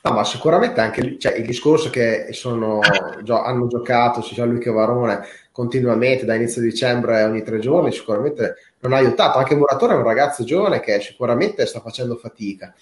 No, 0.00 0.12
ma 0.12 0.22
sicuramente 0.24 0.80
anche 0.80 1.18
cioè, 1.18 1.34
il 1.34 1.44
discorso 1.44 1.90
che 1.90 2.28
sono, 2.30 2.78
gio- 3.24 3.42
hanno 3.42 3.66
giocato 3.66 4.22
sia 4.22 4.44
lui 4.44 4.58
che 4.60 4.70
Varone 4.70 5.20
continuamente 5.50 6.24
da 6.24 6.34
inizio 6.36 6.62
dicembre 6.62 7.24
ogni 7.24 7.42
tre 7.42 7.58
giorni, 7.58 7.90
sicuramente 7.90 8.54
non 8.80 8.92
ha 8.92 8.96
aiutato. 8.98 9.38
Anche 9.38 9.56
Muratore 9.56 9.94
è 9.94 9.96
un 9.96 10.04
ragazzo 10.04 10.44
giovane 10.44 10.78
che 10.78 11.00
sicuramente 11.00 11.66
sta 11.66 11.80
facendo 11.80 12.14
fatica. 12.14 12.72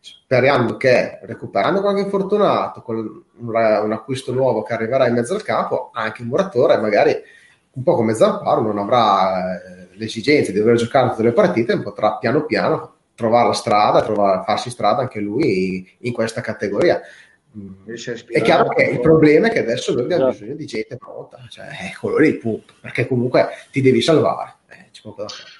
Speriamo 0.00 0.76
che 0.76 1.18
recuperando 1.22 1.80
qualche 1.80 2.02
infortunato, 2.02 2.82
con 2.82 2.96
un, 2.96 3.24
un 3.46 3.92
acquisto 3.92 4.32
nuovo 4.32 4.62
che 4.62 4.74
arriverà 4.74 5.06
in 5.06 5.14
mezzo 5.14 5.34
al 5.34 5.42
campo, 5.42 5.90
anche 5.92 6.22
Muratore 6.22 6.76
magari 6.78 7.16
un 7.72 7.82
po' 7.82 7.94
come 7.94 8.14
Zamparo 8.14 8.60
non 8.60 8.78
avrà 8.78 9.54
eh, 9.54 9.88
l'esigenza 9.92 10.52
di 10.52 10.58
dover 10.58 10.76
giocare 10.76 11.10
tutte 11.10 11.22
le 11.22 11.32
partite, 11.32 11.72
e 11.72 11.82
potrà 11.82 12.16
piano 12.16 12.44
piano 12.44 12.94
trovare 13.14 13.48
la 13.48 13.54
strada, 13.54 14.02
trovare, 14.02 14.42
farsi 14.44 14.70
strada 14.70 15.00
anche 15.02 15.20
lui 15.20 15.96
in 15.98 16.12
questa 16.12 16.40
categoria. 16.40 17.00
Mm, 17.56 17.88
È 18.28 18.42
chiaro 18.42 18.68
che 18.68 18.82
il 18.84 19.00
problema 19.00 19.48
è 19.48 19.50
che 19.50 19.60
adesso 19.60 19.92
noi 19.92 20.02
abbiamo 20.02 20.28
Esatto. 20.28 20.38
bisogno 20.38 20.58
di 20.58 20.66
gente 20.66 20.96
pronta, 20.96 21.38
cioè 21.48 21.66
è 21.66 21.96
quello 21.98 22.18
lì 22.18 22.34
punto, 22.36 22.74
perché 22.80 23.06
comunque 23.08 23.48
ti 23.72 23.80
devi 23.80 24.00
salvare. 24.00 24.54
Eh, 24.68 24.88
c'è 24.92 25.00
poco 25.02 25.22
da 25.22 25.28
fare. 25.28 25.50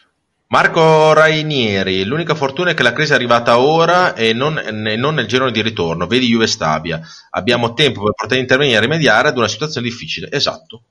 Marco 0.51 1.13
Rainieri, 1.13 2.05
l'unica 2.05 2.35
fortuna 2.35 2.71
è 2.71 2.75
che 2.75 2.83
la 2.83 2.95
crisi 2.95 3.13
è 3.13 3.15
arrivata 3.15 3.59
ora 3.59 4.15
e 4.15 4.33
non, 4.33 4.57
e 4.59 4.97
non 4.97 5.15
nel 5.15 5.27
girone 5.27 5.51
di 5.51 5.61
ritorno. 5.61 6.07
Vedi 6.07 6.27
Juve 6.27 6.47
Stabia. 6.47 7.03
Abbiamo 7.31 7.75
tempo 7.75 8.03
per 8.03 8.15
poter 8.15 8.39
intervenire 8.39 8.79
e 8.79 8.81
rimediare 8.81 9.29
ad 9.29 9.37
una 9.37 9.47
situazione 9.49 9.87
difficile. 9.87 10.31
Esatto. 10.31 10.85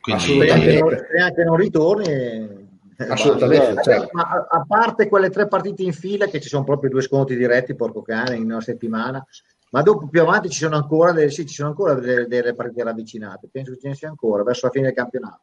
Quindi, 0.00 0.22
Se 0.22 0.30
anche, 0.30 0.44
Assolutamente. 0.52 0.78
non, 0.78 1.06
se 1.10 1.20
anche 1.20 1.44
non 1.44 1.56
ritorni, 1.56 2.04
eh, 2.06 2.66
Assolutamente, 3.08 3.72
basta. 3.74 3.82
cioè. 3.82 4.08
Ma 4.12 4.22
a, 4.22 4.46
a 4.48 4.64
parte 4.68 5.08
quelle 5.08 5.30
tre 5.30 5.48
partite 5.48 5.82
in 5.82 5.92
fila, 5.92 6.26
che 6.26 6.40
ci 6.40 6.48
sono 6.48 6.62
proprio 6.62 6.90
due 6.90 7.02
scontri 7.02 7.34
diretti, 7.36 7.74
porco 7.74 8.02
cane, 8.02 8.36
in 8.36 8.44
una 8.44 8.60
settimana, 8.60 9.24
ma 9.70 9.82
dopo 9.82 10.06
più 10.06 10.20
avanti 10.20 10.48
ci 10.48 10.60
sono 10.60 10.76
ancora 10.76 11.10
delle, 11.10 11.30
sì, 11.30 11.44
ci 11.44 11.54
sono 11.54 11.70
ancora 11.70 11.94
delle, 11.94 12.26
delle 12.28 12.54
partite 12.54 12.84
ravvicinate. 12.84 13.48
Penso 13.50 13.72
che 13.72 13.78
ce 13.80 13.88
ne 13.88 13.94
sia 13.96 14.08
ancora 14.08 14.44
verso 14.44 14.66
la 14.66 14.72
fine 14.72 14.84
del 14.86 14.94
campionato, 14.94 15.40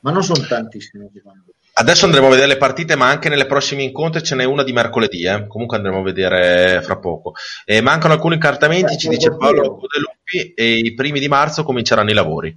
ma 0.00 0.10
non 0.10 0.24
sono 0.24 0.44
tantissime. 0.48 1.08
secondo 1.14 1.44
me. 1.46 1.52
Adesso 1.74 2.04
andremo 2.04 2.26
a 2.26 2.30
vedere 2.30 2.48
le 2.48 2.56
partite, 2.58 2.96
ma 2.96 3.08
anche 3.08 3.28
nelle 3.30 3.46
prossime 3.46 3.82
incontri 3.82 4.22
ce 4.22 4.34
n'è 4.34 4.44
una 4.44 4.62
di 4.62 4.72
mercoledì. 4.72 5.24
eh. 5.24 5.46
Comunque 5.46 5.78
andremo 5.78 6.00
a 6.00 6.02
vedere 6.02 6.80
fra 6.82 6.98
poco. 6.98 7.32
E 7.64 7.80
mancano 7.80 8.12
alcuni 8.12 8.34
incartamenti, 8.34 8.94
Eh, 8.94 8.98
ci 8.98 9.08
dice 9.08 9.30
Paolo. 9.36 9.78
Guadalupi, 9.78 10.52
e 10.54 10.74
i 10.74 10.94
primi 10.94 11.18
di 11.18 11.28
marzo 11.28 11.62
cominceranno 11.64 12.10
i 12.10 12.14
lavori. 12.14 12.54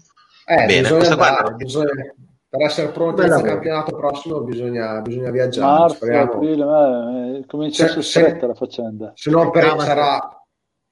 Eh, 0.48 0.56
Bene, 0.66 0.82
bisogna 0.82 0.98
questa 0.98 1.14
andare, 1.28 1.56
bisogna- 1.56 1.92
per 2.50 2.62
essere 2.66 2.88
pronti 2.90 3.22
al 3.22 3.42
campionato 3.42 3.96
prossimo 3.96 4.42
bisogna, 4.42 5.02
bisogna 5.02 5.32
viaggiare. 5.32 5.80
Marzo, 5.80 5.96
speriamo. 5.96 6.32
aprile, 6.34 6.64
eh, 7.40 7.46
comincia 7.48 7.86
a 7.86 8.02
stretta 8.02 8.48
la 8.48 8.54
faccenda. 8.54 9.12
Se 9.16 9.30
no 9.30 9.50
per- 9.50 9.64
Cavaz- 9.64 9.86
sarà 9.88 10.45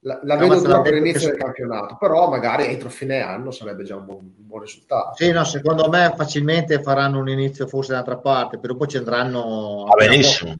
la, 0.04 0.20
la 0.22 0.36
Cavaz 0.36 0.56
vedo 0.56 0.66
dura 0.66 0.80
per 0.82 0.92
l'inizio 0.94 1.28
del 1.28 1.38
campionato, 1.38 1.96
però 1.98 2.28
magari 2.28 2.66
entro 2.66 2.90
fine 2.90 3.20
anno 3.20 3.50
sarebbe 3.50 3.84
già 3.84 3.96
un 3.96 4.04
buon, 4.04 4.18
un 4.18 4.46
buon 4.46 4.60
risultato. 4.60 5.16
Sì, 5.16 5.30
no, 5.30 5.44
secondo 5.44 5.88
me 5.88 6.12
facilmente 6.16 6.82
faranno 6.82 7.18
un 7.18 7.28
inizio 7.28 7.66
forse 7.66 7.92
d'altra 7.92 8.18
parte, 8.18 8.58
però 8.58 8.74
poi 8.74 8.88
ci 8.88 8.98
andranno... 8.98 9.86
Va 9.88 10.06
benissimo. 10.06 10.56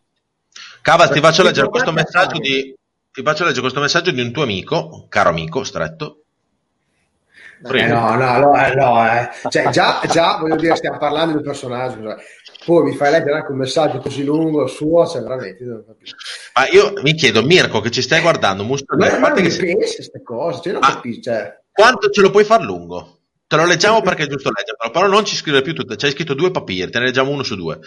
Cavas, 0.80 1.10
ti 1.10 1.20
faccio 1.20 1.42
leggere 1.42 1.68
questo 1.70 1.92
messaggio 1.92 2.38
di. 2.38 2.74
Ti 3.10 3.22
faccio 3.22 3.44
leggere 3.44 3.62
questo 3.62 3.80
messaggio 3.80 4.10
di 4.10 4.20
un 4.20 4.32
tuo 4.32 4.42
amico, 4.42 5.06
caro 5.08 5.30
amico, 5.30 5.64
stretto. 5.64 6.24
Eh, 7.62 7.86
no, 7.86 8.14
no, 8.16 8.38
no, 8.38 8.66
eh, 8.66 8.74
no, 8.74 9.06
eh. 9.06 9.30
Cioè, 9.48 9.70
già, 9.70 10.00
già, 10.06 10.36
voglio 10.38 10.56
dire, 10.56 10.76
stiamo 10.76 10.98
parlando 10.98 11.32
di 11.32 11.36
un 11.38 11.42
personaggio. 11.44 12.16
Poi 12.64 12.82
mi 12.84 12.94
fai 12.94 13.10
leggere 13.10 13.36
anche 13.38 13.52
un 13.52 13.58
messaggio 13.58 13.98
così 13.98 14.24
lungo 14.24 14.66
suo, 14.66 15.06
cioè 15.06 15.20
veramente. 15.22 15.62
io 15.64 15.70
non 15.70 15.84
capisco. 15.86 16.16
Ma 16.54 16.68
io 16.68 16.92
mi 17.02 17.14
chiedo, 17.14 17.42
Mirko, 17.42 17.80
che 17.80 17.90
ci 17.90 18.00
stai 18.02 18.20
guardando, 18.22 18.64
Mussolini, 18.64 19.10
Ma 19.10 19.18
ma 19.18 19.26
parte 19.28 19.42
che 19.42 19.48
pensi 19.56 19.96
queste 19.96 20.22
cose, 20.22 20.60
cioè, 20.62 20.72
non 20.72 20.82
Ah. 20.84 20.94
capisco. 20.94 21.20
Cioè, 21.22 21.60
quanto 21.72 22.08
ce 22.10 22.20
lo 22.20 22.30
puoi 22.30 22.44
far 22.44 22.62
lungo? 22.62 23.18
Te 23.46 23.56
lo 23.56 23.66
leggiamo 23.66 24.00
perché 24.00 24.24
è 24.24 24.26
giusto 24.26 24.50
leggerlo, 24.50 24.90
però 24.90 25.06
non 25.06 25.24
ci 25.24 25.36
scrivere 25.36 25.62
più 25.62 25.74
tutto. 25.74 25.94
C'hai 25.96 26.10
scritto 26.12 26.34
due 26.34 26.50
papiri, 26.50 26.90
te 26.90 26.98
ne 26.98 27.04
leggiamo 27.06 27.30
uno 27.30 27.42
su 27.42 27.54
due. 27.56 27.78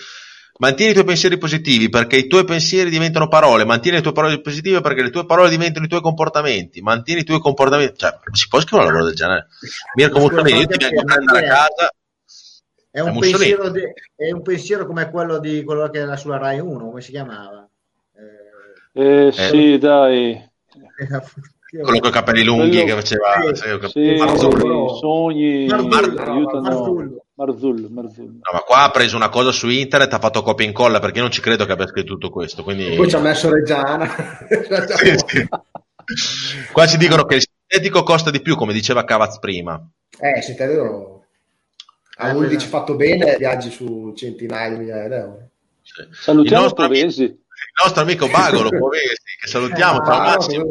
Mantieni 0.60 0.90
i 0.92 0.94
tuoi 0.94 1.06
pensieri 1.06 1.38
positivi 1.38 1.88
perché 1.88 2.16
i 2.18 2.26
tuoi 2.28 2.44
pensieri 2.44 2.90
diventano 2.90 3.28
parole, 3.28 3.64
mantieni 3.64 3.98
le 3.98 4.04
tue 4.04 4.12
parole 4.12 4.42
positive 4.42 4.82
perché 4.82 5.04
le 5.04 5.12
tue 5.12 5.26
parole 5.28 5.50
diventano 5.50 5.86
i 5.86 5.88
tuoi 5.88 6.02
comportamenti, 6.02 6.82
mantieni 6.82 7.22
i 7.22 7.24
tuoi 7.24 7.40
comportamenti. 7.40 7.98
Cioè, 7.98 8.18
si 8.32 8.48
può 8.48 8.60
scrivere 8.60 8.88
un 8.88 8.94
lavoro 8.94 9.06
del 9.10 9.16
genere? 9.16 9.48
Mirko 9.96 10.20
Mussolini, 10.20 10.60
io 10.62 10.66
ti 10.68 10.78
vengo 10.84 11.02
a 11.02 11.04
prendere 11.04 11.48
a 11.48 11.50
casa. 11.50 11.92
È 12.98 13.02
un, 13.02 13.20
pensiero 13.20 13.70
di- 13.70 13.94
è 14.16 14.32
un 14.32 14.42
pensiero 14.42 14.86
come 14.88 15.10
quello 15.12 15.38
di 15.40 15.64
quello 15.64 15.88
che 15.90 16.00
era 16.00 16.16
sulla 16.18 16.38
Rai 16.38 16.60
1, 16.60 16.90
come 16.90 17.02
si 17.02 17.12
chiamava? 17.12 17.68
Eh, 18.94 19.28
Eh, 19.28 19.32
sì, 19.32 19.78
dai. 19.78 20.44
quello 21.70 22.00
con 22.00 22.10
i 22.10 22.12
capelli 22.12 22.44
lunghi 22.44 22.82
Quello- 22.82 22.96
che 22.96 23.02
faceva 23.02 23.54
Sì, 23.54 23.90
Sì, 23.92 24.16
Marzullo. 24.18 24.86
i 24.86 24.98
sogni 25.00 25.66
Marzullo, 25.68 26.62
Marzullo. 26.62 27.26
Marzullo, 27.36 27.88
Marzullo. 27.92 28.32
No, 28.32 28.52
ma 28.52 28.60
qua 28.62 28.84
ha 28.84 28.90
preso 28.90 29.16
una 29.16 29.30
cosa 29.30 29.52
su 29.52 29.70
internet, 29.70 30.12
ha 30.14 30.20
fatto 30.20 30.42
copia 30.42 30.66
e 30.66 30.70
incolla 30.70 31.00
perché 31.00 31.18
io 31.18 31.24
non 31.24 31.32
ci 31.32 31.42
credo 31.42 31.66
che 31.66 31.72
abbia 31.74 31.86
scritto 31.86 32.14
tutto 32.14 32.32
questo. 32.32 32.64
Quindi... 32.64 32.96
Poi 32.96 33.08
ci 33.08 33.16
ha 33.16 33.20
messo 33.20 33.50
Reggiana. 33.52 34.08
Sì, 34.98 35.16
sì. 35.26 35.48
Qua 36.72 36.88
ci 36.88 36.98
dicono 36.98 37.26
che 37.26 37.36
il 37.36 37.44
sintetico 37.46 38.02
costa 38.02 38.32
di 38.32 38.42
più, 38.42 38.56
come 38.56 38.74
diceva 38.74 39.04
Cavaz 39.04 39.38
prima. 39.40 39.80
Eh, 40.20 40.66
lo... 40.74 41.17
A 42.20 42.30
Eh, 42.30 42.34
11 42.34 42.56
esatto. 42.56 42.78
fatto 42.78 42.96
bene, 42.96 43.36
viaggi 43.38 43.70
su 43.70 44.14
centinaia 44.16 44.70
di 44.72 44.78
migliaia 44.80 45.08
di 45.08 45.14
euro. 45.16 45.50
Sì. 45.82 46.02
Il 46.02 46.08
Salutiamo 46.12 46.64
nostro, 46.64 46.86
amico, 46.86 47.06
il 47.22 47.38
nostro 47.84 48.02
amico 48.02 48.28
Bagolo, 48.28 48.70
Povesi, 48.70 49.22
che 49.40 49.48
salutiamo. 49.48 50.04
Ciao 50.04 50.12
Ah, 50.14 50.36
Massimo. 50.36 50.66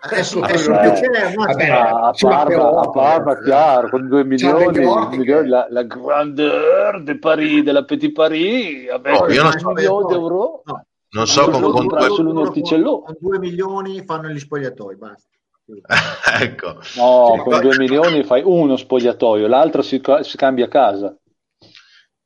Adesso 0.00 0.38
Eh, 0.40 0.44
adesso 0.44 0.70
eh, 0.78 0.92
che 0.92 1.08
c'è, 1.08 1.34
ma- 1.34 1.44
vabbè, 1.46 1.68
a 1.68 2.10
Parma, 2.18 2.80
a 2.82 2.90
Parma, 2.90 3.38
eh. 3.38 3.42
chiaro, 3.44 3.88
con 3.88 4.06
2 4.06 4.20
C'ha 4.20 4.26
milioni, 4.26 5.16
milioni, 5.16 5.48
la, 5.48 5.66
la 5.70 5.82
grandeur 5.84 7.02
de 7.02 7.18
Paris, 7.18 7.62
della 7.62 7.84
Petit 7.84 8.12
Paris, 8.12 8.86
vabbè, 8.90 9.10
No, 9.12 9.28
io 9.32 9.42
non 9.42 9.52
un 9.54 9.58
so- 9.60 9.70
milione 9.70 10.06
di 10.08 10.12
euro. 10.14 10.62
no. 10.66 10.86
Non 11.14 11.26
so 11.28 11.48
con, 11.48 11.62
con 11.88 12.26
un 12.26 12.36
orticello. 12.36 13.00
Con 13.02 13.16
2 13.20 13.38
milioni 13.38 14.04
fanno 14.04 14.28
gli 14.28 14.38
spogliatoi, 14.40 14.96
basta. 14.96 15.28
ecco. 16.40 16.74
No, 16.74 16.80
Sì, 16.80 17.42
con 17.42 17.42
poi- 17.44 17.60
2 17.60 17.76
milioni 17.78 18.22
fai 18.24 18.42
uno 18.44 18.76
spogliatoio, 18.76 19.46
l'altro 19.46 19.82
si, 19.82 20.00
si 20.22 20.36
cambia 20.36 20.68
casa. 20.68 21.16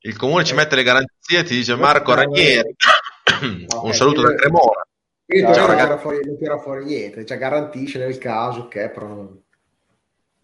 Il 0.01 0.15
comune 0.17 0.43
ci 0.45 0.53
mette 0.53 0.75
le 0.75 0.83
garanzie, 0.83 1.43
ti 1.43 1.55
dice 1.55 1.75
Marco 1.75 2.13
Ranieri. 2.13 2.75
Un 3.81 3.93
saluto 3.93 4.21
da 4.21 4.33
Cremona. 4.33 4.83
Io 5.31 5.41
Ciao, 5.41 5.55
non 5.57 5.65
ragazzi. 5.67 5.83
tira 5.87 5.97
fuori, 5.99 6.19
non 6.25 6.37
tira 6.37 6.57
fuori 6.57 6.85
niente, 6.85 7.25
cioè 7.25 7.37
garantisce 7.37 7.99
nel 7.99 8.17
caso 8.17 8.67
che 8.67 8.89
però 8.89 9.05
non... 9.07 9.41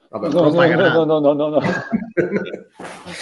Vabbè, 0.09 0.27
No, 0.29 0.49
no, 0.49 0.65
no, 0.65 1.03
no, 1.05 1.19
no, 1.19 1.33
no, 1.33 1.49
no. 1.49 1.59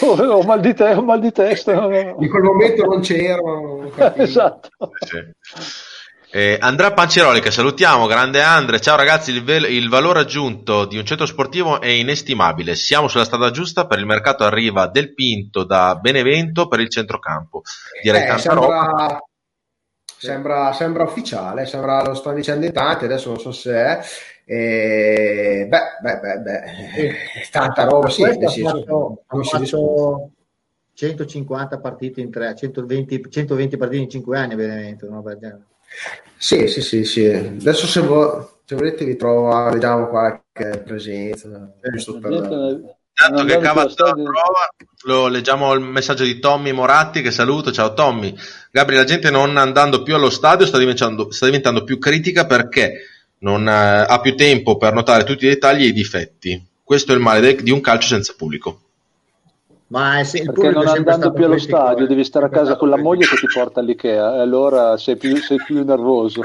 Oh, 0.01 0.13
ho 0.15 0.43
mal 0.43 0.59
di, 0.59 0.73
te- 0.73 0.93
ho 0.93 1.01
mal 1.01 1.19
di 1.21 1.31
testa. 1.31 1.73
no, 1.73 1.87
no. 1.87 2.15
In 2.19 2.29
quel 2.29 2.41
momento 2.43 2.83
non 2.85 2.99
c'era, 3.01 3.37
non. 3.41 3.91
Esatto. 4.17 4.69
Sì. 5.05 5.17
Eh, 6.35 6.57
Andrea 6.59 6.91
Panciroli, 6.93 7.41
che 7.41 7.51
salutiamo, 7.51 8.07
grande 8.07 8.41
Andre. 8.41 8.81
Ciao 8.81 8.95
ragazzi, 8.95 9.29
il, 9.29 9.43
vel- 9.43 9.71
il 9.71 9.87
valore 9.87 10.21
aggiunto 10.21 10.85
di 10.85 10.97
un 10.97 11.05
centro 11.05 11.27
sportivo 11.27 11.79
è 11.79 11.89
inestimabile. 11.89 12.73
Siamo 12.73 13.07
sulla 13.07 13.23
strada 13.23 13.51
giusta 13.51 13.85
per 13.85 13.99
il 13.99 14.07
mercato 14.07 14.43
arriva 14.43 14.87
del 14.87 15.13
Pinto 15.13 15.63
da 15.63 15.95
Benevento 16.01 16.67
per 16.67 16.79
il 16.79 16.89
centrocampo. 16.89 17.61
Direi 18.01 18.23
Eh, 18.23 18.25
tanta 18.25 18.53
roba. 18.53 18.67
sembra, 18.73 19.19
sembra, 20.17 20.73
sembra 20.73 21.03
ufficiale, 21.03 21.67
sembra, 21.67 22.01
lo 22.03 22.15
stanno 22.15 22.37
dicendo 22.37 22.65
in 22.65 22.73
tanti, 22.73 23.05
adesso 23.05 23.29
non 23.29 23.39
so 23.39 23.51
se 23.51 23.71
è. 23.71 24.01
Eh, 24.45 25.67
beh, 25.69 25.81
beh, 26.01 26.19
beh, 26.19 26.39
beh, 26.39 26.63
eh, 26.95 27.15
tanta 27.51 27.83
roba, 27.83 28.09
sì, 28.09 28.23
nel 28.23 28.49
senso, 28.49 28.79
fatto, 28.79 29.23
ha 29.27 29.35
non 29.35 29.43
si 29.43 29.57
discute. 29.59 29.83
fatto 29.85 30.31
150 30.95 31.79
partite 31.79 32.21
in 32.21 32.31
3, 32.31 32.55
120, 32.55 33.29
120 33.29 33.77
partite 33.77 34.01
in 34.01 34.09
5 34.09 34.35
anni 34.35 34.53
a 34.53 34.55
Benevento, 34.55 35.07
genere. 35.39 35.65
Sì, 36.37 36.67
sì, 36.67 36.81
sì, 36.81 37.03
sì. 37.05 37.25
Adesso 37.25 37.87
se, 37.87 38.01
vo- 38.01 38.59
se 38.65 38.75
volete 38.75 39.05
vi 39.05 39.15
trovo, 39.15 39.69
vediamo 39.71 40.07
qualche 40.07 40.81
presenza, 40.83 41.73
giusto 41.91 42.19
per... 42.19 42.31
Intanto 43.15 43.45
che 43.45 43.59
Cavaz 43.59 43.95
la 43.97 44.11
prova, 44.11 44.73
lo 45.03 45.27
leggiamo 45.27 45.71
il 45.73 45.81
messaggio 45.81 46.23
di 46.23 46.39
Tommy 46.39 46.71
Moratti 46.71 47.21
che 47.21 47.29
saluto. 47.29 47.71
Ciao 47.71 47.93
Tommy. 47.93 48.35
Gabri, 48.71 48.95
la 48.95 49.03
gente 49.03 49.29
non 49.29 49.55
andando 49.57 50.01
più 50.01 50.15
allo 50.15 50.31
stadio 50.31 50.65
sta 50.65 50.79
diventando, 50.79 51.31
sta 51.31 51.45
diventando 51.45 51.83
più 51.83 51.99
critica 51.99 52.47
perché 52.47 53.05
non 53.39 53.67
eh, 53.67 54.05
ha 54.07 54.19
più 54.19 54.35
tempo 54.35 54.77
per 54.77 54.93
notare 54.93 55.25
tutti 55.25 55.45
i 55.45 55.49
dettagli 55.49 55.83
e 55.83 55.87
i 55.87 55.93
difetti. 55.93 56.59
Questo 56.83 57.11
è 57.11 57.15
il 57.15 57.21
male 57.21 57.39
de- 57.39 57.61
di 57.61 57.69
un 57.69 57.81
calcio 57.81 58.07
senza 58.07 58.33
pubblico. 58.35 58.82
Ma 59.93 60.23
se- 60.23 60.39
il 60.39 60.51
Perché 60.51 60.71
non 60.71 60.87
andando 60.87 61.31
più 61.31 61.45
allo 61.45 61.59
stadio 61.59 62.05
eh. 62.05 62.07
devi 62.07 62.23
stare 62.23 62.47
a 62.47 62.49
casa 62.49 62.75
con 62.77 62.89
la 62.89 62.97
moglie 62.97 63.27
che 63.27 63.35
ti 63.35 63.45
porta 63.53 63.79
all'Ikea 63.79 64.35
e 64.37 64.39
allora 64.39 64.97
sei 64.97 65.17
più, 65.17 65.35
sei 65.37 65.57
più 65.63 65.83
nervoso. 65.85 66.41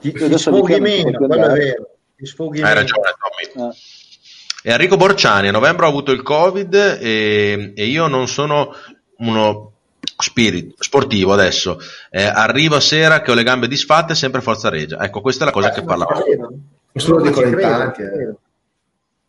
Ti, 0.00 0.12
ti 0.12 0.38
sfoghi 0.38 0.72
non 0.74 0.82
meno, 0.82 1.10
quello 1.18 1.34
è 1.34 1.52
vero. 1.58 1.90
Ti 2.16 2.24
sfoghi 2.26 2.58
Hai 2.62 2.68
meno. 2.68 2.74
ragione 2.80 3.14
Tommy. 3.52 3.68
Eh. 3.68 3.74
E 4.62 4.72
Enrico 4.72 4.96
Borciani 4.96 5.48
a 5.48 5.52
novembre 5.52 5.86
ho 5.86 5.88
avuto 5.88 6.12
il 6.12 6.22
Covid 6.22 6.74
e, 7.00 7.72
e 7.74 7.84
io 7.86 8.06
non 8.06 8.28
sono 8.28 8.72
uno 9.18 9.72
spirito 10.18 10.74
sportivo 10.78 11.32
adesso. 11.32 11.78
Eh, 12.10 12.22
arrivo 12.24 12.76
a 12.76 12.80
sera 12.80 13.22
che 13.22 13.32
ho 13.32 13.34
le 13.34 13.42
gambe 13.42 13.66
disfatte, 13.66 14.14
sempre 14.14 14.40
forza 14.40 14.68
regia. 14.68 15.00
Ecco, 15.02 15.20
questa 15.20 15.42
è 15.42 15.46
la 15.46 15.52
cosa 15.52 15.70
che 15.70 15.82
parlavo. 15.82 16.22
Questo 16.92 17.10
lo 17.12 17.18
Ma 17.22 17.28
dicono 17.28 17.46
ci 17.46 17.52
in 17.52 17.58
credo, 17.58 17.76
tanti, 17.76 18.02
ci 18.02 18.06
eh. 18.06 18.10
credo. 18.12 18.38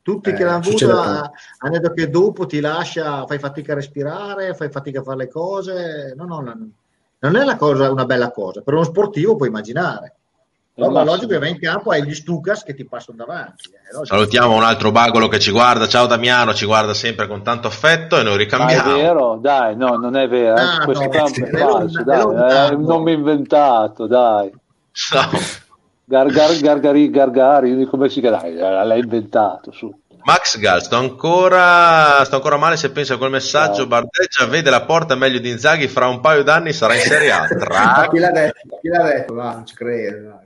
Tutti 0.08 0.30
Eh, 0.30 0.34
che 0.36 0.46
l'hanno 0.46 0.60
avuto 0.60 0.90
hanno 0.90 1.80
detto 1.80 1.92
che 1.92 2.10
dopo 2.10 2.46
ti 2.46 2.62
lascia, 2.62 3.26
fai 3.26 3.40
fatica 3.40 3.74
a 3.74 3.76
respirare, 3.76 4.54
fai 4.54 4.70
fatica 4.72 5.02
a 5.02 5.04
fare 5.04 5.18
le 5.18 5.28
cose. 5.28 6.14
No, 6.16 6.24
no, 6.24 6.40
no. 6.40 6.56
non 7.20 7.36
è 7.36 7.44
la 7.44 7.58
cosa, 7.58 7.92
una 7.92 8.06
bella 8.06 8.32
cosa. 8.32 8.62
Per 8.62 8.74
uno 8.74 8.86
sportivo 8.86 9.36
puoi 9.36 9.50
immaginare. 9.50 10.14
Però 10.74 10.90
ma 10.92 11.04
logico 11.04 11.28
che 11.34 11.40
vai 11.40 11.50
in 11.50 11.60
campo 11.60 11.92
hai 11.92 12.06
gli 12.06 12.14
Stukas 12.14 12.64
che 12.64 12.74
ti 12.74 12.86
passano 12.86 13.18
davanti. 13.18 13.70
eh. 13.74 14.06
Salutiamo 14.06 14.56
un 14.56 14.64
altro 14.64 14.92
bagolo 14.94 15.28
che 15.28 15.40
ci 15.40 15.52
guarda. 15.52 15.88
Ciao 15.90 16.06
Damiano, 16.06 16.54
ci 16.54 16.66
guarda 16.66 16.94
sempre 16.94 17.28
con 17.28 17.44
tanto 17.44 17.68
affetto 17.68 18.16
e 18.18 18.24
noi 18.24 18.32
Ma 18.32 18.36
è 18.36 18.44
ricambiamo. 18.44 18.94
vero? 18.96 19.38
Dai, 19.42 19.76
no, 19.76 19.96
non 19.98 20.16
è 20.16 20.30
vero. 20.30 20.56
eh. 20.56 20.62
Ah, 20.62 20.86
Questo 20.86 21.04
no, 21.04 21.12
sì, 21.28 21.42
è 21.42 21.48
è 21.50 21.58
falso, 21.58 21.98
lontano, 21.98 22.34
dai, 22.34 22.50
è 22.68 22.70
è 22.70 22.74
un 22.76 22.84
nome 22.84 23.12
inventato, 23.12 24.08
dai. 24.08 24.50
No. 24.52 25.20
Gar, 26.10 26.28
gar, 26.32 26.58
gargari, 26.62 27.10
gargari, 27.10 27.86
come 27.86 28.08
si 28.08 28.22
chiama? 28.22 28.38
Dai, 28.42 28.56
l'hai 28.56 29.00
inventato, 29.00 29.72
su. 29.74 29.94
Max 30.24 30.58
Gal, 30.58 30.82
sto 30.82 30.96
ancora, 30.96 32.24
sto 32.24 32.36
ancora 32.36 32.56
male 32.58 32.78
se 32.78 32.92
penso 32.92 33.14
a 33.14 33.18
quel 33.18 33.30
messaggio. 33.30 33.82
No. 33.82 33.88
Bardeggia 33.88 34.46
vede 34.46 34.70
la 34.70 34.84
porta 34.86 35.16
meglio 35.16 35.40
di 35.40 35.50
Inzaghi. 35.50 35.88
Fra 35.90 36.08
un 36.08 36.20
paio 36.22 36.44
d'anni 36.44 36.72
sarà 36.74 36.96
in 36.96 37.02
Serie 37.02 37.32
A. 37.32 37.42
Ma 37.48 37.48
Tra- 37.48 38.08
chi 38.10 38.20
l'ha 38.20 38.32
detto? 38.32 38.78
Chi 38.82 38.88
l'ha 38.90 39.04
detto? 39.04 39.34
Va, 39.34 39.52
non 39.54 39.66
ci 39.66 39.76
credo. 39.76 40.28
dai. 40.30 40.46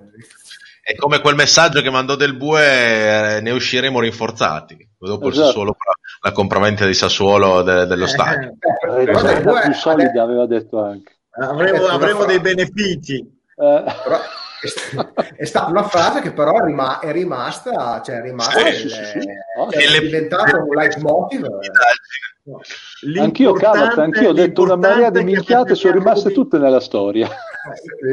È 0.84 0.96
come 0.96 1.20
quel 1.20 1.36
messaggio 1.36 1.82
che 1.82 1.90
mandò 1.92 2.16
Del 2.16 2.36
Bue, 2.36 3.36
eh, 3.38 3.42
ne 3.42 3.52
usciremo 3.52 4.00
rinforzati. 4.00 4.88
Dopo 4.98 5.28
il 5.28 5.34
Esatto. 5.34 5.46
Sassuolo, 5.48 5.76
la 6.24 6.32
compravendita 6.32 6.86
di 6.88 6.94
Sassuolo 6.96 7.62
de- 7.62 7.86
dello 7.86 8.06
Eh, 8.06 8.08
stadio. 8.08 8.56
Eh, 8.98 9.02
Eh, 9.04 9.06
la 9.12 9.40
Bue 9.42 9.62
più 9.62 9.74
solida 9.74 10.10
detto- 10.10 10.22
aveva 10.22 10.46
detto 10.48 10.84
anche. 10.84 11.12
avremo, 11.40 11.86
avremo 11.86 12.26
dei 12.26 12.40
benefici. 12.40 13.16
Eh, 13.18 13.84
però 14.04 14.20
è 14.62 14.68
sta- 14.68 15.12
è 15.36 15.46
stata 15.46 15.70
una 15.72 15.84
frase 15.84 16.22
che 16.22 16.32
però 16.32 16.58
è, 16.62 16.66
rima- 16.66 17.00
è 17.00 17.12
rimasta, 17.12 18.02
cioè 18.04 18.18
è 18.18 18.22
rimasta, 18.22 18.60
Sì, 18.60 18.64
nel- 18.64 18.74
sì, 18.76 18.90
sì, 18.90 19.06
sì. 19.06 19.18
E 19.20 19.86
è 19.86 19.90
le- 19.90 20.00
diventato 20.00 20.58
un 20.58 20.76
leitmotiv. 20.76 21.46
anch'io, 23.20 23.54
Cavat, 23.54 23.76
L'importante- 23.76 24.02
anch'io 24.02 24.30
ho 24.30 24.34
detto 24.34 24.62
una 24.64 24.76
marea 24.76 25.10
di 25.10 25.24
minchiate, 25.24 25.76
sono 25.76 25.94
rimaste 25.94 26.30
Rudy- 26.30 26.34
tutte 26.34 26.58
nella 26.58 26.80
storia. 26.80 27.30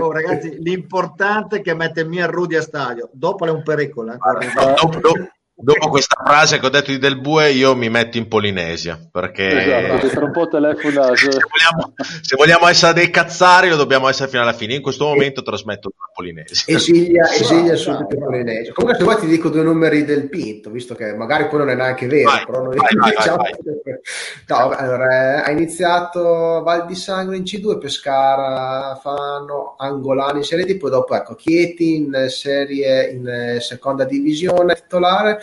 Oh, 0.00 0.12
ragazzi, 0.12 0.58
l'importante 0.60 1.56
è 1.58 1.62
che 1.62 1.74
mette 1.74 2.00
il 2.02 2.08
mio 2.08 2.26
Rudy 2.30 2.56
a 2.56 2.60
stadio. 2.62 3.08
Dopo 3.12 3.46
è 3.46 3.50
un 3.50 3.62
pericolo. 3.62 4.12
eh, 4.12 4.16
No, 4.18 4.74
dopo, 4.74 4.98
dopo- 5.00 5.28
dopo 5.60 5.88
questa 5.88 6.22
frase 6.24 6.58
che 6.58 6.66
ho 6.66 6.70
detto 6.70 6.90
di 6.90 6.98
Del 6.98 7.20
Bue, 7.20 7.50
io 7.50 7.74
mi 7.74 7.88
metto 7.88 8.16
in 8.16 8.28
Polinesia 8.28 8.98
perché 9.10 9.46
Esatto, 9.98 10.24
un 10.24 10.30
po' 10.30 10.48
telefona. 10.48 11.14
se, 11.16 11.28
vogliamo, 11.28 11.94
se 12.20 12.36
vogliamo 12.36 12.68
essere 12.68 12.92
dei 12.92 13.10
cazzari, 13.10 13.68
lo 13.68 13.76
dobbiamo 13.76 14.08
essere 14.08 14.28
fino 14.28 14.42
alla 14.42 14.52
fine. 14.52 14.74
In 14.74 14.82
questo 14.82 15.06
momento 15.06 15.42
trasmetto 15.42 15.90
dalla 15.94 16.12
Polinesia. 16.14 16.74
Esilia, 16.74 17.28
esilia 17.30 17.62
Bravo, 17.62 17.76
subito 17.76 18.06
bravo. 18.06 18.24
Polinesia. 18.26 18.72
Comunque, 18.72 18.98
se 18.98 19.04
vuoi, 19.04 19.20
ti 19.20 19.26
dico 19.26 19.48
due 19.48 19.62
numeri 19.62 20.04
del 20.04 20.28
Pinto, 20.28 20.70
visto 20.70 20.94
che 20.94 21.14
magari 21.14 21.48
poi 21.48 21.58
non 21.58 21.70
è 21.70 21.74
neanche 21.74 22.06
vero. 22.06 22.30
Vai, 22.30 22.44
però 22.46 22.62
noi 22.62 22.76
vai, 22.76 22.94
vai, 22.94 23.10
diciamo 23.16 23.36
vai, 23.36 23.52
che- 23.52 24.00
No, 24.46 24.70
allora, 24.70 25.42
eh, 25.44 25.48
ha 25.48 25.50
iniziato 25.50 26.62
Val 26.62 26.86
di 26.86 26.94
Sangro 26.94 27.34
in 27.34 27.42
C2, 27.42 27.78
Pescara, 27.78 28.98
Fano, 29.00 29.74
Angolano 29.78 30.38
in 30.38 30.44
Serie 30.44 30.64
D, 30.64 30.76
poi 30.76 30.90
dopo 30.90 31.14
ecco 31.14 31.34
Chieti 31.34 31.96
in 31.96 32.26
serie 32.28 33.10
in 33.10 33.26
eh, 33.26 33.60
seconda 33.60 34.04
divisione 34.04 34.74
titolare, 34.74 35.40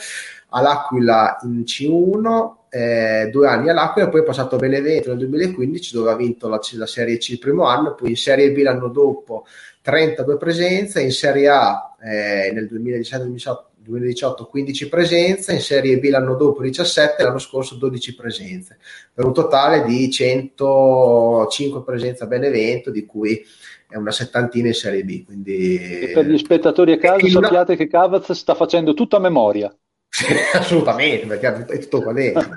all'Aquila 0.50 1.38
in 1.44 1.62
C1, 1.62 2.54
eh, 2.70 3.30
due 3.32 3.48
anni 3.48 3.70
all'Aquila, 3.70 4.10
poi 4.10 4.22
è 4.22 4.24
passato 4.24 4.56
a 4.56 4.60
Benevento 4.60 5.10
nel 5.10 5.18
2015 5.20 5.96
dove 5.96 6.12
ha 6.12 6.16
vinto 6.16 6.48
la, 6.48 6.60
la 6.74 6.86
Serie 6.86 7.18
C 7.18 7.30
il 7.30 7.40
primo 7.40 7.66
anno, 7.66 7.96
poi 7.96 8.10
in 8.10 8.18
Serie 8.18 8.52
B 8.52 8.58
l'anno 8.62 8.88
dopo 8.90 9.46
32 9.82 10.38
presenze, 10.38 11.02
in 11.02 11.12
Serie 11.12 11.48
A 11.50 11.96
eh, 12.02 12.52
nel 12.54 12.70
2017-2018 12.72 13.74
2018 13.86 14.48
15 14.48 14.90
presenze, 14.90 15.54
in 15.54 15.62
Serie 15.62 16.00
B 16.00 16.06
l'anno 16.06 16.36
dopo 16.36 16.62
17, 16.62 17.22
l'anno 17.24 17.38
scorso 17.38 17.76
12 17.76 18.16
presenze, 18.16 18.80
per 19.14 19.26
un 19.26 19.34
totale 19.34 19.84
di 19.84 20.10
105 20.10 21.84
presenze 21.84 22.24
a 22.24 22.28
Benevento, 22.28 22.90
di 22.90 23.06
cui 23.06 23.46
è 23.88 23.96
una 23.96 24.12
settantina 24.12 24.68
in 24.68 24.74
Serie 24.74 25.04
B. 25.04 25.24
Quindi... 25.24 25.78
E 25.78 26.12
per 26.14 26.26
gli 26.26 26.38
spettatori 26.38 26.94
a 26.94 26.98
casa 26.98 27.26
In 27.26 27.36
una- 27.36 27.48
sappiate 27.48 27.76
che 27.76 27.88
Cavaz 27.88 28.32
sta 28.32 28.56
facendo 28.56 28.94
tutto 28.94 29.18
a 29.18 29.20
memoria. 29.20 29.74
Assolutamente, 30.54 31.26
perché 31.28 31.66
è 31.68 31.80
tutto 31.80 32.02
qua 32.02 32.14
dentro. 32.14 32.48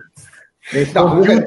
No, 0.92 1.08
comunque- 1.08 1.42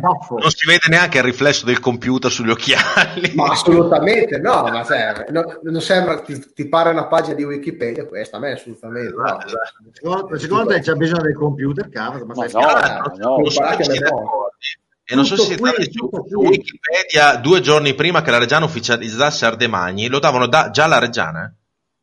baffo. 0.00 0.36
Non 0.38 0.50
si 0.50 0.66
vede 0.66 0.86
neanche 0.88 1.18
il 1.18 1.24
riflesso 1.24 1.66
del 1.66 1.80
computer 1.80 2.30
sugli 2.30 2.50
occhiali. 2.50 3.32
Ma 3.34 3.48
assolutamente 3.50 4.38
no, 4.38 4.62
ma 4.62 4.84
cioè, 4.84 5.24
no- 5.30 5.58
non 5.62 5.80
sembra, 5.80 6.20
ti, 6.20 6.52
ti 6.54 6.68
pare 6.68 6.90
una 6.90 7.06
pagina 7.08 7.34
di 7.34 7.42
Wikipedia 7.42 8.06
questa, 8.06 8.36
a 8.36 8.40
me 8.40 8.52
assolutamente 8.52 9.12
no. 9.14 9.24
Esatto, 9.24 9.46
esatto. 9.46 9.90
Secondo, 9.92 10.38
secondo 10.38 10.66
te 10.66 10.80
c'è 10.80 10.94
bisogno 10.94 11.22
del 11.22 11.34
computer, 11.34 11.88
cavolo, 11.88 12.24
ma 12.24 12.34
Ma 12.36 12.48
stai 12.48 12.62
no, 12.62 12.68
scherzando? 12.68 13.16
no, 13.16 13.50
so 13.50 13.50
se 13.82 13.92
ho. 13.92 13.98
d'accordi. 13.98 14.66
E 15.04 15.14
non 15.16 15.24
so 15.24 15.36
se 15.36 15.42
Tutto 15.42 15.48
siete 15.56 15.62
andati 15.82 15.98
qui, 15.98 16.28
su. 16.28 16.38
Wikipedia 16.40 17.36
due 17.38 17.60
giorni 17.60 17.94
prima 17.94 18.22
che 18.22 18.30
la 18.30 18.38
Reggiana 18.38 18.64
ufficializzasse 18.66 19.44
Ardemagni, 19.44 20.06
lo 20.06 20.20
davano 20.20 20.46
da- 20.46 20.70
già 20.70 20.86
la 20.86 21.00
Reggiana, 21.00 21.46
eh? 21.46 21.50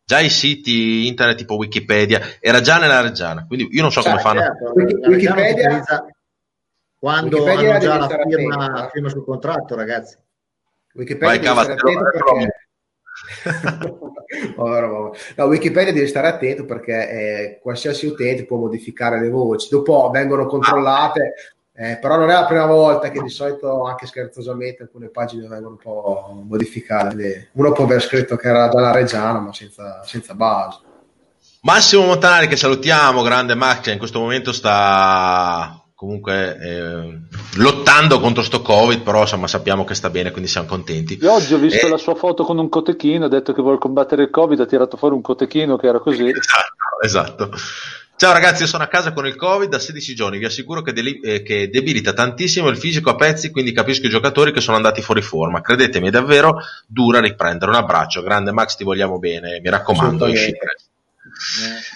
Già 0.09 0.19
i 0.21 0.29
siti 0.31 1.05
internet 1.05 1.37
tipo 1.37 1.53
Wikipedia, 1.55 2.19
era 2.39 2.61
già 2.61 2.79
nella 2.79 2.99
Reggiana, 2.99 3.45
quindi 3.45 3.67
io 3.69 3.83
non 3.83 3.91
so 3.91 4.01
come 4.01 4.15
Cioè, 4.15 4.23
fanno. 4.23 4.39
certo, 4.39 4.71
Wikipedia- 5.07 5.83
Quando 6.97 7.43
Wikipedia 7.43 7.69
hanno 7.93 8.07
già 8.07 8.17
la 8.17 8.25
firma, 8.27 8.67
la 8.71 8.89
firma 8.91 9.09
sul 9.09 9.23
contratto, 9.23 9.75
ragazzi. 9.75 10.17
Wikipedia 10.93 11.53
Vai. 11.53 11.67
No, 15.35 15.45
Wikipedia 15.45 15.93
devi 15.93 16.07
stare 16.07 16.27
attento 16.27 16.65
perché 16.65 17.09
eh, 17.09 17.59
qualsiasi 17.61 18.07
utente 18.07 18.45
può 18.45 18.57
modificare 18.57 19.19
le 19.19 19.29
voci, 19.29 19.67
dopo 19.69 20.09
vengono 20.11 20.47
controllate, 20.47 21.33
eh, 21.81 21.97
però 21.97 22.17
non 22.17 22.29
è 22.29 22.33
la 22.33 22.45
prima 22.45 22.65
volta 22.65 23.09
che 23.09 23.21
di 23.21 23.29
solito 23.29 23.85
anche 23.85 24.05
scherzosamente 24.05 24.83
alcune 24.83 25.07
pagine 25.07 25.47
vengono 25.47 25.69
un 25.69 25.77
po' 25.77 26.43
modificate. 26.45 27.51
Uno 27.53 27.71
può 27.71 27.85
aver 27.85 28.01
scritto 28.01 28.35
che 28.35 28.49
era 28.49 28.67
già 28.67 28.81
la 28.81 28.91
Reggiana, 28.91 29.39
ma 29.39 29.53
senza, 29.53 30.01
senza 30.03 30.33
base. 30.33 30.79
Massimo 31.61 32.05
Montanari 32.05 32.47
che 32.47 32.57
salutiamo, 32.57 33.21
grande 33.21 33.55
Max, 33.55 33.87
in 33.93 33.97
questo 33.97 34.19
momento 34.19 34.51
sta 34.51 35.81
comunque 35.95 36.57
eh, 36.57 37.19
lottando 37.55 38.19
contro 38.19 38.43
sto 38.43 38.61
Covid, 38.61 39.01
però 39.01 39.21
insomma 39.21 39.47
sappiamo 39.47 39.85
che 39.85 39.95
sta 39.95 40.09
bene, 40.09 40.31
quindi 40.31 40.49
siamo 40.49 40.67
contenti. 40.67 41.17
Io 41.21 41.31
oggi 41.31 41.53
ho 41.53 41.57
visto 41.59 41.85
Eh, 41.85 41.89
la 41.89 41.97
sua 41.97 42.15
foto 42.15 42.43
con 42.43 42.57
un 42.57 42.67
cotechino, 42.67 43.23
ha 43.23 43.29
detto 43.29 43.53
che 43.53 43.61
vuole 43.61 43.77
combattere 43.77 44.23
il 44.23 44.29
Covid, 44.31 44.59
ha 44.59 44.65
tirato 44.65 44.97
fuori 44.97 45.15
un 45.15 45.21
cotechino 45.21 45.77
che 45.77 45.87
era 45.87 45.99
così. 45.99 46.27
Esatto, 46.27 47.01
esatto. 47.01 47.51
Ciao 48.19 48.33
ragazzi, 48.33 48.63
io 48.63 48.67
sono 48.67 48.83
a 48.83 48.87
casa 48.87 49.13
con 49.13 49.25
il 49.27 49.37
Covid 49.37 49.69
da 49.69 49.79
16 49.79 50.13
giorni, 50.13 50.39
vi 50.39 50.43
assicuro 50.43 50.81
che, 50.81 50.91
deli- 50.91 51.21
eh, 51.21 51.41
che 51.41 51.69
debilita 51.69 52.11
tantissimo 52.11 52.67
il 52.67 52.75
fisico 52.75 53.11
a 53.11 53.15
pezzi, 53.15 53.49
quindi 53.49 53.71
capisco 53.71 54.07
i 54.07 54.09
giocatori 54.09 54.51
che 54.51 54.59
sono 54.59 54.75
andati 54.75 55.01
fuori 55.01 55.21
forma. 55.21 55.61
Credetemi, 55.61 56.09
è 56.09 56.11
davvero 56.11 56.57
dura 56.85 57.21
riprendere. 57.21 57.71
Un 57.71 57.77
abbraccio, 57.77 58.21
grande 58.21 58.51
Max, 58.51 58.75
ti 58.75 58.83
vogliamo 58.83 59.19
bene, 59.19 59.61
mi 59.61 59.69
raccomando, 59.69 60.25
presto. 60.25 60.51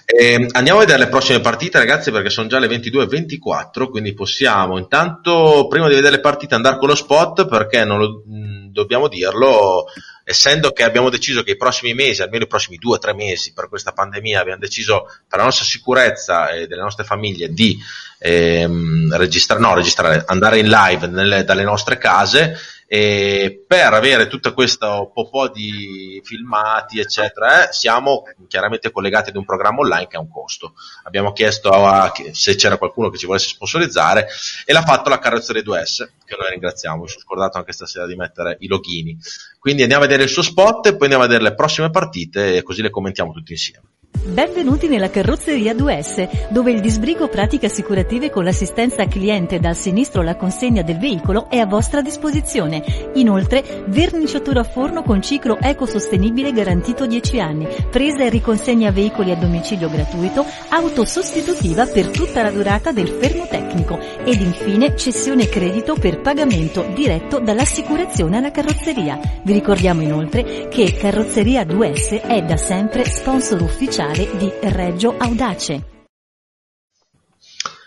Eh, 0.05 0.47
andiamo 0.51 0.79
a 0.79 0.83
vedere 0.83 1.03
le 1.03 1.09
prossime 1.09 1.41
partite, 1.41 1.77
ragazzi, 1.77 2.09
perché 2.09 2.29
sono 2.29 2.47
già 2.47 2.57
le 2.57 2.67
22.24, 2.67 3.89
quindi 3.89 4.13
possiamo 4.13 4.77
intanto, 4.77 5.67
prima 5.69 5.89
di 5.89 5.95
vedere 5.95 6.15
le 6.15 6.21
partite, 6.21 6.55
andare 6.55 6.77
con 6.77 6.87
lo 6.87 6.95
spot, 6.95 7.45
perché 7.49 7.83
non 7.83 7.99
lo- 7.99 8.23
mh, 8.25 8.71
dobbiamo 8.71 9.09
dirlo, 9.09 9.87
essendo 10.23 10.71
che 10.71 10.83
abbiamo 10.83 11.09
deciso 11.09 11.43
che 11.43 11.51
i 11.51 11.57
prossimi 11.57 11.93
mesi, 11.93 12.21
almeno 12.21 12.45
i 12.45 12.47
prossimi 12.47 12.77
due 12.77 12.95
o 12.95 12.99
tre 12.99 13.13
mesi 13.13 13.53
per 13.53 13.67
questa 13.67 13.91
pandemia, 13.91 14.39
abbiamo 14.39 14.59
deciso 14.59 15.03
per 15.27 15.39
la 15.39 15.45
nostra 15.45 15.65
sicurezza 15.65 16.49
e 16.49 16.67
delle 16.67 16.81
nostre 16.81 17.03
famiglie 17.03 17.51
di 17.51 17.77
ehm, 18.19 19.15
registrare, 19.17 19.61
no, 19.61 19.73
registrare, 19.73 20.23
andare 20.27 20.59
in 20.59 20.69
live 20.69 21.07
nelle- 21.07 21.43
dalle 21.43 21.63
nostre 21.63 21.97
case 21.97 22.57
e 22.93 23.63
per 23.65 23.91
avere 23.91 24.27
tutto 24.27 24.53
questo 24.53 25.11
po' 25.11 25.49
di 25.49 26.21
filmati 26.23 26.99
eccetera 26.99 27.67
eh, 27.67 27.73
siamo 27.73 28.21
chiaramente 28.47 28.91
collegati 28.91 29.31
ad 29.31 29.35
un 29.35 29.45
programma 29.45 29.79
online 29.79 30.05
che 30.05 30.15
ha 30.15 30.19
un 30.19 30.29
costo. 30.29 30.75
Abbiamo 31.05 31.31
chiesto 31.33 31.71
a, 31.71 32.11
che- 32.11 32.35
se 32.35 32.53
c'era 32.53 32.77
qualcuno 32.77 33.09
che 33.09 33.17
ci 33.17 33.25
volesse 33.25 33.47
sponsorizzare 33.47 34.27
e 34.63 34.73
l'ha 34.73 34.83
fatto 34.83 35.09
la 35.09 35.17
carrozzeria 35.17 35.63
2S 35.63 36.07
che 36.23 36.35
noi 36.39 36.51
ringraziamo. 36.51 37.01
Mi 37.01 37.09
sono 37.09 37.21
scordato 37.21 37.57
anche 37.57 37.71
stasera 37.71 38.05
di 38.05 38.15
mettere 38.15 38.57
i 38.59 38.67
loghini. 38.67 39.17
Quindi 39.57 39.81
andiamo 39.81 40.03
a 40.03 40.05
vedere 40.05 40.25
il 40.25 40.29
suo 40.29 40.43
spot 40.43 40.85
e 40.85 40.91
poi 40.91 41.07
andiamo 41.07 41.23
a 41.23 41.27
vedere 41.27 41.49
le 41.49 41.55
prossime 41.55 41.89
partite 41.89 42.57
e 42.57 42.61
così 42.61 42.83
le 42.83 42.91
commentiamo 42.91 43.31
tutti 43.31 43.53
insieme 43.53 43.87
Benvenuti 44.15 44.87
nella 44.87 45.09
carrozzeria 45.09 45.73
2S, 45.73 46.47
dove 46.49 46.71
il 46.71 46.79
disbrigo 46.79 47.27
pratiche 47.27 47.65
assicurative 47.65 48.29
con 48.29 48.45
l'assistenza 48.45 49.05
cliente 49.05 49.59
dal 49.59 49.75
sinistro 49.75 50.21
alla 50.21 50.37
consegna 50.37 50.81
del 50.81 50.97
veicolo 50.97 51.49
è 51.49 51.57
a 51.57 51.65
vostra 51.65 52.01
disposizione. 52.01 53.11
Inoltre, 53.15 53.83
verniciatura 53.87 54.61
a 54.61 54.63
forno 54.63 55.03
con 55.03 55.21
ciclo 55.21 55.57
ecosostenibile 55.59 56.53
garantito 56.53 57.05
10 57.05 57.39
anni, 57.41 57.67
presa 57.91 58.23
e 58.23 58.29
riconsegna 58.29 58.91
veicoli 58.91 59.31
a 59.31 59.35
domicilio 59.35 59.89
gratuito, 59.89 60.45
auto 60.69 61.03
sostitutiva 61.03 61.85
per 61.85 62.07
tutta 62.07 62.43
la 62.43 62.51
durata 62.51 62.91
del 62.91 63.09
fermo 63.09 63.45
tecnico 63.47 63.99
ed 64.23 64.39
infine 64.39 64.95
cessione 64.95 65.49
credito 65.49 65.95
per 65.95 66.21
pagamento 66.21 66.85
diretto 66.95 67.39
dall'assicurazione 67.39 68.37
alla 68.37 68.51
carrozzeria. 68.51 69.19
Vi 69.41 69.51
ricordiamo 69.51 70.01
inoltre 70.01 70.69
che 70.69 70.93
Carrozzeria 70.93 71.63
2S 71.63 72.21
è 72.21 72.41
da 72.43 72.57
sempre 72.57 73.03
sponsor 73.05 73.61
ufficiale 73.61 74.02
di 74.11 74.51
Reggio 74.61 75.15
Audace. 75.17 75.83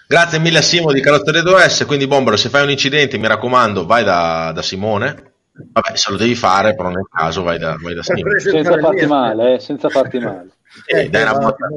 Grazie 0.09 0.39
mille 0.39 0.59
a 0.59 0.63
Simo 0.63 0.93
di 0.93 1.01
Carrozzeria 1.01 1.43
2S, 1.43 1.85
quindi 1.85 2.07
Bombolo, 2.07 2.37
se 2.37 2.49
fai 2.49 2.63
un 2.63 2.71
incidente 2.71 3.19
mi 3.19 3.27
raccomando 3.27 3.85
vai 3.87 4.05
da, 4.05 4.53
da 4.55 4.63
Simone, 4.63 5.33
vabbè 5.53 5.97
se 5.97 6.11
lo 6.11 6.17
devi 6.17 6.35
fare 6.35 6.75
però 6.75 6.91
nel 6.91 7.09
caso 7.13 7.43
vai 7.43 7.59
da, 7.59 7.77
vai 7.81 7.95
da 7.95 8.03
Simone. 8.03 8.39
Senza 8.41 8.79
farti 8.79 9.07
male, 9.07 9.55
eh, 9.55 9.61
senza 9.61 9.89
farti 9.89 10.19
male. 10.19 10.49
Eh, 10.85 11.09
dai, 11.09 11.23
una 11.23 11.33
botta- 11.35 11.69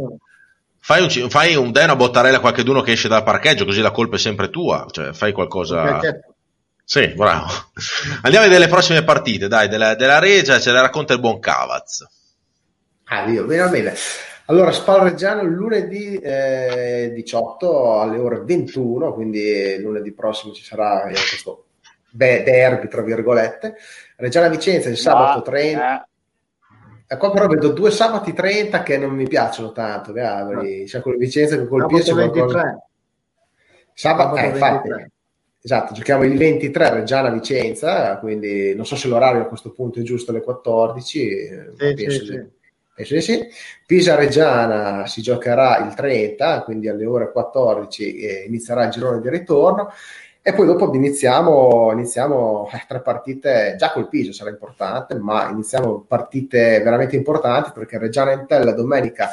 fai, 0.79 1.01
un, 1.01 1.29
fai 1.29 1.55
un- 1.55 1.71
dai 1.71 1.85
una 1.85 1.95
bottarella 1.95 2.37
a 2.37 2.41
qualcuno 2.41 2.81
che 2.81 2.91
esce 2.91 3.07
dal 3.07 3.23
parcheggio 3.23 3.63
così 3.63 3.79
la 3.81 3.91
colpa 3.91 4.17
è 4.17 4.19
sempre 4.19 4.49
tua, 4.49 4.85
cioè 4.91 5.13
fai 5.13 5.31
qualcosa... 5.31 5.99
Sì, 6.83 7.07
bravo. 7.15 7.45
Andiamo 8.23 8.45
a 8.45 8.49
vedere 8.49 8.65
le 8.65 8.67
prossime 8.67 9.03
partite, 9.03 9.47
dai, 9.47 9.69
della, 9.69 9.95
della 9.95 10.19
Regia 10.19 10.59
ce 10.59 10.71
le 10.71 10.81
racconta 10.81 11.13
il 11.13 11.19
buon 11.19 11.39
Cavaz. 11.39 12.05
Ah, 13.05 13.25
Dio, 13.25 13.45
bene, 13.45 13.69
bene. 13.69 13.93
Allora, 14.49 14.71
Spal 14.71 15.01
Reggiano 15.01 15.43
lunedì 15.43 16.15
eh, 16.15 17.11
18 17.13 17.99
alle 17.99 18.17
ore 18.17 18.41
21, 18.43 19.13
quindi 19.13 19.77
lunedì 19.80 20.11
prossimo 20.11 20.53
ci 20.53 20.63
sarà 20.63 21.03
eh, 21.03 21.11
questo 21.11 21.65
beh, 22.09 22.41
derby, 22.41 22.88
tra 22.88 23.03
virgolette. 23.03 23.76
Reggiana 24.15 24.49
Vicenza 24.49 24.89
il 24.89 24.97
sabato 24.97 25.43
30. 25.43 26.09
E 27.05 27.17
qua 27.17 27.31
però 27.31 27.45
vedo 27.45 27.69
due 27.69 27.91
sabati 27.91 28.34
30 28.34 28.81
che 28.81 28.97
non 28.97 29.11
mi 29.11 29.27
piacciono 29.27 29.71
tanto, 29.71 30.13
Gabri. 30.13 30.85
C'è 30.85 30.99
con 30.99 31.15
Vicenza 31.17 31.55
che 31.55 31.67
colpisce 31.67 32.05
Sabato 32.05 32.31
qualcosa. 32.31 32.61
23. 32.63 32.88
Sabato, 33.93 34.35
eh, 34.35 34.45
infatti, 34.45 34.88
23. 34.89 35.11
esatto, 35.61 35.93
giochiamo 35.93 36.23
il 36.23 36.38
23 36.38 36.89
Reggiana 36.89 37.30
Vicenza, 37.30 38.17
quindi 38.17 38.73
non 38.73 38.88
so 38.88 38.95
se 38.95 39.07
l'orario 39.09 39.41
a 39.41 39.47
questo 39.47 39.73
punto 39.73 39.99
è 39.99 40.01
giusto 40.01 40.31
alle 40.31 40.41
14, 40.41 41.30
eh, 41.30 41.71
Sì, 41.77 41.93
penso, 41.93 42.26
sì, 42.26 42.57
di- 43.03 43.05
sì. 43.05 43.21
sì. 43.21 43.47
Pisa 43.85 44.15
Reggiana 44.15 45.05
si 45.07 45.21
giocherà 45.21 45.77
il 45.85 45.93
30, 45.93 46.61
quindi 46.63 46.88
alle 46.88 47.05
ore 47.05 47.31
14 47.31 48.15
eh, 48.15 48.43
inizierà 48.47 48.85
il 48.85 48.91
girone 48.91 49.21
di 49.21 49.30
ritorno. 49.30 49.91
E 50.41 50.53
poi 50.53 50.65
dopo 50.65 50.91
iniziamo, 50.93 51.91
iniziamo 51.91 52.69
eh, 52.71 52.84
tre 52.88 53.01
partite, 53.01 53.76
già 53.77 53.91
col 53.91 54.07
Pisa 54.07 54.31
sarà 54.31 54.49
importante, 54.49 55.15
ma 55.15 55.49
iniziamo 55.49 56.05
partite 56.07 56.81
veramente 56.81 57.15
importanti 57.15 57.71
perché 57.73 57.97
Reggiana 57.97 58.31
Entella 58.31 58.71
domenica 58.71 59.30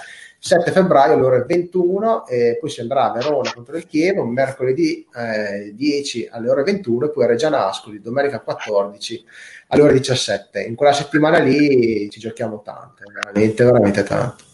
7 0.46 0.70
febbraio 0.70 1.14
alle 1.14 1.24
ore 1.24 1.44
21 1.44 2.26
e 2.28 2.56
poi 2.60 2.70
si 2.70 2.80
andrà 2.80 3.10
a 3.10 3.12
Verona 3.12 3.52
contro 3.52 3.76
il 3.76 3.84
Chievo 3.84 4.24
mercoledì 4.24 5.04
eh, 5.12 5.74
10 5.74 6.28
alle 6.30 6.48
ore 6.48 6.62
21 6.62 7.06
e 7.06 7.10
poi 7.10 7.24
a 7.24 7.26
Reggiana 7.26 7.66
Ascoli 7.66 8.00
domenica 8.00 8.38
14 8.38 9.24
alle 9.68 9.82
ore 9.82 9.92
17 9.94 10.62
in 10.62 10.76
quella 10.76 10.92
settimana 10.92 11.38
lì 11.38 12.08
ci 12.10 12.20
giochiamo 12.20 12.62
tanto 12.62 13.02
veramente 13.12 13.64
veramente 13.64 14.02
tanto. 14.04 14.44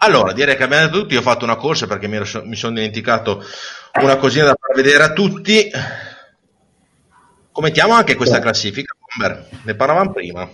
Allora, 0.00 0.34
direi 0.34 0.56
che 0.56 0.62
abbiamo 0.62 0.84
detto 0.84 1.00
tutti, 1.00 1.14
io 1.14 1.20
ho 1.20 1.22
fatto 1.22 1.44
una 1.44 1.56
corsa 1.56 1.86
perché 1.86 2.06
mi, 2.06 2.16
ero- 2.16 2.44
mi 2.44 2.54
sono 2.54 2.74
dimenticato 2.74 3.42
una 4.02 4.18
cosina 4.18 4.44
da 4.44 4.56
far 4.60 4.76
vedere 4.76 5.02
a 5.02 5.12
tutti. 5.14 5.70
Commentiamo 7.50 7.94
anche 7.94 8.14
questa 8.14 8.38
classifica, 8.38 8.94
Bomber, 9.16 9.48
ne 9.62 9.74
parlavamo 9.74 10.12
prima. 10.12 10.46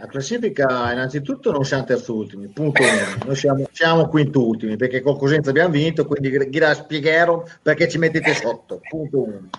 La 0.00 0.06
classifica, 0.06 0.92
innanzitutto, 0.92 1.52
non 1.52 1.62
siamo 1.62 1.84
terzultimi, 1.84 2.46
punto 2.48 2.80
uno. 2.80 3.24
Noi 3.26 3.36
siamo, 3.36 3.68
siamo 3.70 4.08
quintultimi 4.08 4.76
perché 4.76 5.02
con 5.02 5.18
Cosenza 5.18 5.50
abbiamo 5.50 5.68
vinto, 5.68 6.06
quindi 6.06 6.48
gira 6.48 6.72
spiegherò 6.72 7.44
perché 7.60 7.86
ci 7.86 7.98
mettete 7.98 8.32
sotto. 8.32 8.80
Punto 8.88 9.22
uno. 9.24 9.50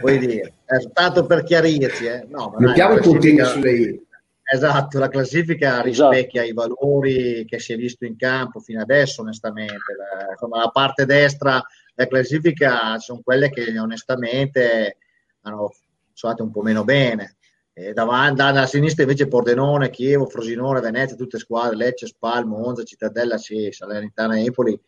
Vuoi 0.00 0.18
dire, 0.18 0.54
Eh, 0.66 0.90
tanto 0.92 1.24
per 1.24 1.44
chiarirci, 1.44 2.04
eh. 2.06 2.26
No, 2.28 2.52
ma 2.52 2.66
mettiamo 2.66 2.94
la 2.94 2.98
i 2.98 3.02
puntini 3.02 3.36
classifica- 3.36 3.70
sulle 3.70 3.90
i 3.90 4.04
Esatto, 4.48 4.98
la 5.00 5.08
classifica 5.08 5.84
Esatto. 5.84 6.10
rispecchia 6.10 6.42
i 6.44 6.52
valori 6.52 7.44
che 7.46 7.58
si 7.60 7.72
è 7.72 7.76
visto 7.76 8.04
in 8.04 8.16
campo 8.16 8.60
fino 8.60 8.80
adesso, 8.80 9.22
onestamente. 9.22 9.74
La, 9.96 10.30
insomma, 10.32 10.58
la 10.58 10.68
parte 10.68 11.04
destra 11.04 11.60
della 11.94 12.08
classifica 12.08 12.98
sono 12.98 13.20
quelle 13.24 13.50
che 13.50 13.76
onestamente 13.78 14.96
hanno 15.42 15.72
sono 16.12 16.32
andate 16.32 16.42
un 16.42 16.50
po' 16.52 16.62
meno 16.62 16.82
bene. 16.82 17.35
E 17.78 17.92
davanti, 17.92 18.40
a 18.40 18.64
sinistra 18.64 19.02
invece 19.02 19.28
Pordenone, 19.28 19.90
Chievo, 19.90 20.24
Frosinone, 20.24 20.80
Venezia, 20.80 21.14
tutte 21.14 21.38
squadre, 21.38 21.76
Lecce, 21.76 22.06
Spal, 22.06 22.46
Monza, 22.46 22.84
Cittadella, 22.84 23.36
sì, 23.36 23.68
Salernitana, 23.70 24.40
Empoli, 24.40 24.80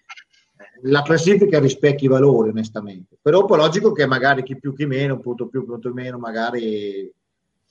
la 0.85 1.02
classifica 1.02 1.60
rispecchia 1.60 2.09
i 2.09 2.10
valori, 2.10 2.48
onestamente. 2.48 3.19
Però 3.20 3.44
poi 3.44 3.59
è 3.59 3.60
logico 3.60 3.93
che 3.93 4.06
magari 4.06 4.43
chi 4.43 4.59
più 4.59 4.74
chi 4.74 4.86
meno, 4.86 5.16
un 5.16 5.20
punto 5.20 5.48
più, 5.48 5.60
un 5.60 5.66
punto 5.66 5.93
meno, 5.93 6.16
magari 6.16 7.12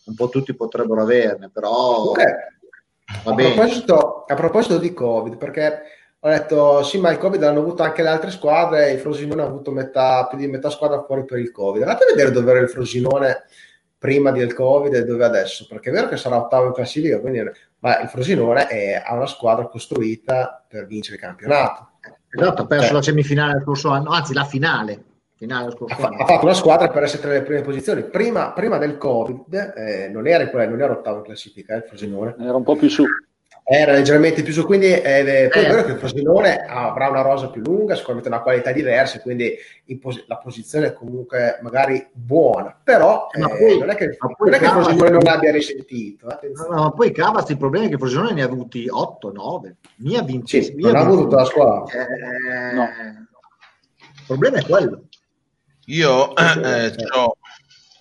un 0.05 0.13
po' 0.13 0.29
tutti 0.29 0.55
potrebbero 0.55 1.01
averne, 1.01 1.49
però 1.51 2.11
Ok. 2.11 2.23
va 3.23 3.31
A 3.31 3.33
proposito, 3.33 4.23
a 4.27 4.35
proposito 4.35 4.77
di 4.77 4.93
Covid, 4.93 5.37
perché 5.37 5.81
ho 6.19 6.29
detto 6.29 6.83
sì, 6.83 6.99
ma 6.99 7.09
il 7.09 7.17
Covid 7.17 7.41
l'hanno 7.41 7.61
avuto 7.61 7.81
anche 7.81 8.03
le 8.03 8.09
altre 8.09 8.29
squadre, 8.29 8.91
il 8.91 8.99
Frosinone 8.99 9.41
ha 9.41 9.45
avuto 9.45 9.71
metà, 9.71 10.27
più 10.27 10.37
di 10.37 10.45
metà 10.45 10.69
squadra 10.69 11.03
fuori 11.03 11.25
per 11.25 11.39
il 11.39 11.49
Covid. 11.49 11.81
Andate 11.81 12.03
a 12.03 12.13
vedere 12.13 12.29
dove 12.29 12.51
era 12.51 12.59
il 12.59 12.69
Frosinone 12.69 13.45
prima 13.97 14.31
del 14.31 14.53
Covid 14.53 14.93
e 14.93 15.03
dove 15.03 15.23
adesso, 15.25 15.65
perché 15.67 15.89
è 15.89 15.93
vero 15.93 16.07
che 16.07 16.17
sarà 16.17 16.37
ottavo 16.37 16.67
in 16.67 16.73
classifica, 16.73 17.19
quindi, 17.19 17.41
ma 17.79 17.99
il 18.01 18.07
Frosinone 18.09 18.67
è- 18.67 19.01
ha 19.05 19.13
una 19.15 19.25
squadra 19.25 19.65
costruita 19.67 20.63
per 20.67 20.85
vincere 20.85 21.15
il 21.15 21.21
campionato. 21.21 21.89
Esatto, 22.29 22.61
ha 22.61 22.67
perso 22.67 22.91
Eh. 22.91 22.93
la 22.93 23.01
semifinale 23.01 23.53
lo 23.53 23.59
scorso 23.61 23.89
anno, 23.89 24.09
anzi 24.11 24.33
la 24.33 24.43
finale, 24.43 25.03
finale 25.35 25.63
lo 25.65 25.69
Ha, 25.71 25.75
scorso 25.75 25.95
fa- 25.95 26.07
anno. 26.07 26.17
ha 26.21 26.25
fatto 26.25 26.45
una 26.45 26.53
squadra 26.53 26.89
per 26.89 27.03
essere 27.03 27.21
tra 27.21 27.31
le 27.31 27.41
prime 27.41 27.61
posizioni. 27.61 28.03
Prima, 28.03 28.51
prima 28.51 28.77
del 28.77 28.97
Covid 28.97 29.73
eh, 29.75 30.09
non, 30.09 30.27
era, 30.27 30.47
quella- 30.49 30.69
non 30.69 30.81
era 30.81 30.93
ottavo 30.93 31.17
in 31.19 31.23
classifica 31.23 31.73
eh, 31.73 31.77
il 31.77 31.83
Frosinone. 31.83 32.35
Era 32.39 32.55
un 32.55 32.63
po' 32.63 32.75
più 32.75 32.89
su. 32.89 33.03
Era 33.69 33.91
leggermente 33.91 34.43
più 34.43 34.53
su, 34.53 34.63
quindi 34.65 34.85
eh, 34.85 35.01
eh, 35.43 35.47
poi 35.49 35.63
è 35.65 35.67
vero 35.67 35.83
che 35.83 35.91
il 35.91 35.97
Frosinone 35.97 36.63
avrà 36.65 37.09
una 37.09 37.19
rosa 37.19 37.49
più 37.49 37.61
lunga, 37.61 37.95
sicuramente 37.95 38.29
una 38.29 38.39
qualità 38.41 38.71
diversa, 38.71 39.19
quindi 39.19 39.53
in 39.87 39.99
pos- 39.99 40.23
la 40.27 40.37
posizione 40.37 40.87
è 40.87 40.93
comunque 40.93 41.59
magari 41.61 42.07
buona, 42.13 42.73
però 42.81 43.27
Eh, 43.29 43.39
ma 43.41 43.49
poi- 43.49 43.77
non 43.77 43.89
è 43.89 43.95
che, 43.95 44.15
non 44.39 44.53
è 44.53 44.57
che 44.57 44.63
il 44.63 44.71
Frosinone 44.71 45.09
non 45.09 45.27
abbia 45.27 45.51
risentito. 45.51 46.29
eh, 46.39 46.49
No, 46.53 46.75
no, 46.75 46.81
ma 46.83 46.91
poi 46.91 47.11
Cavaz 47.11 47.49
il 47.49 47.57
problema 47.57 47.83
è 47.83 47.87
che 47.89 47.95
il 47.95 47.99
Frosinone 47.99 48.31
ne 48.31 48.41
ha 48.41 48.45
avuti 48.45 48.87
8, 48.89 49.33
9. 49.33 49.75
Mia 49.97 50.21
vince, 50.21 50.61
Sì, 50.61 50.73
Mia 50.73 50.87
non 50.93 50.95
ha 50.95 50.99
vince- 51.03 51.19
avuto 51.19 51.35
la 51.35 51.43
squadra. 51.45 51.93
Eh, 51.93 52.73
No. 52.73 52.83
Il 52.85 54.23
problema 54.25 54.57
è 54.59 54.63
quello. 54.63 55.01
Io 55.87 56.35
eh, 56.37 56.93
c'ho- 56.95 57.37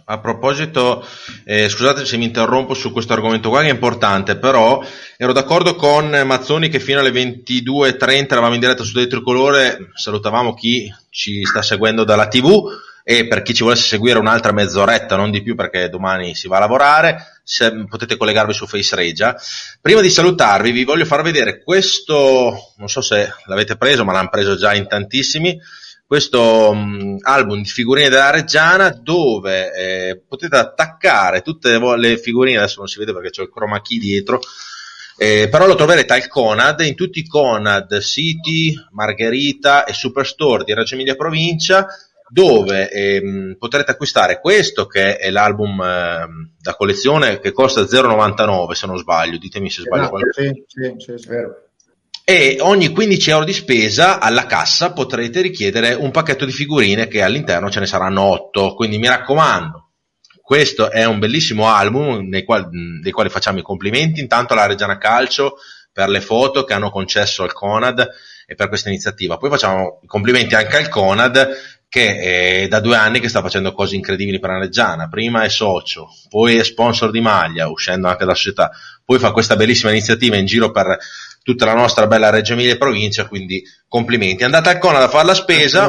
a 0.08 0.20
proposito, 0.20 1.04
eh, 1.44 1.68
scusate 1.68 2.04
se 2.04 2.16
mi 2.16 2.26
interrompo 2.26 2.74
su 2.74 2.92
questo 2.92 3.12
argomento 3.12 3.48
qua 3.48 3.62
che 3.62 3.68
è 3.68 3.72
importante, 3.72 4.36
però 4.36 4.80
ero 5.16 5.32
d'accordo 5.32 5.74
con 5.74 6.08
Mazzoni 6.24 6.68
che 6.68 6.78
fino 6.78 7.00
alle 7.00 7.10
22.30 7.10 8.32
eravamo 8.32 8.54
in 8.54 8.60
diretta 8.60 8.84
su 8.84 8.92
Dei 8.92 9.08
Tricolore, 9.08 9.90
salutavamo 9.94 10.54
chi 10.54 10.92
ci 11.10 11.44
sta 11.44 11.60
seguendo 11.60 12.04
dalla 12.04 12.28
TV 12.28 12.68
e 13.02 13.26
per 13.26 13.42
chi 13.42 13.52
ci 13.52 13.64
volesse 13.64 13.86
seguire 13.86 14.18
un'altra 14.18 14.52
mezz'oretta, 14.52 15.16
non 15.16 15.32
di 15.32 15.42
più 15.42 15.56
perché 15.56 15.88
domani 15.88 16.36
si 16.36 16.46
va 16.46 16.56
a 16.56 16.60
lavorare, 16.60 17.40
se- 17.42 17.86
potete 17.88 18.16
collegarvi 18.16 18.52
su 18.52 18.66
Face 18.66 18.94
Regia. 18.94 19.36
Prima 19.80 20.00
di 20.00 20.10
salutarvi 20.10 20.70
vi 20.70 20.84
voglio 20.84 21.04
far 21.04 21.22
vedere 21.22 21.62
questo, 21.62 22.72
non 22.76 22.88
so 22.88 23.00
se 23.00 23.32
l'avete 23.46 23.76
preso, 23.76 24.04
ma 24.04 24.12
l'hanno 24.12 24.28
preso 24.28 24.56
già 24.56 24.72
in 24.72 24.86
tantissimi, 24.86 25.56
questo 26.06 26.72
mh, 26.72 27.16
album 27.22 27.62
di 27.62 27.68
figurine 27.68 28.08
della 28.08 28.30
Reggiana 28.30 28.90
dove 28.90 29.72
eh, 29.74 30.22
potete 30.26 30.56
attaccare 30.56 31.42
tutte 31.42 31.70
le 31.70 31.78
vo- 31.78 31.94
le 31.96 32.16
figurine, 32.18 32.58
adesso 32.58 32.78
non 32.78 32.88
si 32.88 32.98
vede 32.98 33.12
perché 33.12 33.30
c'è 33.30 33.42
il 33.42 33.50
chroma 33.50 33.80
key 33.82 33.98
dietro, 33.98 34.40
eh, 35.18 35.48
però 35.50 35.66
lo 35.66 35.74
troverete 35.74 36.12
al 36.12 36.28
Conad, 36.28 36.80
in 36.80 36.94
tutti 36.94 37.18
i 37.20 37.26
Conad, 37.26 37.98
City, 38.00 38.74
Margherita 38.92 39.84
e 39.84 39.92
Superstore 39.94 40.64
di 40.64 40.74
Reggio 40.74 40.94
Emilia 40.94 41.16
Provincia, 41.16 41.86
dove 42.28 42.90
ehm, 42.90 43.56
potrete 43.58 43.92
acquistare 43.92 44.40
questo 44.40 44.86
che 44.86 45.16
è 45.16 45.30
l'album 45.30 45.80
ehm, 45.80 46.50
da 46.60 46.74
collezione 46.74 47.38
che 47.38 47.52
costa 47.52 47.82
0,99 47.82 48.72
se 48.72 48.86
non 48.86 48.98
sbaglio, 48.98 49.38
ditemi 49.38 49.70
se 49.70 49.82
sbaglio 49.82 50.02
Esatto, 50.02 50.16
qualcosa. 50.18 50.42
sì, 50.42 50.64
sì, 50.66 51.14
sì, 51.16 51.26
È 51.28 51.30
vero. 51.30 51.65
E 52.28 52.56
ogni 52.58 52.88
15 52.88 53.30
euro 53.30 53.44
di 53.44 53.52
spesa 53.52 54.18
alla 54.18 54.46
cassa 54.46 54.92
potrete 54.92 55.42
richiedere 55.42 55.94
un 55.94 56.10
pacchetto 56.10 56.44
di 56.44 56.50
figurine 56.50 57.06
che 57.06 57.22
all'interno 57.22 57.70
ce 57.70 57.78
ne 57.78 57.86
saranno 57.86 58.22
8. 58.22 58.74
Quindi 58.74 58.98
mi 58.98 59.06
raccomando, 59.06 59.92
questo 60.42 60.90
è 60.90 61.04
un 61.04 61.20
bellissimo 61.20 61.68
album 61.68 62.26
nei 62.26 62.42
quali, 62.42 62.66
dei 63.00 63.12
quali 63.12 63.28
facciamo 63.28 63.60
i 63.60 63.62
complimenti 63.62 64.18
intanto 64.18 64.54
alla 64.54 64.66
Reggiana 64.66 64.98
Calcio 64.98 65.58
per 65.92 66.08
le 66.08 66.20
foto 66.20 66.64
che 66.64 66.72
hanno 66.72 66.90
concesso 66.90 67.44
al 67.44 67.52
Conad 67.52 68.04
e 68.44 68.56
per 68.56 68.66
questa 68.66 68.88
iniziativa. 68.88 69.36
Poi 69.36 69.48
facciamo 69.48 70.00
i 70.02 70.08
complimenti 70.08 70.56
anche 70.56 70.78
al 70.78 70.88
Conad 70.88 71.48
che 71.88 72.62
è 72.62 72.66
da 72.66 72.80
due 72.80 72.96
anni 72.96 73.20
che 73.20 73.28
sta 73.28 73.40
facendo 73.40 73.72
cose 73.72 73.94
incredibili 73.94 74.40
per 74.40 74.50
la 74.50 74.58
Reggiana. 74.58 75.08
Prima 75.08 75.44
è 75.44 75.48
socio, 75.48 76.08
poi 76.28 76.56
è 76.56 76.64
sponsor 76.64 77.12
di 77.12 77.20
maglia, 77.20 77.68
uscendo 77.68 78.08
anche 78.08 78.24
dalla 78.24 78.34
società, 78.34 78.72
poi 79.04 79.20
fa 79.20 79.30
questa 79.30 79.54
bellissima 79.54 79.92
iniziativa 79.92 80.34
in 80.34 80.46
giro 80.46 80.72
per 80.72 80.98
tutta 81.46 81.64
la 81.64 81.74
nostra 81.74 82.08
bella 82.08 82.28
Reggio 82.28 82.54
Emilia 82.54 82.72
e 82.72 82.76
provincia, 82.76 83.28
quindi 83.28 83.62
complimenti. 83.86 84.42
Andate 84.42 84.68
al 84.68 84.78
Conad 84.78 85.02
a 85.02 85.08
fare 85.08 85.26
la 85.26 85.34
spesa 85.34 85.88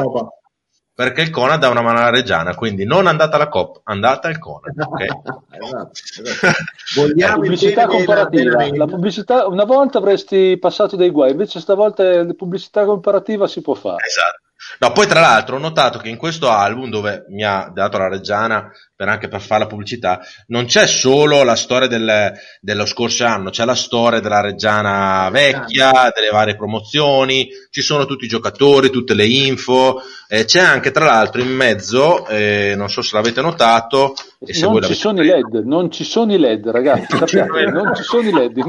perché 0.94 1.22
il 1.22 1.30
Conad 1.30 1.58
dà 1.58 1.68
una 1.68 1.82
mano 1.82 1.98
alla 1.98 2.10
Reggiana, 2.10 2.54
quindi 2.54 2.84
non 2.84 3.08
andate 3.08 3.34
alla 3.34 3.48
Coop, 3.48 3.80
andate 3.82 4.28
al 4.28 4.38
Conad. 4.38 4.72
ok? 4.78 5.06
Esatto, 5.58 5.90
esatto. 6.22 6.46
La 6.46 6.54
Vogliamo 6.94 7.34
pubblicità 7.40 7.86
comparativa. 7.86 8.76
La 8.76 8.86
pubblicità, 8.86 9.46
una 9.48 9.64
volta 9.64 9.98
avresti 9.98 10.56
passato 10.60 10.94
dei 10.94 11.10
guai, 11.10 11.32
invece 11.32 11.58
stavolta 11.58 12.04
la 12.04 12.34
pubblicità 12.34 12.84
comparativa 12.84 13.48
si 13.48 13.60
può 13.60 13.74
fare. 13.74 14.06
Esatto. 14.06 14.47
No, 14.80 14.92
poi 14.92 15.06
tra 15.06 15.20
l'altro 15.20 15.56
ho 15.56 15.58
notato 15.60 15.98
che 15.98 16.08
in 16.08 16.16
questo 16.16 16.50
album 16.50 16.90
dove 16.90 17.24
mi 17.28 17.44
ha 17.44 17.70
dato 17.72 17.96
la 17.98 18.08
Reggiana 18.08 18.70
per 18.94 19.08
anche 19.08 19.28
per 19.28 19.40
fare 19.40 19.60
la 19.62 19.66
pubblicità, 19.68 20.20
non 20.48 20.66
c'è 20.66 20.86
solo 20.88 21.44
la 21.44 21.54
storia 21.54 21.86
del- 21.86 22.32
dello 22.60 22.84
scorso 22.84 23.24
anno, 23.24 23.50
c'è 23.50 23.64
la 23.64 23.76
storia 23.76 24.18
della 24.20 24.40
Reggiana 24.40 25.28
vecchia, 25.30 26.12
delle 26.14 26.30
varie 26.30 26.56
promozioni, 26.56 27.48
ci 27.70 27.80
sono 27.82 28.04
tutti 28.04 28.24
i 28.24 28.28
giocatori, 28.28 28.90
tutte 28.90 29.14
le 29.14 29.26
info, 29.26 30.00
eh, 30.28 30.44
c'è 30.44 30.60
anche 30.60 30.90
tra 30.90 31.04
l'altro 31.04 31.40
in 31.40 31.54
mezzo, 31.54 32.26
eh, 32.26 32.74
non 32.76 32.88
so 32.90 33.00
se 33.00 33.14
l'avete 33.14 33.40
notato, 33.40 34.14
e 34.40 34.52
se 34.52 34.66
voi 34.66 34.80
Non 34.80 34.82
ci 34.82 34.88
l'avete 34.88 34.94
sono 35.00 35.22
i 35.22 35.26
LED, 35.26 35.54
non 35.66 35.90
ci 35.92 36.04
sono 36.04 36.34
i 36.34 36.38
LED, 36.38 36.68
ragazzi, 36.70 37.16
sappiate, 37.16 37.64
non 37.66 37.94
ci 37.94 38.02
sono 38.02 38.28
i 38.28 38.32
LED, 38.32 38.56
in- 38.56 38.68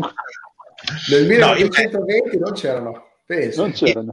Nel 1.10 1.26
No, 1.40 1.56
in- 1.56 1.68
1920 1.72 2.38
non 2.38 2.54
c'erano, 2.54 3.04
penso. 3.26 3.62
non 3.62 3.72
c'erano. 3.74 4.12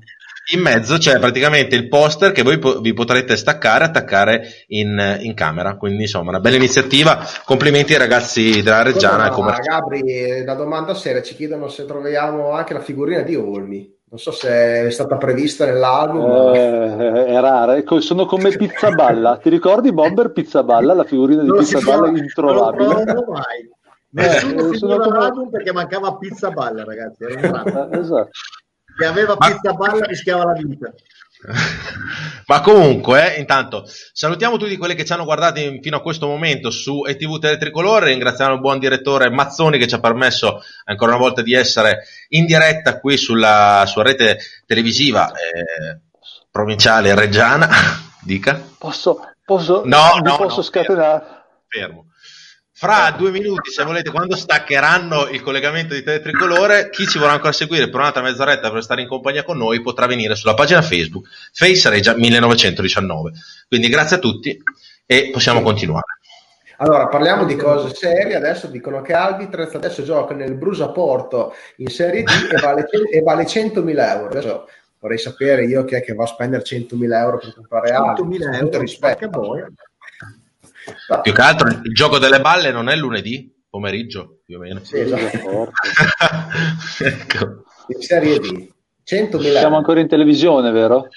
In 0.54 0.60
mezzo 0.60 0.96
c'è 0.96 1.18
praticamente 1.18 1.74
il 1.74 1.88
poster 1.88 2.30
che 2.30 2.42
voi 2.42 2.58
po- 2.58 2.80
vi 2.80 2.92
potrete 2.92 3.34
staccare 3.36 3.84
e 3.84 3.86
attaccare 3.88 4.42
in, 4.68 5.18
in 5.20 5.34
camera. 5.34 5.76
Quindi, 5.76 6.02
insomma, 6.02 6.30
una 6.30 6.40
bella 6.40 6.54
iniziativa. 6.56 7.18
Complimenti 7.44 7.92
ai 7.94 7.98
ragazzi 7.98 8.62
della 8.62 8.82
Reggiana. 8.82 9.26
e 9.26 9.30
commerci- 9.30 9.68
Gabri, 9.68 10.44
la 10.44 10.54
domanda 10.54 10.94
seria, 10.94 11.20
ci 11.22 11.34
chiedono 11.34 11.66
se 11.68 11.84
troviamo 11.84 12.52
anche 12.52 12.74
la 12.74 12.80
figurina 12.80 13.22
di 13.22 13.34
Olmi. 13.34 13.92
Non 14.08 14.20
so 14.20 14.30
se 14.30 14.86
è 14.86 14.90
stata 14.90 15.16
prevista 15.16 15.64
nell'album. 15.66 16.20
ma- 16.24 16.52
Eh, 16.54 17.24
è 17.26 17.40
rara, 17.40 17.76
ecco, 17.76 18.00
sono 18.00 18.24
come 18.24 18.50
Pizzaballa. 18.56 19.38
Ti 19.42 19.48
ricordi 19.50 19.92
Bomber 19.92 20.30
Pizzaballa, 20.30 20.94
la 20.94 21.02
figurina 21.04 21.42
di 21.42 21.48
Non 21.48 21.58
Pizzaballa 21.58 22.02
trova- 22.04 22.18
introvabile? 22.18 23.04
Non 23.04 23.14
lo 23.14 23.24
mai. 23.32 23.68
Nessuno 24.16 24.70
Eh, 24.70 24.76
sono 24.76 24.98
come- 24.98 25.18
l'album 25.18 25.50
perché 25.50 25.72
mancava 25.72 26.16
pizza 26.16 26.50
balla, 26.50 26.84
ragazzi. 26.84 27.24
Era. 27.24 27.62
Eh, 27.90 27.98
esatto. 27.98 28.30
Chi 28.96 29.04
aveva 29.04 29.36
Ma- 29.38 29.46
pizza 29.46 29.72
balla 29.72 30.04
rischiava 30.06 30.44
la 30.44 30.52
vita. 30.52 30.92
Ma 32.46 32.60
comunque, 32.60 33.34
eh, 33.36 33.40
intanto, 33.40 33.84
salutiamo 34.12 34.56
tutti 34.56 34.76
quelli 34.76 34.94
che 34.94 35.04
ci 35.04 35.12
hanno 35.12 35.24
guardato 35.24 35.60
in- 35.60 35.82
fino 35.82 35.96
a 35.96 36.00
questo 36.00 36.26
momento 36.26 36.70
su 36.70 37.04
ETV 37.04 37.38
Teletricolore. 37.38 38.06
Ringraziamo 38.06 38.54
il 38.54 38.60
buon 38.60 38.78
direttore 38.78 39.30
Mazzoni 39.30 39.78
che 39.78 39.86
ci 39.86 39.94
ha 39.94 40.00
permesso 40.00 40.62
ancora 40.84 41.12
una 41.12 41.20
volta 41.20 41.42
di 41.42 41.52
essere 41.54 42.04
in 42.30 42.46
diretta 42.46 42.98
qui 43.00 43.16
sulla, 43.16 43.84
sua 43.86 44.02
rete 44.02 44.38
televisiva 44.64 45.30
eh, 45.30 46.00
provinciale 46.50 47.14
reggiana. 47.14 47.68
Dica. 48.22 48.60
Posso, 48.78 49.20
posso, 49.44 49.82
No, 49.84 50.18
no, 50.22 50.36
posso 50.36 50.56
no, 50.56 50.62
scatenare? 50.62 51.24
fermo. 51.68 52.06
Fra 52.78 53.10
due 53.16 53.30
minuti, 53.30 53.70
se 53.70 53.84
volete, 53.84 54.10
quando 54.10 54.36
staccheranno 54.36 55.28
il 55.28 55.40
collegamento 55.40 55.94
di 55.94 56.02
Teletricolore, 56.02 56.90
chi 56.90 57.06
ci 57.06 57.18
vorrà 57.18 57.32
ancora 57.32 57.52
seguire 57.52 57.88
per 57.88 58.00
un'altra 58.00 58.20
mezz'oretta 58.20 58.70
per 58.70 58.82
stare 58.82 59.00
in 59.00 59.08
compagnia 59.08 59.44
con 59.44 59.56
noi 59.56 59.80
potrà 59.80 60.04
venire 60.04 60.34
sulla 60.34 60.52
pagina 60.52 60.82
Facebook 60.82 61.26
Face 61.54 61.88
Regia 61.88 62.14
1919. 62.14 63.32
Quindi 63.66 63.88
grazie 63.88 64.16
a 64.16 64.18
tutti 64.18 64.62
e 65.06 65.30
possiamo 65.32 65.62
continuare. 65.62 66.04
Allora, 66.76 67.06
parliamo 67.06 67.46
di 67.46 67.56
cose 67.56 67.94
serie. 67.94 68.34
Adesso 68.34 68.66
dicono 68.66 69.00
che 69.00 69.14
Albitrez 69.14 69.74
adesso 69.74 70.02
gioca 70.02 70.34
nel 70.34 70.52
Brusa 70.54 70.90
Porto 70.90 71.54
in 71.76 71.88
Serie 71.88 72.24
D 72.24 72.28
e 72.52 72.60
vale, 72.60 72.86
e 73.10 73.22
vale 73.22 73.44
100.000 73.44 73.98
euro. 74.06 74.26
Adesso 74.26 74.68
vorrei 74.98 75.16
sapere 75.16 75.64
io 75.64 75.82
chi 75.86 75.94
è 75.94 76.02
che 76.02 76.12
va 76.12 76.24
a 76.24 76.26
spendere 76.26 76.62
100.000 76.62 77.12
euro 77.14 77.38
per 77.38 77.54
comprare 77.54 77.92
Albi. 77.92 78.36
100.000 78.36 78.44
Con 78.44 78.54
euro, 78.54 78.78
rispetto. 78.80 79.16
porca 79.16 79.28
boia. 79.28 79.66
Più 81.22 81.32
che 81.32 81.40
altro 81.40 81.68
il 81.68 81.92
gioco 81.92 82.18
delle 82.18 82.40
balle 82.40 82.70
non 82.70 82.88
è 82.88 82.96
lunedì 82.96 83.52
pomeriggio, 83.68 84.40
più 84.44 84.56
o 84.56 84.60
meno. 84.60 84.80
Sì, 84.82 85.00
esatto. 85.00 85.70
Ecco. 86.98 87.64
In 87.88 88.00
Serie 88.00 88.38
D. 88.38 88.68
100.000 89.04 89.58
Siamo 89.58 89.76
ancora 89.76 90.00
in 90.00 90.08
televisione, 90.08 90.70
vero? 90.70 91.08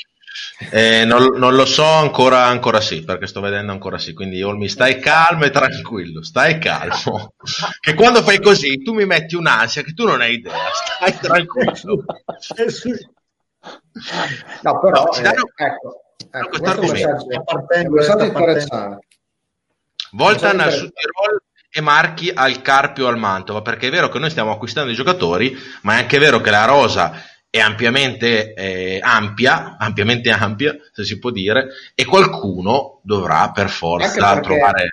Eh, 0.71 1.05
non, 1.05 1.37
non 1.37 1.55
lo 1.55 1.65
so 1.65 1.85
ancora, 1.85 2.45
ancora 2.45 2.81
sì, 2.81 3.03
perché 3.03 3.27
sto 3.27 3.39
vedendo 3.39 3.71
ancora 3.71 3.97
sì. 3.97 4.13
Quindi 4.13 4.43
Olmi, 4.43 4.67
stai 4.67 4.99
calmo 4.99 5.45
e 5.45 5.49
tranquillo, 5.49 6.21
stai 6.21 6.59
calmo. 6.59 7.33
che 7.79 7.93
quando 7.93 8.21
fai 8.21 8.39
così 8.39 8.83
tu 8.83 8.93
mi 8.93 9.05
metti 9.05 9.35
un'ansia 9.35 9.81
che 9.81 9.93
tu 9.93 10.05
non 10.05 10.21
hai 10.21 10.33
idea, 10.33 10.53
stai 10.73 11.17
tranquillo. 11.19 12.03
No, 14.61 14.79
però, 14.79 15.03
No, 15.03 15.13
eh, 15.13 15.27
ecco, 15.27 15.47
ecco, 16.29 16.47
questo 16.49 16.65
è 16.65 16.69
argomento. 16.69 17.15
è 17.15 17.19
sta 17.19 17.43
partendo. 17.43 18.25
interessante. 18.27 19.07
Voltan 20.11 20.59
al 20.59 20.71
Sud 20.71 20.91
Tirol 20.93 21.41
e 21.71 21.81
Marchi 21.81 22.31
al 22.33 22.61
Carpio 22.61 23.07
al 23.07 23.17
Mantova, 23.17 23.61
perché 23.61 23.87
è 23.87 23.91
vero 23.91 24.09
che 24.09 24.19
noi 24.19 24.29
stiamo 24.29 24.51
acquistando 24.51 24.91
i 24.91 24.95
giocatori, 24.95 25.55
ma 25.83 25.95
è 25.95 25.99
anche 25.99 26.17
vero 26.17 26.41
che 26.41 26.49
la 26.49 26.65
rosa 26.65 27.21
è 27.49 27.59
ampiamente 27.59 28.53
eh, 28.53 28.99
ampia, 29.01 29.77
ampiamente 29.77 30.29
ampia, 30.29 30.75
se 30.91 31.03
si 31.03 31.17
può 31.19 31.31
dire, 31.31 31.69
e 31.95 32.05
qualcuno 32.05 32.99
dovrà 33.03 33.51
per 33.51 33.69
forza 33.69 34.33
perché- 34.33 34.41
trovare... 34.41 34.89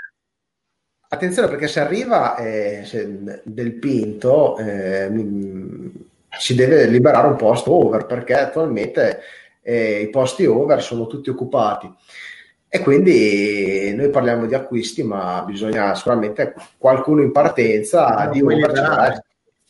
Attenzione 1.09 1.49
perché 1.49 1.69
se 1.69 1.81
arriva 1.81 2.37
eh, 2.37 2.83
se- 2.85 3.43
del 3.45 3.75
Pinto 3.75 4.59
eh, 4.59 5.09
si 6.37 6.55
deve 6.55 6.87
liberare 6.87 7.29
un 7.29 7.37
posto 7.37 7.73
over 7.73 8.07
perché 8.07 8.35
attualmente 8.35 9.21
eh, 9.63 10.01
i 10.01 10.11
posti 10.11 10.47
over 10.47 10.83
sono 10.83 11.07
tutti 11.07 11.31
occupati 11.31 11.89
e 12.77 12.81
quindi 12.81 13.95
noi 13.95 14.11
parliamo 14.11 14.47
di 14.47 14.55
acquisti 14.55 15.03
ma 15.03 15.43
bisogna 15.45 15.95
sicuramente 15.95 16.55
qualcuno 16.79 17.23
in 17.23 17.33
partenza 17.33 18.07
No, 18.25 18.31
di 18.31 18.43
over 18.43 19.23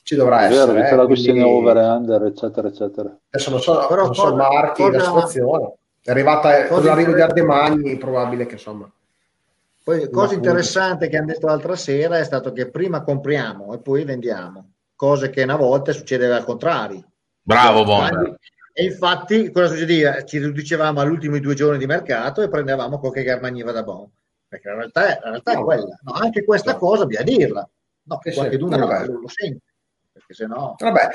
ci 0.02 0.14
dovrà, 0.14 0.46
vero 0.46 0.72
essere 0.74 0.88
eh, 0.88 0.94
la 0.96 1.06
questione 1.06 1.40
quindi 1.42 1.58
over 1.58 1.76
under, 1.76 2.22
eccetera, 2.24 2.68
eccetera. 2.68 3.16
adesso 3.30 3.50
non 3.50 3.60
so, 3.60 3.86
Però 3.88 4.04
non 4.04 4.14
so 4.14 4.22
cosa- 4.22 4.34
marchi 4.34 4.82
la 4.82 4.88
cosa- 4.90 5.04
situazione 5.04 5.72
è 6.02 6.10
arrivata 6.10 6.66
cosa 6.66 6.74
con 6.74 6.84
l'arrivo 6.84 7.12
di 7.12 7.20
Ardemagni 7.20 7.92
è 7.92 7.96
probabile 7.98 8.46
che 8.46 8.52
insomma 8.54 8.88
Poi, 9.82 10.08
cosa 10.10 10.34
interessante 10.34 11.08
che 11.08 11.16
hanno 11.16 11.26
detto 11.26 11.46
l'altra 11.46 11.74
sera 11.76 12.18
è 12.18 12.24
stato 12.24 12.52
che 12.52 12.66
prima 12.70 13.02
compriamo 13.02 13.74
e 13.74 13.78
poi 13.78 14.04
vendiamo, 14.04 14.64
cose 14.94 15.30
che 15.30 15.42
una 15.42 15.56
volta 15.56 15.92
succedeva 15.92 16.36
al 16.36 16.44
contrario. 16.44 17.02
Bravo 17.42 17.84
Bomber. 17.84 18.36
E 18.78 18.84
infatti 18.84 19.50
cosa 19.50 19.68
succedeva? 19.68 20.22
Ci 20.22 20.38
riducevamo 20.38 21.00
agli 21.00 21.08
ultimi 21.08 21.40
due 21.40 21.54
giorni 21.54 21.78
di 21.78 21.86
mercato 21.86 22.42
e 22.42 22.50
prendevamo 22.50 22.98
qualche 22.98 23.22
garmagniva 23.22 23.72
da 23.72 23.82
buon. 23.82 24.06
Perché 24.46 24.68
la 24.68 24.74
realtà 24.74 25.06
è, 25.06 25.18
la 25.22 25.30
realtà 25.30 25.52
è 25.52 25.54
No. 25.54 25.64
quella. 25.64 25.98
No, 26.02 26.12
anche 26.12 26.44
questa 26.44 26.76
cosa 26.76 27.06
bisogna 27.06 27.24
dirla. 27.24 27.70
No, 28.02 28.20
sì. 28.22 28.34
qualche 28.34 28.58
No, 28.58 28.66
uno 28.66 28.86
vabbè. 28.86 29.06
lo, 29.06 29.20
lo 29.20 29.28
sente. 29.28 29.64
Perché 30.12 30.34
se 30.34 30.44
no... 30.46 30.74
Vabbè, 30.78 31.08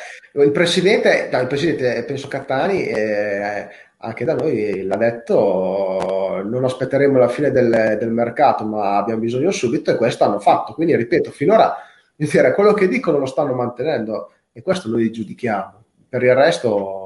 il 0.43 0.51
presidente, 0.51 1.29
no, 1.31 1.39
il 1.39 1.45
presidente 1.45 2.03
penso 2.03 2.27
Cattani, 2.27 2.83
eh, 2.87 3.67
anche 3.97 4.25
da 4.25 4.33
noi 4.33 4.81
l'ha 4.81 4.97
detto, 4.97 6.41
non 6.43 6.63
aspetteremo 6.63 7.19
la 7.19 7.27
fine 7.27 7.51
del, 7.51 7.95
del 7.99 8.09
mercato, 8.09 8.65
ma 8.65 8.97
abbiamo 8.97 9.19
bisogno 9.21 9.51
subito 9.51 9.91
e 9.91 9.97
questo 9.97 10.23
hanno 10.23 10.39
fatto. 10.39 10.73
Quindi, 10.73 10.95
ripeto, 10.95 11.29
finora 11.29 11.75
dire, 12.15 12.53
quello 12.55 12.73
che 12.73 12.87
dicono 12.87 13.19
lo 13.19 13.27
stanno 13.27 13.53
mantenendo 13.53 14.31
e 14.51 14.63
questo 14.63 14.89
noi 14.89 15.11
giudichiamo. 15.11 15.83
Per 16.09 16.23
il 16.23 16.33
resto, 16.33 17.00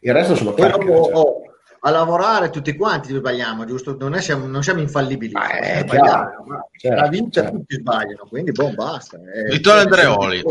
il 0.00 0.12
resto 0.12 0.34
sono 0.34 0.52
Poi 0.52 0.66
chiacchiere. 0.68 0.92
dopo 0.92 1.04
cioè. 1.04 1.14
oh, 1.14 1.40
a 1.80 1.90
lavorare 1.90 2.50
tutti 2.50 2.74
quanti 2.76 3.14
sbagliamo, 3.14 3.64
giusto? 3.64 3.96
Non, 3.98 4.14
è- 4.14 4.20
siamo, 4.20 4.46
non 4.46 4.62
siamo 4.62 4.80
infallibili. 4.80 5.32
È 5.32 5.80
Eh, 5.80 5.84
chiaro, 5.84 6.42
ma 6.46 6.66
certo, 6.76 7.00
la 7.00 7.08
vince 7.08 7.40
certo. 7.42 7.56
tutti 7.58 7.74
sbagliano, 7.76 8.26
quindi 8.28 8.50
boh, 8.52 8.72
basta. 8.74 9.16
Eh, 9.18 9.44
Vittorio 9.50 9.86
poi- 9.88 9.98
Andreoli. 10.00 10.44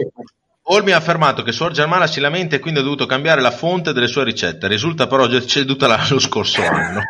Olmi 0.67 0.93
ha 0.93 0.97
affermato 0.97 1.43
che 1.43 1.51
Suor 1.51 1.71
Germana 1.73 2.07
si 2.07 2.19
lamenta 2.19 2.55
e 2.55 2.59
quindi 2.59 2.79
ha 2.79 2.83
dovuto 2.83 3.05
cambiare 3.05 3.39
la 3.39 3.51
fonte 3.51 3.93
delle 3.93 4.07
sue 4.07 4.23
ricette. 4.23 4.67
Risulta 4.67 5.05
però 5.05 5.27
ceduta 5.41 5.85
la- 5.85 6.03
lo 6.09 6.17
scorso 6.19 6.61
anno. 6.65 7.01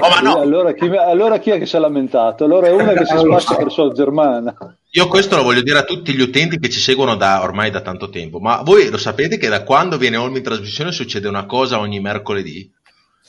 Oh, 0.00 0.08
ma 0.10 0.20
no, 0.20 0.38
Allora, 0.40 0.74
chi, 0.74 0.84
allora 0.94 1.38
chi 1.38 1.50
è 1.50 1.58
che 1.58 1.64
si 1.64 1.76
è 1.76 1.78
lamentato? 1.78 2.44
Allora 2.44 2.66
è 2.66 2.72
una 2.72 2.92
che 2.92 3.06
si 3.06 3.16
spaccia 3.16 3.56
per 3.56 3.70
Suor 3.72 3.94
Germana. 3.94 4.54
io 4.90 5.08
questo 5.08 5.36
lo 5.36 5.42
voglio 5.44 5.62
dire 5.62 5.78
a 5.78 5.84
tutti 5.84 6.12
gli 6.14 6.20
utenti 6.20 6.58
che 6.58 6.68
ci 6.68 6.78
seguono 6.78 7.16
da 7.16 7.40
ormai 7.42 7.70
da 7.70 7.80
tanto 7.80 8.10
tempo. 8.10 8.38
Ma 8.38 8.60
voi 8.62 8.90
lo 8.90 8.98
sapete 8.98 9.38
che 9.38 9.48
da 9.48 9.62
quando 9.62 9.96
viene 9.96 10.18
Olmi 10.18 10.38
in 10.38 10.42
trasmissione 10.44 10.92
succede 10.92 11.26
una 11.26 11.46
cosa 11.46 11.78
ogni 11.78 12.00
mercoledì? 12.00 12.70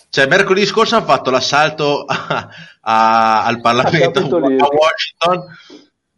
Cioè, 0.09 0.27
mercoledì 0.27 0.65
scorso 0.65 0.95
hanno 0.97 1.05
fatto 1.05 1.29
l'assalto 1.29 2.03
a- 2.07 2.49
a- 2.81 3.45
al 3.45 3.61
Parlamento 3.61 4.19
a 4.19 4.67
Washington 4.67 5.43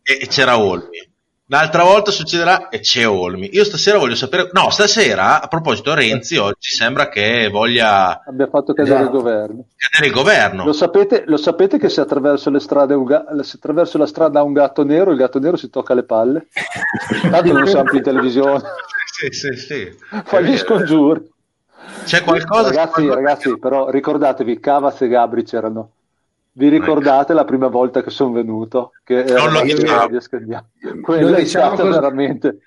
e, 0.01 0.17
e 0.21 0.27
c'era 0.27 0.57
Olmi. 0.57 1.05
L'altra 1.49 1.83
volta 1.83 2.11
succederà 2.11 2.67
e 2.67 2.81
c'è 2.81 3.07
Olmi. 3.07 3.49
Io 3.53 3.63
stasera 3.63 3.97
voglio 3.97 4.15
sapere. 4.15 4.49
No, 4.51 4.69
stasera, 4.69 5.41
a 5.41 5.47
proposito, 5.47 5.93
Renzi 5.93 6.35
oggi 6.35 6.71
sembra 6.71 7.07
che 7.07 7.47
voglia 7.49 8.21
Abbia 8.25 8.47
fatto 8.47 8.73
cadere 8.73 8.95
Esatto. 8.95 9.15
il 9.15 9.21
governo. 9.23 9.65
cadere 9.77 10.07
il 10.09 10.13
governo. 10.13 10.65
Lo 10.65 10.73
sapete, 10.73 11.23
lo 11.25 11.37
sapete 11.37 11.77
che 11.77 11.87
se 11.87 12.01
attraverso, 12.01 12.49
le 12.49 12.59
strade 12.59 12.95
un 12.95 13.05
ga- 13.05 13.25
se 13.43 13.55
attraverso 13.55 13.97
la 13.97 14.05
strada 14.07 14.39
ha 14.39 14.43
un 14.43 14.51
gatto 14.51 14.83
nero, 14.83 15.11
il 15.11 15.17
gatto 15.17 15.39
nero 15.39 15.55
si 15.55 15.69
tocca 15.69 15.93
le 15.93 16.03
palle? 16.03 16.47
Tanto 17.31 17.53
non 17.53 17.65
siamo 17.65 17.83
più 17.85 17.97
in 17.99 18.03
televisione. 18.03 18.61
Sì, 19.05 19.31
sì, 19.31 19.55
sì. 19.55 19.95
Fa 20.25 20.41
gli 20.41 20.57
scongiuri. 20.57 21.31
C'è 22.03 22.23
qualcosa 22.23 22.69
Ragazzi, 22.69 23.07
ragazzi, 23.07 23.57
però 23.57 23.89
ricordatevi, 23.89 24.59
Cavaz 24.59 25.01
e 25.01 25.07
Gabri 25.07 25.43
c'erano. 25.43 25.91
Vi 26.57 26.69
ricordate 26.69 27.33
la 27.33 27.45
prima 27.45 27.67
volta 27.67 28.01
che 28.01 28.09
sono 28.09 28.31
venuto? 28.31 28.93
Che 29.03 29.23
Non 29.25 29.51
lo 29.51 29.61
diciamo. 29.61 30.07
Non 30.09 31.33
è 31.35 31.39
diciamo 31.39 31.45
stata 31.45 31.75
cosa- 31.83 31.89
veramente... 31.99 32.57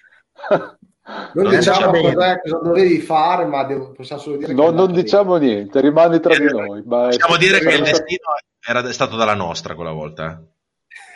Non 1.35 1.53
Eh, 1.53 1.57
diciamo 1.57 1.91
cos'è, 1.91 2.41
cosa 2.41 2.59
dovevi 2.63 3.01
fare, 3.01 3.45
ma 3.47 3.65
devo, 3.65 3.91
possiamo 3.91 4.23
solo 4.23 4.37
dire 4.37 4.53
No, 4.53 4.71
non 4.71 4.93
diciamo 4.93 5.37
niente, 5.39 5.81
rimane 5.81 6.21
tra 6.21 6.37
di 6.37 6.45
noi. 6.45 6.85
Ma 6.87 7.07
Possiamo 7.09 7.37
dire 7.37 7.59
che 7.59 7.75
il 7.75 7.83
destino 7.83 8.21
era 8.65 8.81
è 8.89 8.93
stato 8.93 9.17
dalla 9.17 9.35
nostra 9.35 9.75
quella 9.75 9.91
volta. 9.91 10.41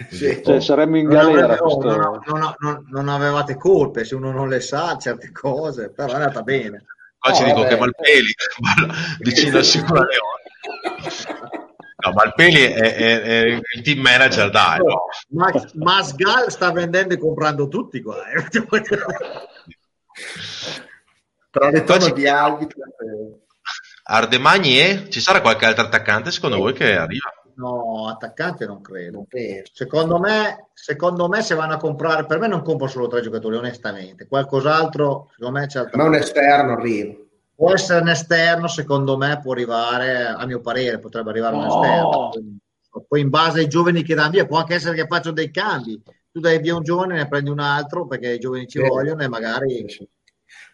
eh. 0.00 0.06
Sì. 0.12 0.42
cioè, 0.44 0.60
saremmo 0.60 0.96
in 0.96 1.06
Non, 1.06 1.14
galera. 1.14 1.54
oh, 1.60 1.78
questo- 1.78 1.96
non- 1.96 2.20
non- 2.26 2.54
non- 2.58 2.84
non 2.90 3.08
avevate 3.08 3.56
colpe 3.56 4.04
se 4.04 4.16
uno 4.16 4.32
non 4.32 4.48
le 4.48 4.58
sa 4.58 4.96
certe 4.98 5.30
cose, 5.30 5.92
però 5.92 6.10
è 6.10 6.14
andata 6.16 6.42
bene. 6.42 6.86
Qua 7.16 7.32
ci 7.32 7.42
No, 7.42 7.46
dico 7.46 7.60
vabbè. 7.60 7.68
che 7.74 7.78
Malpeli 7.78 8.34
vicino 9.20 9.58
al 9.58 9.64
Sicuro 9.64 10.00
Leone. 10.02 11.62
No, 12.04 12.12
Malpeli 12.12 12.60
è, 12.60 12.74
è- 12.94 13.20
è 13.22 13.40
il 13.76 13.82
team 13.82 14.00
manager, 14.00 14.50
dai. 14.50 14.78
no. 14.78 15.04
Max, 15.30 15.72
Masgal 15.72 16.50
sta 16.50 16.70
vendendo 16.70 17.14
e 17.14 17.18
comprando 17.18 17.68
tutti 17.68 18.02
qua. 18.02 18.16
eh. 18.30 18.44
Tra 21.50 21.70
ritorno 21.70 22.10
di 22.10 22.24
eh, 22.24 23.38
Ardemagni 24.04 24.80
e 24.80 25.06
ci 25.10 25.20
sarà 25.20 25.40
qualche 25.40 25.64
altro 25.66 25.84
attaccante 25.84 26.30
secondo 26.30 26.56
voi 26.58 26.72
che 26.72 26.96
arriva? 26.96 27.32
No, 27.56 28.08
attaccante 28.08 28.66
non 28.66 28.80
credo. 28.82 29.26
Secondo 29.72 30.18
me, 30.18 30.70
secondo 30.74 31.28
me 31.28 31.40
se 31.40 31.54
vanno 31.54 31.74
a 31.74 31.78
comprare, 31.78 32.26
per 32.26 32.40
me 32.40 32.48
non 32.48 32.62
compro 32.62 32.88
solo 32.88 33.06
tre 33.06 33.20
giocatori, 33.22 33.56
onestamente. 33.56 34.26
Qualcos'altro, 34.26 35.30
secondo 35.36 35.60
me 35.60 35.66
c'è 35.66 35.78
A 35.78 35.88
me 35.92 36.02
un 36.02 36.14
esterno 36.16 36.72
arriva. 36.72 37.14
Può 37.56 37.72
essere 37.72 38.00
un 38.00 38.08
esterno, 38.08 38.66
secondo 38.66 39.16
me 39.16 39.38
può 39.40 39.52
arrivare, 39.52 40.24
a 40.26 40.44
mio 40.44 40.60
parere, 40.60 40.98
potrebbe 40.98 41.30
arrivare 41.30 41.54
un 41.54 41.62
No. 41.62 41.68
esterno. 41.68 42.30
Poi 43.08 43.20
in 43.20 43.28
base 43.28 43.60
ai 43.60 43.68
giovani 43.68 44.02
che 44.02 44.14
danno 44.14 44.30
via, 44.30 44.46
può 44.46 44.58
anche 44.58 44.74
essere 44.74 44.96
che 44.96 45.06
facciano 45.06 45.34
dei 45.34 45.50
cambi. 45.50 46.00
Tu 46.32 46.40
dai 46.40 46.60
via 46.60 46.74
un 46.76 46.82
giovane, 46.82 47.14
ne 47.14 47.28
prendi 47.28 47.50
un 47.50 47.60
altro 47.60 48.06
perché 48.06 48.34
i 48.34 48.38
giovani 48.38 48.66
ci 48.66 48.78
Sì. 48.80 48.84
vogliono 48.86 49.22
e 49.22 49.28
magari... 49.28 49.86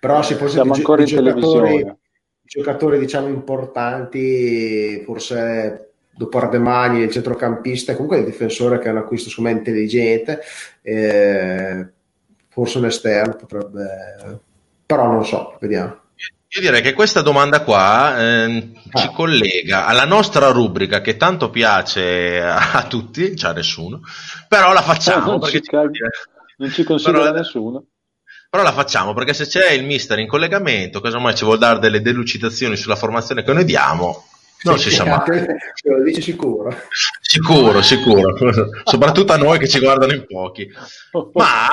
Però 0.00 0.22
si 0.22 0.36
può 0.36 0.46
Siamo 0.48 0.70
i 0.72 0.74
gio- 0.74 0.80
ancora 0.80 1.02
i 1.02 1.04
in 1.04 1.08
giocatori, 1.10 1.40
televisione. 1.42 1.98
giocatori 2.42 2.98
diciamo 2.98 3.28
importanti, 3.28 5.02
forse 5.04 5.92
dopo 6.10 6.38
Ardemagni, 6.38 7.02
il 7.02 7.10
centrocampista, 7.10 7.92
comunque 7.94 8.18
il 8.18 8.24
difensore 8.24 8.78
che 8.78 8.88
è 8.88 8.90
un 8.90 8.98
acquisto 8.98 9.28
secondo 9.28 9.50
me 9.50 9.56
intelligente, 9.58 10.40
eh, 10.82 11.88
forse 12.48 12.78
un 12.78 12.86
esterno 12.86 13.36
potrebbe, 13.36 14.40
però 14.84 15.06
non 15.10 15.24
so, 15.24 15.56
vediamo. 15.60 15.98
Io 16.52 16.60
direi 16.60 16.82
che 16.82 16.94
questa 16.94 17.22
domanda 17.22 17.62
qua 17.62 18.18
ehm, 18.20 18.72
ci 18.94 19.06
Ah. 19.06 19.10
collega 19.10 19.86
alla 19.86 20.04
nostra 20.04 20.48
rubrica 20.48 21.00
che 21.00 21.16
tanto 21.16 21.48
piace 21.50 22.40
a 22.42 22.84
tutti, 22.88 23.36
cioè 23.36 23.50
a 23.50 23.54
nessuno, 23.54 24.00
però 24.48 24.72
la 24.72 24.82
facciamo 24.82 25.30
non, 25.32 25.40
perché 25.40 25.60
ci 25.60 25.70
cag- 25.70 25.90
non 26.56 26.70
ci 26.70 26.82
considera 26.82 27.22
Però- 27.24 27.36
nessuno. 27.36 27.84
Però 28.50 28.64
la 28.64 28.72
facciamo 28.72 29.14
perché 29.14 29.32
se 29.32 29.46
c'è 29.46 29.70
il 29.70 29.84
mister 29.84 30.18
in 30.18 30.26
collegamento, 30.26 31.00
casomai 31.00 31.36
ci 31.36 31.44
vuol 31.44 31.58
dare 31.58 31.78
delle 31.78 32.02
delucidazioni 32.02 32.74
sulla 32.76 32.96
formazione 32.96 33.44
che 33.44 33.52
noi 33.52 33.64
diamo, 33.64 34.24
non 34.64 34.76
ci 34.76 34.90
sa 34.90 35.04
mai. 35.04 35.20
Ce 35.24 35.88
lo 35.88 36.02
dice 36.02 36.20
sicuro. 36.20 36.76
Sicuro, 37.20 37.80
sicuro. 37.80 38.34
Soprattutto 38.82 39.32
a 39.32 39.36
noi 39.36 39.56
che 39.60 39.68
ci 39.68 39.78
guardano 39.78 40.12
in 40.14 40.26
pochi. 40.26 40.68
Ma 41.34 41.68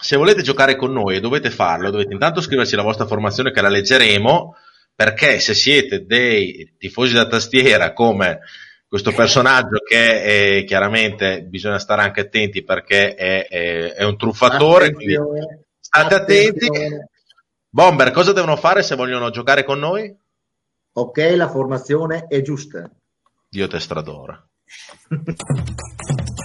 se 0.00 0.16
volete 0.16 0.42
giocare 0.42 0.76
con 0.76 0.92
noi 0.92 1.16
e 1.16 1.20
dovete 1.20 1.50
farlo, 1.50 1.90
dovete 1.90 2.12
intanto 2.12 2.40
scriverci 2.40 2.76
la 2.76 2.82
vostra 2.82 3.06
formazione 3.06 3.50
che 3.50 3.60
la 3.60 3.68
leggeremo, 3.68 4.54
perché 4.94 5.38
se 5.40 5.54
siete 5.54 6.06
dei 6.06 6.74
tifosi 6.78 7.14
da 7.14 7.26
tastiera 7.26 7.92
come 7.92 8.40
questo 8.88 9.12
personaggio 9.12 9.80
che 9.86 10.58
è, 10.60 10.64
chiaramente 10.64 11.42
bisogna 11.42 11.78
stare 11.78 12.02
anche 12.02 12.22
attenti 12.22 12.64
perché 12.64 13.14
è, 13.14 13.46
è- 13.46 13.92
è 13.92 14.04
un 14.04 14.16
truffatore, 14.16 14.92
quindi 14.92 15.14
Attenzione, 15.14 15.64
state 15.78 16.14
attenti. 16.14 16.66
Bomber, 17.70 18.10
cosa 18.12 18.32
devono 18.32 18.56
fare 18.56 18.82
se 18.82 18.96
vogliono 18.96 19.30
giocare 19.30 19.62
con 19.62 19.78
noi? 19.78 20.14
Ok, 20.92 21.18
la 21.36 21.48
formazione 21.48 22.26
è 22.28 22.40
giusta. 22.40 22.90
Dio 23.48 23.66
te 23.68 23.78
stradora. 23.78 24.42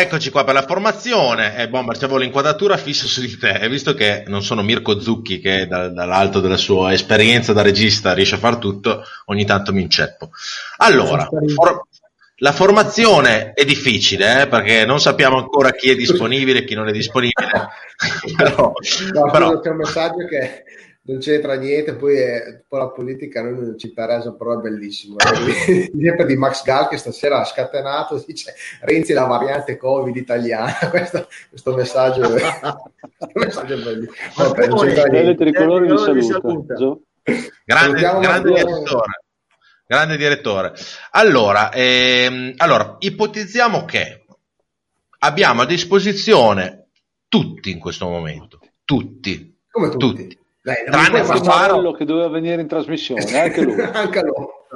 eccoci 0.00 0.30
qua 0.30 0.44
per 0.44 0.54
la 0.54 0.62
formazione. 0.66 1.56
Eh, 1.56 1.68
Bomber, 1.68 1.96
c'avevo 1.96 2.18
l'inquadratura 2.18 2.76
fissa 2.76 3.06
su 3.06 3.20
di 3.20 3.36
te. 3.36 3.52
E 3.52 3.68
visto 3.68 3.94
che 3.94 4.24
non 4.26 4.42
sono 4.42 4.62
Mirko 4.62 5.00
Zucchi, 5.00 5.40
che 5.40 5.66
da- 5.66 5.88
dall'alto 5.88 6.40
della 6.40 6.56
sua 6.56 6.92
esperienza 6.92 7.52
da 7.52 7.62
regista 7.62 8.12
riesce 8.14 8.34
a 8.36 8.38
far 8.38 8.56
tutto, 8.56 9.02
ogni 9.26 9.44
tanto 9.44 9.72
mi 9.72 9.82
inceppo. 9.82 10.30
Allora, 10.78 11.28
for- 11.54 11.86
la 12.42 12.52
formazione 12.52 13.52
è 13.52 13.64
difficile, 13.64 14.42
eh, 14.42 14.46
perché 14.48 14.84
non 14.86 14.98
sappiamo 15.00 15.36
ancora 15.36 15.72
chi 15.72 15.90
è 15.90 15.94
disponibile 15.94 16.60
e 16.60 16.64
chi 16.64 16.74
non 16.74 16.88
è 16.88 16.92
disponibile. 16.92 17.68
però, 18.36 18.72
No, 19.12 19.30
però- 19.30 19.60
c'è 19.60 19.68
un 19.70 19.76
messaggio 19.76 20.24
che 20.26 20.64
non 21.02 21.18
c'entra 21.18 21.54
niente, 21.54 21.94
poi, 21.94 22.18
è, 22.18 22.62
poi 22.68 22.78
la 22.78 22.90
politica 22.90 23.40
a 23.40 23.44
noi 23.44 23.54
non 23.54 23.78
ci 23.78 23.88
interessa, 23.88 24.32
però 24.34 24.58
è 24.58 24.62
bellissimo. 24.62 25.16
Sempre 25.98 26.26
di 26.26 26.36
Max 26.36 26.62
Gall 26.62 26.88
che 26.88 26.98
stasera 26.98 27.40
ha 27.40 27.44
scatenato, 27.44 28.22
dice 28.26 28.54
Renzi 28.82 29.12
la 29.12 29.24
variante 29.24 29.76
Covid 29.76 30.14
italiana. 30.14 30.76
Questo, 30.90 31.26
questo 31.48 31.74
messaggio, 31.74 32.28
questo 32.28 33.30
messaggio 33.34 33.74
è 33.74 33.82
bellissimo. 33.82 34.14
Vabbè, 34.36 34.66
non 34.66 34.78
c'entra 34.78 35.02
Belle 35.04 35.22
niente. 35.22 35.44
tricolore 35.44 35.86
vi 36.14 36.22
saluta. 36.22 36.76
saluta. 36.76 37.02
Grande, 37.64 38.00
grande 38.00 38.48
direttore. 38.52 39.22
Grande 39.86 40.16
direttore. 40.16 40.72
Allora, 41.12 41.72
ehm, 41.72 42.54
allora, 42.58 42.96
ipotizziamo 42.98 43.84
che 43.84 44.24
abbiamo 45.18 45.62
a 45.62 45.66
disposizione 45.66 46.86
tutti 47.28 47.70
in 47.70 47.78
questo 47.78 48.06
momento. 48.08 48.60
Tutti. 48.84 49.58
Come 49.70 49.88
tutti. 49.88 50.06
Tutti. 50.06 50.38
Dai, 50.74 50.84
Tranne 51.10 51.24
Zamparo. 51.24 51.92
che 51.92 52.04
doveva 52.04 52.28
venire 52.28 52.60
in 52.62 52.68
trasmissione, 52.68 53.40
anche 53.40 53.62
lui. 53.62 53.80
Anche 53.92 54.20
loro. 54.22 54.66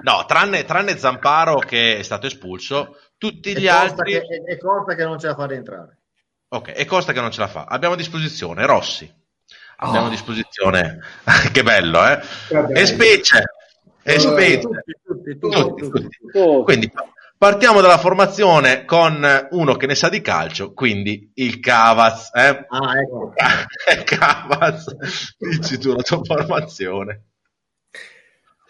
No, 0.00 0.24
tranne, 0.26 0.64
tranne 0.64 0.96
Zamparo 0.96 1.58
che 1.58 1.96
è 1.98 2.02
stato 2.02 2.26
espulso, 2.26 2.96
tutti 3.18 3.50
E 3.52 3.60
gli 3.60 3.66
Costa 3.66 3.80
altri... 3.80 4.12
che, 4.12 4.18
e- 4.18 4.52
e 4.52 4.58
Costa 4.58 4.94
che 4.94 5.04
non 5.04 5.18
ce 5.18 5.26
la 5.26 5.34
fa 5.34 5.52
entrare. 5.52 5.98
Ok, 6.50 6.72
e 6.74 6.84
Costa 6.84 7.12
che 7.12 7.20
non 7.20 7.30
ce 7.32 7.40
la 7.40 7.48
fa. 7.48 7.64
Abbiamo 7.68 7.94
a 7.94 7.96
disposizione 7.96 8.64
Rossi. 8.64 9.12
Abbiamo 9.78 10.04
Oh. 10.06 10.08
a 10.08 10.10
disposizione... 10.10 11.00
che 11.52 11.62
bello, 11.62 12.06
eh? 12.06 12.20
Vabbè. 12.50 12.78
E 12.80 12.86
Specie. 12.86 13.42
E 14.02 14.18
Specie. 14.20 14.60
Tutti, 14.60 14.92
tutti, 15.04 15.38
Tutti, 15.38 15.82
tutti, 15.90 16.08
tutti. 16.30 16.62
Quindi 16.64 16.92
partiamo 17.38 17.80
dalla 17.80 17.98
formazione 17.98 18.84
con 18.84 19.24
uno 19.50 19.76
che 19.76 19.86
ne 19.86 19.94
sa 19.94 20.08
di 20.08 20.20
calcio, 20.20 20.72
quindi 20.74 21.30
il 21.34 21.60
Cavaz. 21.60 22.30
Eh? 22.34 22.66
Ah, 22.68 23.00
ecco. 23.00 23.32
Cavaz, 24.04 24.84
dici 25.38 25.78
tu 25.78 25.92
la 25.94 26.02
tua 26.02 26.20
formazione. 26.22 27.22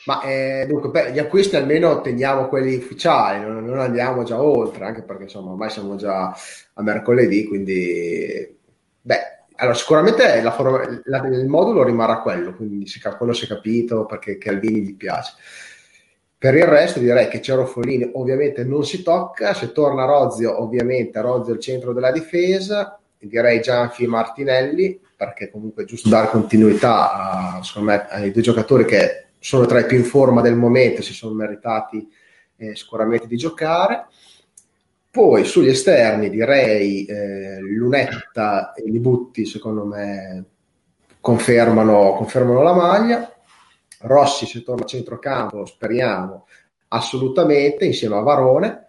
Ma 0.05 0.23
eh, 0.23 0.65
dunque, 0.67 0.89
beh, 0.91 1.13
gli 1.13 1.19
acquisti 1.19 1.57
almeno 1.57 2.01
teniamo 2.01 2.49
quelli 2.49 2.77
ufficiali, 2.77 3.41
non, 3.45 3.65
non 3.65 3.79
andiamo 3.79 4.23
già 4.23 4.41
oltre, 4.43 4.85
anche 4.87 5.03
perché 5.03 5.25
insomma 5.25 5.51
ormai 5.51 5.69
siamo 5.71 5.97
già 5.97 6.29
a 6.75 6.83
mercoledì, 6.83 7.45
quindi 7.47 8.57
beh, 9.03 9.21
allora 9.57 9.75
sicuramente 9.77 10.41
la 10.41 10.53
forma- 10.53 11.01
la- 11.05 11.27
il 11.27 11.47
modulo 11.47 11.83
rimarrà 11.83 12.21
quello, 12.23 12.55
quindi 12.55 12.87
si, 12.87 13.01
quello 13.01 13.33
si 13.35 13.45
è 13.45 13.49
capito 13.49 14.07
perché 14.07 14.39
Calvini 14.39 14.81
gli 14.81 14.97
piace. 14.97 15.33
Per 16.39 16.55
il 16.55 16.65
resto 16.65 17.01
direi 17.01 17.27
che 17.27 17.43
Cerofolini 17.43 18.11
ovviamente 18.15 18.63
non 18.63 18.85
si 18.87 19.03
tocca, 19.03 19.55
se 19.55 19.73
torna 19.73 20.05
Rozio 20.05 20.63
ovviamente 20.63 21.21
Rozio 21.21 21.53
è 21.53 21.57
il 21.57 21.63
centro 21.63 21.93
della 21.93 22.13
difesa, 22.13 22.97
direi 23.19 23.61
Gianfi 23.61 24.05
e 24.05 24.07
Martinelli 24.07 25.01
perché 25.17 25.51
comunque 25.51 25.83
è 25.83 25.87
giusto 25.87 26.09
dare 26.09 26.29
continuità 26.29 27.13
a- 27.13 27.81
me, 27.81 28.07
ai 28.09 28.31
due 28.31 28.41
giocatori 28.41 28.85
che 28.85 29.27
sono 29.41 29.67
tra 29.67 29.81
i 29.81 29.87
più 29.87 29.97
in 29.97 30.05
forma 30.05 30.41
del 30.41 30.55
momento, 30.55 31.03
si 31.03 31.13
sono 31.13 31.35
meritati 31.35 32.09
eh, 32.57 32.77
sicuramente 32.77 33.27
di 33.27 33.37
giocare. 33.37 34.07
Poi 35.11 35.45
sugli 35.45 35.71
esterni 35.71 36.31
direi 36.31 37.05
eh, 37.05 37.59
Lunetta 37.61 38.73
e 38.75 38.89
Libutti 38.89 39.45
secondo 39.45 39.85
me 39.85 40.45
confermano, 41.21 42.13
confermano 42.13 42.63
la 42.63 42.75
maglia. 42.75 43.33
Rossi 44.01 44.47
se 44.47 44.63
torna 44.63 44.85
a 44.85 44.87
centrocampo, 44.87 45.65
speriamo 45.67 46.47
assolutamente, 46.89 47.85
insieme 47.85 48.17
a 48.17 48.21
Varone 48.21 48.87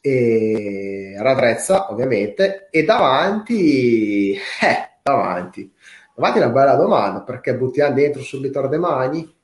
e 0.00 1.14
Radrezza 1.18 1.90
ovviamente 1.90 2.68
e 2.70 2.84
davanti 2.84 4.34
eh, 4.34 4.98
davanti 5.02 5.72
davanti 6.14 6.38
è 6.38 6.42
una 6.42 6.52
bella 6.52 6.74
domanda 6.74 7.22
perché 7.22 7.56
buttiamo 7.56 7.94
dentro 7.94 8.20
subito 8.20 8.58
Ardemani 8.58 9.34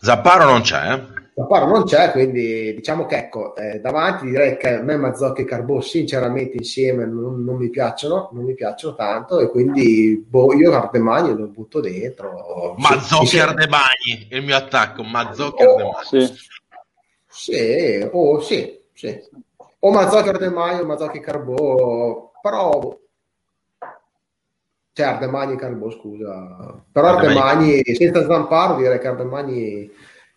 Zapparo 0.00 0.44
non 0.44 0.60
c'è, 0.60 0.92
eh? 0.92 1.17
Zapparo 1.38 1.66
non 1.66 1.84
c'è 1.84 2.10
quindi 2.10 2.74
diciamo 2.74 3.06
che 3.06 3.16
ecco 3.16 3.54
eh, 3.54 3.78
davanti 3.78 4.26
direi 4.26 4.56
che 4.56 4.74
a 4.78 4.82
me 4.82 4.96
Mazzocchi 4.96 5.42
e 5.42 5.44
Carbò 5.44 5.80
sinceramente 5.80 6.56
insieme 6.56 7.06
non, 7.06 7.44
non 7.44 7.56
mi 7.56 7.70
piacciono 7.70 8.30
non 8.32 8.42
mi 8.44 8.54
piacciono 8.54 8.96
tanto 8.96 9.38
e 9.38 9.48
quindi 9.48 10.16
boh, 10.26 10.52
io 10.54 10.72
Ardemani 10.72 11.36
lo 11.36 11.46
butto 11.46 11.78
dentro 11.80 12.74
Mazzocchi 12.76 13.26
Sì. 13.26 13.38
Ardemagni, 13.38 14.28
il 14.30 14.42
mio 14.42 14.56
attacco, 14.56 15.04
Mazzocchi 15.04 15.62
Oh, 15.62 15.70
Ardemagni. 15.90 16.26
sì. 16.26 16.46
Sì, 17.30 18.08
oh, 18.10 18.40
sì, 18.40 18.80
sì. 18.94 19.20
O 19.80 19.90
Mazzocchi 19.92 20.28
Ardemagni 20.30 20.80
o 20.80 20.86
Mazzocchi 20.86 21.20
Carbò, 21.20 22.32
però 22.42 22.98
c'è 24.92 25.04
Ardemagni 25.04 25.52
e 25.52 25.56
Carbò, 25.56 25.88
scusa. 25.90 26.82
Però 26.90 27.06
Ardemagni. 27.06 27.38
Ardemagni, 27.78 27.94
senza 27.94 28.26
Zamparo 28.26 28.74
direi 28.76 28.98
che 28.98 29.06
Ardemagni 29.06 29.90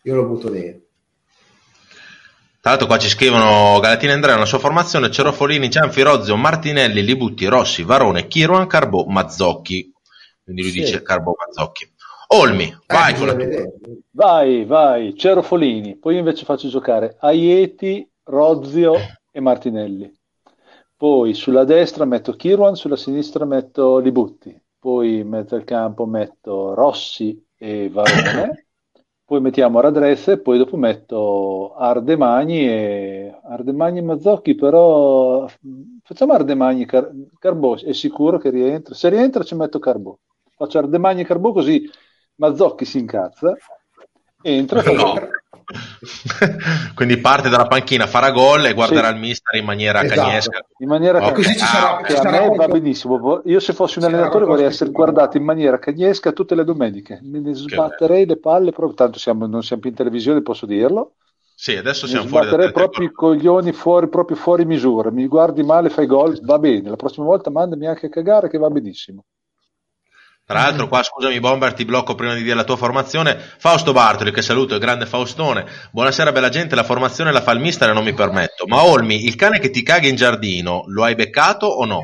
io 0.04 0.16
lo 0.16 0.26
butto 0.26 0.50
dentro. 0.50 0.81
Tra 2.62 2.70
l'altro 2.70 2.86
qua 2.88 3.00
ci 3.00 3.08
scrivono 3.10 3.80
Galatini 3.80 4.12
Andrea 4.12 4.36
nella 4.36 4.46
sua 4.46 4.60
formazione 4.60 5.10
Cerofolini, 5.10 5.72
Cianfi, 5.72 6.04
Rozio, 6.04 6.36
Martinelli, 6.38 7.04
Libutti, 7.04 7.48
Rossi, 7.48 7.82
Varone, 7.82 8.28
Chiruan, 8.28 8.68
Carbò, 8.68 9.04
Mazzocchi. 9.06 9.92
Quindi 10.44 10.62
lui 10.62 10.72
Sì. 10.72 10.80
dice 10.82 11.02
Carbò, 11.02 11.34
Mazzocchi. 11.36 11.92
Olmi, 12.34 12.72
vai 12.86 13.14
Eh, 13.14 13.18
con 13.18 13.28
la 13.28 13.34
tua. 13.34 13.48
Vai, 14.12 14.66
vai, 14.66 15.16
Cerofolini. 15.18 15.98
Poi 15.98 16.18
invece 16.18 16.46
faccio 16.46 16.68
giocare 16.70 17.18
Aieti, 17.20 18.08
Rozio 18.26 18.94
e 19.32 19.40
Martinelli. 19.40 20.14
Poi 20.96 21.34
sulla 21.34 21.64
destra 21.64 22.06
metto 22.06 22.34
Kirwan, 22.34 22.76
sulla 22.76 22.96
sinistra 22.96 23.44
metto 23.44 23.98
Libutti. 23.98 24.56
Poi 24.78 25.18
in 25.20 25.28
mezzo 25.30 25.56
al 25.56 25.64
campo 25.64 26.06
metto 26.06 26.76
Rossi 26.76 27.44
e 27.58 27.90
Varone. 27.90 28.68
Poi 29.32 29.40
mettiamo 29.40 29.80
Radrezza 29.80 30.34
e 30.34 30.40
poi 30.40 30.58
dopo 30.58 30.76
metto 30.76 31.74
Ardemagni 31.76 32.68
e 32.68 33.40
Ardemagni 33.46 34.00
e 34.00 34.02
Mazzocchi, 34.02 34.56
però 34.56 35.48
facciamo 36.04 36.34
Ardemagni 36.34 36.82
e 36.82 36.86
Car- 36.86 37.14
Carbò, 37.40 37.78
è 37.78 37.94
sicuro 37.94 38.38
che 38.38 38.50
rientra. 38.50 38.94
Se 38.94 39.08
rientra 39.08 39.44
ci 39.44 39.56
metto 39.56 39.80
Carbò. 39.80 40.14
Faccio 40.54 40.80
Ardemagni 40.80 41.22
e 41.22 41.24
Carbò 41.24 41.54
così 41.54 41.90
Mazzocchi 42.36 42.84
si 42.84 43.00
incazza, 43.00 43.56
entra 44.42 44.84
e 44.84 44.94
No. 44.96 45.14
Quindi 46.96 47.18
parte 47.18 47.50
dalla 47.50 47.68
panchina, 47.68 48.08
farà 48.08 48.32
gol 48.32 48.66
e 48.66 48.74
guarderà 48.74 49.08
Sì. 49.10 49.14
il 49.14 49.20
mister 49.20 49.56
in 49.60 49.66
maniera 49.66 50.02
Esatto. 50.04 50.22
cagnesca. 50.22 50.66
in 50.80 50.88
maniera 50.88 51.18
Ok. 51.20 51.26
cagnesca. 51.28 51.52
Così 51.52 51.60
ci 51.60 51.66
sarà, 51.66 51.98
Ah, 51.98 52.02
Che 52.02 52.14
ci 52.16 52.20
a 52.28 52.30
me 52.50 52.56
va 52.56 52.68
benissimo. 52.68 53.42
Io 53.46 53.60
se 53.60 53.74
fossi 53.74 54.00
un 54.00 54.06
allenatore 54.06 54.46
vorrei 54.46 54.66
essere 54.66 54.92
guardato 54.92 55.38
in 55.38 55.44
maniera 55.44 55.78
cagnesca 55.80 56.32
tutte 56.32 56.56
le 56.56 56.64
domeniche. 56.64 57.20
Me 57.24 57.40
ne 57.40 57.54
sbatterei 57.54 58.26
le 58.26 58.38
palle, 58.38 58.72
proprio, 58.72 58.96
tanto 58.96 59.20
siamo- 59.20 59.46
non 59.48 59.64
siamo 59.64 59.82
più 59.82 59.92
in 59.92 59.96
televisione, 59.96 60.42
posso 60.42 60.66
dirlo. 60.66 61.14
Sì, 61.54 61.76
adesso 61.76 62.06
Mi 62.06 62.12
siamo 62.12 62.28
fuori 62.28 62.50
te. 62.50 62.72
proprio 62.72 63.08
i 63.08 63.12
coglioni 63.12 63.72
fuori, 63.72 64.08
proprio 64.10 64.36
fuori 64.36 64.66
misura. 64.66 65.12
Mi 65.12 65.28
guardi 65.28 65.62
male, 65.62 65.90
fai 65.90 66.08
gol, 66.08 66.40
va 66.44 66.58
bene. 66.58 66.90
La 66.90 66.96
prossima 66.96 67.26
volta 67.28 67.52
mandami 67.52 67.86
anche 67.86 68.08
a 68.08 68.10
cagare 68.10 68.50
che 68.50 68.58
va 68.58 68.70
benissimo. 68.70 69.26
Tra 70.46 70.62
l'altro, 70.62 70.88
qua 70.88 71.02
scusami, 71.02 71.40
Bomber, 71.40 71.74
ti 71.74 71.86
blocco 71.86 72.16
prima 72.16 72.34
di 72.34 72.44
dire 72.44 72.56
la 72.56 72.64
tua 72.64 72.76
formazione. 72.76 73.38
Fausto 73.38 73.94
Bartoli, 73.94 74.32
che 74.32 74.42
saluto, 74.42 74.74
il 74.74 74.80
grande 74.80 75.06
Faustone. 75.06 75.66
Buonasera, 75.92 76.32
bella 76.32 76.50
gente. 76.50 76.76
La 76.76 76.84
formazione 76.84 77.32
la 77.32 77.42
fa 77.42 77.54
il 77.54 77.60
mister 77.60 77.90
e 77.90 77.94
non 77.94 78.04
mi 78.04 78.14
permetto. 78.14 78.66
Ma 78.68 78.84
Olmi, 78.84 79.26
il 79.26 79.36
cane 79.36 79.60
che 79.60 79.70
ti 79.70 79.82
caga 79.82 80.08
in 80.08 80.16
giardino, 80.16 80.84
lo 80.88 81.04
hai 81.04 81.16
beccato 81.16 81.68
o 81.68 81.86
no? 81.86 82.02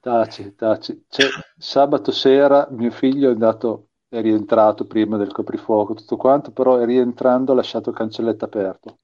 Taci, 0.00 0.54
taci. 0.54 1.04
Cioè, 1.08 1.28
sabato 1.56 2.12
sera 2.12 2.68
mio 2.70 2.90
figlio 2.90 3.30
è 3.30 3.32
andato, 3.32 3.88
è 4.08 4.20
rientrato 4.20 4.86
prima 4.86 5.16
del 5.16 5.32
coprifuoco, 5.32 5.94
tutto 5.94 6.16
quanto, 6.16 6.50
però 6.50 6.78
è 6.78 6.84
rientrando 6.84 7.52
ha 7.52 7.54
lasciato 7.54 7.90
il 7.90 7.96
cancelletto 7.96 8.44
aperto. 8.44 8.98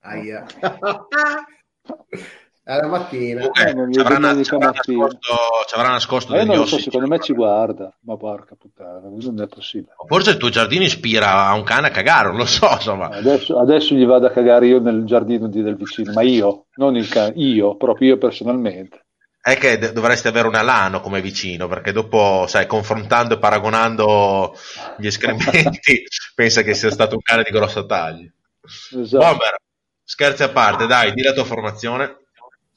Aia. 0.00 0.44
È 2.68 2.74
la 2.74 2.88
mattina. 2.88 3.44
Ok, 3.44 3.60
Eh, 3.60 3.72
non 3.74 3.92
ci 3.92 4.00
avrà, 4.00 4.16
ci 4.42 4.54
avrà 4.54 4.70
nascosto, 4.70 5.34
ci 5.68 5.74
avrà 5.76 5.88
nascosto 5.90 6.32
Ma 6.32 6.38
degli 6.38 6.48
non 6.48 6.56
lo 6.56 6.66
so, 6.66 6.74
ossi. 6.74 6.84
secondo 6.84 7.06
me 7.06 7.20
ci 7.20 7.32
guarda, 7.32 7.96
ma 8.00 8.16
porca 8.16 8.56
puttana, 8.56 9.00
non 9.08 9.40
è 9.40 9.46
possibile. 9.46 9.92
Forse 10.08 10.30
il 10.30 10.36
tuo 10.36 10.48
giardino 10.48 10.82
ispira 10.82 11.46
a 11.46 11.54
un 11.54 11.62
cane 11.62 11.86
a 11.86 11.90
cagare, 11.90 12.26
non 12.28 12.38
lo 12.38 12.44
so, 12.44 12.68
insomma. 12.72 13.06
Adesso, 13.06 13.56
adesso 13.60 13.94
gli 13.94 14.04
vado 14.04 14.26
a 14.26 14.30
cagare 14.30 14.66
io 14.66 14.80
nel 14.80 15.04
giardino 15.04 15.46
di- 15.46 15.62
del 15.62 15.76
vicino, 15.76 16.12
ma 16.12 16.22
io, 16.22 16.66
non 16.74 16.96
il 16.96 17.08
cane, 17.08 17.34
io, 17.36 17.76
proprio 17.76 18.08
io 18.08 18.18
personalmente. 18.18 19.04
È 19.40 19.56
che 19.58 19.78
dovresti 19.92 20.26
avere 20.26 20.48
un 20.48 20.56
alano 20.56 21.00
come 21.00 21.20
vicino, 21.20 21.68
perché 21.68 21.92
dopo, 21.92 22.46
sai, 22.48 22.66
confrontando 22.66 23.34
e 23.34 23.38
paragonando 23.38 24.56
gli 24.98 25.06
escrementi, 25.06 26.02
pensa 26.34 26.62
che 26.62 26.74
sia 26.74 26.90
stato 26.90 27.14
un 27.14 27.22
cane 27.22 27.44
di 27.44 27.50
grossa 27.52 27.86
taglia. 27.86 28.28
Esatto. 28.60 29.24
Bomber, 29.24 29.54
Scherzi 30.02 30.42
a 30.42 30.48
parte, 30.50 30.86
dai, 30.86 31.12
di 31.12 31.22
la 31.22 31.32
tua 31.32 31.44
formazione. 31.44 32.24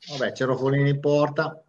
Vabbè, 0.09 0.31
c'è 0.31 0.45
Roffolini 0.45 0.89
in 0.89 0.99
porta, 0.99 1.63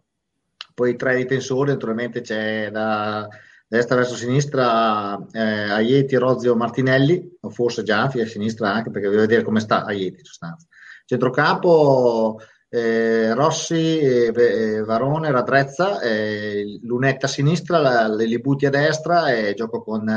poi 0.73 0.95
tre 0.95 1.15
difensori, 1.15 1.71
naturalmente 1.71 2.21
c'è 2.21 2.71
da 2.71 3.27
destra 3.67 3.95
verso 3.95 4.15
sinistra 4.15 5.17
eh, 5.31 5.39
Aieti, 5.39 6.15
Rozio, 6.15 6.55
Martinelli, 6.55 7.37
o 7.39 7.49
forse 7.49 7.83
Gianfi 7.83 8.19
a 8.19 8.27
sinistra 8.27 8.73
anche 8.73 8.89
perché 8.89 9.09
devo 9.09 9.21
vedere 9.21 9.43
come 9.43 9.59
sta 9.59 9.85
Aieti 9.85 10.19
in 10.19 10.25
sostanza. 10.25 10.67
Centrocampo 11.05 12.39
eh, 12.67 13.33
Rossi, 13.33 13.99
eh, 13.99 14.33
eh, 14.33 14.81
Varone, 14.81 15.29
Radrezza, 15.29 15.99
eh, 15.99 16.79
Lunetta 16.81 17.25
a 17.27 17.29
sinistra, 17.29 17.79
la, 17.79 18.07
le 18.07 18.25
Libuti 18.25 18.65
a 18.65 18.69
destra 18.69 19.31
e 19.33 19.53
gioco 19.53 19.83
con, 19.83 20.09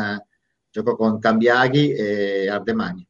gioco 0.70 0.96
con 0.96 1.18
Cambiaghi 1.18 1.92
e 1.92 2.48
Ardemagni. 2.48 3.06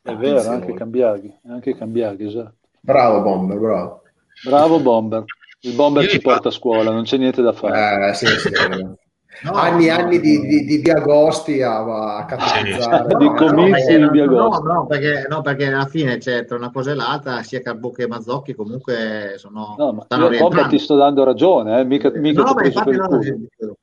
È 0.00 0.14
vero, 0.14 0.48
anche 0.48 0.74
Cambiaghi, 0.74 1.38
anche 1.48 1.76
Cambiaghi, 1.76 2.26
esatto. 2.26 2.67
Bravo 2.80 3.22
Bomber, 3.22 3.58
bravo. 3.58 4.02
Bravo 4.44 4.80
Bomber. 4.80 5.24
Il 5.60 5.74
Bomber 5.74 6.06
ci 6.08 6.20
porta 6.20 6.48
a 6.48 6.52
scuola, 6.52 6.90
non 6.90 7.02
c'è 7.02 7.16
niente 7.16 7.42
da 7.42 7.52
fare. 7.52 8.10
Eh, 8.10 8.14
sì, 8.14 8.26
sì. 8.26 8.50
No, 9.42 9.52
anni 9.54 9.86
e 9.86 9.90
anni 9.90 10.20
di, 10.20 10.40
di, 10.40 10.64
di 10.64 10.78
Via 10.78 10.96
Agosti 10.96 11.62
a, 11.62 12.16
a 12.16 12.24
catalizzare. 12.24 13.16
di 13.16 13.28
comizi 13.34 13.96
no, 13.98 14.10
di 14.10 14.24
no, 14.24 14.48
no, 14.58 14.86
perché, 14.86 15.26
no, 15.28 15.42
perché 15.42 15.66
alla 15.66 15.86
fine 15.86 16.18
c'è 16.18 16.44
tra 16.44 16.56
una 16.56 16.70
cosa 16.70 16.90
e 16.90 16.94
l'altra, 16.94 17.42
sia 17.42 17.60
Carbò 17.60 17.90
che 17.90 18.08
Mazzocchi 18.08 18.54
comunque 18.54 19.34
sono, 19.36 19.76
No, 19.78 19.92
ma 19.92 20.02
stanno 20.04 20.30
io 20.30 20.38
Bomber 20.38 20.66
ti 20.66 20.78
sto 20.78 20.96
dando 20.96 21.24
ragione, 21.24 21.80
eh, 21.80 21.84
mica, 21.84 22.10
mica 22.14 22.42
No, 22.42 22.54
ti 22.54 22.76
ho 22.76 22.82
per 22.82 22.94
il 22.94 22.98
no, 22.98 23.06
culo. 23.06 23.76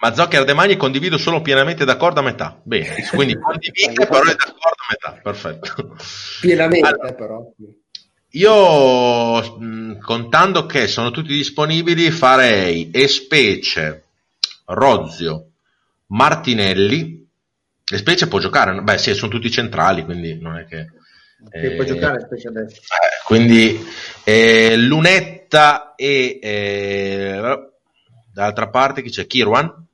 Mazzocchi 0.00 0.36
e 0.36 0.38
Ardemagni 0.38 0.76
condivido 0.76 1.16
solo 1.16 1.40
pienamente 1.40 1.84
d'accordo 1.84 2.20
a 2.20 2.22
metà. 2.22 2.60
Bene, 2.62 2.94
quindi 3.14 3.36
condivide, 3.40 4.06
però 4.06 4.20
è 4.20 4.34
d'accordo 4.34 4.80
a 4.80 4.90
metà. 4.90 5.20
Perfetto. 5.22 5.96
Pienamente, 6.40 6.88
Allora, 6.88 7.12
però. 7.12 7.50
Io, 8.34 9.58
mh, 9.58 9.98
contando 10.00 10.66
che 10.66 10.86
sono 10.88 11.10
tutti 11.10 11.32
disponibili, 11.32 12.10
farei 12.10 12.90
Espece, 12.92 14.04
Rozio, 14.66 15.50
Martinelli. 16.06 17.26
Espece 17.88 18.26
può 18.26 18.38
giocare? 18.38 18.80
Beh, 18.80 18.98
sì, 18.98 19.14
sono 19.14 19.30
tutti 19.30 19.50
centrali, 19.50 20.04
quindi 20.04 20.38
non 20.40 20.56
è 20.56 20.66
che... 20.66 20.90
Che 21.50 21.72
può 21.72 21.84
giocare 21.84 22.20
specie 22.20 22.48
adesso. 22.48 22.80
Eh, 22.80 23.22
quindi 23.24 23.86
eh, 24.24 24.76
Lunetta 24.78 25.94
e 25.94 26.38
eh, 26.42 27.40
dall'altra 28.32 28.68
parte 28.68 29.02
chi 29.02 29.10
c'è? 29.10 29.26
Kirwan. 29.26 29.86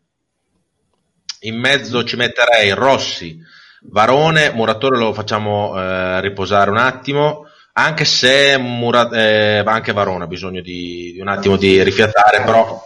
In 1.41 1.59
mezzo 1.59 2.05
ci 2.05 2.15
metterei 2.17 2.71
Rossi, 2.71 3.39
Varone, 3.83 4.53
Muratore 4.53 4.97
lo 4.97 5.13
facciamo 5.13 5.77
eh, 5.77 6.21
riposare 6.21 6.71
un 6.71 6.77
attimo, 6.77 7.50
anche 7.73 8.05
se 8.05 8.57
Mura- 8.59 9.11
eh, 9.11 9.63
anche 9.65 9.93
Varone 9.93 10.25
ha 10.25 10.27
bisogno 10.27 10.61
di, 10.61 11.13
di 11.15 11.21
un 11.21 11.29
attimo 11.29 11.57
di 11.57 11.83
rifiatare, 11.83 12.43
però 12.43 12.83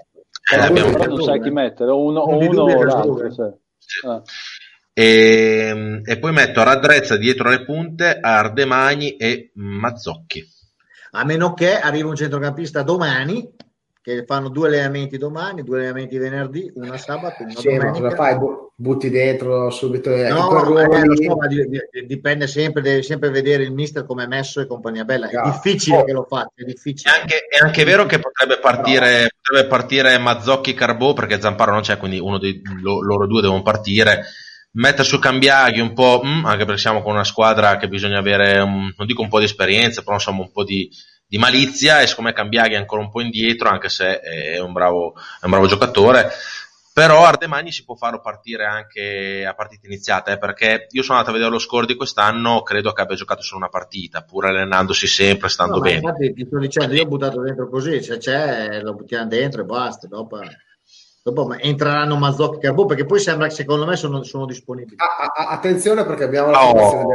eh, 0.53 0.57
abbiamo- 0.57 0.93
Però 0.93 1.05
non 1.07 1.23
sai 1.23 1.41
chi 1.41 1.51
mettere, 1.51 1.91
o 1.91 2.05
uno 2.05 2.25
Non 2.27 2.43
uno 2.47 2.63
o 2.63 2.83
l'altro. 2.85 3.29
gioca. 3.29 3.31
sì. 3.79 4.07
Ah. 4.07 4.23
e, 4.93 6.01
e 6.05 6.19
poi 6.19 6.33
metto 6.33 6.63
Radrezza 6.63 7.17
dietro 7.17 7.49
le 7.51 7.65
punte, 7.65 8.19
Ardemagni 8.21 9.17
e 9.17 9.51
Mazzocchi. 9.55 10.47
A 11.13 11.25
meno 11.25 11.55
che 11.55 11.79
arrivi 11.79 12.05
un 12.09 12.17
centrocampista 12.17 12.83
domani, 12.83 13.49
che 14.05 14.25
fanno 14.27 14.51
due 14.51 14.69
allenamenti 14.69 15.17
domani, 15.17 15.63
due 15.63 15.79
allenamenti 15.79 16.19
venerdì, 16.19 16.71
una 16.75 16.99
sabato, 16.99 17.43
una 17.43 17.55
Sì, 17.55 17.69
ma 17.69 17.79
cosa 17.79 17.91
domenica. 17.93 18.15
fai? 18.17 18.37
Bu- 18.39 18.63
Butti 18.77 19.09
dentro 19.09 19.71
subito 19.71 20.11
eh, 20.13 20.29
No, 20.29 20.51
eh, 20.91 21.05
lo 21.07 21.15
so, 21.17 21.37
ma 21.37 21.47
di- 21.47 21.67
di- 21.69 22.07
dipende 22.07 22.47
sempre, 22.47 22.83
devi 22.83 23.03
sempre 23.05 23.31
vedere 23.31 23.63
il 23.63 23.73
mister 23.73 24.05
come 24.05 24.25
è 24.25 24.27
messo 24.27 24.61
e 24.61 24.67
compagnia 24.67 25.05
bella. 25.05 25.29
È 25.31 25.37
Ah. 25.37 25.45
difficile 25.53 25.99
Oh. 25.99 26.05
che 26.05 26.13
lo 26.13 26.27
faccia, 26.29 26.51
è 26.57 26.63
È 26.63 26.65
difficile. 26.65 27.13
anche, 27.19 27.47
è 27.49 27.65
anche 27.65 27.85
vero 27.85 28.05
che 28.05 28.19
potrebbe 28.19 28.59
partire, 28.59 29.31
potrebbe 29.41 29.69
partire 29.69 30.19
Mazzocchi 30.19 30.75
Carbò 30.75 31.15
perché 31.15 31.41
Zamparo 31.41 31.73
non 31.73 31.81
c'è, 31.81 31.97
quindi 31.97 32.19
uno 32.19 32.37
dei 32.39 32.61
lo- 32.83 33.01
loro 33.01 33.27
due 33.27 33.41
devono 33.41 33.63
partire. 33.63 34.25
Mettere 34.73 35.05
su 35.05 35.19
Cambiaghi 35.21 35.79
un 35.81 35.93
po', 35.95 36.21
mm, 36.23 36.45
anche 36.45 36.65
perché 36.67 36.81
siamo 36.81 37.01
con 37.01 37.15
una 37.15 37.23
squadra 37.25 37.77
che 37.79 37.89
bisogna 37.89 38.19
avere, 38.19 38.59
un- 38.59 38.93
non 38.97 39.07
dico 39.07 39.23
un 39.23 39.29
po' 39.29 39.39
di 39.39 39.45
esperienza, 39.47 40.03
però 40.03 40.15
insomma 40.17 40.41
un 40.43 40.51
po' 40.51 40.65
di, 40.65 40.91
di 41.27 41.39
malizia. 41.39 42.01
E 42.01 42.07
siccome 42.07 42.33
Cambiaghi 42.33 42.75
è 42.75 42.79
ancora 42.79 43.03
un 43.03 43.11
po' 43.11 43.21
indietro, 43.21 43.69
anche 43.69 43.89
se 43.89 44.21
è 44.21 44.59
un 44.61 44.73
bravo, 44.73 45.15
è 45.41 45.45
un 45.45 45.51
bravo 45.51 45.67
giocatore. 45.67 46.31
Però 46.95 47.25
Ardemagni 47.25 47.73
si 47.73 47.85
può 47.85 47.97
farlo 47.97 48.21
partire 48.21 48.65
anche 48.67 49.45
a 49.45 49.53
partita 49.53 49.89
iniziata, 49.89 50.31
eh, 50.31 50.39
perché 50.39 50.87
io 50.91 51.03
sono 51.03 51.19
andato 51.19 51.31
a 51.35 51.37
vedere 51.37 51.53
lo 51.53 51.59
score 51.59 51.87
di 51.87 51.97
quest'anno, 51.97 52.63
credo 52.63 52.93
che 52.93 53.03
abbia 53.03 53.17
giocato 53.17 53.43
solo 53.43 53.59
una 53.63 53.69
partita, 53.69 54.23
pur 54.23 54.45
allenandosi 54.47 55.09
sempre, 55.09 55.49
stando 55.49 55.75
No, 55.75 55.81
ma 55.81 55.85
bene. 55.87 55.97
infatti 55.99 56.33
ti 56.35 56.45
sto 56.47 56.59
dicendo, 56.61 56.95
io 56.95 57.03
ho 57.03 57.07
buttato 57.07 57.41
dentro 57.41 57.69
così, 57.69 58.01
se 58.01 58.19
c'è 58.19 58.81
lo 58.81 58.95
buttiamo 58.95 59.27
dentro 59.27 59.63
e 59.63 59.65
basta. 59.65 60.07
Dopo, 60.07 60.39
dopo 61.25 61.47
ma 61.47 61.59
entreranno 61.59 62.15
Mazzocchi 62.15 62.59
e 62.59 62.61
Carbò, 62.61 62.85
perché 62.87 63.07
poi 63.07 63.19
sembra 63.19 63.49
che 63.49 63.55
secondo 63.55 63.87
me 63.87 63.97
sono, 63.97 64.23
sono 64.23 64.47
disponibili. 64.47 64.95
Ah, 64.99 65.33
ah, 65.35 65.49
attenzione 65.49 66.07
perché 66.07 66.23
abbiamo 66.23 66.53
la 66.53 66.65
Oh. 66.65 67.07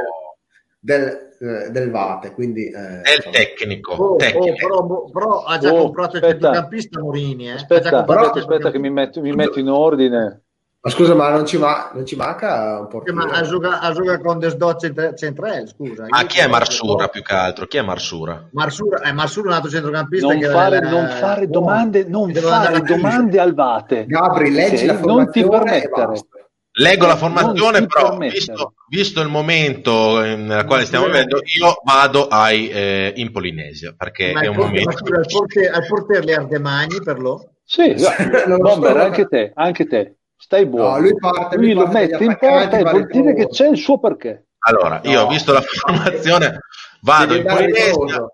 del, 0.81 0.99
del, 0.99 1.28
eh, 1.39 1.69
del 1.71 1.89
Vate, 1.91 2.31
quindi... 2.33 2.65
eh, 2.69 3.01
È 3.01 3.11
il 3.13 3.29
tecnico, 3.31 3.93
Oh, 3.93 4.13
oh, 4.13 4.15
tecnico. 4.17 4.55
però, 4.55 5.03
però 5.11 5.43
ha 5.43 5.57
già 5.57 5.71
Oh, 5.73 5.81
comprato 5.83 6.17
il 6.17 6.23
centrocampista 6.23 6.99
Morini. 6.99 7.47
Eh? 7.47 7.51
Ha 7.51 7.55
già 7.55 7.61
Aspetta, 7.61 7.89
comprato 7.91 8.21
il 8.21 8.27
aspetta, 8.27 8.51
aspetta 8.53 8.71
che 8.71 8.79
mi 8.79 8.89
metto, 8.89 9.21
mi 9.21 9.31
metto 9.31 9.59
in 9.59 9.69
ordine. 9.69 10.41
Ma 10.81 10.89
scusa, 10.91 11.13
ma 11.13 11.29
non 11.29 11.45
ci, 11.45 11.57
ma- 11.57 11.91
non 11.93 12.05
ci 12.05 12.15
manca 12.15 12.79
un 12.79 12.87
po' 12.87 13.03
Ma 13.13 13.25
ha 13.25 13.41
giocato, 13.41 13.85
ha 13.85 13.91
giocato 13.91 14.21
con 14.23 14.39
Desdò 14.39 14.75
centra- 14.77 15.13
centrale, 15.13 15.67
scusa. 15.67 16.05
Ma 16.07 16.23
chi 16.23 16.39
è 16.39 16.47
Marsura 16.47 17.09
più 17.09 17.21
che 17.21 17.33
altro? 17.33 17.65
Chi 17.65 17.75
è 17.75 17.81
Marsura? 17.81 18.47
Marsura, 18.53 19.01
eh, 19.01 19.11
Marsura 19.11 19.47
è 19.47 19.49
un 19.49 19.55
altro 19.55 19.69
centrocampista 19.71 20.27
Non 20.27 20.39
che 20.39 20.47
fare, 20.47 20.77
era- 20.77 20.89
non 20.89 21.07
fare 21.09 21.47
domande, 21.49 22.05
non 22.07 22.33
fare 22.33 22.75
a 22.77 22.79
domande 22.79 23.39
al 23.41 23.53
Vate. 23.53 24.05
Gabri, 24.07 24.51
leggi 24.51 24.87
Ok? 24.87 24.93
la 25.01 25.05
Non 25.05 25.29
ti 25.31 25.41
formazione 25.43 25.83
e 25.83 25.89
permettere. 25.89 26.38
Leggo 26.79 27.05
la 27.07 27.17
formazione, 27.17 27.85
però 27.85 28.15
visto, 28.17 28.73
visto 28.87 29.19
il 29.21 29.27
momento 29.27 30.23
in- 30.23 30.45
nel 30.45 30.63
quale 30.65 30.85
stiamo 30.85 31.05
vivendo, 31.05 31.41
io 31.57 31.75
vado 31.83 32.27
ai, 32.27 32.69
eh, 32.69 33.13
in 33.17 33.31
Polinesia 33.31 33.93
perché 33.97 34.31
Ma 34.31 34.41
è 34.41 34.47
un 34.47 34.55
portiere- 34.55 34.85
momento. 34.85 34.89
ma 34.89 34.97
scusa, 34.97 35.15
al 35.19 35.25
portiere, 35.27 35.69
al 35.69 35.85
portiere 35.87 36.23
le 36.25 36.33
Ardemagni 36.35 37.01
per 37.03 37.19
lo? 37.19 37.51
Sì, 37.65 37.91
lo 37.91 37.97
so. 37.99 38.57
Bomber, 38.59 38.97
anche 38.97 39.25
te, 39.25 39.51
anche 39.55 39.85
te. 39.87 40.15
Stai 40.37 40.65
buono. 40.65 40.95
No, 40.95 40.99
lui 41.01 41.15
parte- 41.17 41.57
Lui 41.57 41.65
lui 41.65 41.73
lo 41.73 41.87
mette 41.87 42.23
in 42.23 42.37
porta 42.39 42.77
e 42.77 42.83
vuol 42.83 43.05
dire 43.07 43.33
che 43.35 43.47
c'è 43.49 43.67
il 43.67 43.77
suo 43.77 43.99
perché. 43.99 44.47
Allora, 44.59 45.01
io 45.03 45.19
No. 45.19 45.25
ho 45.25 45.27
visto 45.27 45.51
la 45.51 45.61
formazione, 45.61 46.59
vado 47.01 47.35
in 47.35 47.43
Polinesia 47.45 48.25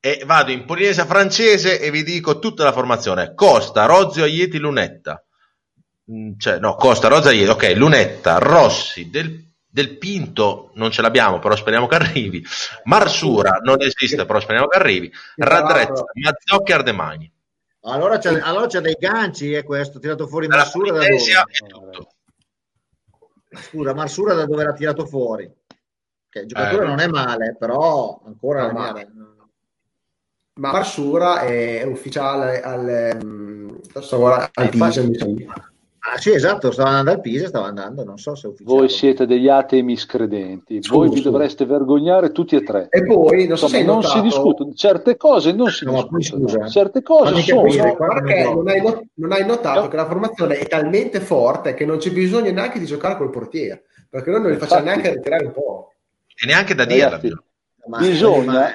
e 0.00 0.22
vado 0.26 0.50
in 0.52 0.64
Polinesia 0.66 1.06
francese 1.06 1.80
e 1.80 1.90
vi 1.90 2.02
dico 2.02 2.38
tutta 2.38 2.64
la 2.64 2.72
formazione. 2.72 3.32
Costa, 3.34 3.86
Rozio, 3.86 4.24
Aieti, 4.24 4.58
Lunetta. 4.58 5.22
Mm, 6.10 6.38
Cioè, 6.38 6.58
no, 6.58 6.74
Costa, 6.76 7.08
Rozio, 7.08 7.30
Aieti, 7.30 7.50
ok, 7.50 7.72
Lunetta, 7.76 8.38
Rossi, 8.38 9.10
Del, 9.10 9.44
Del 9.66 9.98
Pinto, 9.98 10.70
non 10.74 10.90
ce 10.90 11.02
l'abbiamo, 11.02 11.38
però 11.38 11.54
speriamo 11.54 11.86
che 11.86 11.94
arrivi. 11.96 12.42
Marsura, 12.84 13.58
non 13.62 13.80
esiste, 13.82 14.24
però 14.24 14.40
speriamo 14.40 14.66
che 14.68 14.78
arrivi. 14.78 15.12
Radrezza, 15.36 16.04
Mazzocchi, 16.14 16.72
Ardemagni. 16.72 17.30
Allora 17.82 18.18
c'è, 18.18 18.38
allora 18.40 18.66
c'è 18.66 18.80
dei 18.80 18.96
ganci, 18.98 19.52
è 19.52 19.64
questo, 19.64 19.98
tirato 19.98 20.26
fuori 20.26 20.46
Marsura 20.48 20.92
da 20.92 20.98
dove? 21.06 21.18
tutto. 21.68 22.12
Scusa, 23.50 23.94
Marsura 23.94 24.34
da 24.34 24.44
dove 24.46 24.62
era 24.62 24.72
tirato 24.72 25.06
fuori? 25.06 25.50
Che 26.28 26.38
il 26.40 26.46
giocatore 26.46 26.84
Eh. 26.84 26.88
non 26.88 27.00
è 27.00 27.06
male, 27.06 27.56
però 27.58 28.20
ancora 28.26 28.66
No, 28.66 28.66
la 28.66 28.72
ma- 28.72 28.92
mia- 28.92 29.08
Ma 30.58 30.72
Marsura 30.72 31.40
è 31.42 31.84
ufficiale 31.84 32.60
al, 32.60 33.16
mm, 33.24 33.68
sto 34.00 34.18
guardando, 34.18 34.50
al 34.54 34.64
Eh, 34.64 34.70
infatti- 34.72 35.00
Pisa, 35.00 35.02
mi 35.08 35.14
sembra. 35.36 35.67
Ah 36.10 36.16
sì, 36.16 36.30
esatto, 36.32 36.70
stava 36.70 36.88
andando 36.88 37.10
al 37.10 37.20
Pisa, 37.20 37.48
stava 37.48 37.66
andando, 37.66 38.02
non 38.02 38.16
so 38.18 38.34
se 38.34 38.46
è 38.46 38.50
ufficiale. 38.50 38.76
Voi 38.78 38.88
siete 38.88 39.26
degli 39.26 39.48
atei 39.48 39.82
miscredenti. 39.82 40.82
Scusa, 40.82 40.96
Voi 40.98 41.08
vi 41.10 41.16
scusa. 41.16 41.30
dovreste 41.30 41.66
vergognare 41.66 42.32
tutti 42.32 42.56
e 42.56 42.62
tre. 42.62 42.86
E 42.90 43.04
poi, 43.04 43.46
non 43.46 43.58
so 43.58 43.66
Insomma, 43.66 43.84
non 43.92 44.02
si 44.02 44.20
discutono. 44.22 44.72
Certe 44.72 45.16
cose 45.16 45.52
non 45.52 45.68
si 45.68 45.84
No, 45.84 46.08
discutono. 46.16 46.48
scusa, 46.48 46.68
Certe 46.68 47.02
cose 47.02 47.30
fammi 47.30 47.42
sono. 47.42 47.62
capire, 47.62 47.96
perché 47.96 48.42
non 48.44 48.54
non 48.54 48.68
hai, 48.68 48.80
not- 48.82 49.02
non 49.14 49.32
hai 49.32 49.44
notato 49.46 49.80
No. 49.80 49.88
che 49.88 49.96
la 49.96 50.06
formazione 50.06 50.58
è 50.58 50.66
talmente 50.66 51.20
forte 51.20 51.74
che 51.74 51.84
non 51.84 51.98
c'è 51.98 52.10
bisogno 52.10 52.50
neanche 52.52 52.78
di 52.78 52.86
giocare 52.86 53.16
col 53.16 53.30
portiere, 53.30 53.84
perché 54.08 54.30
noi 54.30 54.40
non 54.40 54.50
li 54.50 54.56
facciamo 54.56 54.80
Infatti- 54.80 55.00
neanche 55.00 55.16
ritirare 55.18 55.44
un 55.44 55.52
po'. 55.52 55.92
E 56.40 56.46
neanche 56.46 56.74
da 56.74 56.84
dirla. 56.86 57.04
Ragazzi, 57.10 57.34
Ma- 57.86 57.98
bisogna 57.98 58.52
ma- 58.52 58.68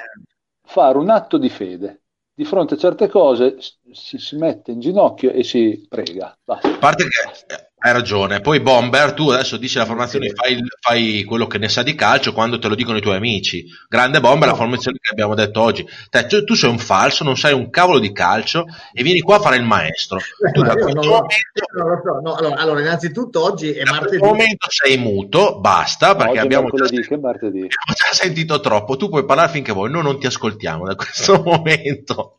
fare 0.66 0.98
un 0.98 1.10
atto 1.10 1.38
di 1.38 1.50
fede. 1.50 1.98
Di 2.36 2.46
fronte 2.46 2.74
a 2.74 2.78
certe 2.78 3.10
cose 3.10 3.58
si, 3.94 4.18
si 4.18 4.36
mette 4.36 4.72
in 4.72 4.80
ginocchio 4.80 5.32
e 5.32 5.44
si 5.44 5.86
prega. 5.88 6.36
Basta. 6.44 6.68
A 6.70 6.78
parte 6.78 7.04
che 7.04 7.62
Hai 7.86 7.92
ragione. 7.92 8.40
Poi 8.40 8.62
Bomber, 8.62 9.12
tu 9.12 9.28
adesso 9.28 9.58
dici 9.58 9.78
la 9.78 9.84
formazione, 9.86 10.30
fai, 10.30 10.54
il- 10.54 10.64
fai 10.80 11.26
quello 11.26 11.48
che 11.48 11.58
ne 11.58 11.68
sa 11.68 11.84
di 11.84 11.96
calcio 11.96 12.32
quando 12.32 12.58
te 12.58 12.70
lo 12.70 12.76
dicono 12.76 12.98
i 12.98 13.02
tuoi 13.02 13.18
amici. 13.18 13.66
Grande 13.90 14.22
Bomber, 14.22 14.48
la 14.48 14.56
formazione 14.56 15.00
che 15.02 15.12
abbiamo 15.12 15.36
detto 15.36 15.60
oggi. 15.60 15.86
Te, 16.10 16.26
tu, 16.26 16.46
tu 16.46 16.54
sei 16.54 16.70
un 16.70 16.78
falso, 16.80 17.26
non 17.26 17.36
sai 17.36 17.52
un 17.52 17.70
cavolo 17.70 18.00
di 18.00 18.14
calcio 18.14 18.64
e 18.94 19.04
vieni 19.04 19.20
qua 19.20 19.36
a 19.36 19.40
fare 19.42 19.58
il 19.58 19.64
maestro. 19.64 20.18
Tu 20.54 20.62
Ma 20.62 20.68
da 20.68 20.74
questo 20.76 21.02
momento, 21.02 21.66
lo 21.74 22.02
so, 22.02 22.20
no, 22.22 22.36
allora, 22.36 22.56
allora, 22.62 22.80
innanzitutto 22.80 23.44
oggi 23.44 23.72
è 23.74 23.84
da 23.84 23.92
martedì. 23.92 24.18
questo 24.18 24.28
momento 24.28 24.68
sei 24.70 24.98
muto, 24.98 25.60
basta, 25.60 26.16
perché 26.16 26.38
è 26.38 26.38
abbiamo 26.38 26.70
già, 26.70 26.84
martedì. 27.20 27.58
abbiamo 27.64 27.68
già 27.98 28.14
sentito 28.14 28.62
troppo. 28.62 28.96
Tu 28.96 29.10
puoi 29.10 29.26
parlare 29.26 29.52
finché 29.52 29.74
vuoi, 29.74 29.92
noi 29.92 30.04
non 30.04 30.18
ti 30.22 30.26
ascoltiamo 30.26 30.86
da 30.86 30.96
questo 30.96 31.42
momento. 31.44 32.38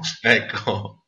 ecco. 0.22 0.98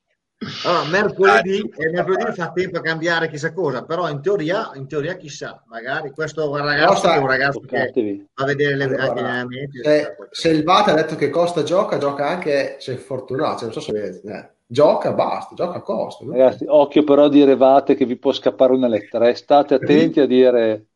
Allora, 0.64 0.84
mercoledì, 0.90 1.60
e 1.76 1.90
mercoledì 1.90 2.32
fa 2.32 2.52
tempo 2.52 2.76
a 2.78 2.82
cambiare 2.82 3.30
chissà 3.30 3.54
cosa, 3.54 3.84
però 3.84 4.08
in 4.10 4.20
teoria, 4.20 4.70
in 4.74 4.86
teoria 4.86 5.16
chissà, 5.16 5.64
magari 5.66 6.10
questo 6.10 6.54
ragazzo 6.54 7.10
è 7.10 7.16
un 7.16 7.26
ragazzo 7.26 7.60
che 7.60 8.24
va 8.34 8.44
a 8.44 8.46
vedere 8.46 8.76
le, 8.76 8.84
Allora, 8.84 9.30
anche. 9.30 9.68
Se, 9.82 10.16
se 10.30 10.48
il 10.50 10.62
Vate 10.62 10.90
ha 10.90 10.94
detto 10.94 11.16
che 11.16 11.30
Costa 11.30 11.62
gioca, 11.62 11.96
gioca 11.96 12.28
anche 12.28 12.76
se 12.80 12.92
è 12.94 12.96
fortunato. 12.96 13.56
Cioè, 13.56 13.64
non 13.64 13.72
so 13.72 13.80
se 13.80 13.92
vedete. 13.92 14.28
eh. 14.30 14.50
Gioca, 14.66 15.12
basta, 15.12 15.54
gioca 15.54 15.80
Costa. 15.80 16.24
no? 16.24 16.32
Ragazzi, 16.32 16.66
occhio 16.68 17.04
però 17.04 17.24
a 17.24 17.28
dire 17.30 17.56
Vate 17.56 17.94
che 17.94 18.04
vi 18.04 18.16
può 18.16 18.32
scappare 18.32 18.72
una 18.74 18.88
lettera. 18.88 19.28
eh. 19.28 19.34
State 19.34 19.74
attenti 19.74 20.20
a 20.20 20.26
dire 20.26 20.86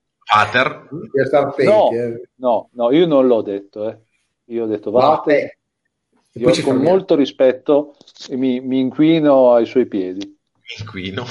attenti, 1.38 1.64
no, 1.64 1.90
eh. 1.90 2.28
no, 2.36 2.68
no, 2.72 2.90
io 2.92 3.06
non 3.06 3.26
l'ho 3.26 3.42
detto. 3.42 3.88
eh. 3.88 3.98
Io 4.46 4.64
ho 4.64 4.66
detto 4.66 4.90
Vate, 4.90 5.32
Vate. 5.32 5.58
E 6.32 6.40
io 6.40 6.47
con 6.47 6.55
fermiamo. 6.55 6.82
molto 6.82 7.15
rispetto 7.16 7.97
e 8.28 8.36
mi, 8.36 8.61
mi 8.61 8.78
inquino 8.78 9.52
ai 9.52 9.66
suoi 9.66 9.86
piedi. 9.86 10.39
inquino. 10.78 11.27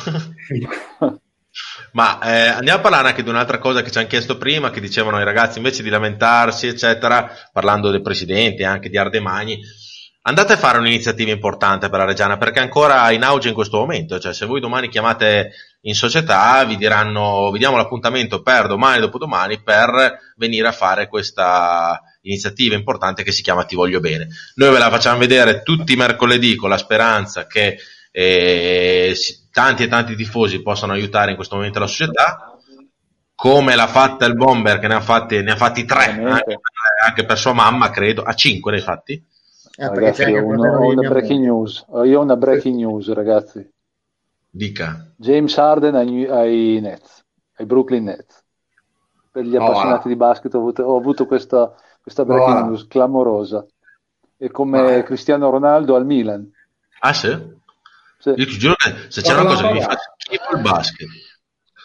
Ma 1.94 2.20
eh, 2.22 2.48
andiamo 2.50 2.80
a 2.80 2.82
parlare 2.82 3.08
anche 3.10 3.24
di 3.24 3.30
un'altra 3.30 3.58
cosa 3.58 3.82
che 3.82 3.92
ci 3.92 3.98
hanno 3.98 4.08
chiesto 4.08 4.38
prima, 4.38 4.70
che 4.70 4.82
dicevano 4.82 5.20
i 5.20 5.24
ragazzi 5.24 5.58
invece 5.58 5.84
di 5.84 5.90
lamentarsi, 5.90 6.68
eccetera, 6.68 7.32
parlando 7.52 7.90
del 7.90 8.02
presidente 8.02 8.64
e 8.64 8.66
anche 8.66 8.90
di 8.90 8.98
Ardemagni, 8.98 9.60
andate 10.24 10.54
a 10.54 10.58
fare 10.58 10.78
un'iniziativa 10.78 11.32
importante 11.32 11.90
per 11.90 12.00
la 12.00 12.06
Reggiana 12.06 12.38
perché 12.38 12.60
è 12.60 12.64
ancora 12.64 13.10
in 13.12 13.24
auge 13.24 13.50
in 13.50 13.56
questo 13.56 13.78
momento. 13.78 14.20
Cioè, 14.20 14.34
se 14.34 14.46
voi 14.46 14.60
domani 14.60 14.90
chiamate 14.90 15.52
in 15.82 15.96
società, 15.96 16.64
vi 16.66 16.78
diranno, 16.78 17.50
vi 17.52 17.60
diamo 17.60 17.78
l'appuntamento 17.78 18.42
per 18.42 18.68
domani, 18.68 19.00
dopodomani, 19.00 19.62
per 19.62 20.20
venire 20.36 20.68
a 20.68 20.74
fare 20.74 21.08
questa 21.08 22.00
iniziativa 22.22 22.76
importante 22.76 23.24
che 23.24 23.32
si 23.32 23.42
chiama 23.42 23.66
Ti 23.66 23.76
voglio 23.76 24.00
bene. 24.00 24.28
Noi 24.56 24.72
ve 24.72 24.78
la 24.80 24.90
facciamo 24.90 25.20
vedere 25.20 25.62
tutti 25.64 25.94
i 25.94 25.98
mercoledì 25.98 26.56
con 26.56 26.70
la 26.70 26.78
speranza 26.78 27.48
che 27.48 27.78
eh, 28.12 29.16
tanti 29.52 29.84
e 29.84 29.88
tanti 29.88 30.16
tifosi 30.16 30.62
possano 30.62 30.94
aiutare 30.94 31.32
in 31.32 31.36
questo 31.36 31.56
momento 31.56 31.80
la 31.80 31.88
società 31.88 32.54
come 33.36 33.76
l'ha 33.76 33.88
fatta 33.88 34.26
il 34.26 34.36
Bomber 34.36 34.80
che 34.80 34.88
ne 34.88 34.96
ha 34.96 35.00
fatti, 35.02 35.42
ne 35.42 35.52
ha 35.52 35.56
fatti 35.56 35.86
tre 35.86 36.06
anche, 36.22 36.60
anche 37.06 37.26
per 37.26 37.38
sua 37.38 37.54
mamma 37.54 37.90
credo 37.90 38.22
a 38.24 38.34
cinque 38.34 38.72
ne 38.72 38.78
hai 38.78 38.84
fatti 38.84 39.24
Eh, 39.78 39.88
Ragazzi, 39.88 40.24
ho 40.24 40.46
una, 40.46 40.78
ho 40.78 40.92
una 40.92 41.08
breaking 41.08 41.44
news. 41.44 41.86
Io 42.04 42.20
ho 42.20 42.22
una 42.22 42.36
breaking 42.36 42.76
news, 42.76 43.10
ragazzi. 43.14 43.66
dica 44.50 45.14
James 45.16 45.58
Harden 45.58 45.96
ai, 45.96 46.26
ai 46.28 46.80
Nets, 46.82 47.24
ai 47.56 47.66
Brooklyn 47.66 48.04
Nets. 48.04 48.44
Per 49.32 49.44
gli 49.44 49.56
Oh, 49.56 49.64
appassionati 49.64 50.08
wow. 50.08 50.08
di 50.08 50.16
basket 50.16 50.54
ho 50.56 50.58
avuto, 50.58 50.84
ho 50.84 50.98
avuto 50.98 51.26
questa, 51.26 51.74
questa 52.02 52.26
breaking 52.26 52.56
Wow. 52.58 52.66
news 52.68 52.88
clamorosa. 52.88 53.66
E 54.38 54.50
come 54.52 54.80
Wow. 54.82 55.04
Cristiano 55.04 55.50
Ronaldo 55.50 55.96
al 55.96 56.06
Milan. 56.06 56.50
ah 57.02 57.14
sì? 57.14 57.58
Sì. 58.18 58.30
io 58.36 58.46
ti 58.46 58.58
giuro 58.58 58.74
che 58.76 59.10
se 59.10 59.22
c'è 59.22 59.34
una 59.34 59.46
cosa 59.46 59.66
che 59.68 59.74
mi 59.74 59.82
fa 59.82 59.98
schifo 60.18 60.56
il 60.56 60.62
basket 60.62 61.08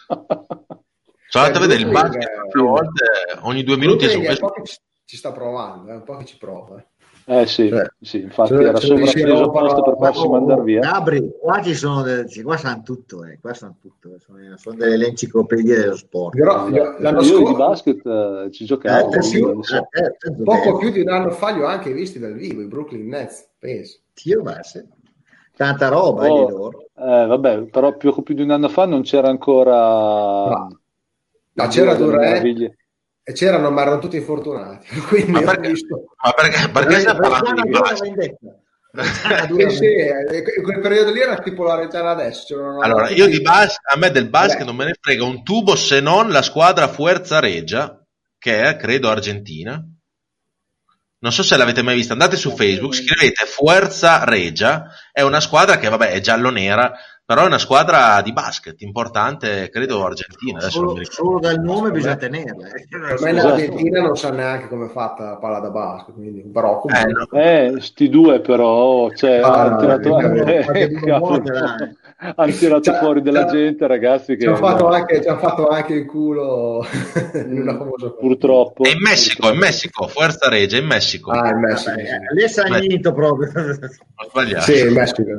sono 1.29 1.45
andato 1.45 1.63
a 1.63 1.67
vedere 1.67 1.81
il 1.83 1.89
basket 1.91 2.23
eh, 2.23 2.49
tre 2.49 2.61
volte 2.61 3.03
ogni 3.43 3.63
due 3.63 3.77
minuti 3.77 4.09
su 4.09 4.19
è 4.19 4.31
un 4.31 4.37
po' 4.37 4.51
che 4.51 4.63
ci, 4.65 4.77
ci 5.05 5.15
sta 5.17 5.31
provando, 5.31 5.91
è 5.91 5.95
un 5.95 6.03
po' 6.03 6.17
che 6.17 6.25
ci 6.25 6.37
prova. 6.37 6.83
Eh. 7.27 7.45
Sì, 7.47 7.69
Cioè, 7.69 7.87
sì, 7.99 8.21
infatti 8.21 8.49
se- 8.53 8.63
era 8.63 8.79
sovrappeso 8.79 9.43
apposta 9.43 9.81
per 9.81 9.95
farsi 9.97 10.21
Oh, 10.25 10.29
mandare 10.29 10.61
via. 10.63 10.79
Gabri, 10.81 11.31
qua 11.39 11.61
ci 11.61 11.73
sono, 11.73 12.01
delle- 12.03 12.43
qua 12.43 12.57
sanno 12.57 12.81
tutto, 12.83 13.23
eh, 13.25 13.39
qua 13.41 13.53
sanno 13.53 13.77
tutto, 13.81 14.15
eh, 14.15 14.19
sono, 14.19 14.37
sono 14.57 14.75
delle 14.75 15.07
enciclopedie 15.07 15.75
dello 15.75 15.95
sport. 15.95 16.37
Però 16.37 16.67
io- 16.69 16.95
l'anno 16.99 17.21
Io 17.21 17.37
di 17.37 17.43
scorso, 17.43 17.55
basket 17.55 18.05
eh, 18.05 18.49
ci 18.51 18.65
giocavo. 18.65 19.11
Eh, 19.13 19.21
sì, 19.21 19.39
penso 19.41 20.43
poco 20.43 20.77
più 20.77 20.91
di 20.91 21.01
un 21.01 21.09
anno 21.09 21.31
fa 21.31 21.51
li 21.51 21.61
ho 21.61 21.65
anche 21.65 21.91
visti 21.91 22.19
dal 22.19 22.33
vivo, 22.33 22.61
i 22.61 22.67
Brooklyn 22.67 23.07
Nets, 23.07 23.49
penso. 23.57 23.99
Beh, 24.41 24.63
sì. 24.63 24.83
Tanta 25.55 25.87
roba 25.87 26.25
eh, 26.25 26.29
Oh, 26.29 26.45
di 26.45 26.51
loro. 26.51 26.79
eh, 26.95 27.25
vabbè, 27.27 27.63
però 27.67 27.95
più, 27.95 28.13
più 28.23 28.35
di 28.35 28.41
un 28.41 28.51
anno 28.51 28.67
fa 28.67 28.85
non 28.85 29.01
c'era 29.03 29.29
ancora 29.29 30.49
No. 30.49 30.79
No, 31.57 31.67
c'era 31.67 31.95
Durant. 31.95 32.43
E 33.27 33.33
c'erano, 33.33 33.71
ma 33.71 33.81
erano 33.81 33.97
tutti 33.97 34.17
infortunati. 34.17 34.87
Quindi 35.09 35.31
ma 35.31 35.39
ho 35.39 35.43
perché, 35.43 35.69
visto. 35.69 36.03
ma 36.23 36.31
perché, 36.31 36.69
perché 36.69 36.99
stiamo 36.99 37.19
parlando 37.19 37.61
di 37.63 37.69
basket 37.71 38.01
vendetta. 38.15 38.59
Eh 38.95 39.69
sì, 39.71 39.85
in 40.57 40.63
quel 40.63 40.79
periodo 40.79 41.11
lì 41.11 41.19
era 41.19 41.39
tipo 41.39 41.63
la 41.63 41.75
Reggiana 41.75 42.11
adesso. 42.11 42.79
Allora, 42.79 43.09
io 43.09 43.25
di 43.25 43.41
bas- 43.41 43.79
a 43.83 43.97
me 43.97 44.11
del 44.11 44.29
basket 44.29 44.59
Beh. 44.59 44.65
non 44.65 44.75
me 44.75 44.85
ne 44.85 44.95
frega 45.01 45.23
un 45.23 45.43
tubo 45.43 45.75
se 45.75 45.99
non 45.99 46.29
la 46.29 46.43
squadra 46.43 46.87
Fuerza 46.87 47.39
Regia, 47.39 47.99
che 48.37 48.61
è, 48.61 48.77
credo, 48.77 49.09
argentina. 49.09 49.83
Non 51.17 51.31
so 51.31 51.41
se 51.41 51.57
l'avete 51.57 51.81
mai 51.81 51.95
vista, 51.95 52.13
andate 52.13 52.37
su 52.37 52.55
Facebook, 52.55 52.93
scrivete 52.93 53.45
Fuerza 53.47 54.23
Regia, 54.23 54.85
è 55.11 55.21
una 55.23 55.39
squadra 55.39 55.77
che, 55.79 55.89
vabbè, 55.89 56.11
è 56.11 56.19
giallo-nera, 56.21 56.93
però 57.25 57.41
è 57.43 57.45
una 57.47 57.57
squadra 57.57 58.21
di 58.21 58.31
basket 58.33 58.81
importante, 58.81 59.69
credo, 59.69 60.05
argentina. 60.05 60.59
Solo, 60.61 61.03
solo 61.03 61.39
dal 61.39 61.59
nome 61.59 61.89
bisogna 61.91 62.15
tenerla. 62.17 62.67
eh. 62.67 62.85
Me 63.19 63.31
Esatto. 63.31 63.47
l'Argentina 63.47 64.01
non 64.01 64.15
sa 64.15 64.29
neanche 64.31 64.67
come 64.67 64.85
è 64.85 64.89
fatta 64.89 65.23
la 65.31 65.37
palla 65.37 65.59
da 65.59 65.69
basket, 65.71 66.13
quindi, 66.13 66.41
però 66.51 66.77
Eh, 66.77 66.81
comunque. 66.81 67.25
no. 67.31 67.39
Eh, 67.41 67.81
sti 67.81 68.09
due 68.09 68.41
però, 68.41 69.09
cioè, 69.11 69.39
Ah, 69.39 69.61
hanno 69.63 69.77
tirato, 69.77 70.09
no, 70.09 70.19
eh, 70.19 70.63
dai. 71.41 71.97
hanno 72.35 72.51
tirato 72.53 72.81
Cioè, 72.83 72.95
fuori 72.99 73.21
della 73.21 73.41
cioè, 73.47 73.51
gente, 73.57 73.87
ragazzi, 73.87 74.35
che 74.35 74.41
Ci 74.41 74.45
hanno 74.47 74.55
fatto, 74.57 74.87
anche, 74.87 75.21
ci 75.21 75.27
hanno 75.27 75.39
fatto 75.39 75.67
anche 75.67 75.93
il 75.93 76.05
culo 76.05 76.85
in 77.33 77.59
una 77.61 77.75
famosa 77.75 78.11
purtroppo. 78.11 78.83
È 78.83 78.89
in 78.89 79.01
Messico, 79.01 79.49
in 79.51 79.57
Messico, 79.57 80.07
Fuerza 80.07 80.47
Regia, 80.47 80.77
in 80.77 80.85
Messico. 80.85 81.31
Ah, 81.31 81.49
in 81.49 81.59
Messico. 81.59 81.89
Vabbè, 81.91 82.05
sì. 82.05 82.11
eh, 82.13 82.33
lì 82.35 82.43
è 82.43 82.47
sagnito 82.47 83.13
proprio. 83.13 83.49
Ho 83.49 84.29
sbagliato. 84.29 84.71
Sì, 84.71 84.79
in 84.87 84.93
Messico. 84.93 85.31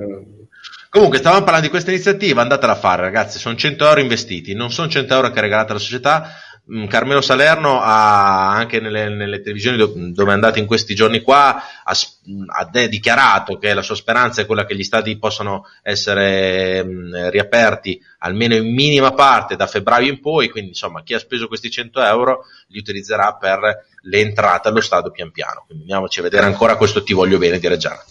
Comunque, 0.97 1.18
stavamo 1.18 1.43
parlando 1.43 1.66
di 1.66 1.70
questa 1.70 1.90
iniziativa, 1.90 2.40
andatela 2.40 2.73
a 2.73 2.77
fare, 2.77 3.02
ragazzi. 3.02 3.39
Sono 3.39 3.55
100 3.55 3.86
euro 3.86 4.01
investiti, 4.01 4.55
non 4.55 4.73
sono 4.73 4.89
100 4.89 5.12
euro 5.12 5.31
che 5.31 5.43
regalate 5.43 5.73
alla 5.73 5.78
società. 5.78 6.32
Mm, 6.73 6.86
Carmelo 6.86 7.20
Salerno 7.20 7.82
ha 7.82 8.55
anche 8.55 8.81
nelle, 8.81 9.10
nelle 9.10 9.43
televisioni 9.43 9.77
do- 9.77 9.93
dove 9.94 10.31
è 10.31 10.32
andato 10.32 10.59
in 10.59 10.64
questi 10.64 10.94
giorni 10.94 11.20
qua 11.20 11.62
ha, 11.85 11.93
ha 12.47 12.64
de- 12.64 12.89
dichiarato 12.89 13.59
che 13.59 13.74
la 13.74 13.82
sua 13.82 13.94
speranza 13.94 14.40
è 14.40 14.47
quella 14.47 14.64
che 14.64 14.74
gli 14.74 14.82
stadi 14.82 15.18
possano 15.18 15.66
essere 15.82 16.82
mm, 16.82 17.28
riaperti 17.28 18.01
almeno 18.20 18.55
in 18.55 18.73
minima 18.73 19.12
parte 19.12 19.55
da 19.55 19.66
febbraio 19.66 20.10
in 20.10 20.20
poi. 20.20 20.48
Quindi, 20.48 20.70
insomma, 20.70 21.02
chi 21.02 21.12
ha 21.12 21.18
speso 21.18 21.47
questi 21.47 21.70
100 21.70 22.02
euro 22.05 22.47
li 22.68 22.78
utilizzerà 22.78 23.35
per 23.35 23.85
le 24.01 24.18
entrate 24.18 24.68
allo 24.68 24.81
stadio 24.81 25.10
pian 25.10 25.31
piano. 25.31 25.64
Quindi 25.66 25.82
andiamoci 25.82 26.20
a 26.20 26.23
vedere 26.23 26.47
ancora 26.47 26.77
questo 26.77 27.02
Ti 27.02 27.12
voglio 27.12 27.36
bene 27.36 27.59
di 27.59 27.68
Reggiana. 27.68 28.02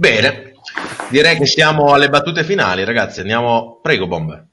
Bene, 0.00 0.54
direi 1.10 1.36
che 1.36 1.44
siamo 1.44 1.92
alle 1.92 2.08
battute 2.08 2.42
finali, 2.42 2.84
ragazzi. 2.84 3.20
Andiamo, 3.20 3.80
prego, 3.82 4.06
Bomber. 4.06 4.46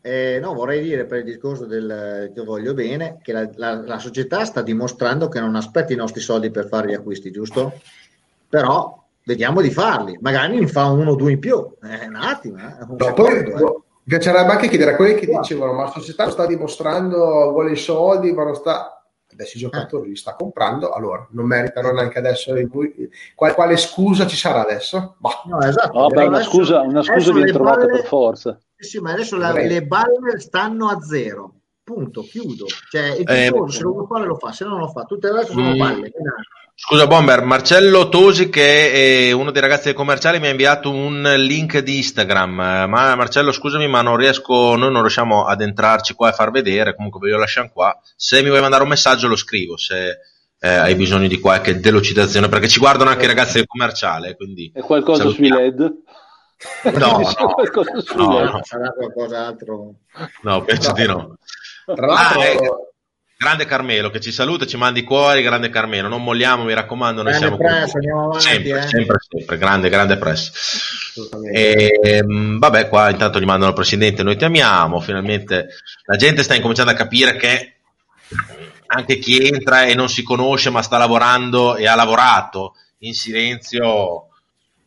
Eh, 0.00 0.38
no, 0.40 0.54
vorrei 0.54 0.80
dire 0.82 1.04
per 1.04 1.18
il 1.18 1.24
discorso 1.24 1.64
del 1.66 2.30
che 2.32 2.42
voglio 2.44 2.72
bene 2.72 3.18
che 3.22 3.32
la, 3.32 3.48
la- 3.54 3.82
la 3.84 3.98
società 3.98 4.44
sta 4.44 4.62
dimostrando 4.62 5.26
che 5.26 5.40
non 5.40 5.56
aspetta 5.56 5.92
i 5.92 5.96
nostri 5.96 6.20
soldi 6.20 6.52
per 6.52 6.68
fare 6.68 6.88
gli 6.90 6.94
acquisti, 6.94 7.32
giusto? 7.32 7.72
Però 8.48 9.04
vediamo 9.24 9.60
di 9.60 9.70
farli, 9.72 10.16
magari 10.20 10.60
ne 10.60 10.68
fa 10.68 10.86
uno 10.86 11.10
o 11.10 11.16
due 11.16 11.32
in 11.32 11.40
più. 11.40 11.56
Eh, 11.82 12.06
un 12.06 12.14
attimo, 12.14 12.58
eh, 12.58 12.84
un 12.88 12.96
No, 12.98 13.14
poi 13.14 13.38
eh. 13.38 13.42
mi 13.42 13.82
piacerebbe 14.04 14.52
anche 14.52 14.68
chiedere 14.68 14.92
a 14.92 14.96
quelli 14.96 15.14
che 15.14 15.26
dicevano: 15.26 15.72
Ma 15.72 15.82
la 15.84 15.90
società 15.90 16.24
lo 16.26 16.30
sta 16.30 16.46
dimostrando, 16.46 17.50
vuole 17.50 17.72
i 17.72 17.76
soldi, 17.76 18.32
ma 18.32 18.44
non 18.44 18.54
sta. 18.54 19.01
Adesso 19.34 19.56
i 19.56 19.60
giocatori 19.60 20.08
li 20.10 20.16
sta 20.16 20.34
comprando, 20.34 20.90
allora 20.92 21.26
non 21.30 21.46
meritano 21.46 21.90
neanche 21.92 22.18
adesso. 22.18 22.54
il- 22.54 22.70
Quale, 23.34 23.54
quale 23.54 23.76
scusa 23.76 24.26
ci 24.26 24.36
sarà 24.36 24.62
adesso? 24.62 25.16
Bah. 25.18 25.42
No, 25.46 25.60
esatto. 25.60 25.98
No, 25.98 26.06
beh, 26.08 26.24
una 26.24 26.42
scusa, 26.42 26.80
una 26.80 27.02
scusa 27.02 27.32
viene 27.32 27.52
trovata 27.52 27.86
balle- 27.86 27.92
per 27.92 28.04
forza. 28.06 28.58
Sì, 28.76 28.98
ma 28.98 29.12
adesso 29.12 29.36
la- 29.36 29.52
le 29.52 29.82
balle 29.84 30.38
stanno 30.38 30.88
a 30.88 31.00
zero. 31.00 31.54
Punto, 31.84 32.22
chiudo. 32.22 32.66
Cioè, 32.90 33.16
il 33.16 33.28
Eh, 33.28 33.50
se 33.68 33.82
lo 33.82 33.92
vuole 33.92 34.06
fare 34.06 34.26
lo 34.26 34.36
fa, 34.36 34.52
se 34.52 34.64
no 34.64 34.70
non 34.70 34.80
lo 34.80 34.88
fa. 34.88 35.02
Tutte 35.04 35.30
le 35.32 35.38
altre 35.40 35.52
sono 35.52 35.74
Mm. 35.74 36.04
Scusa 36.74 37.06
Bomber, 37.06 37.42
Marcello 37.44 38.08
Tosi 38.08 38.48
che 38.48 39.28
è 39.28 39.32
uno 39.32 39.50
dei 39.52 39.60
ragazzi 39.62 39.84
del 39.84 39.94
commerciale 39.94 40.40
mi 40.40 40.46
ha 40.48 40.50
inviato 40.50 40.90
un 40.90 41.22
link 41.36 41.78
di 41.78 41.98
Instagram, 41.98 42.60
Eh, 42.60 42.86
ma 42.86 43.14
Marcello 43.14 43.52
scusami 43.52 43.86
ma 43.88 44.02
non 44.02 44.16
riesco, 44.16 44.74
noi 44.74 44.90
non 44.90 45.00
riusciamo 45.02 45.44
ad 45.44 45.60
entrarci 45.60 46.14
qua 46.14 46.30
e 46.30 46.32
far 46.32 46.50
vedere, 46.50 46.94
comunque 46.96 47.20
ve 47.20 47.30
lo 47.30 47.38
lasciamo 47.38 47.70
qua, 47.72 47.96
se 48.16 48.42
mi 48.42 48.48
vuoi 48.48 48.60
mandare 48.62 48.82
un 48.82 48.88
messaggio 48.88 49.28
lo 49.28 49.36
scrivo, 49.36 49.76
se 49.76 50.18
eh, 50.58 50.68
hai 50.68 50.94
bisogno 50.96 51.28
di 51.28 51.38
qualche 51.38 51.78
delucidazione, 51.78 52.48
perché 52.48 52.68
ci 52.68 52.80
guardano 52.80 53.10
anche 53.10 53.24
i 53.24 53.28
ragazzi 53.28 53.54
del 53.58 53.66
commerciale, 53.66 54.34
quindi... 54.34 54.72
È 54.74 54.80
qualcosa 54.80 55.28
sui 55.28 55.48
salutiamo. 55.48 55.60
LED? 55.60 55.92
No, 56.98 57.18
no, 57.38 57.52
qualcosa 57.54 58.00
sui 58.00 58.16
no, 58.16 58.38
LED? 58.40 58.50
no. 58.50 58.60
Sarà 58.62 58.90
qualcos'altro. 58.92 59.94
No, 60.42 60.62
penso 60.64 60.88
No. 60.90 60.94
di 60.94 61.06
no. 61.06 61.36
Tra 61.94 62.06
l'altro, 62.06 62.40
Ah, 62.40 62.44
eh, 62.44 62.58
grande 63.42 63.64
Carmelo 63.66 64.08
che 64.10 64.20
ci 64.20 64.30
saluta, 64.30 64.66
ci 64.66 64.76
mandi 64.76 65.00
i 65.00 65.02
cuori, 65.02 65.42
grande 65.42 65.68
Carmelo, 65.68 66.06
non 66.06 66.22
molliamo, 66.22 66.62
mi 66.62 66.72
raccomando, 66.72 67.22
noi 67.22 67.32
Grande 67.32 67.48
siamo 67.48 67.56
press, 67.56 67.94
andiamo 67.94 68.24
avanti, 68.26 68.44
sempre, 68.44 68.78
eh. 68.78 68.86
sempre, 68.86 69.16
sempre, 69.28 69.58
grande, 69.58 69.88
grande 69.88 70.16
press. 70.16 71.12
E, 71.52 72.22
mh, 72.24 72.58
vabbè, 72.58 72.88
qua 72.88 73.10
intanto 73.10 73.40
gli 73.40 73.44
mandano 73.44 73.70
al 73.70 73.76
presidente, 73.76 74.22
noi 74.22 74.36
ti 74.36 74.44
amiamo, 74.44 75.00
finalmente 75.00 75.68
la 76.04 76.16
gente 76.16 76.44
sta 76.44 76.54
incominciando 76.54 76.92
a 76.92 76.94
capire 76.94 77.36
che 77.36 77.74
anche 78.86 79.18
chi 79.18 79.38
entra 79.44 79.84
e 79.84 79.94
non 79.94 80.08
si 80.08 80.22
conosce 80.22 80.70
ma 80.70 80.82
sta 80.82 80.96
lavorando 80.96 81.76
e 81.76 81.88
ha 81.88 81.94
lavorato 81.94 82.76
in 82.98 83.14
silenzio 83.14 84.28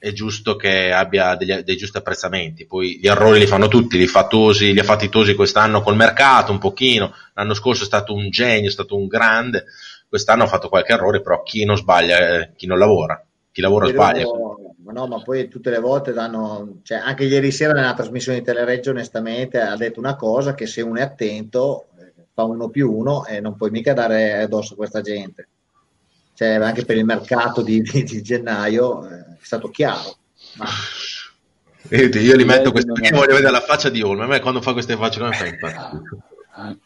è 0.07 0.13
giusto 0.13 0.55
che 0.55 0.91
abbia 0.91 1.35
degli- 1.35 1.61
dei 1.61 1.75
giusti 1.77 1.97
apprezzamenti. 1.97 2.65
Poi 2.65 2.99
gli 2.99 3.07
errori 3.07 3.39
li 3.39 3.47
fanno 3.47 3.67
tutti, 3.67 3.97
li 3.97 4.07
fa 4.07 4.27
Tosi, 4.27 4.73
li 4.73 4.79
ha 4.79 4.83
fatti 4.83 5.09
Tosi 5.09 5.35
quest'anno 5.35 5.81
col 5.81 5.95
mercato 5.95 6.51
un 6.51 6.59
pochino, 6.59 7.13
l'anno 7.33 7.53
scorso 7.53 7.83
è 7.83 7.85
stato 7.85 8.13
un 8.13 8.29
genio, 8.29 8.69
è 8.69 8.71
stato 8.71 8.95
un 8.95 9.07
grande, 9.07 9.65
quest'anno 10.07 10.43
ha 10.43 10.47
fatto 10.47 10.69
qualche 10.69 10.93
errore, 10.93 11.21
però 11.21 11.41
chi 11.43 11.65
non 11.65 11.77
sbaglia, 11.77 12.39
eh, 12.39 12.51
chi 12.55 12.67
non 12.67 12.77
lavora, 12.77 13.23
chi 13.51 13.61
lavora 13.61 13.85
Poi 13.85 13.93
sbaglia. 13.93 14.23
no, 14.91 15.07
ma 15.07 15.21
poi 15.21 15.47
tutte 15.47 15.69
le 15.69 15.79
volte 15.79 16.11
danno, 16.13 16.79
cioè 16.83 16.97
anche 16.99 17.25
ieri 17.25 17.51
sera 17.51 17.73
nella 17.73 17.93
trasmissione 17.93 18.39
di 18.39 18.43
Telereggio 18.45 18.91
onestamente 18.91 19.59
ha 19.59 19.75
detto 19.75 19.99
una 19.99 20.15
cosa 20.15 20.53
che 20.53 20.65
se 20.67 20.81
uno 20.81 20.99
è 20.99 21.01
attento 21.01 21.87
eh, 21.99 22.13
fa 22.33 22.43
uno 22.43 22.69
più 22.69 22.91
uno 22.91 23.25
e 23.25 23.39
non 23.39 23.55
puoi 23.55 23.71
mica 23.71 23.93
dare 23.93 24.41
addosso 24.43 24.73
a 24.73 24.77
questa 24.77 25.01
gente. 25.01 25.47
Cioè 26.33 26.55
anche 26.55 26.83
per 26.85 26.97
il 26.97 27.05
mercato 27.05 27.61
di, 27.61 27.81
di- 27.81 28.03
di 28.03 28.21
gennaio 28.21 29.07
eh, 29.09 29.34
stato 29.45 29.69
chiaro. 29.69 30.15
Ma 30.57 30.65
Vedi, 31.87 32.19
io 32.19 32.35
li 32.35 32.45
metto 32.45 32.71
questi 32.71 32.91
perché 32.91 33.15
voglio 33.15 33.35
vedere 33.35 33.51
la 33.51 33.59
faccia 33.61 33.89
di 33.89 34.01
Olmo. 34.01 34.23
A 34.23 34.27
me 34.27 34.39
quando 34.39 34.59
fa 34.61 34.73
queste 34.73 34.95
facce 34.97 35.19
come 35.19 35.33
fa 35.33 35.45
impazzire. 35.45 36.01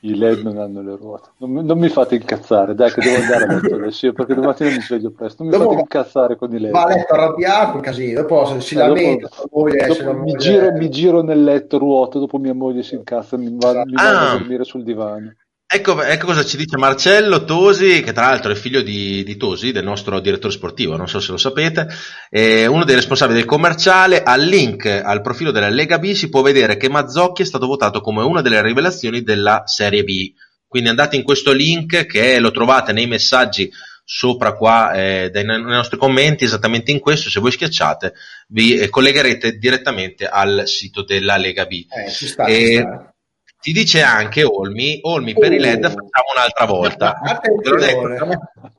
I 0.02 0.18
LED 0.18 0.40
non 0.42 0.58
hanno 0.58 0.82
le 0.82 0.96
ruote. 0.98 1.30
Non, 1.38 1.52
mi- 1.52 1.64
non 1.64 1.78
mi 1.78 1.90
fate 1.90 2.16
incazzare, 2.16 2.74
dai, 2.74 2.92
che 2.92 3.02
devo 3.02 3.22
andare 3.22 3.44
a 3.44 3.48
letto 3.54 3.76
adesso 3.76 4.08
io, 4.08 4.14
perché 4.14 4.34
domattina 4.34 4.72
mi 4.72 4.82
sveglio 4.82 5.12
presto. 5.12 5.44
Non 5.44 5.52
mi 5.52 5.58
Dopo 5.58 5.70
fate 5.70 5.82
incazzare 5.84 6.36
con 6.36 6.54
i 6.54 6.60
LED. 6.60 6.72
Va 6.72 6.84
a 6.84 6.88
letto 6.88 7.14
arrabbiato, 7.14 7.80
casino. 7.80 8.22
Dopo 8.22 8.46
se 8.46 8.62
si 8.62 8.74
Eh, 8.74 8.78
lamenta, 8.80 9.30
moglie, 9.52 9.86
dopo 9.88 10.12
mi, 10.14 10.20
moglie- 10.20 10.38
giro, 10.38 10.72
mi 10.74 10.90
giro 10.90 11.22
nel 11.22 11.44
letto 11.44 11.78
ruoto, 11.78 12.18
dopo 12.20 12.38
mia 12.40 12.54
moglie 12.56 12.82
si 12.84 12.96
incazza, 12.96 13.38
mi 13.38 13.56
va, 13.58 13.84
mi 13.86 13.94
vado 13.94 14.18
Ah. 14.18 14.32
a 14.32 14.38
dormire 14.38 14.64
sul 14.66 14.84
divano. 14.84 15.34
Ecco, 15.72 16.02
ecco 16.02 16.26
cosa 16.26 16.44
ci 16.44 16.58
dice 16.58 16.78
Marcello 16.78 17.44
Tosi, 17.44 18.02
che 18.02 18.12
tra 18.12 18.30
l'altro 18.30 18.52
è 18.52 18.56
figlio 18.56 18.82
di, 18.82 19.24
di 19.24 19.38
Tosi, 19.38 19.72
del 19.72 19.84
nostro 19.84 20.20
direttore 20.20 20.52
sportivo, 20.52 20.96
non 20.96 21.08
so 21.08 21.20
se 21.20 21.30
lo 21.30 21.38
sapete, 21.38 21.88
è 22.28 22.66
uno 22.66 22.86
dei 22.86 22.96
responsabili 22.96 23.38
del 23.38 23.48
commerciale. 23.48 24.24
Al 24.24 24.42
link 24.42 24.88
al 24.88 25.22
profilo 25.22 25.52
della 25.52 25.70
Lega 25.70 26.00
B 26.00 26.14
si 26.14 26.30
può 26.30 26.42
vedere 26.42 26.76
che 26.76 26.90
Mazzocchi 26.90 27.44
è 27.44 27.46
stato 27.46 27.68
votato 27.68 28.02
come 28.02 28.24
una 28.24 28.42
delle 28.42 28.64
rivelazioni 28.64 29.22
della 29.22 29.62
Serie 29.68 30.04
B. 30.04 30.34
Quindi 30.68 30.90
andate 30.90 31.18
in 31.18 31.22
questo 31.22 31.52
link 31.52 32.08
che 32.08 32.40
lo 32.40 32.50
trovate 32.50 32.92
nei 32.92 33.06
messaggi 33.06 33.70
sopra 34.04 34.54
qua 34.54 34.94
eh, 34.94 35.30
dai, 35.30 35.46
nei 35.46 35.62
nostri 35.62 36.00
commenti, 36.00 36.46
esattamente 36.46 36.90
in 36.90 37.00
questo, 37.00 37.30
se 37.30 37.40
voi 37.40 37.52
schiacciate 37.52 38.14
vi 38.48 38.76
eh, 38.80 38.90
collegherete 38.90 39.60
direttamente 39.60 40.26
al 40.26 40.64
sito 40.66 41.04
della 41.04 41.38
Lega 41.38 41.68
B. 41.68 41.86
Eh, 41.88 42.10
ci 42.10 42.26
sta, 42.26 42.46
E- 42.46 42.56
ci 42.58 42.78
sta. 42.80 43.14
Ti 43.62 43.72
dice 43.74 44.02
anche 44.02 44.44
Olmi, 44.44 45.00
Olmi 45.02 45.34
per 45.34 45.52
i 45.52 45.60
LED 45.60 45.84
Oh. 45.84 45.90
facciamo 45.90 46.30
un'altra 46.36 46.66
volta. 46.66 47.20
Ve 47.22 47.30
l'ho 47.70 47.72
Attenzione. 47.72 48.18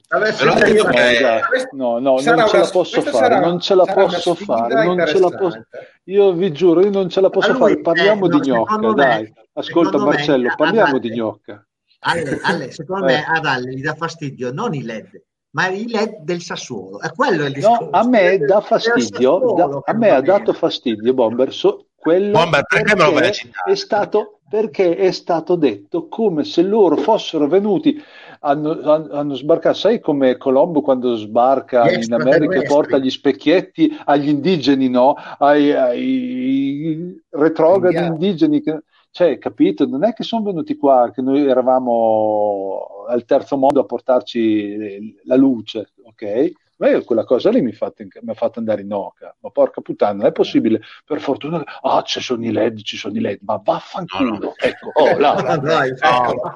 ve 0.09 0.45
l'ho 0.45 0.55
detto 0.55 0.89
Eh, 0.89 0.93
che 0.93 1.69
no, 1.73 1.99
no, 1.99 2.19
Sarà 2.19 2.37
non 2.37 2.49
ce 2.49 2.57
una- 2.57 2.65
la 2.65 2.71
posso 2.71 3.01
fare, 3.03 3.17
sarà- 3.17 3.41
non 3.41 3.61
ce 3.61 3.75
la 3.75 3.85
posso 3.85 4.35
fare, 4.35 4.85
non 4.85 5.07
ce 5.07 5.19
la 5.21 5.29
posso... 5.29 5.67
Io 6.05 6.33
vi 6.33 6.53
giuro, 6.53 6.81
io 6.81 6.91
non 6.91 7.09
ce 7.11 7.21
la 7.21 7.29
posso 7.31 7.55
fare. 7.55 7.79
Parliamo 7.81 8.25
eh, 8.27 8.29
no, 8.29 8.39
di 8.39 8.49
gnocca, 8.51 8.73
secondo 8.75 8.95
me- 8.97 9.05
dai. 9.07 9.33
Ascolta 9.53 9.99
me, 9.99 10.05
Marcello, 10.05 10.49
a- 10.51 10.55
parliamo 10.57 10.99
di 10.99 11.11
gnocca. 11.11 11.67
Ale, 12.03 12.41
Ale, 12.43 12.71
secondo 12.73 13.07
Eh. 13.07 13.13
me 13.13 13.25
ad 13.27 13.45
Ale 13.45 13.71
gli 13.75 13.83
dà 13.83 13.95
fastidio 13.95 14.51
non 14.53 14.73
i 14.73 14.83
LED, 14.83 15.23
ma 15.51 15.69
i 15.69 15.87
LED 15.87 16.21
del 16.23 16.41
Sassuolo. 16.41 17.01
È 17.01 17.13
quello 17.13 17.45
il 17.45 17.51
No, 17.51 17.55
discorso. 17.55 17.89
a 17.91 18.09
me 18.09 18.39
dà 18.39 18.61
fastidio, 18.63 19.55
da- 19.55 19.81
a 19.85 19.93
me 19.93 20.09
ha 20.11 20.21
dato 20.23 20.55
fastidio 20.55 21.13
Bomber, 21.13 21.53
so- 21.53 21.85
quello 21.95 22.31
Bomber, 22.33 22.65
perché 22.65 22.97
me 22.97 23.13
perché 23.13 23.51
è 23.67 23.75
stato, 23.75 24.40
perché 24.51 24.97
è 24.97 25.13
stato 25.13 25.55
detto 25.55 26.09
come 26.09 26.43
se 26.43 26.63
loro 26.63 26.97
fossero 26.97 27.47
venuti, 27.47 27.97
hanno, 28.41 28.81
hanno- 28.83 29.35
sbarcato, 29.35 29.77
sai 29.77 30.01
come 30.01 30.37
Colombo 30.39 30.81
quando 30.81 31.15
sbarca 31.15 31.89
Gli 31.89 32.03
in 32.03 32.13
America 32.13 32.55
e 32.59 32.63
porta 32.65 32.99
gli 32.99 33.11
specchietti 33.11 33.97
agli 34.07 34.29
indigeni, 34.29 34.89
no? 34.89 35.15
Ai, 35.39 35.71
ai 35.71 37.23
retrogradi 37.31 37.95
Indiani. 37.99 38.25
indigeni, 38.25 38.61
che- 38.61 38.83
cioè, 39.13 39.39
capito? 39.39 39.87
Non 39.87 40.03
è 40.03 40.13
che 40.13 40.25
sono 40.25 40.43
venuti 40.43 40.77
qua, 40.77 41.13
che 41.15 41.23
noi 41.23 41.47
eravamo 41.47 43.05
al 43.09 43.25
terzo 43.25 43.57
mondo 43.57 43.79
a 43.81 43.85
portarci 43.85 45.17
la 45.27 45.37
luce, 45.37 45.93
ok? 46.03 46.53
Ma 46.81 46.89
io 46.89 47.05
quella 47.05 47.25
cosa 47.25 47.51
lì 47.51 47.61
mi, 47.61 47.77
ha 47.79 48.35
fatto 48.35 48.59
andare 48.59 48.81
in 48.81 48.93
oca. 48.93 49.37
Ma 49.41 49.51
porca 49.51 49.83
puttana, 49.83 50.15
non 50.15 50.27
è 50.27 50.33
possibile. 50.33 50.81
Per 51.05 51.21
fortuna, 51.21 51.63
ah, 51.83 52.03
ci 52.03 52.23
sono 52.23 52.43
i 52.43 52.53
LED, 52.53 52.81
ci 52.81 52.97
sono 52.97 53.15
i 53.19 53.21
LED, 53.21 53.41
ma 53.43 53.61
vaffanculo. 53.63 54.31
No, 54.31 54.39
no. 54.39 54.55
Ecco, 54.57 54.91
oh, 54.95 55.19
là. 55.19 55.35
Ah, 55.51 55.59
dai, 55.59 55.91
No. 55.91 56.55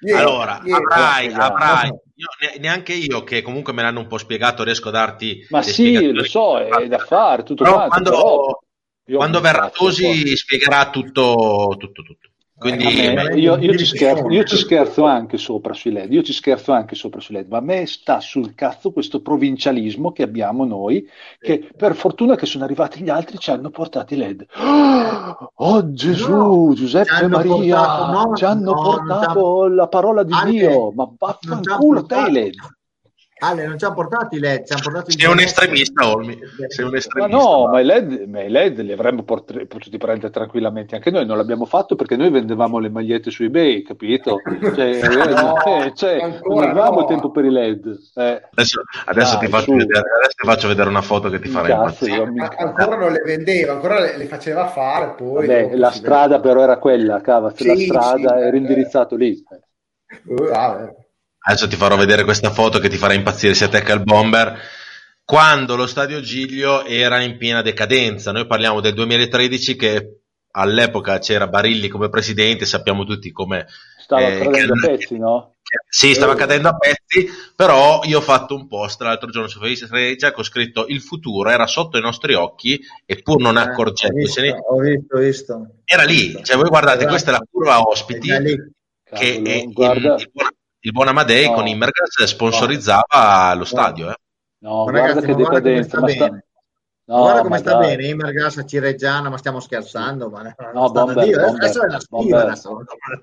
Niente, 0.00 0.20
allora, 0.20 0.58
niente. 0.58 0.82
avrai, 0.82 1.26
esatto. 1.26 1.52
avrai. 1.52 1.88
Io, 1.88 2.26
ne- 2.40 2.58
neanche 2.58 2.92
io, 2.92 3.22
che 3.22 3.40
comunque 3.40 3.72
me 3.72 3.82
l'hanno 3.82 4.00
un 4.00 4.08
po' 4.08 4.18
spiegato, 4.18 4.64
riesco 4.64 4.88
a 4.88 4.92
darti. 4.92 5.46
Ma 5.50 5.62
sì, 5.62 6.10
lo 6.10 6.24
so, 6.24 6.58
è 6.58 6.88
da 6.88 6.98
fare, 6.98 7.44
tutto 7.44 7.62
Però 7.62 7.86
quanto, 7.86 8.10
quando, 8.10 8.58
però 9.04 9.18
quando 9.18 9.40
non 9.40 9.42
verrà 9.42 9.68
faccio, 9.68 9.84
Tosi 9.84 10.36
spiegherà 10.36 10.90
tutto, 10.90 11.76
tutto, 11.78 12.02
tutto. 12.02 12.31
Quindi, 12.62 13.06
A 13.06 13.12
me- 13.12 13.34
io, 13.38 13.56
io 13.58 13.76
ci 13.76 13.84
scherzo, 13.86 14.30
io 14.30 14.44
ci 14.44 14.56
scherzo 14.56 15.04
anche 15.04 15.36
sopra 15.36 15.72
sui 15.74 15.90
LED, 15.92 16.12
io 16.12 16.22
ci 16.22 16.32
scherzo 16.32 16.72
anche 16.72 16.94
sopra 16.94 17.20
sui 17.20 17.34
LED, 17.34 17.48
ma 17.50 17.58
a 17.58 17.60
me 17.60 17.86
sta 17.86 18.20
sul 18.20 18.54
cazzo 18.54 18.92
questo 18.92 19.20
provincialismo 19.20 20.12
che 20.12 20.22
abbiamo 20.22 20.64
noi, 20.64 21.06
che 21.40 21.68
per 21.76 21.94
fortuna 21.96 22.36
che 22.36 22.46
sono 22.46 22.64
arrivati 22.64 23.02
gli 23.02 23.10
altri 23.10 23.38
ci 23.38 23.50
hanno 23.50 23.70
portato 23.70 24.14
i 24.14 24.16
LED. 24.16 24.46
Oh 25.54 25.92
Gesù, 25.92 26.30
No, 26.68 26.74
Giuseppe 26.74 27.26
Maria, 27.28 27.76
portato- 27.76 28.28
no, 28.28 28.36
ci 28.36 28.44
hanno 28.44 28.74
portato 28.74 29.66
la 29.68 29.88
parola 29.88 30.22
di 30.22 30.32
Ale, 30.32 30.50
Dio, 30.50 30.92
ma 30.92 31.08
vaffanculo 31.18 32.04
te 32.04 32.18
i 32.28 32.30
LED. 32.32 32.54
Ale, 33.42 33.66
non 33.66 33.78
ci 33.78 33.84
ha 33.84 33.92
portato 33.92 34.36
i 34.36 34.38
LED, 34.38 34.64
ci 34.66 34.72
hanno 34.72 34.82
portato 34.82 35.10
il 35.10 35.16
sei 35.18 35.30
un 35.30 35.40
estremista, 35.40 36.08
Olmi. 36.08 36.38
Sei 36.68 36.84
un 36.84 36.90
Ma 36.92 36.96
estremista. 36.96 37.36
no, 37.36 37.62
va. 37.62 37.70
ma 37.70 37.80
i 37.80 37.84
LED, 37.84 38.22
ma 38.28 38.40
i 38.42 38.48
LED 38.50 38.80
li 38.80 38.92
avremmo 38.92 39.24
port- 39.24 39.66
potuti 39.66 39.98
prendere 39.98 40.30
tranquillamente 40.32 40.94
anche 40.94 41.10
noi, 41.10 41.26
non 41.26 41.36
l'abbiamo 41.36 41.64
fatto 41.66 41.96
perché 41.96 42.16
noi 42.16 42.30
vendevamo 42.30 42.78
le 42.78 42.88
magliette 42.88 43.30
su 43.30 43.42
eBay, 43.42 43.82
capito? 43.82 44.40
Cioè, 44.70 44.86
eh, 45.02 45.34
No, 45.34 45.62
eh, 45.64 45.92
cioè, 45.94 46.18
non 46.44 46.62
avevamo 46.62 47.00
no. 47.00 47.06
tempo 47.06 47.30
per 47.30 47.44
i 47.44 47.50
LED. 47.50 47.98
Eh, 48.14 48.40
Adesso, 48.54 48.82
adesso 49.06 49.38
Dai, 49.38 49.48
ti 49.48 49.48
vedere, 49.76 50.00
adesso 50.18 50.34
ti 50.36 50.46
faccio 50.46 50.68
vedere 50.68 50.88
una 50.88 51.02
foto 51.02 51.28
che 51.30 51.40
ti 51.40 51.48
farà 51.48 51.68
Cazzo, 51.68 52.04
impazzire. 52.04 52.16
io 52.16 52.26
mi 52.26 52.38
Ma 52.38 52.44
incazzo. 52.44 52.66
ancora 52.66 52.96
non 52.96 53.12
le 53.12 53.20
vendeva, 53.24 53.72
ancora 53.72 54.00
le, 54.00 54.16
le 54.16 54.26
faceva 54.26 54.66
fare, 54.68 55.14
poi 55.14 55.46
Vabbè, 55.46 55.76
la 55.76 55.90
strada 55.90 56.40
però 56.40 56.62
era 56.62 56.78
quella, 56.78 57.20
la 57.24 57.52
Sì, 57.54 57.76
strada 57.76 58.36
sì, 58.38 58.42
era 58.42 58.54
eh. 58.54 58.56
indirizzato 58.56 59.16
lì. 59.16 59.42
Uh, 60.26 60.50
ah, 60.52 60.82
eh. 60.84 61.01
Adesso 61.44 61.68
ti 61.68 61.76
farò 61.76 61.96
vedere 61.96 62.24
questa 62.24 62.50
foto 62.50 62.78
che 62.78 62.88
ti 62.88 62.96
farà 62.96 63.14
impazzire 63.14 63.54
sia 63.54 63.68
te 63.68 63.82
che 63.82 63.92
il 63.92 64.02
bomber. 64.02 64.58
Quando 65.24 65.76
lo 65.76 65.86
stadio 65.86 66.20
Giglio 66.20 66.84
era 66.84 67.20
in 67.20 67.36
piena 67.38 67.62
decadenza, 67.62 68.32
noi 68.32 68.46
parliamo 68.46 68.80
del 68.80 68.94
2013 68.94 69.76
che 69.76 70.16
all'epoca 70.54 71.18
c'era 71.18 71.46
Barilli 71.48 71.88
come 71.88 72.08
presidente, 72.10 72.66
sappiamo 72.66 73.04
tutti 73.04 73.30
come 73.32 73.66
Stava 73.98 74.28
eh, 74.28 74.38
cadendo 74.40 74.74
a 74.74 74.86
pezzi, 74.86 75.18
no? 75.18 75.54
Sì, 75.88 76.12
stava 76.12 76.34
cadendo 76.34 76.68
a 76.68 76.76
pezzi, 76.76 77.26
però 77.56 78.02
io 78.04 78.18
ho 78.18 78.22
fatto 78.22 78.54
un 78.54 78.66
post 78.68 79.00
l'altro 79.00 79.30
giorno 79.30 79.48
su 79.48 79.58
Facebook 79.58 80.16
che 80.16 80.32
ho 80.34 80.42
scritto 80.42 80.86
il 80.88 81.00
futuro 81.00 81.48
era 81.48 81.66
sotto 81.66 81.96
i 81.96 82.02
nostri 82.02 82.34
occhi 82.34 82.78
e 83.06 83.22
pur 83.22 83.40
non 83.40 83.56
Eh, 83.56 83.60
ho 83.60 83.64
accorgentosene 83.64 84.48
visto, 84.52 84.66
ho 84.68 84.78
visto, 84.80 85.16
ho 85.16 85.18
visto. 85.18 85.66
era 85.84 86.02
lì. 86.02 86.44
Cioè, 86.44 86.56
voi 86.56 86.68
guardate, 86.68 86.96
Esatto. 86.98 87.10
questa 87.10 87.30
è 87.30 87.32
la 87.32 87.46
curva 87.50 87.80
ospiti 87.80 88.30
È 88.30 88.42
che 89.14 89.40
è 89.42 89.62
guarda, 89.68 90.16
buona, 90.30 90.50
il 90.84 90.92
buon 90.92 91.08
Amadei 91.08 91.46
No. 91.46 91.54
con 91.54 91.66
Immergas 91.66 92.22
sponsorizzava 92.24 93.54
lo 93.54 93.64
stadio. 93.64 94.10
Eh. 94.10 94.14
No, 94.58 94.84
Ma 94.84 94.90
guarda 94.90 95.00
ragazzi, 95.08 95.26
che 95.26 95.32
ma 95.32 95.36
guarda 95.38 95.60
come 95.60 95.80
decadenza. 95.80 95.88
sta 95.88 96.00
Ma 96.00 96.08
sta... 96.08 96.24
bene. 96.28 96.44
No, 97.04 97.16
guarda 97.18 97.34
ma 97.34 97.42
come 97.42 97.58
sta 97.58 97.74
dai. 97.76 97.96
bene, 97.96 98.08
Imergas 98.08 98.56
a 98.58 98.64
Cireggiana, 98.64 99.28
ma 99.28 99.36
stiamo 99.38 99.60
scherzando, 99.60 100.30
ma 100.30 100.54
No, 100.72 100.90
Bomber, 100.90 101.24
Dio. 101.24 101.40
Bomber, 101.40 101.62
Adesso 101.64 101.82
è 101.82 101.86
una 101.86 102.00
stiva, 102.00 102.56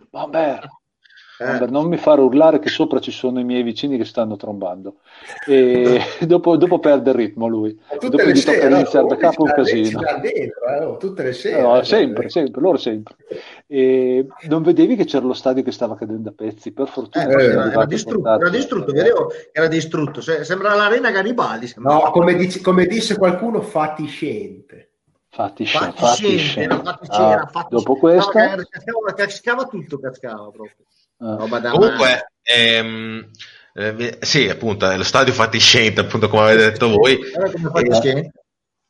Bomber. 0.10 0.70
Vabbè, 1.40 1.64
Eh. 1.64 1.68
non 1.70 1.88
mi 1.88 1.96
fare 1.96 2.20
urlare 2.20 2.60
che 2.60 2.68
sopra 2.68 3.00
ci 3.00 3.12
sono 3.12 3.40
i 3.40 3.46
miei 3.46 3.64
vicini 3.64 3.98
che 3.98 4.04
stanno 4.04 4.36
trombando. 4.36 4.96
E 5.48 6.02
dopo, 6.28 6.58
dopo 6.58 6.80
perde 6.80 7.12
il 7.12 7.16
ritmo 7.16 7.48
lui. 7.48 7.80
Tutte 7.92 8.10
Dopo 8.10 8.24
le 8.24 8.34
gli 8.34 8.44
tocca 8.44 8.68
no? 8.68 8.76
iniziare 8.76 9.08
da 9.08 9.16
capo 9.16 9.44
un 9.44 9.52
casino. 9.54 10.02
dentro, 10.22 10.94
eh, 10.94 10.98
tutte 11.00 11.24
le 11.24 11.32
sere. 11.34 11.62
No, 11.62 11.80
eh, 11.80 11.84
sempre, 11.86 12.30
sempre, 12.30 12.60
loro 12.62 12.78
sempre. 12.78 13.16
E 13.68 14.28
non 14.50 14.64
vedevi 14.64 14.96
che 14.98 15.06
c'era 15.06 15.26
lo 15.26 15.34
stadio 15.34 15.64
che 15.64 15.72
stava 15.72 15.96
cadendo 15.96 16.30
a 16.30 16.34
pezzi, 16.36 16.72
per 16.74 16.88
fortuna 16.90 17.26
Eh, 17.28 17.44
era, 17.46 17.86
distrutto, 17.86 18.28
era 18.30 18.50
distrutto, 18.50 18.92
vedevo 18.92 19.28
che 19.28 19.50
era 19.54 19.68
distrutto, 19.68 20.20
Se- 20.22 20.44
sembra 20.44 20.76
l'arena 20.76 21.10
Garibaldi. 21.10 21.68
sembra. 21.68 21.94
No, 21.94 22.12
come, 22.12 22.34
dice- 22.36 22.60
come 22.62 22.86
disse 22.86 23.18
qualcuno, 23.18 23.62
fatiscente. 23.62 24.88
Fatti 25.32 25.64
scemo, 25.64 25.92
Fatti 25.94 26.38
fatti 26.40 27.68
dopo 27.70 27.96
questa, 27.98 28.30
Stava- 28.32 28.56
cascava, 28.68 29.14
cascava 29.16 29.66
tutto, 29.68 30.00
cascava 30.00 30.50
proprio. 30.52 30.74
Roba 31.20 31.60
da. 31.60 31.72
Comunque, 31.72 32.32
ehm, 32.42 33.30
eh, 33.74 34.18
sì, 34.22 34.50
appunto, 34.50 34.90
è 34.90 34.98
lo 34.98 35.04
stadio 35.04 35.34
fatiscente, 35.34 36.02
appunto, 36.02 36.30
come 36.30 36.44
avete 36.44 36.72
detto 36.72 36.90
voi. 36.90 37.20
Eh. 37.20 38.32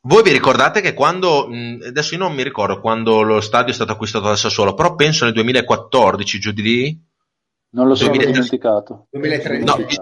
Voi 0.01 0.23
vi 0.23 0.31
ricordate 0.31 0.79
che 0.79 0.93
quando, 0.93 1.49
adesso 1.85 2.13
io 2.13 2.19
non 2.21 2.33
mi 2.33 2.43
ricordo 2.43 2.79
quando 2.79 3.21
lo 3.21 3.41
stadio 3.41 3.71
è 3.71 3.75
stato 3.75 3.91
acquistato 3.91 4.25
dal 4.25 4.37
Sassuolo, 4.37 4.73
però 4.73 4.95
penso 4.95 5.25
nel 5.25 5.33
2014, 5.33 6.39
giù 6.39 6.51
di 6.51 6.61
lì. 6.61 7.07
non 7.71 7.87
lo 7.87 7.93
sono 7.95 8.09
2013. 8.11 8.49
dimenticato. 8.49 9.07
2013. 9.11 9.63
No, 9.63 9.75
vi- 9.75 10.01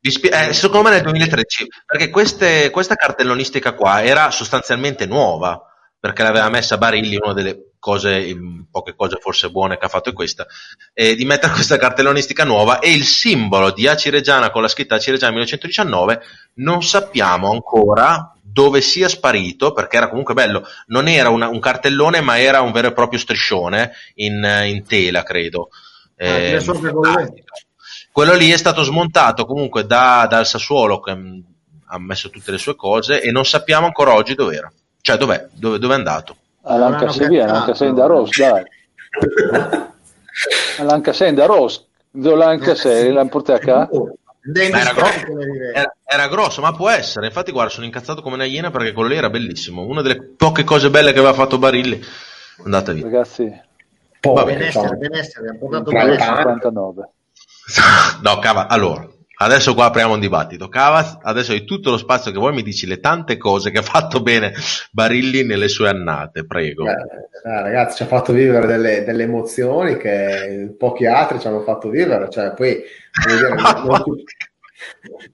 vi 0.00 0.10
spie- 0.10 0.48
eh, 0.48 0.52
secondo 0.52 0.88
me 0.88 0.94
nel 0.94 1.02
2013, 1.04 1.66
perché 1.86 2.10
queste- 2.10 2.70
questa 2.70 2.94
cartellonistica 2.96 3.74
qua 3.74 4.02
era 4.02 4.30
sostanzialmente 4.30 5.06
nuova, 5.06 5.62
perché 6.04 6.22
l'aveva 6.22 6.50
messa 6.50 6.76
Barilli, 6.76 7.16
una 7.16 7.32
delle 7.32 7.70
cose, 7.78 8.36
poche 8.70 8.94
cose 8.94 9.16
forse 9.18 9.48
buone 9.48 9.78
che 9.78 9.86
ha 9.86 9.88
fatto 9.88 10.10
è 10.10 10.12
questa, 10.12 10.46
eh, 10.92 11.14
di 11.14 11.24
mettere 11.24 11.54
questa 11.54 11.78
cartellonistica 11.78 12.44
nuova 12.44 12.78
e 12.78 12.92
il 12.92 13.04
simbolo 13.04 13.70
di 13.70 13.88
Aci 13.88 14.10
Reggiana 14.10 14.50
con 14.50 14.60
la 14.60 14.68
scritta 14.68 14.96
Aci 14.96 15.12
Reggiana 15.12 15.32
1919 15.32 16.20
non 16.56 16.82
sappiamo 16.82 17.50
ancora 17.50 18.34
dove 18.42 18.82
sia 18.82 19.08
sparito, 19.08 19.72
perché 19.72 19.96
era 19.96 20.10
comunque 20.10 20.34
bello, 20.34 20.66
non 20.88 21.08
era 21.08 21.30
una- 21.30 21.48
un 21.48 21.58
cartellone 21.58 22.20
ma 22.20 22.38
era 22.38 22.60
un 22.60 22.72
vero 22.72 22.88
e 22.88 22.92
proprio 22.92 23.18
striscione 23.18 23.92
in, 24.16 24.46
in 24.66 24.84
tela, 24.86 25.22
credo. 25.22 25.70
Eh, 26.16 26.60
quello 28.12 28.34
lì 28.34 28.50
è 28.50 28.58
stato 28.58 28.82
smontato 28.82 29.46
comunque 29.46 29.86
da- 29.86 30.26
dal 30.28 30.46
Sassuolo 30.46 31.00
che 31.00 31.14
mh, 31.14 31.44
ha 31.86 31.98
messo 31.98 32.28
tutte 32.28 32.50
le 32.50 32.58
sue 32.58 32.76
cose 32.76 33.22
e 33.22 33.30
non 33.30 33.46
sappiamo 33.46 33.86
ancora 33.86 34.12
oggi 34.12 34.34
dove 34.34 34.54
era. 34.54 34.70
Cioè 35.06 35.18
dov'è, 35.18 35.48
dove, 35.52 35.78
dove 35.78 35.92
è 35.92 35.96
andato. 35.98 36.34
All'Anca 36.62 36.94
Avranno 36.96 37.12
se 37.12 37.28
via, 37.28 37.40
cacciato. 37.44 37.58
l'Anca 37.58 37.74
sei 37.74 37.92
da 37.92 38.06
Ross, 38.06 38.38
dai. 38.38 38.62
All'Anca 40.78 41.12
sei 41.12 41.34
da 41.34 41.44
Ross. 41.44 41.84
Dove 42.10 42.36
l'Anca 42.36 42.74
sei? 42.74 43.12
L'hanno 43.12 43.28
portato 43.28 43.68
a 43.68 43.88
era, 44.54 44.92
grosso, 44.92 45.26
era- 45.74 45.94
era 46.06 46.28
grosso, 46.28 46.60
ma 46.62 46.72
può 46.72 46.88
essere. 46.88 47.26
Infatti, 47.26 47.52
guarda, 47.52 47.70
sono 47.70 47.84
incazzato 47.84 48.22
come 48.22 48.36
una 48.36 48.44
iena 48.44 48.70
perché 48.70 48.92
quello 48.92 49.10
lì 49.10 49.16
era 49.16 49.28
bellissimo. 49.28 49.82
Una 49.82 50.00
delle 50.00 50.22
poche 50.22 50.64
cose 50.64 50.88
belle 50.88 51.12
che 51.12 51.18
aveva 51.18 51.34
fatto 51.34 51.58
Barilli. 51.58 51.98
È 51.98 52.62
andata 52.64 52.92
via. 52.92 53.04
Ragazzi, 53.04 53.52
Poi, 54.20 54.44
benessere, 54.44 54.96
benessere, 54.96 55.48
ha 55.50 55.56
portato 55.58 55.90
Tra 55.90 56.02
benessere. 56.04 56.30
l'altro- 56.30 56.50
59. 56.52 57.08
No, 58.22 58.38
Cava, 58.38 58.68
allora, 58.68 59.06
adesso 59.36 59.74
qua 59.74 59.86
apriamo 59.86 60.14
un 60.14 60.20
dibattito. 60.20 60.68
Cava, 60.68 61.18
adesso 61.22 61.52
hai 61.52 61.64
tutto 61.64 61.90
lo 61.90 61.96
spazio 61.96 62.30
che 62.32 62.38
vuoi, 62.38 62.52
mi 62.54 62.62
dici 62.62 62.86
le 62.86 63.00
tante 63.00 63.36
cose 63.36 63.70
che 63.70 63.78
ha 63.78 63.82
fatto 63.82 64.20
bene 64.22 64.52
Barilli 64.92 65.44
nelle 65.44 65.68
sue 65.68 65.88
annate, 65.88 66.46
prego. 66.46 66.86
eh, 66.88 66.92
eh, 66.92 67.62
ragazzi, 67.62 67.96
ci 67.96 68.02
ha 68.02 68.06
fatto 68.06 68.32
vivere 68.32 68.66
delle, 68.66 69.04
delle 69.04 69.24
emozioni 69.24 69.96
che 69.96 70.74
pochi 70.78 71.06
altri 71.06 71.40
ci 71.40 71.46
hanno 71.46 71.62
fatto 71.62 71.88
vivere. 71.88 72.28
Cioè, 72.30 72.52
poi, 72.54 72.82
dire, 73.26 73.48
non, 73.54 73.82
non 73.86 74.02
ci, 74.04 74.24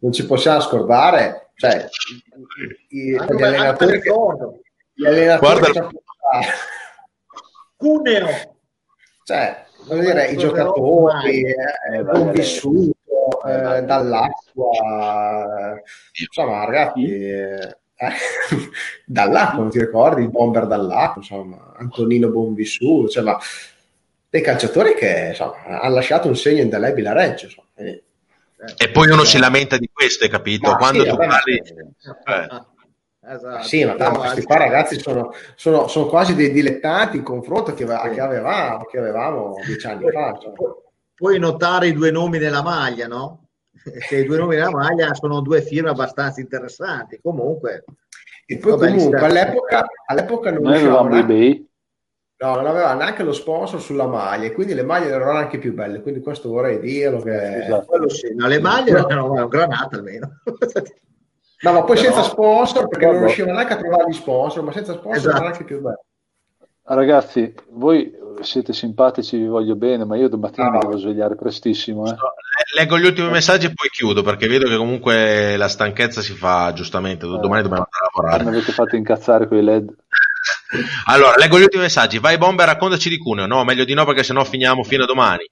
non 0.01 0.12
ci 0.12 0.27
possiamo 0.27 0.60
scordare. 0.60 1.51
Cioè, 1.55 1.86
i, 2.89 3.14
Anche 3.16 3.35
gli 3.36 3.43
allenatori 3.43 4.01
che, 4.01 4.10
gli 4.94 5.05
allenatori 5.06 5.59
Guarda- 5.60 5.89
che. 5.89 5.97
Cuneo. 7.77 8.27
Cioè, 9.24 9.64
voglio 9.86 10.01
dire, 10.02 10.27
i 10.31 10.36
giocatori, 10.36 11.44
eh, 11.44 11.55
Eh, 11.97 12.02
buon 12.02 12.24
vabbè. 12.24 12.32
vissuto 12.32 12.93
Eh, 13.47 13.77
eh, 13.78 13.82
dall'acqua, 13.82 15.74
eh, 15.77 15.82
insomma, 16.20 16.65
ragazzi, 16.65 17.05
eh, 17.05 17.77
eh, 17.97 18.12
dall'acqua, 19.05 19.59
non 19.61 19.70
ti 19.70 19.78
ricordi? 19.78 20.23
Il 20.23 20.31
bomber 20.31 20.66
dall'acqua, 20.66 21.20
insomma, 21.20 21.74
Antonino 21.77 22.28
Bonvissuto, 22.28 23.09
cioè, 23.09 23.23
ma 23.23 23.39
dei 24.28 24.43
calciatori 24.43 24.94
che 24.94 25.28
insomma, 25.31 25.81
hanno 25.81 25.94
lasciato 25.94 26.28
un 26.28 26.36
segno 26.36 26.62
indelebile 26.62 27.09
a 27.09 27.12
Reggio. 27.12 27.47
Insomma. 27.47 27.69
Eh, 27.74 28.02
E 28.77 28.90
poi 28.90 29.09
uno 29.09 29.24
si 29.24 29.39
lamenta 29.39 29.78
di 29.78 29.89
questo, 29.93 30.24
hai 30.24 30.31
capito? 30.31 30.70
Ma 30.70 30.77
Quando 30.77 31.02
sì, 31.02 31.09
tu 31.09 31.16
vabbè, 31.16 31.28
parli... 31.28 31.62
Ah, 32.24 32.35
Eh. 32.35 32.69
Esatto. 33.32 33.62
sì, 33.65 33.85
ma 33.85 33.94
tanto 33.97 34.20
questi 34.20 34.43
qua 34.43 34.57
ragazzi 34.57 34.98
sono, 34.98 35.32
sono, 35.55 35.89
sono 35.89 36.07
quasi 36.07 36.35
dei 36.35 36.51
dilettanti 36.51 37.19
in 37.19 37.23
confronto 37.23 37.74
che, 37.74 37.86
Sì. 37.86 38.11
che 38.15 38.20
avevamo, 38.20 38.85
che 38.86 38.98
avevamo 38.98 39.55
dieci 39.65 39.86
anni 39.86 40.11
fa. 40.11 40.31
insomma. 40.35 40.57
Puoi 41.20 41.38
notare 41.38 41.88
i 41.88 41.92
due 41.92 42.10
nomi 42.10 42.38
nella 42.38 42.62
maglia, 42.62 43.06
no? 43.06 43.48
Che 44.09 44.16
i 44.16 44.24
due 44.24 44.38
nomi 44.38 44.55
nella 44.56 44.70
maglia 44.70 45.12
sono 45.12 45.42
due 45.42 45.60
firme 45.60 45.90
abbastanza 45.90 46.40
interessanti. 46.40 47.20
Comunque, 47.22 47.84
E 48.47 48.56
poi 48.56 48.70
Vabbè, 48.72 48.88
comunque 48.88 49.18
all'epoca, 49.18 49.86
all'epoca 50.06 50.51
non 50.51 50.66
avevamo 50.66 51.09
neanche- 51.10 51.32
eBay. 51.34 51.68
No, 52.40 52.55
non 52.55 52.66
aveva 52.68 52.94
neanche 52.94 53.22
lo 53.22 53.34
sponsor 53.34 53.82
sulla 53.82 54.06
maglia, 54.06 54.47
e 54.47 54.52
quindi 54.52 54.72
le 54.72 54.82
maglie 54.82 55.10
erano 55.10 55.32
anche 55.32 55.59
più 55.59 55.74
belle. 55.74 56.01
Quindi 56.01 56.22
questo 56.22 56.48
vorrei 56.48 56.80
dirlo 56.80 57.20
che... 57.20 57.64
Esatto. 57.64 58.09
sì, 58.09 58.34
no, 58.34 58.47
le 58.47 58.59
maglie 58.60 58.92
No. 58.92 59.06
erano 59.06 59.30
un 59.30 59.47
granata 59.47 59.97
almeno. 59.97 60.40
No, 61.62 61.72
ma 61.72 61.84
poi 61.84 61.97
Però- 62.01 62.12
senza 62.14 62.22
sponsor, 62.22 62.88
perché 62.88 63.05
non 63.05 63.14
Vabbè. 63.16 63.26
riusciva 63.26 63.52
neanche 63.52 63.72
a 63.74 63.76
trovare 63.76 64.05
gli 64.09 64.14
sponsor, 64.14 64.62
ma 64.64 64.72
senza 64.72 64.92
sponsor 64.94 65.16
Esatto. 65.18 65.36
erano 65.36 65.52
anche 65.52 65.64
più 65.64 65.80
belle. 65.82 66.01
Ragazzi, 66.94 67.54
voi 67.70 68.10
siete 68.40 68.72
simpatici, 68.72 69.36
vi 69.36 69.46
voglio 69.46 69.76
bene, 69.76 70.04
ma 70.04 70.16
io 70.16 70.28
domattina 70.28 70.66
Ah, 70.66 70.70
mi 70.72 70.78
devo 70.80 70.96
svegliare 70.96 71.36
prestissimo. 71.36 72.10
Eh. 72.10 72.16
Leggo 72.76 72.98
gli 72.98 73.04
ultimi 73.06 73.28
messaggi 73.30 73.66
e 73.66 73.72
poi 73.72 73.88
chiudo 73.90 74.22
perché 74.22 74.48
vedo 74.48 74.66
che 74.68 74.76
comunque 74.76 75.56
la 75.56 75.68
stanchezza 75.68 76.20
si 76.20 76.32
fa 76.32 76.72
giustamente. 76.72 77.26
Domani 77.26 77.62
dobbiamo 77.62 77.86
andare 77.86 78.06
a 78.06 78.08
Mi 78.10 78.22
lavorare. 78.22 78.48
avete 78.56 78.72
fatto 78.72 78.96
incazzare 78.96 79.46
quei 79.46 79.62
LED. 79.62 79.88
Allora, 81.06 81.34
leggo 81.36 81.58
gli 81.58 81.62
ultimi 81.62 81.82
messaggi. 81.82 82.18
Vai 82.18 82.38
Bomber, 82.38 82.66
raccontaci 82.66 83.08
di 83.08 83.18
Cuneo. 83.18 83.46
No, 83.46 83.62
meglio 83.64 83.84
di 83.84 83.92
no 83.94 84.04
perché 84.04 84.22
sennò 84.22 84.42
finiamo 84.44 84.82
fino 84.84 85.02
a 85.02 85.06
domani. 85.06 85.42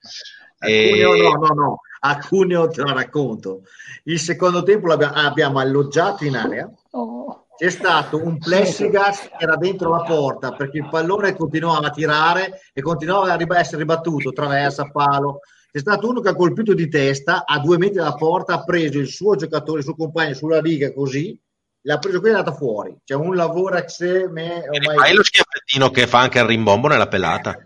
A 0.60 0.68
E- 0.68 0.88
Cuneo 0.90 1.30
no, 1.30 1.46
no, 1.46 1.54
no, 1.54 1.80
a 2.00 2.18
Cuneo 2.18 2.68
te 2.68 2.82
lo 2.82 2.92
racconto. 2.94 3.62
Il 4.04 4.18
secondo 4.20 4.62
tempo 4.62 4.86
l'abbiamo 4.86 5.14
abbiamo 5.14 5.58
alloggiato 5.58 6.24
in 6.24 6.36
area. 6.36 6.70
Oh. 6.92 7.46
C'è 7.58 7.70
stato 7.70 8.22
un 8.22 8.38
plessigas 8.38 9.22
che 9.22 9.42
era 9.42 9.56
dentro 9.56 9.90
la 9.90 10.04
porta 10.04 10.52
perché 10.52 10.78
il 10.78 10.88
pallone 10.88 11.34
continuava 11.34 11.88
a 11.88 11.90
tirare 11.90 12.60
e 12.72 12.80
continuava 12.80 13.32
a 13.32 13.34
rib- 13.34 13.52
essere 13.56 13.78
ribattuto, 13.78 14.30
traversa, 14.30 14.88
palo. 14.92 15.40
C'è 15.72 15.80
stato 15.80 16.08
uno 16.08 16.20
che 16.20 16.28
ha 16.28 16.36
colpito 16.36 16.72
di 16.72 16.88
testa 16.88 17.42
a 17.44 17.58
due 17.58 17.76
metri 17.76 17.96
dalla 17.96 18.14
porta, 18.14 18.54
ha 18.54 18.62
preso 18.62 19.00
il 19.00 19.08
suo 19.08 19.34
giocatore, 19.34 19.78
il 19.78 19.84
suo 19.84 19.96
compagno 19.96 20.34
sulla 20.34 20.60
riga 20.60 20.92
così, 20.92 21.36
l'ha 21.80 21.98
preso 21.98 22.20
qui 22.20 22.28
e 22.28 22.32
è 22.32 22.36
andato 22.36 22.56
fuori. 22.56 22.96
C'è 23.04 23.14
un 23.14 23.34
lavoro 23.34 23.74
a 23.76 23.88
sé, 23.88 24.28
me, 24.28 24.64
Mi 24.70 24.78
ormai- 24.78 24.96
Fai 24.96 25.14
lo 25.14 25.24
schiaffettino 25.24 25.90
che 25.90 26.06
fa 26.06 26.20
anche 26.20 26.38
il 26.38 26.44
rimbombo 26.44 26.86
nella 26.86 27.08
pelata. 27.08 27.60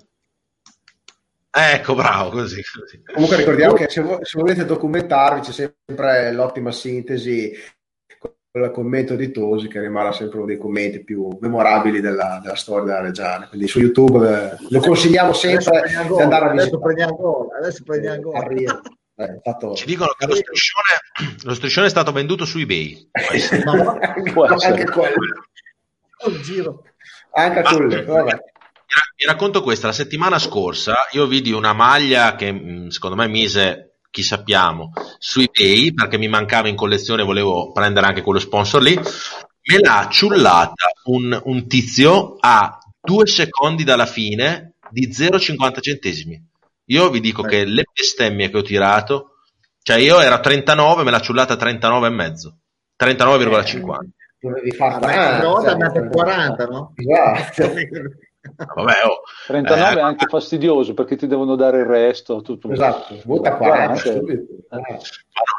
Ecco, 1.54 1.94
bravo, 1.94 2.30
così. 2.30 2.62
così. 2.64 3.02
Comunque 3.12 3.36
ricordiamo 3.36 3.74
che 3.74 3.90
se, 3.90 4.00
vo- 4.00 4.24
se 4.24 4.38
volete 4.40 4.64
documentarvi 4.64 5.40
c'è 5.42 5.52
sempre 5.52 6.32
l'ottima 6.32 6.72
sintesi 6.72 7.52
il 8.54 8.70
commento 8.70 9.16
di 9.16 9.30
Tosi 9.30 9.66
che 9.66 9.80
rimarrà 9.80 10.12
sempre 10.12 10.36
uno 10.38 10.46
dei 10.46 10.58
commenti 10.58 11.02
più 11.02 11.26
memorabili 11.40 12.00
della, 12.00 12.38
della 12.42 12.54
storia 12.54 12.84
della 12.84 13.00
Reggiana. 13.00 13.48
Quindi 13.48 13.66
su 13.66 13.80
YouTube 13.80 14.28
eh, 14.28 14.56
lo 14.68 14.80
consigliamo 14.80 15.30
Adesso 15.30 15.48
sempre 15.48 15.88
di 15.88 15.94
andare 16.20 16.44
a 16.44 16.50
adesso 16.50 16.64
visitare. 16.66 16.82
prendiamo 16.82 17.16
gol, 17.16 17.46
adesso 17.58 17.82
prendiamo 17.82 18.20
gol. 18.20 18.34
Arriva. 18.36 18.80
Eh, 19.14 19.40
fatto- 19.42 19.74
Ci 19.74 19.86
dicono 19.86 20.14
che 20.18 20.26
lo 20.26 20.34
striscione, 20.34 21.34
lo 21.44 21.54
striscione 21.54 21.86
è 21.86 21.90
stato 21.90 22.12
venduto 22.12 22.44
su 22.44 22.58
eBay. 22.58 23.08
Ma- 23.12 23.34
essere. 23.34 23.62
anche 24.66 24.84
quello. 24.84 25.14
Col 26.18 26.40
giro. 26.40 26.82
Anche 27.32 27.58
a 27.60 27.62
quello. 27.62 28.04
Vabbè. 28.04 28.22
Vi 28.24 28.30
ra- 28.30 28.40
Vi 29.16 29.24
racconto 29.24 29.62
questa, 29.62 29.86
la 29.86 29.92
settimana 29.94 30.38
scorsa 30.38 30.94
io 31.12 31.26
vidi 31.26 31.52
una 31.52 31.72
maglia 31.72 32.34
che 32.36 32.52
mh, 32.52 32.88
secondo 32.88 33.16
me 33.16 33.28
mise 33.28 33.91
chi 34.12 34.22
sappiamo 34.22 34.92
su 35.18 35.40
eBay 35.40 35.92
perché 35.92 36.18
mi 36.18 36.28
mancava 36.28 36.68
in 36.68 36.76
collezione 36.76 37.24
volevo 37.24 37.72
prendere 37.72 38.06
anche 38.06 38.22
quello 38.22 38.38
sponsor 38.38 38.80
lì 38.80 38.94
me 38.94 39.78
l'ha 39.80 40.06
ciullata 40.08 40.92
un, 41.06 41.40
un 41.44 41.66
tizio 41.66 42.36
a 42.38 42.78
due 43.00 43.26
secondi 43.26 43.82
dalla 43.82 44.06
fine 44.06 44.74
di 44.90 45.08
0,50 45.08 45.80
centesimi 45.80 46.40
io 46.86 47.10
vi 47.10 47.20
dico 47.20 47.42
che 47.42 47.64
le 47.64 47.84
bestemmie 47.92 48.50
che 48.50 48.58
ho 48.58 48.62
tirato 48.62 49.32
Cioè 49.84 49.96
io 49.96 50.20
ero 50.20 50.36
a 50.36 50.40
39, 50.40 51.02
me 51.02 51.10
l'ha 51.10 51.20
ciullata 51.20 51.54
a 51.54 51.56
39,5. 51.56 52.52
39,50. 52.96 53.82
Dovevi 54.38 54.70
fare 54.72 54.98
Vabbè, 55.00 55.38
una 55.40 55.48
volta 55.48 55.70
andate 55.72 55.98
a 55.98 56.08
40, 56.08 56.64
no? 56.66 56.94
Esatto. 56.94 57.72
Vabbè, 58.74 58.92
oh. 59.06 59.20
39 59.46 59.90
Eh, 59.90 59.96
è 59.96 60.00
anche 60.00 60.26
fastidioso 60.26 60.94
perché 60.94 61.16
ti 61.16 61.26
devono 61.26 61.56
dare 61.56 61.80
il 61.80 61.86
resto. 61.86 62.42
Tutto. 62.42 62.70
Esatto, 62.70 63.16
butta 63.24 63.56
40 63.56 63.86
Guarda, 63.86 64.10
subito. 64.10 64.44
ma 64.70 64.78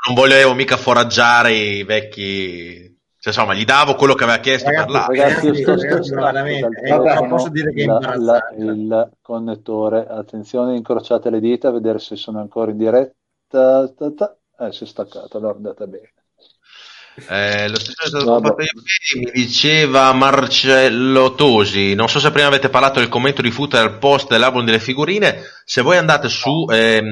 non 0.07 0.15
volevo 0.15 0.53
mica 0.53 0.77
foraggiare 0.77 1.53
i 1.53 1.83
vecchi... 1.83 2.91
Cioè, 3.23 3.31
insomma, 3.31 3.53
gli 3.53 3.63
davo 3.63 3.95
quello 3.95 4.15
che 4.15 4.25
aveva 4.25 4.39
chiesto 4.39 4.69
Ragazzi, 4.69 4.85
per 4.85 4.95
là. 4.95 5.05
Ragazzi, 5.07 5.45
io 5.47 5.53
sto 5.55 5.69
Ragazzi, 5.71 5.87
scherzando 5.87 6.25
veramente, 6.25 6.81
eh, 6.81 6.89
telefono, 6.89 7.27
posso 7.29 7.49
dire 7.49 7.73
che 7.73 7.85
la- 7.85 8.15
la- 8.17 8.53
il 8.57 9.11
connettore, 9.21 10.05
attenzione, 10.07 10.75
incrociate 10.75 11.29
le 11.29 11.39
dita 11.39 11.69
a 11.69 11.71
vedere 11.71 11.99
se 11.99 12.17
sono 12.17 12.39
ancora 12.41 12.71
in 12.71 12.77
diretta. 12.77 13.13
Ta, 13.47 13.89
ta. 14.13 14.37
Eh, 14.59 14.71
si 14.73 14.83
è 14.83 14.87
staccato, 14.87 15.37
allora 15.37 15.53
andata 15.55 15.87
bene. 15.87 16.12
Eh, 17.29 17.69
lo 17.69 17.79
stesso 17.79 18.03
è 18.03 18.07
stato 18.07 18.25
Vabbè. 18.25 18.47
fatto 18.47 18.61
ieri, 18.61 19.25
mi 19.25 19.31
diceva 19.45 20.11
Marcello 20.13 21.35
Tosi. 21.35 21.93
Non 21.93 22.09
so 22.09 22.19
se 22.19 22.31
prima 22.31 22.47
avete 22.47 22.69
parlato 22.69 22.99
del 22.99 23.07
commento 23.09 23.41
di 23.43 23.51
Futre 23.51 23.79
al 23.79 23.99
post 23.99 24.29
dell'album 24.29 24.65
delle 24.65 24.79
figurine. 24.79 25.41
Se 25.63 25.81
voi 25.81 25.97
andate 25.97 26.27
su 26.27 26.65
ehm, 26.69 27.07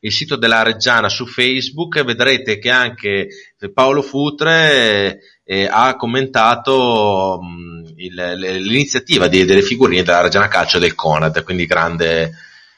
il 0.00 0.12
sito 0.12 0.36
della 0.36 0.62
Reggiana 0.62 1.08
su 1.10 1.26
Facebook, 1.26 2.02
vedrete 2.04 2.58
che 2.58 2.70
anche 2.70 3.28
Paolo 3.72 4.00
Futre 4.02 5.18
eh, 5.44 5.68
ha 5.70 5.94
commentato 5.96 7.38
mh, 7.42 7.92
il- 7.96 8.14
le- 8.14 8.58
l'iniziativa 8.58 9.28
di- 9.28 9.44
delle 9.44 9.62
figurine 9.62 10.02
della 10.02 10.22
Reggiana 10.22 10.48
Calcio 10.48 10.78
del 10.78 10.94
Conad. 10.94 11.42
Quindi 11.44 11.66
grande 11.66 12.32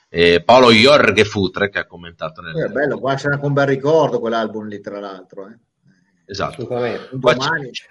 eh, 0.09 0.43
Paolo 0.45 0.73
Jorge 0.73 1.25
Futre 1.25 1.69
che 1.69 1.79
ha 1.79 1.87
commentato 1.87 2.41
nel. 2.41 2.55
È 2.57 2.69
bello, 2.73 2.99
qua 2.99 3.15
c'è 3.15 3.29
anche 3.29 3.47
un 3.47 3.53
bel 3.53 3.67
ricordo 3.67 4.19
quell'album 4.19 4.67
lì, 4.67 4.81
tra 4.81 4.99
l'altro. 4.99 5.47
Eh. 5.47 5.59
Esatto. 6.27 6.65
Domani. 7.13 7.73
ci- 7.73 7.85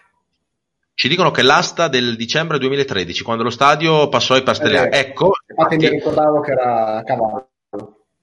Ci 0.94 1.08
dicono 1.10 1.32
che 1.32 1.42
l'asta 1.42 1.88
del 1.90 2.16
dicembre 2.16 2.58
2013, 2.58 3.24
quando 3.24 3.44
lo 3.44 3.50
stadio 3.50 4.08
passò 4.08 4.34
ai 4.34 4.44
Pastellari. 4.44 4.96
Eh, 4.96 5.00
ecco, 5.00 5.32
Infatti 5.48 5.76
mi 5.76 5.84
infatti, 5.84 5.88
ricordavo 5.98 6.40
che 6.42 6.52
era 6.52 7.02
cavallo. 7.06 7.50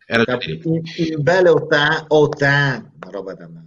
era. 0.06 0.24
In, 0.64 0.80
in 0.96 1.22
belle 1.22 1.50
80, 1.50 2.04
80, 2.08 2.90
una 3.02 3.10
roba 3.10 3.34
da 3.34 3.48
male. 3.48 3.66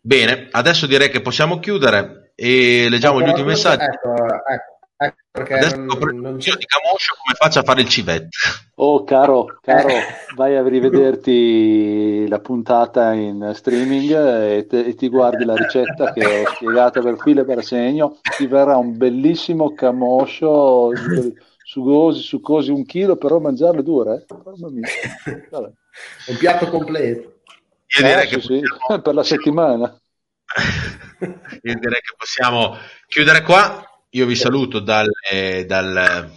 Bene, 0.00 0.48
adesso 0.52 0.86
direi 0.86 1.10
che 1.10 1.20
possiamo 1.20 1.58
chiudere 1.58 2.32
e 2.36 2.86
leggiamo 2.88 3.20
gli 3.20 3.28
ultimi 3.28 3.48
messaggi. 3.48 3.84
Ecco, 3.84 4.12
ecco, 4.14 4.24
ecco 4.24 4.77
perché 5.38 5.54
Adesso 5.54 5.76
non, 5.76 6.32
io 6.32 6.36
c'è... 6.38 6.56
di 6.56 6.66
Camoscio 6.66 7.14
come 7.22 7.34
faccio 7.36 7.58
a 7.60 7.62
fare 7.62 7.80
il 7.80 7.88
civetto. 7.88 8.28
Oh, 8.76 9.04
caro, 9.04 9.58
caro, 9.62 9.88
vai 10.36 10.56
a 10.56 10.66
rivederti 10.66 12.26
la 12.28 12.40
puntata 12.40 13.12
in 13.12 13.52
streaming 13.54 14.10
e, 14.12 14.66
te- 14.66 14.84
e 14.84 14.94
ti 14.94 15.08
guardi 15.08 15.44
la 15.44 15.54
ricetta 15.54 16.12
che 16.12 16.24
ho 16.24 16.50
spiegato 16.54 17.00
per 17.00 17.16
filo 17.18 17.42
e 17.42 17.44
per 17.44 17.64
segno. 17.64 18.18
Ti 18.36 18.46
verrà 18.46 18.76
un 18.76 18.96
bellissimo 18.96 19.72
camoscio 19.74 20.90
sugosi, 21.64 22.22
succosi 22.22 22.70
un 22.70 22.84
chilo, 22.84 23.16
però 23.16 23.38
mangiarlo 23.38 23.80
è 23.80 23.82
duro, 23.84 24.14
eh? 24.14 24.24
Mamma 24.44 24.70
mia. 24.70 24.88
Vabbè. 25.50 25.70
un 26.26 26.36
piatto 26.36 26.68
completo. 26.68 27.40
Io 27.98 28.06
direi, 28.06 28.24
Eh, 28.24 28.26
che 28.26 28.40
sì, 28.40 28.46
sì, 28.46 28.60
possiamo, 28.60 29.02
per 29.02 29.14
la 29.14 29.22
settimana. 29.22 30.00
io 31.20 31.74
direi 31.78 32.00
che 32.00 32.14
possiamo 32.16 32.76
chiudere 33.06 33.42
qua. 33.42 33.87
Io 34.10 34.26
vi 34.26 34.34
saluto 34.34 34.80
dal- 34.80 35.10
eh, 35.30 35.64
dal- 35.66 36.30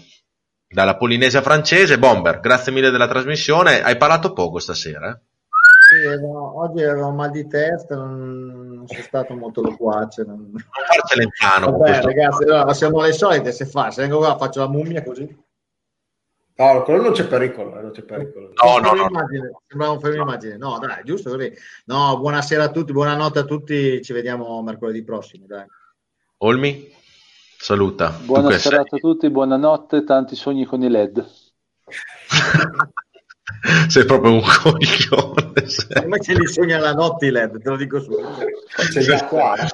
dalla 0.68 0.98
Polinesia 0.98 1.42
francese. 1.42 1.98
Bomber, 2.00 2.40
grazie 2.40 2.72
mille 2.72 2.90
della 2.90 3.08
trasmissione. 3.08 3.82
Hai 3.82 3.98
parlato 3.98 4.34
poco 4.34 4.60
stasera. 4.60 5.10
eh? 5.10 5.20
Sì, 5.92 6.06
avevo- 6.08 6.60
oggi 6.62 6.84
avevo 6.84 7.08
un 7.08 7.16
mal 7.16 7.32
di 7.32 7.48
testa, 7.48 7.96
non, 7.96 8.84
sono 8.88 9.02
stato 9.02 9.34
molto 9.36 9.62
loquace. 9.62 10.24
Non... 10.24 10.50
Non 10.52 10.64
far 10.64 11.06
celentano 11.08 11.72
con 11.72 11.80
Vabbè, 11.80 12.02
ragazzi, 12.02 12.46
no, 12.46 12.64
ma 12.66 12.74
siamo 12.74 13.02
le 13.02 13.14
solite 13.14 13.52
se 13.52 13.66
fa. 13.66 13.92
Se 13.92 14.02
vengo 14.02 14.18
qua 14.18 14.38
faccio 14.38 14.60
la 14.60 14.68
mummia 14.70 15.04
così. 15.04 15.50
No, 16.54 16.84
quello 16.84 17.02
non 17.02 17.12
c'è 17.14 17.26
pericolo, 17.26 17.78
eh, 17.80 17.82
non 17.82 17.92
c'è 17.92 18.04
pericolo. 18.04 18.52
No, 18.64 18.78
no, 18.78 18.94
no. 18.94 19.08
Immagine, 19.08 19.52
sembrava 19.68 19.94
un 19.94 20.00
fermo 20.00 20.22
immagine. 20.22 20.58
No, 20.58 20.78
dai, 20.78 21.04
giusto 21.04 21.32
così. 21.32 21.52
No, 21.86 22.20
buonasera 22.20 22.66
a 22.66 22.70
tutti, 22.72 22.92
buonanotte 22.92 23.40
a 23.40 23.44
tutti. 23.46 24.02
Ci 24.02 24.14
vediamo 24.14 24.62
mercoledì 24.62 25.04
prossimo. 25.04 25.46
Dai. 25.48 25.66
Olmi, 26.40 26.88
saluta. 27.62 28.10
Tu 28.10 28.26
Buona 28.26 28.58
serata 28.58 28.96
a 28.96 29.00
tutti, 29.00 29.30
buonanotte, 29.30 30.04
tanti 30.04 30.36
sogni 30.36 30.66
con 30.66 30.82
i 30.82 30.90
LED. 30.90 31.26
sei 33.88 34.06
proprio 34.06 34.34
un 34.34 34.42
coglione. 34.42 35.68
sei. 35.68 36.02
Come 36.02 36.20
ce 36.20 36.34
li 36.34 36.48
sogna 36.48 36.80
la 36.80 36.94
notte 36.94 37.28
i 37.28 37.32
LED, 37.32 37.62
te 37.62 37.70
lo 37.70 37.78
dico 37.78 38.02
subito. 38.02 38.40
C'è 38.90 39.02
già 39.02 39.18
squadra. 39.18 39.68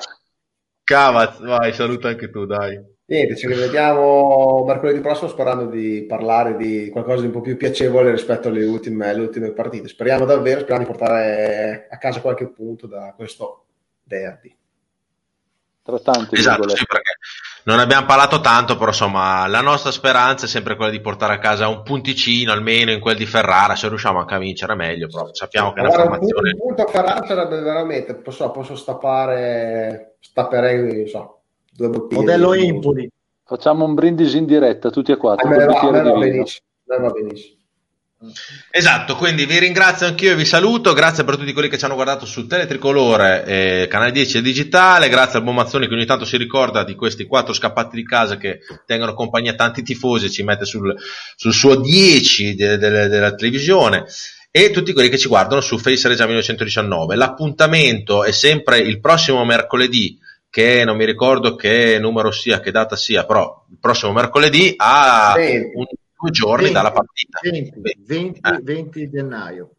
Cavaz, 0.84 1.39
vai, 1.39 1.73
saluta 1.73 2.09
anche 2.09 2.30
tu, 2.30 2.45
dai. 2.45 2.95
Niente, 3.09 3.38
ci 3.38 3.47
rivediamo 3.47 4.65
mercoledì 4.65 4.99
prossimo 4.99 5.30
sperando 5.30 5.68
di 5.68 6.05
parlare 6.05 6.57
di 6.57 6.89
qualcosa 6.89 7.22
di 7.22 7.27
un 7.27 7.31
po' 7.31 7.39
più 7.39 7.55
piacevole 7.55 8.11
rispetto 8.11 8.49
alle 8.49 8.65
ultime, 8.65 9.09
alle 9.09 9.22
ultime 9.22 9.51
partite. 9.51 9.88
Speriamo 9.88 10.26
davvero, 10.26 10.59
speriamo 10.59 10.84
di 10.84 10.91
portare 10.91 11.88
a 11.89 11.97
casa 11.97 12.19
qualche 12.19 12.49
punto 12.49 12.85
da 12.85 13.14
questo 13.15 13.68
derby. 14.03 14.53
Tra 15.84 15.99
tanti 15.99 16.35
Esatto, 16.35 16.68
sì, 16.68 16.85
perché 16.85 17.15
non 17.63 17.79
abbiamo 17.79 18.05
parlato 18.05 18.39
tanto, 18.39 18.75
però 18.75 18.88
insomma 18.88 19.45
la 19.47 19.61
nostra 19.61 19.91
speranza 19.91 20.45
è 20.45 20.49
sempre 20.49 20.75
quella 20.75 20.91
di 20.91 21.01
portare 21.01 21.34
a 21.34 21.39
casa 21.39 21.67
un 21.67 21.84
punticino 21.84 22.51
almeno 22.51 22.91
in 22.91 22.99
quel 22.99 23.17
di 23.17 23.25
Ferrara, 23.25 23.75
se 23.75 23.89
riusciamo 23.89 24.19
anche 24.19 24.35
a 24.35 24.39
vincere 24.39 24.75
meglio, 24.75 25.07
però 25.07 25.34
sappiamo 25.34 25.73
che 25.73 25.81
un 25.81 25.88
punto, 25.88 26.01
formazione... 26.01 26.51
un 26.51 26.59
punto 26.59 26.81
a 26.84 26.88
Ferrara 26.88 27.25
sarebbe 27.25 27.59
veramente, 27.59 28.15
posso, 28.15 28.49
posso 28.51 28.75
stappare, 28.75 30.15
stapperei, 30.19 30.95
non 30.97 31.07
so, 31.07 31.41
due 31.71 31.89
bottiglie. 31.89 32.21
Modello 32.21 32.53
Impoli. 32.53 33.11
Facciamo 33.43 33.85
un 33.85 33.93
brindisi 33.93 34.38
in 34.38 34.45
diretta, 34.45 34.89
tutti 34.89 35.11
e 35.11 35.15
A 35.15 35.17
quattro, 35.17 35.47
me 35.47 35.65
va, 35.65 35.79
a 35.79 35.91
me 35.91 36.01
va 36.01 36.11
di 36.11 36.11
vino. 36.11 36.19
benissimo, 36.19 36.65
a 36.88 36.95
me 36.95 37.07
va 37.07 37.11
benissimo. 37.11 37.56
Esatto, 38.72 39.15
quindi 39.15 39.45
vi 39.45 39.60
ringrazio 39.60 40.07
anch'io 40.07 40.31
e 40.31 40.35
vi 40.35 40.44
saluto, 40.45 40.94
grazie 40.94 41.23
per 41.23 41.38
tutti 41.38 41.53
quelli 41.53 41.69
che 41.69 41.77
ci 41.77 41.85
hanno 41.85 41.94
guardato 41.94 42.26
su 42.26 42.48
Teletricolore, 42.48 43.45
eh, 43.45 43.88
Canale 43.88 44.11
10 44.11 44.38
e 44.38 44.41
Digitale, 44.41 45.07
grazie 45.07 45.38
al 45.38 45.44
buon 45.44 45.56
Mazzoni 45.56 45.88
che 45.88 45.94
ogni 45.94 46.06
tanto 46.06 46.26
si 46.26 46.35
ricorda 46.35 46.84
di 46.84 46.95
questi 46.95 47.26
quattro 47.26 47.53
scappati 47.53 47.95
di 47.95 48.03
casa 48.03 48.38
che 48.38 48.60
tengono 48.88 49.14
compagnia 49.14 49.52
a 49.52 49.56
tanti 49.56 49.84
tifosi 49.84 50.26
e 50.26 50.30
ci 50.31 50.41
mette 50.41 50.65
sul, 50.65 50.95
sul 51.35 51.53
suo 51.53 51.76
10 51.76 52.56
de- 52.56 52.77
de- 52.77 53.07
della 53.07 53.35
televisione 53.35 54.06
e 54.49 54.72
tutti 54.72 54.94
quelli 54.94 55.10
che 55.10 55.19
ci 55.19 55.27
guardano 55.27 55.61
su 55.61 55.77
Face 55.77 56.07
Regia 56.07 56.26
1919. 56.26 57.15
L'appuntamento 57.15 58.23
è 58.23 58.31
sempre 58.31 58.80
il 58.80 58.99
prossimo 58.99 59.45
mercoledì 59.45 60.18
che 60.49 60.84
non 60.84 60.98
mi 60.98 61.06
ricordo 61.06 61.56
che 61.56 61.99
numero 61.99 62.31
sia, 62.31 62.60
che 62.61 62.72
data 62.72 62.95
sia, 62.95 63.26
però 63.26 63.64
il 63.69 63.77
prossimo 63.80 64.11
mercoledì 64.11 64.73
a 64.77 65.34
Sì. 65.38 65.56
un- 65.76 65.85
due 66.19 66.31
giorni 66.31 66.72
dalla 66.72 66.91
partita. 66.91 67.39
20, 67.41 67.81
20, 68.06 68.39
Eh. 68.44 68.60
20 68.61 69.10
gennaio. 69.10 69.72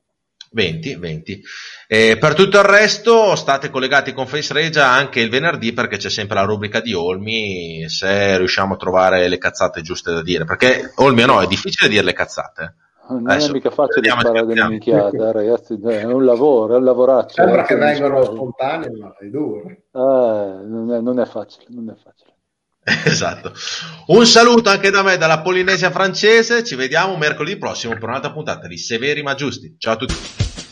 20, 0.50 0.94
20. 0.96 1.42
Eh, 1.86 2.16
per 2.18 2.34
tutto 2.34 2.58
il 2.58 2.64
resto 2.64 3.36
state 3.36 3.70
collegati 3.70 4.12
con 4.12 4.26
Face 4.26 4.52
Regia 4.54 4.88
anche 4.88 5.20
il 5.20 5.28
venerdì 5.28 5.72
perché 5.72 5.98
c'è 5.98 6.08
sempre 6.08 6.36
la 6.36 6.44
rubrica 6.44 6.80
di 6.80 6.94
Olmi 6.94 7.86
se 7.88 8.38
riusciamo 8.38 8.74
a 8.74 8.76
trovare 8.78 9.28
le 9.28 9.38
cazzate 9.38 9.82
giuste 9.82 10.12
da 10.12 10.22
dire 10.22 10.44
perché 10.44 10.92
Olmi 10.96 11.24
no, 11.24 11.42
è 11.42 11.46
difficile 11.46 11.88
dire 11.88 12.02
le 12.02 12.12
cazzate. 12.14 12.74
Non 13.10 13.26
Adesso, 13.26 13.48
è 13.50 13.52
mica 13.52 13.70
facile 13.70 14.10
sparare 14.10 14.44
delle 14.44 14.68
minchiate, 14.68 15.16
ragazzi, 15.32 15.78
è 15.82 16.04
un 16.04 16.26
lavoro, 16.26 16.74
è 16.74 16.76
un 16.76 16.84
lavoraccio. 16.84 17.42
Sembra 17.42 17.62
che 17.62 17.94
si- 17.94 18.04
spontanei, 18.04 18.90
ma 18.98 19.16
è 19.18 19.24
duro. 19.26 19.66
Eh, 19.70 19.76
non, 19.92 20.92
è, 20.92 21.00
non 21.00 21.18
è 21.18 21.24
facile, 21.24 21.64
non 21.68 21.88
è 21.88 21.94
facile. 21.94 22.27
Esatto. 23.04 23.52
Un 24.06 24.26
saluto 24.26 24.70
anche 24.70 24.90
da 24.90 25.02
me 25.02 25.16
dalla 25.16 25.40
Polinesia 25.40 25.90
francese, 25.90 26.64
ci 26.64 26.74
vediamo 26.74 27.16
mercoledì 27.16 27.58
prossimo 27.58 27.94
per 27.94 28.08
un'altra 28.08 28.32
puntata 28.32 28.66
di 28.66 28.78
Severi 28.78 29.22
ma 29.22 29.34
Giusti. 29.34 29.76
Ciao 29.78 29.94
a 29.94 29.96
tutti. 29.96 30.67